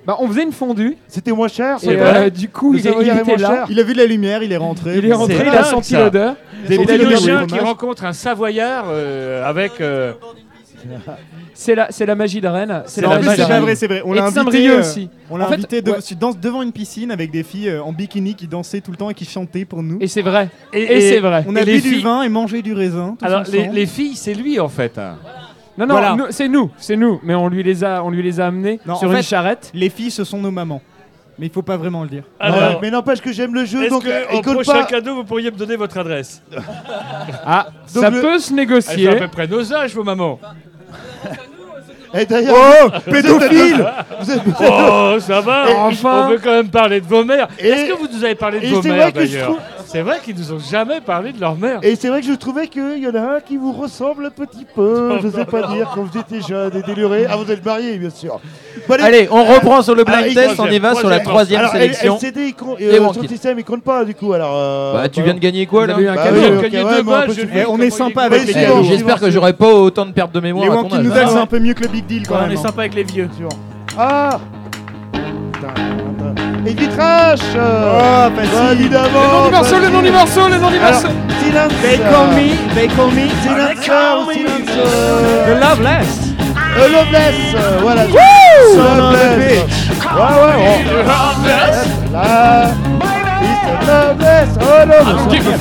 Bah, 0.05 0.17
on 0.19 0.27
faisait 0.27 0.43
une 0.43 0.51
fondue. 0.51 0.97
C'était 1.07 1.31
moins 1.31 1.47
cher, 1.47 1.77
Et 1.83 1.87
euh, 1.89 2.29
du 2.29 2.49
coup, 2.49 2.73
Le 2.73 2.79
il, 2.79 2.85
il 2.85 2.89
Savoyard 2.89 3.17
est 3.17 3.21
était 3.21 3.31
moins 3.37 3.41
là. 3.41 3.55
cher. 3.55 3.65
Il 3.69 3.79
a 3.79 3.83
vu 3.83 3.93
de 3.93 3.97
la 3.97 4.05
lumière, 4.05 4.43
il 4.43 4.51
est 4.51 4.57
rentré. 4.57 4.97
Il 4.97 5.05
est 5.05 5.13
rentré, 5.13 5.35
il 5.41 5.49
a 5.49 5.61
dingue, 5.61 5.65
senti 5.65 5.93
ça. 5.93 6.03
l'odeur. 6.03 6.35
Des 6.67 6.77
le 6.77 6.85
chien 7.15 7.45
qui 7.45 7.55
fromage. 7.55 7.61
rencontre 7.61 8.05
un 8.05 8.13
Savoyard 8.13 8.85
euh, 8.89 9.43
avec. 9.47 9.81
euh, 9.81 10.13
C'est 11.53 11.73
la, 11.73 11.87
c'est 11.89 12.05
la 12.05 12.15
magie 12.15 12.41
de 12.41 12.47
Rennes. 12.47 12.83
C'est 12.85 13.03
En 13.05 13.09
la 13.11 13.17
plus, 13.17 13.25
magie. 13.27 13.41
c'est 13.41 13.47
pas 13.47 13.59
vrai, 13.59 13.75
c'est 13.75 13.87
vrai. 13.87 14.01
On 14.05 14.13
Et 14.13 14.17
l'a 14.17 14.21
de 14.21 14.25
invité, 14.27 14.39
Saint-Brieuc 14.41 14.71
euh, 14.73 14.79
aussi. 14.81 15.09
on 15.31 15.37
l'a 15.37 15.45
En 15.45 15.47
fait, 15.47 15.53
invité 15.55 15.81
de- 15.81 15.91
ouais. 15.91 15.97
dans- 16.19 16.33
devant 16.33 16.61
une 16.61 16.71
piscine 16.71 17.11
avec 17.11 17.31
des 17.31 17.43
filles 17.43 17.69
euh, 17.69 17.81
en 17.83 17.91
bikini 17.93 18.35
qui 18.35 18.47
dansaient 18.47 18.81
tout 18.81 18.91
le 18.91 18.97
temps 18.97 19.09
et 19.09 19.13
qui 19.15 19.25
chantaient 19.25 19.65
pour 19.65 19.81
nous. 19.81 19.97
Et 20.01 20.07
c'est 20.07 20.21
vrai. 20.21 20.49
Et, 20.73 20.83
Et 20.97 21.01
c'est 21.01 21.19
vrai. 21.19 21.43
On 21.47 21.55
a 21.55 21.61
et 21.61 21.65
bu 21.65 21.71
du 21.73 21.79
filles- 21.81 22.01
vin 22.03 22.21
et 22.23 22.29
mangé 22.29 22.61
du 22.61 22.73
raisin. 22.73 23.15
tous 23.17 23.25
Alors 23.25 23.43
les, 23.51 23.59
ensemble. 23.61 23.73
les 23.75 23.85
filles, 23.87 24.15
c'est 24.15 24.33
lui 24.35 24.59
en 24.59 24.69
fait. 24.69 24.97
hein. 24.99 25.15
Non, 25.77 25.85
non, 25.85 25.93
Voilà. 25.95 26.15
nous- 26.15 26.25
c'est 26.29 26.47
nous, 26.47 26.71
c'est 26.77 26.95
nous. 26.95 27.19
Mais 27.23 27.35
on 27.35 27.47
lui 27.49 27.61
les 27.63 27.83
a, 27.83 28.03
on 28.03 28.09
lui 28.09 28.23
les 28.23 28.39
a 28.39 28.47
amenés 28.47 28.79
Non, 28.85 28.95
sur 28.95 29.07
en 29.09 29.11
une 29.11 29.17
fait, 29.17 29.23
charrette. 29.23 29.71
Les 29.73 29.89
filles, 29.89 30.11
ce 30.11 30.23
sont 30.23 30.37
nos 30.39 30.51
mamans. 30.51 30.81
Mais 31.37 31.47
il 31.47 31.51
faut 31.51 31.61
pas 31.63 31.75
vraiment 31.75 32.03
le 32.03 32.07
dire. 32.07 32.23
Alors, 32.39 32.57
Ouais, 32.57 32.77
mais 32.81 32.89
n'empêche 32.91 33.19
que 33.19 33.33
j'aime 33.33 33.53
le 33.53 33.65
jeu, 33.65 33.81
est-ce 33.83 33.89
donc 33.89 34.03
que 34.03 34.33
il 34.33 34.37
au 34.37 34.41
colle 34.41 34.53
prochain 34.53 34.71
pas. 34.79 34.83
cadeau, 34.85 35.15
vous 35.15 35.25
pourriez 35.25 35.51
me 35.51 35.57
donner 35.57 35.75
votre 35.75 35.97
adresse? 35.97 36.41
Ah, 37.45 37.67
Donc 37.93 38.03
ça 38.03 38.09
le- 38.09 38.21
peut 38.21 38.39
se 38.39 38.51
Elles 38.51 38.55
négocier. 38.55 39.09
ont 39.09 39.11
à 39.11 39.15
peu 39.15 39.27
près 39.27 39.45
nos 39.47 39.73
âges, 39.73 39.93
vos 39.93 40.03
mamans. 40.05 40.39
Et 42.13 42.25
d'ailleurs, 42.25 42.55
Oh, 42.85 43.11
pédophile 43.11 43.85
vous 44.21 44.31
êtes- 44.31 44.41
Oh, 44.61 45.15
ça 45.19 45.41
va 45.41 45.65
Enfin. 45.79 46.27
On 46.27 46.29
peut 46.29 46.39
quand 46.41 46.51
même 46.51 46.69
parler 46.69 47.01
de 47.01 47.05
vos 47.05 47.25
mères. 47.25 47.49
Et- 47.59 47.67
Est-ce 47.67 47.91
que 47.91 47.97
vous 47.97 48.07
nous 48.07 48.23
avez 48.23 48.35
parlé 48.35 48.61
de 48.61 48.65
Et 48.65 48.69
vos 48.69 48.81
c'est 48.81 48.87
mères 48.89 49.01
vrai 49.01 49.11
que 49.11 49.25
je 49.25 49.31
d'ailleurs? 49.33 49.47
trouve, 49.49 49.59
C'est 49.87 50.01
vrai 50.01 50.19
qu'ils 50.23 50.35
nous 50.35 50.51
ont 50.51 50.59
jamais 50.59 50.99
parlé 50.99 51.31
de 51.31 51.39
leur 51.39 51.55
mère. 51.55 51.79
Et 51.83 51.95
c'est 51.95 52.09
vrai 52.09 52.21
que 52.21 52.27
je 52.27 52.33
trouvais 52.33 52.67
qu'il 52.67 52.97
y 52.99 53.07
en 53.07 53.15
a 53.15 53.35
un 53.37 53.39
qui 53.39 53.55
vous 53.57 53.71
ressemble 53.71 54.25
un 54.25 54.29
petit 54.29 54.65
peu, 54.75 55.19
je 55.21 55.29
sais 55.29 55.45
pas 55.45 55.67
dire, 55.67 55.91
quand 55.93 56.01
vous 56.03 56.19
étiez 56.19 56.41
jeune 56.41 56.75
et 56.75 56.81
déluré. 56.81 57.25
Ah, 57.29 57.37
vous 57.37 57.49
êtes 57.51 57.63
marié, 57.63 57.97
bien 57.97 58.09
sûr. 58.09 58.39
Bon, 58.89 58.95
Allez, 59.01 59.27
on 59.31 59.43
reprend 59.45 59.81
sur 59.81 59.95
le 59.95 60.03
blind 60.03 60.33
test, 60.33 60.59
on 60.59 60.67
y 60.67 60.79
va 60.79 60.95
sur 60.95 61.09
la 61.09 61.19
troisième 61.19 61.59
Alors, 61.61 61.71
sélection. 61.71 62.15
LCD, 62.15 62.47
il 62.47 62.53
compte- 62.55 62.81
euh, 62.81 63.27
système, 63.27 63.57
il 63.59 63.63
compte 63.63 63.83
pas 63.83 64.03
du 64.05 64.13
coup. 64.15 64.33
Alors, 64.33 64.53
euh, 64.55 64.93
Bah, 64.93 65.09
tu 65.09 65.21
viens 65.21 65.33
de 65.33 65.39
gagner 65.39 65.65
quoi 65.65 65.87
là 65.87 65.93
Bah 65.93 65.99
oui, 65.99 66.39
ouais, 66.39 66.69
deux 66.69 67.63
on 67.69 67.79
est 67.79 67.89
sympa 67.89 68.23
avec 68.23 68.45
les 68.45 68.51
Eh, 68.51 68.53
cadeaux. 68.53 68.83
J'espère 68.83 69.19
que 69.19 69.29
j'aurai 69.31 69.53
pas 69.53 69.71
autant 69.73 70.05
de 70.05 70.11
perte 70.11 70.31
de 70.33 70.39
mémoire 70.39 70.65
Les 70.65 70.71
Wanky. 70.75 70.97
Noodles, 70.97 71.11
hein. 71.17 71.27
c'est 71.29 71.37
un 71.37 71.45
peu 71.45 71.59
mieux 71.59 71.73
que 71.73 71.83
le 71.83 71.89
Big 71.89 72.05
Deal 72.05 72.27
quand 72.27 72.35
Ouais, 72.35 72.39
on 72.41 72.47
même. 72.47 72.51
est 72.57 72.61
sympa 72.61 72.81
avec 72.81 72.95
les 72.95 73.03
vieux. 73.03 73.29
Ah 73.97 74.39
Et 76.67 76.73
Vitrache 76.73 77.39
Oh, 77.55 77.59
Bah, 77.59 78.31
facile. 78.35 78.79
évidemment 78.79 79.07
Le 79.21 79.27
nom 79.31 79.45
du 79.45 79.51
morceau, 79.51 79.79
le 79.79 79.89
nom 79.89 80.01
du 80.01 80.11
morceau, 80.11 80.47
le 80.49 80.57
nom 80.57 80.69
du 80.71 80.79
morceau. 80.79 81.07
Silence 81.43 81.71
They 81.81 81.97
call 81.97 82.27
me, 82.35 82.47
they 82.73 82.87
call 82.87 83.11
me. 83.11 83.29
Silencer 83.43 83.75
silencer 84.33 84.43
The 85.45 85.53
Loveless. 85.61 86.11
Euh, 86.77 86.89
Loveless, 86.89 87.35
euh, 87.55 87.77
voilà. 87.81 88.01
Son 88.03 88.81
of 88.81 88.87
a 88.89 88.95
Loveless. 88.97 89.37
bitch. 89.37 89.73
Ouais, 90.15 90.35
ouais, 90.41 90.57
oh. 90.59 91.03
Là. 92.13 92.21
Mr. 93.41 93.71
Loveless. 93.87 94.49
Oh 94.59 94.85
non, 94.85 94.99
mais 95.29 95.39
ça- 95.39 95.51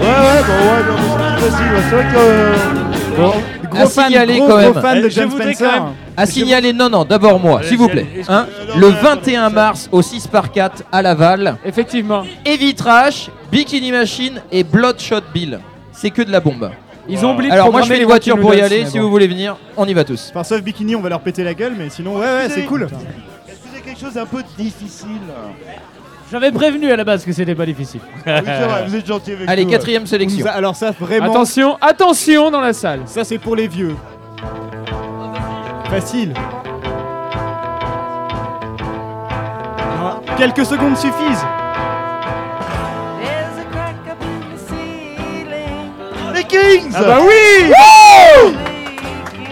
Ouais, 0.00 0.10
ouais, 0.10 0.42
bon, 0.46 0.58
ouais, 0.66 0.82
non, 0.88 0.96
mais 0.96 1.28
c'est 1.40 1.50
facile. 1.50 1.70
ouais. 1.72 1.82
C'est 1.88 1.94
vrai 1.94 2.04
que. 2.12 2.93
Bon, 3.16 3.32
Gros 3.70 3.82
à 3.82 3.86
fan, 3.86 4.06
signaler 4.06 4.36
gros, 4.38 4.46
quand 4.46 4.52
gros 4.60 4.72
même. 4.74 4.82
fan 4.82 5.00
de 5.02 5.06
Eh, 5.06 5.10
John 5.10 5.30
Spencer. 5.30 5.68
quand 5.68 5.72
même- 5.84 5.92
À 6.16 6.26
signaler, 6.26 6.72
non, 6.72 6.88
non, 6.90 7.04
d'abord 7.04 7.38
moi, 7.40 7.62
s'il 7.62 7.76
vous 7.78 7.88
plaît. 7.88 8.06
hein. 8.28 8.46
le 8.76 8.86
allez, 8.88 8.96
21 9.02 9.50
mars 9.50 9.88
au 9.92 10.02
6 10.02 10.26
par 10.26 10.50
4 10.52 10.82
à 10.92 11.02
Laval, 11.02 11.56
Effectivement. 11.64 12.24
Heavy 12.44 12.74
Trash, 12.74 13.30
Bikini 13.50 13.92
Machine 13.92 14.40
et 14.52 14.62
Bloodshot 14.64 15.20
Bill. 15.32 15.58
C'est 15.92 16.10
que 16.10 16.22
de 16.22 16.30
la 16.32 16.40
bombe. 16.40 16.70
Ils 17.08 17.24
ont 17.24 17.34
oublié 17.34 17.50
de 17.50 17.54
Alors 17.54 17.70
moi 17.70 17.82
je 17.82 17.86
fais 17.88 17.98
les 17.98 18.04
voitures 18.04 18.38
pour 18.40 18.54
y 18.54 18.60
aller, 18.60 18.86
si 18.86 18.98
vous 18.98 19.10
voulez 19.10 19.26
venir, 19.28 19.56
on 19.76 19.86
y 19.86 19.92
va 19.94 20.04
tous. 20.04 20.30
Enfin, 20.30 20.42
sauf 20.44 20.62
Bikini, 20.62 20.96
on 20.96 21.00
va 21.00 21.08
leur 21.10 21.20
péter 21.20 21.44
la 21.44 21.52
gueule, 21.54 21.74
mais 21.78 21.90
sinon, 21.90 22.14
ouais, 22.16 22.20
ouais, 22.26 22.48
c'est 22.48 22.62
cool. 22.64 22.84
Est-ce 22.84 23.54
que 23.56 23.68
c'est 23.74 23.80
quelque 23.82 24.00
chose 24.00 24.14
d'un 24.14 24.24
peu 24.26 24.42
difficile 24.58 25.08
J'avais 26.32 26.50
prévenu 26.50 26.90
à 26.90 26.96
la 26.96 27.04
base 27.04 27.24
que 27.24 27.32
c'était 27.32 27.54
pas 27.54 27.66
difficile. 27.66 28.00
Oui, 28.04 28.22
c'est 28.24 28.40
vrai, 28.40 28.84
vous 28.86 28.96
êtes 28.96 29.06
gentil 29.06 29.32
avec 29.32 29.48
Allez, 29.48 29.64
nous, 29.64 29.70
quatrième 29.70 30.06
sélection. 30.06 30.46
Alors 30.46 30.74
ça, 30.74 30.90
vraiment, 30.92 31.30
Attention, 31.30 31.76
attention 31.80 32.50
dans 32.50 32.60
la 32.60 32.72
salle. 32.72 33.02
ça 33.06 33.24
c'est 33.24 33.38
pour 33.38 33.54
les 33.56 33.68
vieux. 33.68 33.94
Facile. 35.90 36.34
Alors, 40.00 40.20
quelques 40.36 40.64
secondes 40.66 40.96
suffisent. 40.96 41.44
Les 46.34 46.44
Kings 46.44 46.90
Ah 46.94 47.02
bah 47.02 47.18
oui 47.20 47.72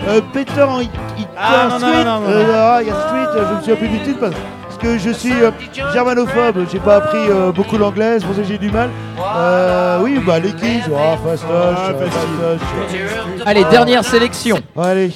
Euh, 0.08 0.20
Peter 0.32 0.62
en 0.62 0.80
It- 0.80 0.90
It- 1.18 1.28
Ah, 1.36 1.68
non, 1.68 1.78
non, 1.78 1.78
Street, 1.78 2.04
non, 2.04 2.04
non, 2.04 2.20
non. 2.22 2.26
euh, 2.28 2.54
ah, 2.76 2.78
il 2.82 2.88
y 2.88 2.90
a 2.90 2.94
Street, 2.94 3.26
euh, 3.36 3.44
je 3.48 3.54
me 3.54 3.60
souviens 3.60 3.76
plus 3.76 3.88
du 3.88 4.00
titre 4.00 4.18
parce 4.18 4.34
que 4.82 4.98
je 4.98 5.10
suis 5.10 5.32
euh, 5.32 5.50
germanophobe, 5.92 6.66
j'ai 6.70 6.80
pas 6.80 6.96
appris 6.96 7.18
euh, 7.18 7.52
beaucoup 7.52 7.78
l'anglais, 7.78 8.16
c'est 8.18 8.26
pour 8.26 8.34
ça 8.34 8.42
que 8.42 8.48
j'ai 8.48 8.58
du 8.58 8.70
mal. 8.70 8.90
Euh, 9.36 10.00
oui, 10.02 10.18
bah 10.26 10.40
les 10.40 10.52
Kings, 10.52 10.82
oh, 10.90 11.16
fastoche, 11.24 11.48
Ah, 11.78 11.92
fastoche. 11.94 13.46
Allez, 13.46 13.64
dernière 13.64 14.04
sélection. 14.04 14.58
Allez, 14.76 15.12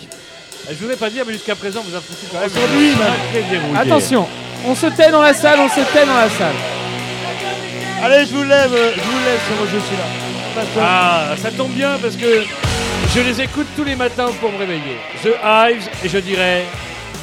Je 0.70 0.74
voudrais 0.76 0.96
pas 0.96 1.10
dire, 1.10 1.24
mais 1.26 1.32
jusqu'à 1.32 1.56
présent, 1.56 1.80
vous 1.84 1.94
avez 1.94 2.04
foutu 2.04 2.26
quand 2.30 2.40
même. 2.40 2.48
Aujourd'hui. 2.48 2.92
Attention, 3.76 4.26
on 4.64 4.74
se 4.74 4.86
tait 4.86 5.10
dans 5.10 5.22
la 5.22 5.34
salle, 5.34 5.58
on 5.60 5.68
se 5.68 5.80
tait 5.92 6.06
dans 6.06 6.14
la 6.14 6.30
salle. 6.30 6.54
allez, 8.04 8.24
je 8.26 8.34
vous 8.34 8.44
lève, 8.44 8.70
je 8.70 9.00
vous 9.00 9.18
lève 9.18 9.40
sur 9.46 9.66
je 9.66 9.78
suis 9.84 9.96
là. 9.96 10.62
Fastoche. 10.62 10.82
Ah, 10.82 11.24
ça 11.42 11.50
tombe 11.50 11.72
bien 11.72 11.98
parce 12.00 12.16
que 12.16 12.44
je 13.14 13.20
les 13.20 13.40
écoute 13.40 13.66
tous 13.76 13.84
les 13.84 13.96
matins 13.96 14.28
pour 14.40 14.52
me 14.52 14.58
réveiller. 14.58 14.96
The 15.22 15.34
Hives 15.44 15.88
et 16.04 16.08
je 16.08 16.18
dirais 16.18 16.64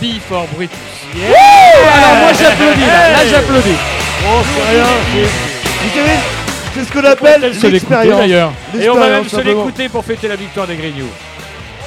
B 0.03 0.19
for 0.27 0.45
Brutus. 0.53 0.77
Alors 1.15 2.15
moi 2.19 2.33
j'applaudis 2.37 2.81
là, 2.81 3.11
là 3.11 3.25
j'applaudis. 3.29 3.77
Oh, 4.25 4.41
c'est 4.53 4.75
rien, 4.75 4.83
c'est- 5.13 5.29
vous 5.83 5.95
savez, 5.95 6.19
c'est 6.75 6.83
ce 6.85 6.91
qu'on 6.91 7.05
appelle 7.09 7.41
l'expérience. 7.71 8.17
d'ailleurs. 8.19 8.51
Et 8.77 8.89
on 8.89 8.95
va 8.97 9.07
même 9.07 9.29
se 9.29 9.39
l'écouter 9.39 9.87
pour 9.87 10.03
fêter 10.03 10.27
la 10.27 10.35
victoire 10.35 10.67
des 10.67 10.75
Grignoux. 10.75 11.07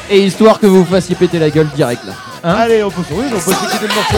Et 0.08 0.20
histoire 0.20 0.58
que 0.58 0.66
vous 0.66 0.82
vous 0.84 0.90
fassiez 0.94 1.14
péter 1.14 1.38
la 1.38 1.50
gueule 1.50 1.68
direct 1.74 2.04
là. 2.06 2.12
Hein 2.42 2.54
Allez, 2.60 2.82
on 2.82 2.90
peut 2.90 3.02
sourire, 3.06 3.26
on 3.34 3.40
peut 3.40 3.52
s'écouter 3.52 3.86
le 3.88 3.94
morceau. 3.94 4.16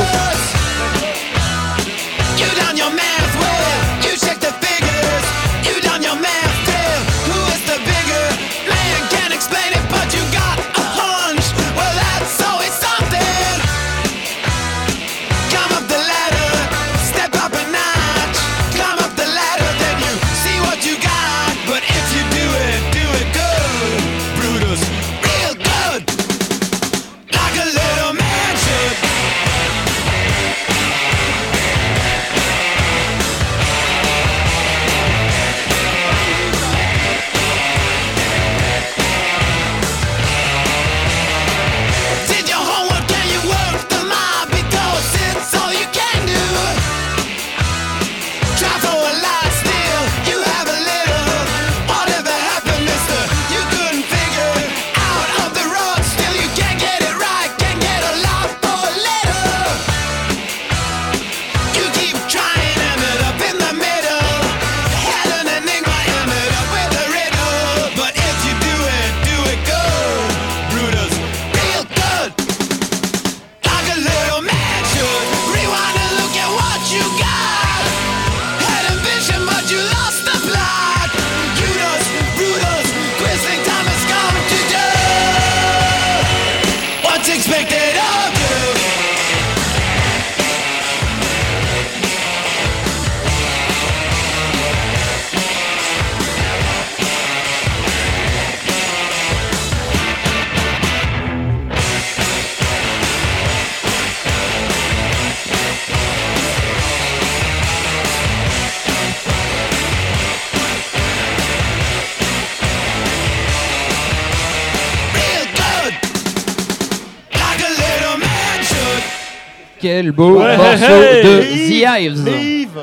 Quel 119.88 120.12
beau 120.12 120.38
Ouais, 120.38 120.54
morceau 120.58 120.84
hey, 120.84 121.22
de 121.24 121.40
The 121.40 122.00
Hives. 122.00 122.24
Les 122.26 122.44
Yves. 122.62 122.80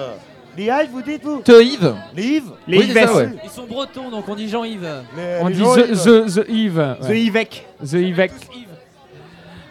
Les 0.57 0.63
Yves, 0.63 0.89
vous 0.91 1.01
dites 1.03 1.23
vous 1.23 1.41
The 1.41 1.49
Yves 1.61 1.93
Les 2.15 2.23
Yves 2.23 2.43
Les 2.67 2.77
Oui, 2.79 2.89
c'est 2.91 3.05
ça, 3.05 3.13
ouais. 3.15 3.29
Ils 3.43 3.49
sont 3.51 3.65
bretons, 3.67 4.09
donc 4.09 4.27
on 4.27 4.33
dit 4.35 4.49
Jean-Yves. 4.49 4.81
Les- 5.15 5.37
On 5.41 5.47
les 5.49 5.53
dit 5.53 5.59
gens, 5.59 5.75
the, 5.75 5.79
Yves. 5.87 6.03
the, 6.03 6.35
the 6.45 6.49
Yves. 6.49 6.95
The 6.99 7.93
ouais. 7.93 8.29
The. 8.31 8.74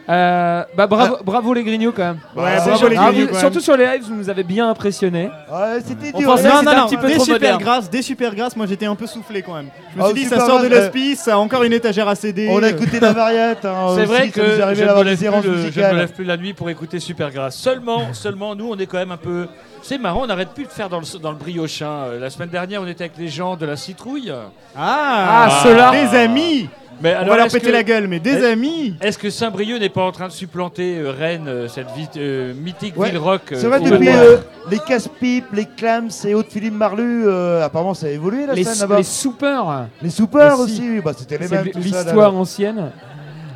Euh, 0.09 0.65
bah 0.77 0.87
bravo, 0.87 1.17
bravo 1.25 1.55
les 1.55 1.65
Grignoux 1.65 1.93
quand 1.93 2.03
même. 2.03 2.19
Ouais, 2.37 2.57
bravo 2.67 2.89
les 2.89 2.97
Ah, 2.97 3.11
quand 3.31 3.39
Surtout 3.39 3.61
sur 3.61 3.75
les 3.77 3.87
lives, 3.87 4.05
vous 4.07 4.15
nous 4.15 4.29
avez 4.29 4.43
bien 4.43 4.69
impressionné. 4.69 5.31
Ouais, 5.51 5.81
c'était 5.83 6.11
On 6.13 6.19
dur. 6.19 6.29
pensait 6.31 6.43
que 6.43 6.49
Non, 6.49 6.59
c'était 6.59 6.65
non, 6.67 6.73
un 6.73 6.81
non, 6.81 6.87
petit 6.87 6.97
peu 6.99 7.07
des 7.07 7.15
trop 7.15 7.25
super 7.25 7.39
moderne. 7.41 7.59
grâces, 7.63 7.91
des 7.91 8.03
super 8.03 8.35
grâces. 8.35 8.57
Moi 8.57 8.67
j'étais 8.67 8.85
un 8.85 8.95
peu 8.97 9.07
soufflé 9.07 9.41
quand 9.41 9.55
même. 9.55 9.69
Je 9.95 9.99
me 9.99 10.03
Ah, 10.05 10.07
suis 10.09 10.15
dit, 10.15 10.25
ça 10.25 10.35
super 10.37 10.47
sort 10.47 10.61
de 10.63 10.69
grâce, 10.69 10.81
l'hospice, 10.85 11.21
ça 11.21 11.35
a 11.35 11.37
encore 11.39 11.63
une 11.63 11.73
étagère 11.73 12.07
à 12.07 12.15
céder. 12.15 12.49
On 12.51 12.63
a 12.63 12.69
écouté 12.69 13.01
la 13.01 13.13
variette. 13.15 13.65
hein, 13.65 13.87
C'est 13.95 14.03
aussi, 14.03 14.07
vrai 14.07 14.27
ça 14.27 14.29
que 14.33 14.41
nous 14.41 14.47
est 14.53 14.57
je 14.57 14.61
arrivé 14.63 14.81
ne, 14.83 14.87
d'avoir 14.87 15.05
me 15.05 15.11
des 15.11 15.17
lève 15.17 15.25
errances 15.25 15.41
plus 15.43 15.51
le- 15.51 15.55
je 15.57 15.59
ne 15.61 15.63
me 15.63 15.67
musicales. 15.71 15.97
lève 15.97 16.13
plus 16.13 16.25
la 16.25 16.37
nuit 16.37 16.53
pour 16.53 16.69
écouter 16.69 17.01
Supergrass. 17.01 17.57
Seulement, 17.57 18.13
seulement, 18.13 18.55
nous, 18.55 18.69
on 18.71 18.77
est 18.77 18.87
quand 18.87 18.99
même 18.99 19.13
un 19.13 19.17
peu. 19.17 19.47
C'est 19.83 19.99
marrant, 19.99 20.21
on 20.23 20.27
n'arrête 20.27 20.51
plus 20.55 20.65
de 20.65 20.71
faire 20.71 20.89
dans 20.91 21.01
le, 21.01 21.19
dans 21.19 21.31
le 21.31 21.37
briochin. 21.37 21.87
Euh, 22.09 22.21
La 22.21 22.31
semaine 22.31 22.49
dernière, 22.51 22.81
on 22.83 22.87
était 22.87 23.05
avec 23.05 23.17
les 23.19 23.29
gens 23.29 23.57
de 23.57 23.65
la 23.67 23.77
citrouille. 23.77 24.33
Ah, 24.77 25.47
Ah, 25.47 25.49
ceux-là 25.63 25.91
Des 25.93 26.17
amis 26.17 26.69
Mais 27.03 27.15
On 27.21 27.27
va 27.27 27.37
leur 27.37 27.47
péter 27.49 27.67
que- 27.67 27.73
la 27.73 27.83
gueule, 27.83 28.07
mais 28.09 28.21
des 28.21 28.31
est- 28.35 28.47
amis 28.47 28.95
Est-ce 29.01 29.19
que 29.19 29.29
Saint-Brieuc 29.31 29.79
n'est 29.79 29.89
pas 29.89 30.03
en 30.03 30.13
train 30.13 30.29
de 30.29 30.33
supplanter 30.33 30.99
euh, 30.99 31.11
Rennes, 31.11 31.47
euh, 31.49 31.69
cette 31.69 31.89
vie- 31.97 32.09
euh, 32.17 32.55
mythique 32.55 32.97
Ouais. 32.97 33.11
ville 33.11 33.19
rock 33.19 33.43
euh, 33.53 33.57
C'est 33.59 33.67
vrai, 33.67 33.81
depuis 33.81 34.09
euh, 34.09 34.37
les 34.71 34.79
casse-pipes, 34.79 35.53
les 35.53 35.67
clams 35.67 36.09
et 36.27 36.35
autres 36.35 36.51
Philippe 36.51 36.75
Marlu, 36.75 37.25
euh, 37.27 37.65
apparemment 37.65 37.95
ça 37.95 38.07
a 38.07 38.11
évolué 38.11 38.47
la 38.47 38.55
Les, 38.55 38.65
scène 38.65 38.79
là-bas. 38.81 38.97
les 38.99 39.03
soupers. 39.03 39.87
Les 40.03 40.11
soupers 40.11 40.59
Aussi. 40.61 40.73
aussi, 40.81 41.01
bah, 41.05 41.13
c'était 41.17 41.39
les 41.39 41.49
mêmes. 41.49 41.69
l'histoire 41.75 42.35
ancienne. 42.35 42.91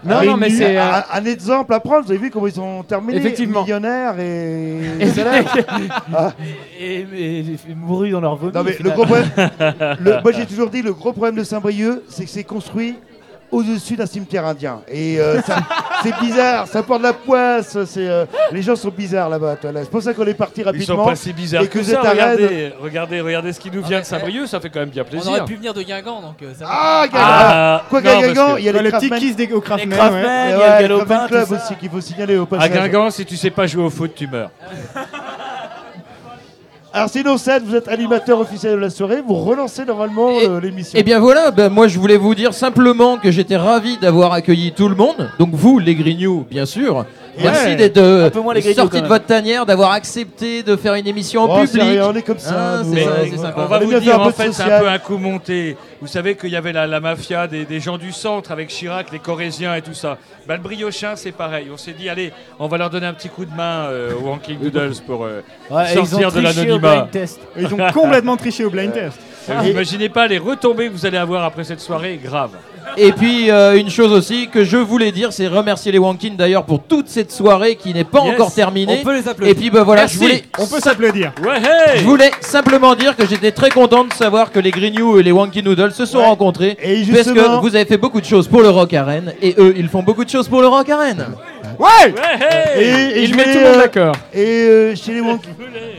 Ah, 0.08 0.24
Non, 0.24 0.36
mais 0.36 0.48
c'est. 0.48 0.76
un, 0.76 1.02
un 1.12 1.24
exemple 1.24 1.74
à 1.74 1.80
prendre, 1.80 2.04
vous 2.04 2.12
avez 2.12 2.20
vu 2.20 2.30
comment 2.30 2.46
ils 2.46 2.52
sont 2.52 2.84
terminés 2.84 3.18
Effectivement. 3.18 3.62
millionnaires 3.62 4.18
et. 4.20 4.78
Ah. 6.14 6.32
Et, 6.80 7.00
et, 7.00 7.38
et 7.40 7.74
mourus 7.74 8.12
dans 8.12 8.20
leur 8.20 8.36
vomi. 8.36 8.52
Non 8.54 8.62
mais 8.62 8.78
au 8.78 8.82
le 8.84 8.90
gros 8.90 9.04
problème, 9.04 9.28
le- 10.00 10.20
moi 10.22 10.32
j'ai 10.32 10.46
toujours 10.46 10.70
dit 10.70 10.82
le 10.82 10.92
gros 10.92 11.12
problème 11.12 11.34
de 11.36 11.44
Saint-Brieuc, 11.44 12.02
c'est 12.08 12.24
que 12.24 12.30
c'est 12.30 12.44
construit 12.44 12.94
au-dessus 13.50 13.96
d'un 13.96 14.06
cimetière 14.06 14.44
indien. 14.46 14.80
Et 14.88 15.18
euh, 15.20 15.40
c'est 16.02 16.14
bizarre, 16.20 16.66
ça 16.66 16.82
porte 16.82 17.00
de 17.00 17.06
la 17.06 17.12
poisse. 17.12 17.76
C'est 17.86 18.06
euh, 18.08 18.24
les 18.52 18.62
gens 18.62 18.76
sont 18.76 18.88
bizarres 18.90 19.28
là-bas. 19.28 19.56
là. 19.62 19.80
C'est 19.82 19.90
pour 19.90 20.02
ça 20.02 20.12
qu'on 20.14 20.26
est 20.26 20.34
parti 20.34 20.60
Ils 20.60 20.64
rapidement. 20.64 20.96
sont 20.96 21.04
pas 21.04 21.16
si 21.16 21.32
bizarres 21.32 21.62
et 21.62 21.68
que, 21.68 21.78
que 21.78 21.84
vous 21.84 21.90
ça. 21.90 22.00
êtes 22.00 22.06
à. 22.06 22.10
Regardez, 22.10 22.72
regardez, 22.80 23.20
regardez 23.20 23.52
ce 23.52 23.60
qui 23.60 23.70
nous 23.70 23.82
vient 23.82 24.00
de 24.00 24.04
Saint-Brieuc, 24.04 24.46
ça 24.46 24.60
fait 24.60 24.70
quand 24.70 24.80
même 24.80 24.90
bien 24.90 25.04
On 25.06 25.10
plaisir. 25.10 25.30
aurait 25.30 25.44
pu 25.44 25.56
venir 25.56 25.72
de 25.74 25.82
Guingamp, 25.82 26.20
donc 26.20 26.42
euh, 26.42 26.52
ça. 26.58 26.66
Ah, 26.68 27.04
Guingamp. 27.06 27.26
Ah, 27.26 27.82
Quoi 27.88 28.02
qu'à 28.02 28.20
Guingamp, 28.20 28.56
il 28.58 28.64
y 28.64 28.68
a 28.68 28.72
les 28.72 28.82
le 28.82 28.90
petit 28.90 29.10
kiss 29.10 29.36
des 29.36 29.50
au 29.52 29.60
ouais. 29.60 29.76
Et 29.78 29.82
il 29.84 29.90
y 29.90 29.94
a 30.62 30.80
le 30.80 30.88
galopin, 30.88 31.26
Club 31.28 31.52
aussi 31.52 31.74
qu'il 31.76 31.90
faut 31.90 32.00
signaler 32.00 32.36
au 32.36 32.42
À 32.42 32.46
passage. 32.46 32.70
Guingamp, 32.72 33.10
si 33.10 33.24
tu 33.24 33.36
sais 33.36 33.50
pas 33.50 33.66
jouer 33.66 33.84
au 33.84 33.90
foot, 33.90 34.12
tu 34.14 34.26
meurs. 34.26 34.50
Alors 36.90 37.10
sinon, 37.10 37.36
Seth, 37.36 37.64
vous 37.64 37.74
êtes 37.74 37.86
animateur 37.88 38.40
officiel 38.40 38.72
de 38.72 38.78
la 38.78 38.88
soirée, 38.88 39.20
vous 39.20 39.34
relancez 39.34 39.84
normalement 39.84 40.30
euh, 40.40 40.58
l'émission. 40.58 40.98
Eh 40.98 41.02
bien 41.02 41.18
voilà, 41.18 41.50
ben, 41.50 41.68
moi 41.68 41.86
je 41.86 41.98
voulais 41.98 42.16
vous 42.16 42.34
dire 42.34 42.54
simplement 42.54 43.18
que 43.18 43.30
j'étais 43.30 43.58
ravi 43.58 43.98
d'avoir 43.98 44.32
accueilli 44.32 44.72
tout 44.72 44.88
le 44.88 44.94
monde. 44.94 45.30
Donc 45.38 45.50
vous, 45.52 45.78
les 45.78 45.94
Grignoux, 45.94 46.46
bien 46.50 46.64
sûr. 46.64 47.04
Merci 47.42 47.66
Ouais. 47.66 47.76
d'être 47.76 47.98
euh, 47.98 48.26
Un 48.26 48.30
peu 48.30 48.40
moins 48.40 48.54
les 48.54 48.60
Grignoux, 48.60 48.76
sortis 48.76 48.90
quand 48.90 48.96
de 48.98 49.02
même. 49.02 49.08
votre 49.12 49.26
tanière, 49.26 49.66
d'avoir 49.66 49.92
accepté 49.92 50.62
de 50.62 50.76
faire 50.76 50.94
une 50.94 51.06
émission 51.06 51.42
en 51.42 51.48
Oh, 51.60 51.66
c'est 51.66 51.72
public. 51.78 51.88
rien, 51.90 52.08
on 52.08 52.14
est 52.14 52.22
comme 52.22 52.38
ça, 52.38 52.54
Ah, 52.56 52.82
nous, 52.84 52.94
euh, 52.96 53.00
c'est 53.30 53.38
on- 53.38 53.42
sympa. 53.42 53.54
On 53.62 53.66
va 53.66 53.76
On 53.82 53.86
vous 53.86 54.00
dire, 54.00 54.14
un 54.14 54.18
en 54.18 54.24
peu 54.26 54.30
de 54.30 54.36
fait, 54.36 54.42
c'est 54.44 54.48
un 54.48 54.52
social. 54.66 54.82
peu 54.82 54.88
un 54.88 54.98
coup 54.98 55.18
monté. 55.18 55.76
Vous 56.00 56.06
savez 56.06 56.36
qu'il 56.36 56.50
y 56.50 56.56
avait 56.56 56.72
la, 56.72 56.86
la 56.86 57.00
mafia 57.00 57.46
des, 57.46 57.64
des 57.64 57.80
gens 57.80 57.98
du 57.98 58.12
centre 58.12 58.50
avec 58.52 58.68
Chirac, 58.68 59.10
les 59.12 59.18
Corésiens 59.18 59.74
et 59.74 59.82
tout 59.82 59.94
ça. 59.94 60.18
Bah, 60.46 60.56
le 60.56 60.62
briochin, 60.62 61.14
c'est 61.16 61.32
pareil. 61.32 61.68
On 61.72 61.76
s'est 61.76 61.92
dit, 61.92 62.08
allez, 62.08 62.32
on 62.58 62.68
va 62.68 62.78
leur 62.78 62.90
donner 62.90 63.06
un 63.06 63.12
petit 63.14 63.28
coup 63.28 63.44
de 63.44 63.54
main 63.54 63.86
euh, 63.88 64.12
aux 64.14 64.28
Wanking 64.28 64.58
Doodles 64.60 64.94
pour 65.06 65.24
euh, 65.24 65.40
Ouais, 65.70 65.84
et 65.90 65.94
ils 65.94 65.98
ont 66.00 66.04
sortir 66.04 66.32
de 66.32 66.40
triché 66.40 66.60
au 66.60 66.64
l'anonymat. 66.64 66.94
blind 66.96 67.10
test. 67.10 67.40
Ils 67.58 67.72
ont 67.74 67.78
complètement 67.92 68.36
triché 68.36 68.64
au 68.64 68.70
blind 68.70 68.92
test. 68.92 69.18
Et 69.48 69.52
Vous 69.54 69.68
imaginez 69.68 70.10
pas 70.10 70.26
les 70.26 70.36
retombées 70.36 70.88
que 70.88 70.92
vous 70.92 71.06
allez 71.06 71.16
avoir 71.16 71.42
après 71.42 71.64
cette 71.64 71.80
soirée, 71.80 72.20
grave. 72.22 72.50
Et 72.98 73.12
puis 73.12 73.50
euh, 73.50 73.78
une 73.78 73.88
chose 73.88 74.12
aussi 74.12 74.48
que 74.48 74.62
je 74.62 74.76
voulais 74.76 75.10
dire, 75.10 75.32
c'est 75.32 75.46
remercier 75.46 75.90
les 75.90 75.96
Wankin 75.98 76.34
d'ailleurs 76.36 76.64
pour 76.64 76.82
toute 76.82 77.08
cette 77.08 77.27
soirée 77.32 77.76
qui 77.76 77.92
n'est 77.94 78.04
pas 78.04 78.22
Yes. 78.24 78.34
encore 78.34 78.52
terminée. 78.52 78.98
On 79.00 79.04
peut 79.04 79.14
les 79.14 79.28
applaudir. 79.28 79.52
Et 79.52 79.54
puis 79.54 79.70
bah 79.70 79.82
voilà, 79.82 80.02
Merci. 80.02 80.14
je 80.16 80.20
voulais, 80.20 80.44
On 80.58 80.66
peut 80.66 80.80
s'applaudir. 80.80 81.32
Ouais, 81.42 81.56
hey 81.58 81.98
je 82.00 82.04
voulais 82.04 82.30
simplement 82.40 82.94
dire 82.94 83.16
que 83.16 83.26
j'étais 83.26 83.52
très 83.52 83.70
content 83.70 84.04
de 84.04 84.12
savoir 84.12 84.50
que 84.52 84.58
les 84.60 84.70
Grignoux 84.70 85.18
et 85.18 85.22
les 85.22 85.32
Wanky 85.32 85.62
Noodles 85.62 85.92
se 85.92 86.06
sont 86.06 86.18
Ouais. 86.18 86.24
rencontrés. 86.26 86.76
Et 86.82 87.04
Parce 87.12 87.30
que 87.32 87.60
vous 87.60 87.74
avez 87.76 87.84
fait 87.84 87.96
beaucoup 87.98 88.20
de 88.20 88.26
choses 88.26 88.48
pour 88.48 88.62
le 88.62 88.70
rock 88.70 88.92
à 88.94 89.04
Rennes 89.04 89.32
et 89.42 89.54
eux 89.58 89.74
ils 89.76 89.88
font 89.88 90.02
beaucoup 90.02 90.24
de 90.24 90.30
choses 90.30 90.48
pour 90.48 90.60
le 90.60 90.68
rock 90.68 90.88
à 90.88 90.98
Rennes. 90.98 91.26
Ouais 91.78 91.86
Ouais, 92.06 92.76
hey 92.76 92.84
Et, 92.84 93.18
et 93.18 93.22
Il 93.24 93.30
je 93.30 93.34
met 93.36 93.44
vais, 93.44 93.52
tout 93.52 93.58
le 93.60 93.64
monde 93.66 93.74
euh, 93.76 93.80
d'accord. 93.82 94.14
Et 94.34 94.40
euh, 94.46 94.94
chez 94.96 95.12
les 95.12 95.20
Wonky, 95.20 95.48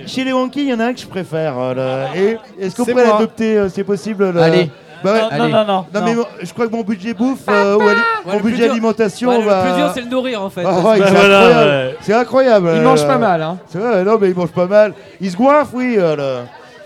chez 0.07 0.23
les 0.25 0.33
Wonky, 0.33 0.61
il 0.63 0.69
y 0.69 0.73
en 0.73 0.79
a 0.79 0.85
un 0.87 0.93
que 0.93 0.99
je 0.99 1.05
préfère. 1.05 1.53
euh, 1.57 1.73
là. 1.73 2.07
Et 2.15 2.37
est-ce 2.65 2.75
qu'on 2.75 2.91
moi. 2.91 3.03
l'adopter 3.03 3.67
C'est 3.73 3.83
possible 3.85 4.31
le- 4.31 4.41
Allez. 4.41 4.69
Bah 5.03 5.13
ouais. 5.13 5.21
Non, 5.21 5.27
Allez. 5.31 5.39
non, 5.53 5.59
non, 5.59 5.65
non. 5.65 5.85
Non, 5.93 6.01
mais 6.05 6.15
je 6.45 6.53
crois 6.53 6.67
que 6.67 6.71
mon 6.71 6.81
budget 6.83 7.13
bouffe 7.13 7.39
euh, 7.49 7.75
ou 7.77 7.81
ali- 7.81 7.89
Ouais, 7.91 8.03
mon 8.25 8.33
le 8.33 8.39
plus 8.39 8.51
budget 8.51 8.63
dur- 8.63 8.71
alimentation 8.71 9.29
Ouais, 9.29 9.43
va. 9.43 9.63
Le 9.65 9.69
plus 9.71 9.81
dur, 9.81 9.91
c'est 9.93 10.01
le 10.01 10.07
nourrir 10.07 10.41
en 10.43 10.49
fait. 10.49 10.63
Ah 10.65 10.73
ouais, 10.79 10.99
Bah 10.99 11.05
c'est 11.07 11.13
voilà, 11.15 11.39
incroyable. 11.39 11.69
ouais. 11.69 11.97
C'est 12.01 12.13
incroyable. 12.13 12.69
Il 12.73 12.79
euh, 12.79 12.83
mange 12.83 13.07
pas 13.07 13.17
mal, 13.17 13.41
hein. 13.41 13.57
C'est 13.67 13.77
vrai, 13.79 14.03
non, 14.03 14.17
mais 14.19 14.29
il 14.29 14.35
mange 14.35 14.51
pas 14.51 14.65
mal. 14.67 14.93
Il 15.21 15.31
se 15.31 15.37
goinfre, 15.37 15.71
oui. 15.73 15.95
euh, 15.97 16.15
là. 16.15 16.23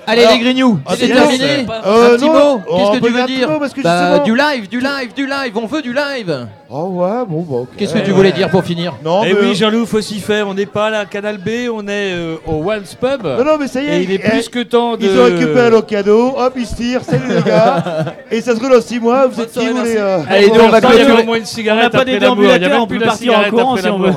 Allez 0.05 0.21
Alors- 0.23 0.33
les 0.33 0.39
Grignoux, 0.39 0.79
Ah, 0.85 0.93
c'est 0.97 1.07
terminé. 1.07 1.65
Euh, 1.85 2.13
un 2.13 2.17
petit 2.17 2.29
mot, 2.29 2.61
qu'est-ce 2.77 2.99
que 2.99 3.05
tu 3.05 3.11
veux 3.13 3.23
dire 3.25 3.59
parce 3.59 3.73
que 3.73 3.81
Bah, 3.81 4.09
justement- 4.09 4.23
Du 4.25 4.35
live, 4.35 4.69
du 4.69 4.79
live, 4.79 5.13
du 5.15 5.25
live, 5.25 5.57
on 5.57 5.65
veut 5.65 5.81
du 5.81 5.93
live. 5.93 6.47
Oh 6.69 6.85
ouais, 6.89 7.25
bon, 7.27 7.41
bah. 7.47 7.55
ok. 7.61 7.67
Qu'est-ce 7.77 7.93
que 7.93 7.99
tu 7.99 8.11
voulais 8.11 8.31
dire 8.31 8.49
pour 8.49 8.63
finir 8.63 8.93
Non, 9.03 9.23
Et 9.23 9.33
mais- 9.33 9.39
Eh 9.41 9.45
oui, 9.45 9.55
Jean-Loup, 9.55 9.85
faut 9.85 10.01
s'y 10.01 10.19
faire. 10.19 10.47
On 10.47 10.53
n'est 10.53 10.65
pas 10.65 10.89
là 10.89 10.99
à 11.01 11.05
Canal 11.05 11.37
B, 11.37 11.69
on 11.73 11.87
est 11.87 12.13
euh, 12.13 12.35
au 12.47 12.63
Once 12.69 12.95
Pub. 12.95 13.23
Non, 13.25 13.43
non, 13.45 13.57
mais 13.59 13.67
ça 13.67 13.81
y 13.81 13.87
est. 13.87 13.99
Et 13.99 14.03
il 14.03 14.11
est 14.11 14.21
eh, 14.23 14.29
plus 14.29 14.49
que 14.49 14.63
temps 14.63 14.97
de. 14.97 15.05
Ils 15.05 15.19
ont 15.19 15.23
récupéré 15.25 15.69
leur 15.69 15.85
cadeau, 15.85 16.33
hop, 16.37 16.53
ils 16.57 16.65
se 16.65 16.75
tirent, 16.75 17.03
salut 17.03 17.27
les 17.29 17.41
gars. 17.43 17.83
Et 18.31 18.41
ça 18.41 18.55
se 18.55 18.59
roule 18.59 18.71
dans 18.71 18.81
6 18.81 18.99
mois, 18.99 19.27
vous 19.27 19.39
êtes 19.39 19.51
qui, 19.51 19.67
vous 19.67 19.83
les. 19.83 19.97
euh, 19.97 20.19
Allez, 20.29 20.47
nous 20.49 20.59
on 20.61 20.69
va 20.69 20.81
clôturer. 20.81 21.21
au 21.21 21.25
moins 21.25 21.37
une 21.37 21.69
On 21.71 21.75
n'a 21.75 21.89
pas 21.89 22.05
des 22.05 22.19
déambulateurs, 22.19 22.81
on 22.81 22.87
plus 22.87 22.99
peut 22.99 23.05
partir 23.05 23.37
en 23.39 23.43
courant 23.49 23.77
si 23.77 23.87
on 23.87 23.99
veut. 23.99 24.11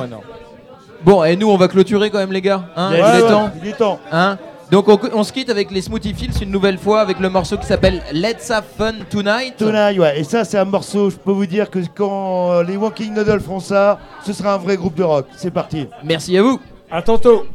Bon, 1.03 1.23
et 1.23 1.35
nous 1.35 1.49
on 1.49 1.57
va 1.57 1.67
clôturer 1.67 2.09
quand 2.09 2.17
même 2.17 2.33
les 2.33 2.41
gars. 2.41 2.63
Hein, 2.75 2.89
il 2.93 3.19
est 3.19 3.27
temps. 3.29 3.49
il 3.63 3.69
est 3.69 3.77
temps. 3.77 3.99
Hein 4.11 4.37
Donc 4.69 4.89
on, 4.89 4.99
on 5.13 5.23
se 5.23 5.31
quitte 5.31 5.49
avec 5.49 5.71
les 5.71 5.81
Smoothie 5.81 6.13
Fields 6.13 6.41
une 6.41 6.51
nouvelle 6.51 6.77
fois 6.77 6.99
avec 6.99 7.19
le 7.19 7.29
morceau 7.29 7.57
qui 7.57 7.65
s'appelle 7.65 8.01
Let's 8.11 8.51
Have 8.51 8.65
Fun 8.77 8.95
Tonight. 9.09 9.55
Tonight, 9.57 9.97
ouais. 9.97 10.19
Et 10.19 10.23
ça, 10.23 10.43
c'est 10.43 10.57
un 10.57 10.65
morceau, 10.65 11.09
je 11.09 11.15
peux 11.15 11.31
vous 11.31 11.45
dire 11.45 11.69
que 11.69 11.79
quand 11.95 12.51
euh, 12.51 12.63
les 12.63 12.75
Walking 12.75 13.13
Noodles 13.13 13.39
feront 13.39 13.61
ça, 13.61 13.99
ce 14.25 14.33
sera 14.33 14.55
un 14.55 14.57
vrai 14.57 14.75
groupe 14.75 14.95
de 14.95 15.03
rock. 15.03 15.27
C'est 15.37 15.51
parti. 15.51 15.87
Merci 16.03 16.37
à 16.37 16.41
vous. 16.41 16.59
À 16.91 17.01
tantôt. 17.01 17.45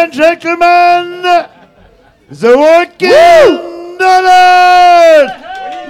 and 0.00 0.12
gentlemen, 0.12 1.22
The 2.30 2.56
Walking 2.56 3.98
Knowledge! 3.98 5.30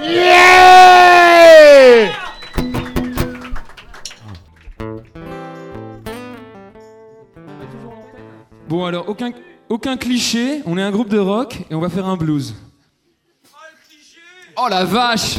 Yeah! 0.01 0.81
Bon 8.67 8.85
alors, 8.85 9.07
aucun, 9.07 9.31
aucun 9.69 9.97
cliché, 9.97 10.61
on 10.65 10.77
est 10.77 10.81
un 10.81 10.91
groupe 10.91 11.09
de 11.09 11.19
rock 11.19 11.59
et 11.69 11.75
on 11.75 11.79
va 11.79 11.89
faire 11.89 12.07
un 12.07 12.17
blues. 12.17 12.55
Oh 14.57 14.67
la 14.69 14.83
vache 14.83 15.37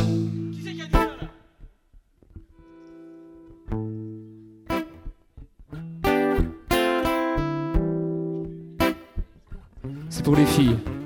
se 10.23 10.31
purifie. 10.31 11.01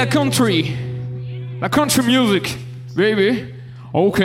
a 0.00 0.06
country, 0.06 0.74
la 1.60 1.68
country 1.68 2.02
music, 2.02 2.56
baby. 2.96 3.44
Ok. 3.92 4.22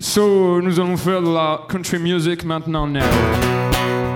So, 0.00 0.60
nous 0.60 0.80
allons 0.80 0.96
faire 0.96 1.22
de 1.22 1.32
la 1.32 1.64
country 1.68 1.98
music 1.98 2.44
maintenant. 2.44 2.88
Now. 2.88 4.11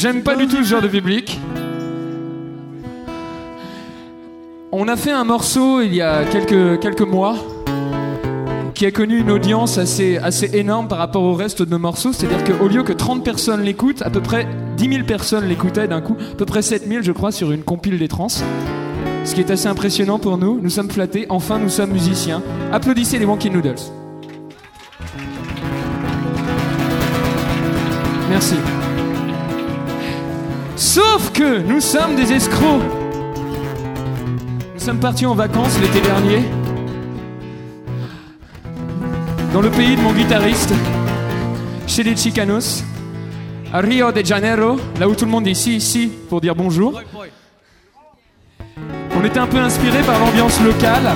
J'aime 0.00 0.22
pas 0.22 0.34
du 0.34 0.46
tout 0.46 0.56
ce 0.56 0.62
genre 0.62 0.80
de 0.80 0.88
public. 0.88 1.38
On 4.72 4.88
a 4.88 4.96
fait 4.96 5.10
un 5.10 5.24
morceau 5.24 5.82
il 5.82 5.94
y 5.94 6.00
a 6.00 6.24
quelques, 6.24 6.80
quelques 6.80 7.02
mois 7.02 7.36
qui 8.72 8.86
a 8.86 8.92
connu 8.92 9.18
une 9.18 9.30
audience 9.30 9.76
assez, 9.76 10.16
assez 10.16 10.56
énorme 10.56 10.88
par 10.88 10.96
rapport 10.96 11.22
au 11.22 11.34
reste 11.34 11.60
de 11.60 11.70
nos 11.70 11.78
morceaux. 11.78 12.14
C'est-à-dire 12.14 12.42
qu'au 12.44 12.66
lieu 12.66 12.82
que 12.82 12.94
30 12.94 13.22
personnes 13.22 13.60
l'écoutent, 13.60 14.00
à 14.00 14.08
peu 14.08 14.22
près 14.22 14.48
10 14.78 14.88
000 14.88 15.04
personnes 15.04 15.44
l'écoutaient 15.44 15.86
d'un 15.86 16.00
coup, 16.00 16.16
à 16.32 16.34
peu 16.34 16.46
près 16.46 16.62
7 16.62 16.88
000 16.88 17.02
je 17.02 17.12
crois 17.12 17.30
sur 17.30 17.52
une 17.52 17.62
compile 17.62 17.98
des 17.98 18.08
trans. 18.08 18.28
Ce 18.30 19.34
qui 19.34 19.40
est 19.40 19.50
assez 19.50 19.66
impressionnant 19.66 20.18
pour 20.18 20.38
nous. 20.38 20.60
Nous 20.62 20.70
sommes 20.70 20.90
flattés, 20.90 21.26
enfin 21.28 21.58
nous 21.58 21.68
sommes 21.68 21.92
musiciens. 21.92 22.42
Applaudissez 22.72 23.18
les 23.18 23.26
Wonky 23.26 23.50
Noodles. 23.50 23.74
Merci. 28.30 28.54
Sauf 30.80 31.30
que 31.32 31.60
nous 31.60 31.78
sommes 31.82 32.16
des 32.16 32.32
escrocs. 32.32 32.80
Nous 34.72 34.80
sommes 34.80 34.98
partis 34.98 35.26
en 35.26 35.34
vacances 35.34 35.78
l'été 35.78 36.00
dernier. 36.00 36.42
Dans 39.52 39.60
le 39.60 39.68
pays 39.68 39.94
de 39.94 40.00
mon 40.00 40.14
guitariste, 40.14 40.72
chez 41.86 42.02
les 42.02 42.16
Chicanos, 42.16 42.82
à 43.74 43.80
Rio 43.80 44.10
de 44.10 44.24
Janeiro, 44.24 44.80
là 44.98 45.06
où 45.06 45.14
tout 45.14 45.26
le 45.26 45.30
monde 45.30 45.44
dit 45.44 45.50
ici, 45.50 45.76
ici, 45.76 46.10
pour 46.30 46.40
dire 46.40 46.56
bonjour. 46.56 46.98
On 49.14 49.22
était 49.22 49.38
un 49.38 49.48
peu 49.48 49.58
inspiré 49.58 50.00
par 50.00 50.18
l'ambiance 50.18 50.62
locale. 50.62 51.10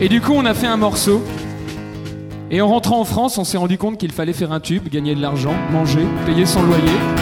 Et 0.00 0.08
du 0.08 0.22
coup, 0.22 0.32
on 0.34 0.46
a 0.46 0.54
fait 0.54 0.68
un 0.68 0.78
morceau. 0.78 1.22
Et 2.50 2.62
en 2.62 2.68
rentrant 2.68 2.98
en 2.98 3.04
France, 3.04 3.36
on 3.36 3.44
s'est 3.44 3.58
rendu 3.58 3.76
compte 3.76 3.98
qu'il 3.98 4.10
fallait 4.10 4.32
faire 4.32 4.52
un 4.52 4.60
tube, 4.60 4.88
gagner 4.88 5.14
de 5.14 5.20
l'argent, 5.20 5.54
manger, 5.70 6.06
payer 6.24 6.46
son 6.46 6.62
loyer. 6.62 7.19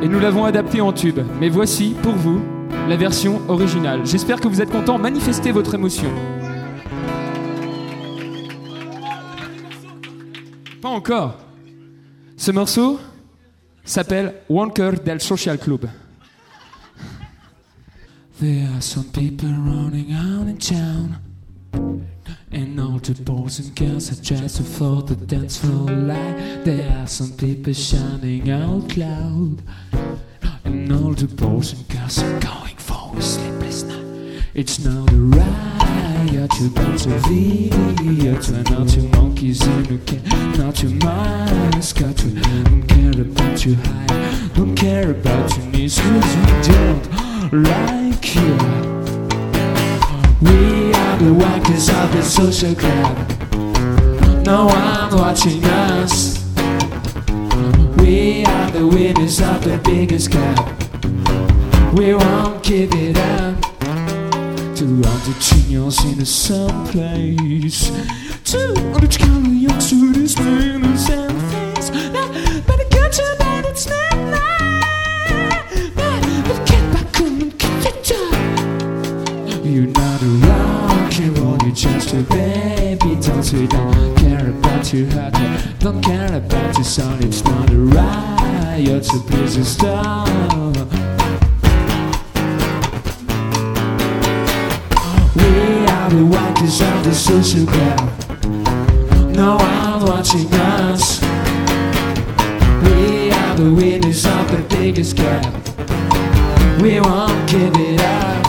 Et 0.00 0.08
nous 0.08 0.20
l'avons 0.20 0.44
adapté 0.44 0.80
en 0.80 0.92
tube. 0.92 1.18
Mais 1.40 1.48
voici, 1.48 1.94
pour 2.02 2.14
vous, 2.14 2.40
la 2.88 2.96
version 2.96 3.40
originale. 3.48 4.06
J'espère 4.06 4.40
que 4.40 4.46
vous 4.46 4.62
êtes 4.62 4.70
contents. 4.70 4.98
Manifestez 4.98 5.50
votre 5.50 5.74
émotion. 5.74 6.08
Pas 10.80 10.88
encore. 10.88 11.36
Ce 12.36 12.52
morceau 12.52 13.00
s'appelle 13.84 14.34
Wonker 14.48 14.92
del 15.04 15.20
Social 15.20 15.58
Club. 15.58 15.86
And 22.50 22.80
all 22.80 22.98
the 22.98 23.14
boys 23.22 23.58
and 23.58 23.76
girls 23.76 24.10
are 24.10 24.22
dressed 24.22 24.62
for 24.62 25.02
the 25.02 25.14
dance 25.14 25.58
floor 25.58 25.90
light. 25.90 26.64
There 26.64 26.90
are 26.98 27.06
some 27.06 27.32
people 27.36 27.74
shining 27.74 28.50
out 28.50 28.96
loud. 28.96 29.62
And 30.64 30.90
all 30.92 31.12
the 31.12 31.26
boys 31.26 31.72
and 31.74 31.86
girls 31.88 32.22
are 32.22 32.40
going 32.40 32.76
for 32.76 33.16
a 33.16 33.20
sleepless 33.22 33.82
night. 33.82 34.42
It's 34.54 34.78
not 34.78 35.12
a 35.12 35.16
riot, 35.16 36.50
you 36.60 36.70
bunch 36.70 37.06
of 37.06 37.24
idiots. 37.26 38.50
We're 38.50 38.62
not 38.62 38.88
two 38.88 39.08
monkeys 39.08 39.66
in 39.66 39.94
a 39.94 39.98
can, 39.98 40.22
not 40.58 40.82
your 40.82 40.92
mascot. 40.92 42.24
We 42.24 42.40
don't 42.40 42.86
care 42.88 43.20
about 43.20 43.64
your 43.64 43.76
height, 43.76 44.54
don't 44.54 44.74
care 44.74 45.10
about 45.10 45.56
your 45.56 45.66
knees, 45.66 45.98
cause 46.00 46.36
we 46.36 46.72
don't 46.72 47.62
like 47.62 48.34
you. 48.34 48.56
We 50.40 50.77
the 51.18 51.34
wankers 51.34 51.88
of 51.90 52.12
the 52.12 52.22
social 52.22 52.74
club. 52.76 53.16
No 54.46 54.66
one 54.66 55.16
watching 55.16 55.64
us. 55.64 56.44
We 57.96 58.44
are 58.44 58.70
the 58.70 58.86
winners 58.86 59.40
of 59.40 59.64
the 59.64 59.80
biggest 59.82 60.30
cup. 60.30 60.58
We 61.92 62.14
won't 62.14 62.62
give 62.62 62.90
it 62.94 63.18
up 63.18 63.60
to 64.76 64.84
all 64.84 65.18
the 65.26 65.34
genius 65.40 66.04
in 66.04 66.24
some 66.24 66.86
place. 66.86 67.90
To 68.52 68.68
all 68.68 69.00
the 69.00 69.08
youngsters 69.50 70.36
the 70.36 70.96
same 70.96 71.34
things. 71.50 71.90
But 72.64 72.78
I 72.80 72.86
got 72.90 73.18
you 73.18 73.36
that 73.38 73.64
it's 73.66 73.88
not 73.88 74.17
you're 82.18 82.26
baby. 82.26 83.16
Don't 83.20 83.52
you 83.52 83.66
don't 83.66 84.16
care 84.16 84.50
about 84.50 84.92
your 84.92 85.10
heart, 85.12 85.34
don't 85.78 86.02
care 86.02 86.34
about 86.36 86.74
your 86.76 86.84
sound. 86.84 87.24
It's 87.24 87.44
not 87.44 87.70
a 87.70 87.76
riot, 87.76 89.04
so 89.04 89.20
please 89.20 89.66
stop. 89.66 90.28
We 95.36 95.50
are 95.94 96.10
the 96.10 96.24
wankers 96.34 96.80
of 96.82 97.04
the 97.04 97.14
social 97.14 97.66
club. 97.66 98.00
No 99.34 99.56
one 99.56 100.06
watching 100.06 100.52
us. 100.52 101.20
We 102.82 103.30
are 103.30 103.56
the 103.56 103.72
winners 103.72 104.26
of 104.26 104.50
the 104.50 104.64
biggest 104.68 105.16
gap. 105.16 105.44
We 106.80 107.00
won't 107.00 107.48
give 107.48 107.74
it 107.76 108.00
up. 108.00 108.47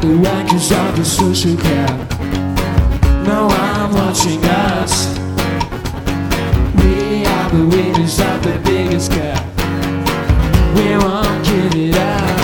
the 0.00 0.06
rankings 0.06 0.72
of 0.72 0.96
the 0.96 1.04
social 1.04 1.54
cap. 1.58 2.10
Now 3.26 3.48
I'm 3.48 3.92
watching 3.92 4.42
us. 4.44 5.14
We 6.76 7.26
are 7.26 7.50
the 7.50 7.66
winners 7.66 8.18
of 8.18 8.42
the 8.42 8.58
biggest 8.64 9.12
cup. 9.12 9.44
We're 10.74 10.98
walking 10.98 11.76
it 11.76 11.96
out. 11.96 12.40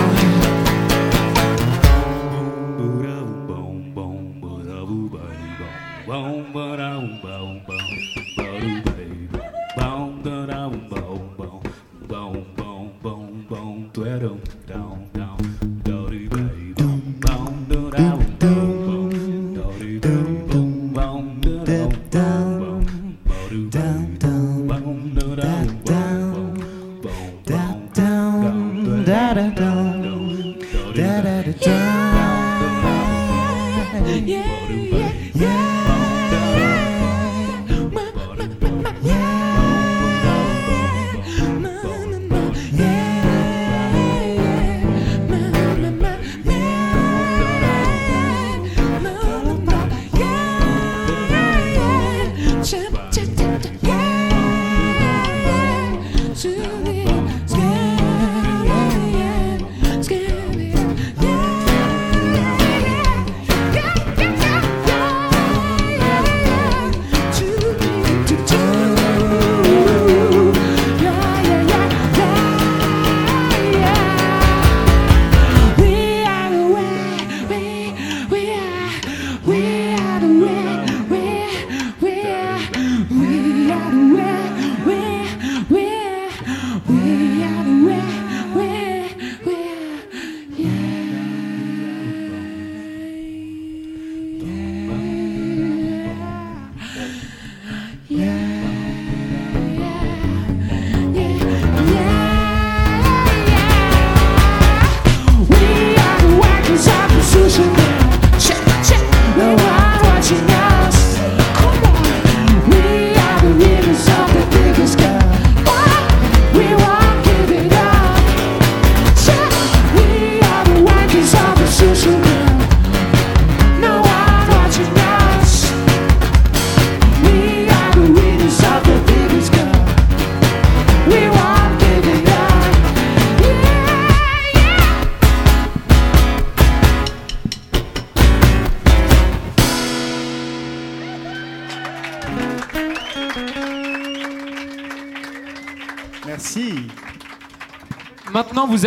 Boom, 2.76 3.46
boom, 12.52 13.46
boom, 13.48 13.90
it 29.08 29.38
up. 29.38 29.58
Yeah. 29.58 29.85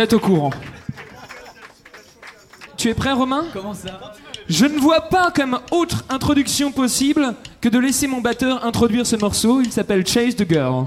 Au 0.00 0.18
courant. 0.18 0.50
Tu 2.78 2.88
es 2.88 2.94
prêt, 2.94 3.12
Romain? 3.12 3.44
Comment 3.52 3.74
ça? 3.74 4.14
Je 4.48 4.64
ne 4.64 4.78
vois 4.78 5.02
pas 5.02 5.30
comme 5.30 5.60
autre 5.70 6.04
introduction 6.08 6.72
possible 6.72 7.34
que 7.60 7.68
de 7.68 7.78
laisser 7.78 8.06
mon 8.06 8.22
batteur 8.22 8.64
introduire 8.64 9.06
ce 9.06 9.16
morceau. 9.16 9.60
Il 9.60 9.70
s'appelle 9.70 10.06
Chase 10.06 10.34
the 10.36 10.48
Girl. 10.48 10.86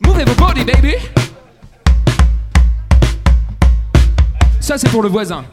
Movez 0.00 0.24
vos 0.24 0.34
body, 0.34 0.64
baby 0.64 0.94
Ça, 4.60 4.78
c'est 4.78 4.88
pour 4.88 5.02
le 5.02 5.10
voisin. 5.10 5.44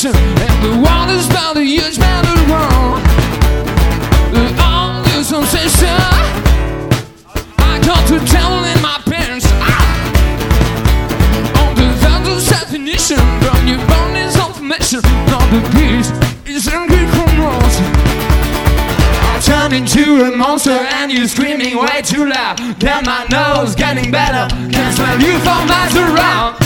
ocean 0.00 0.16
and 0.16 0.64
the 0.64 0.80
water's 0.80 1.28
bound 1.28 1.56
to 1.56 1.64
huge 1.64 1.98
man 1.98 2.24
around. 2.24 3.02
The 4.32 4.46
only 4.64 5.22
sensation, 5.22 6.00
I 7.58 7.80
got 7.84 8.06
to 8.08 8.18
tell 8.24 8.64
in 8.64 8.80
my 8.80 9.00
pants. 9.04 9.46
Ah. 9.60 9.84
On 11.60 11.74
the 11.74 11.92
thunder's 12.00 12.48
definition, 12.48 13.18
from 13.42 13.66
your 13.66 13.84
bone 13.88 14.16
is 14.16 14.36
information, 14.36 15.02
not 15.28 15.44
the 15.50 15.60
peace 15.76 16.10
is 16.46 16.68
angry 16.68 17.06
from 17.16 17.40
us 17.40 17.80
turn 19.46 19.72
into 19.72 20.22
a 20.22 20.36
monster 20.36 20.70
and 20.70 21.10
you're 21.10 21.26
screaming 21.26 21.76
way 21.76 22.02
too 22.02 22.26
loud. 22.26 22.56
Damn 22.78 23.04
my 23.04 23.26
nose 23.30 23.74
getting 23.74 24.10
better, 24.10 24.54
can 24.70 24.92
smell 24.92 25.18
you 25.20 25.38
from 25.40 25.66
miles 25.66 25.96
around. 25.96 26.59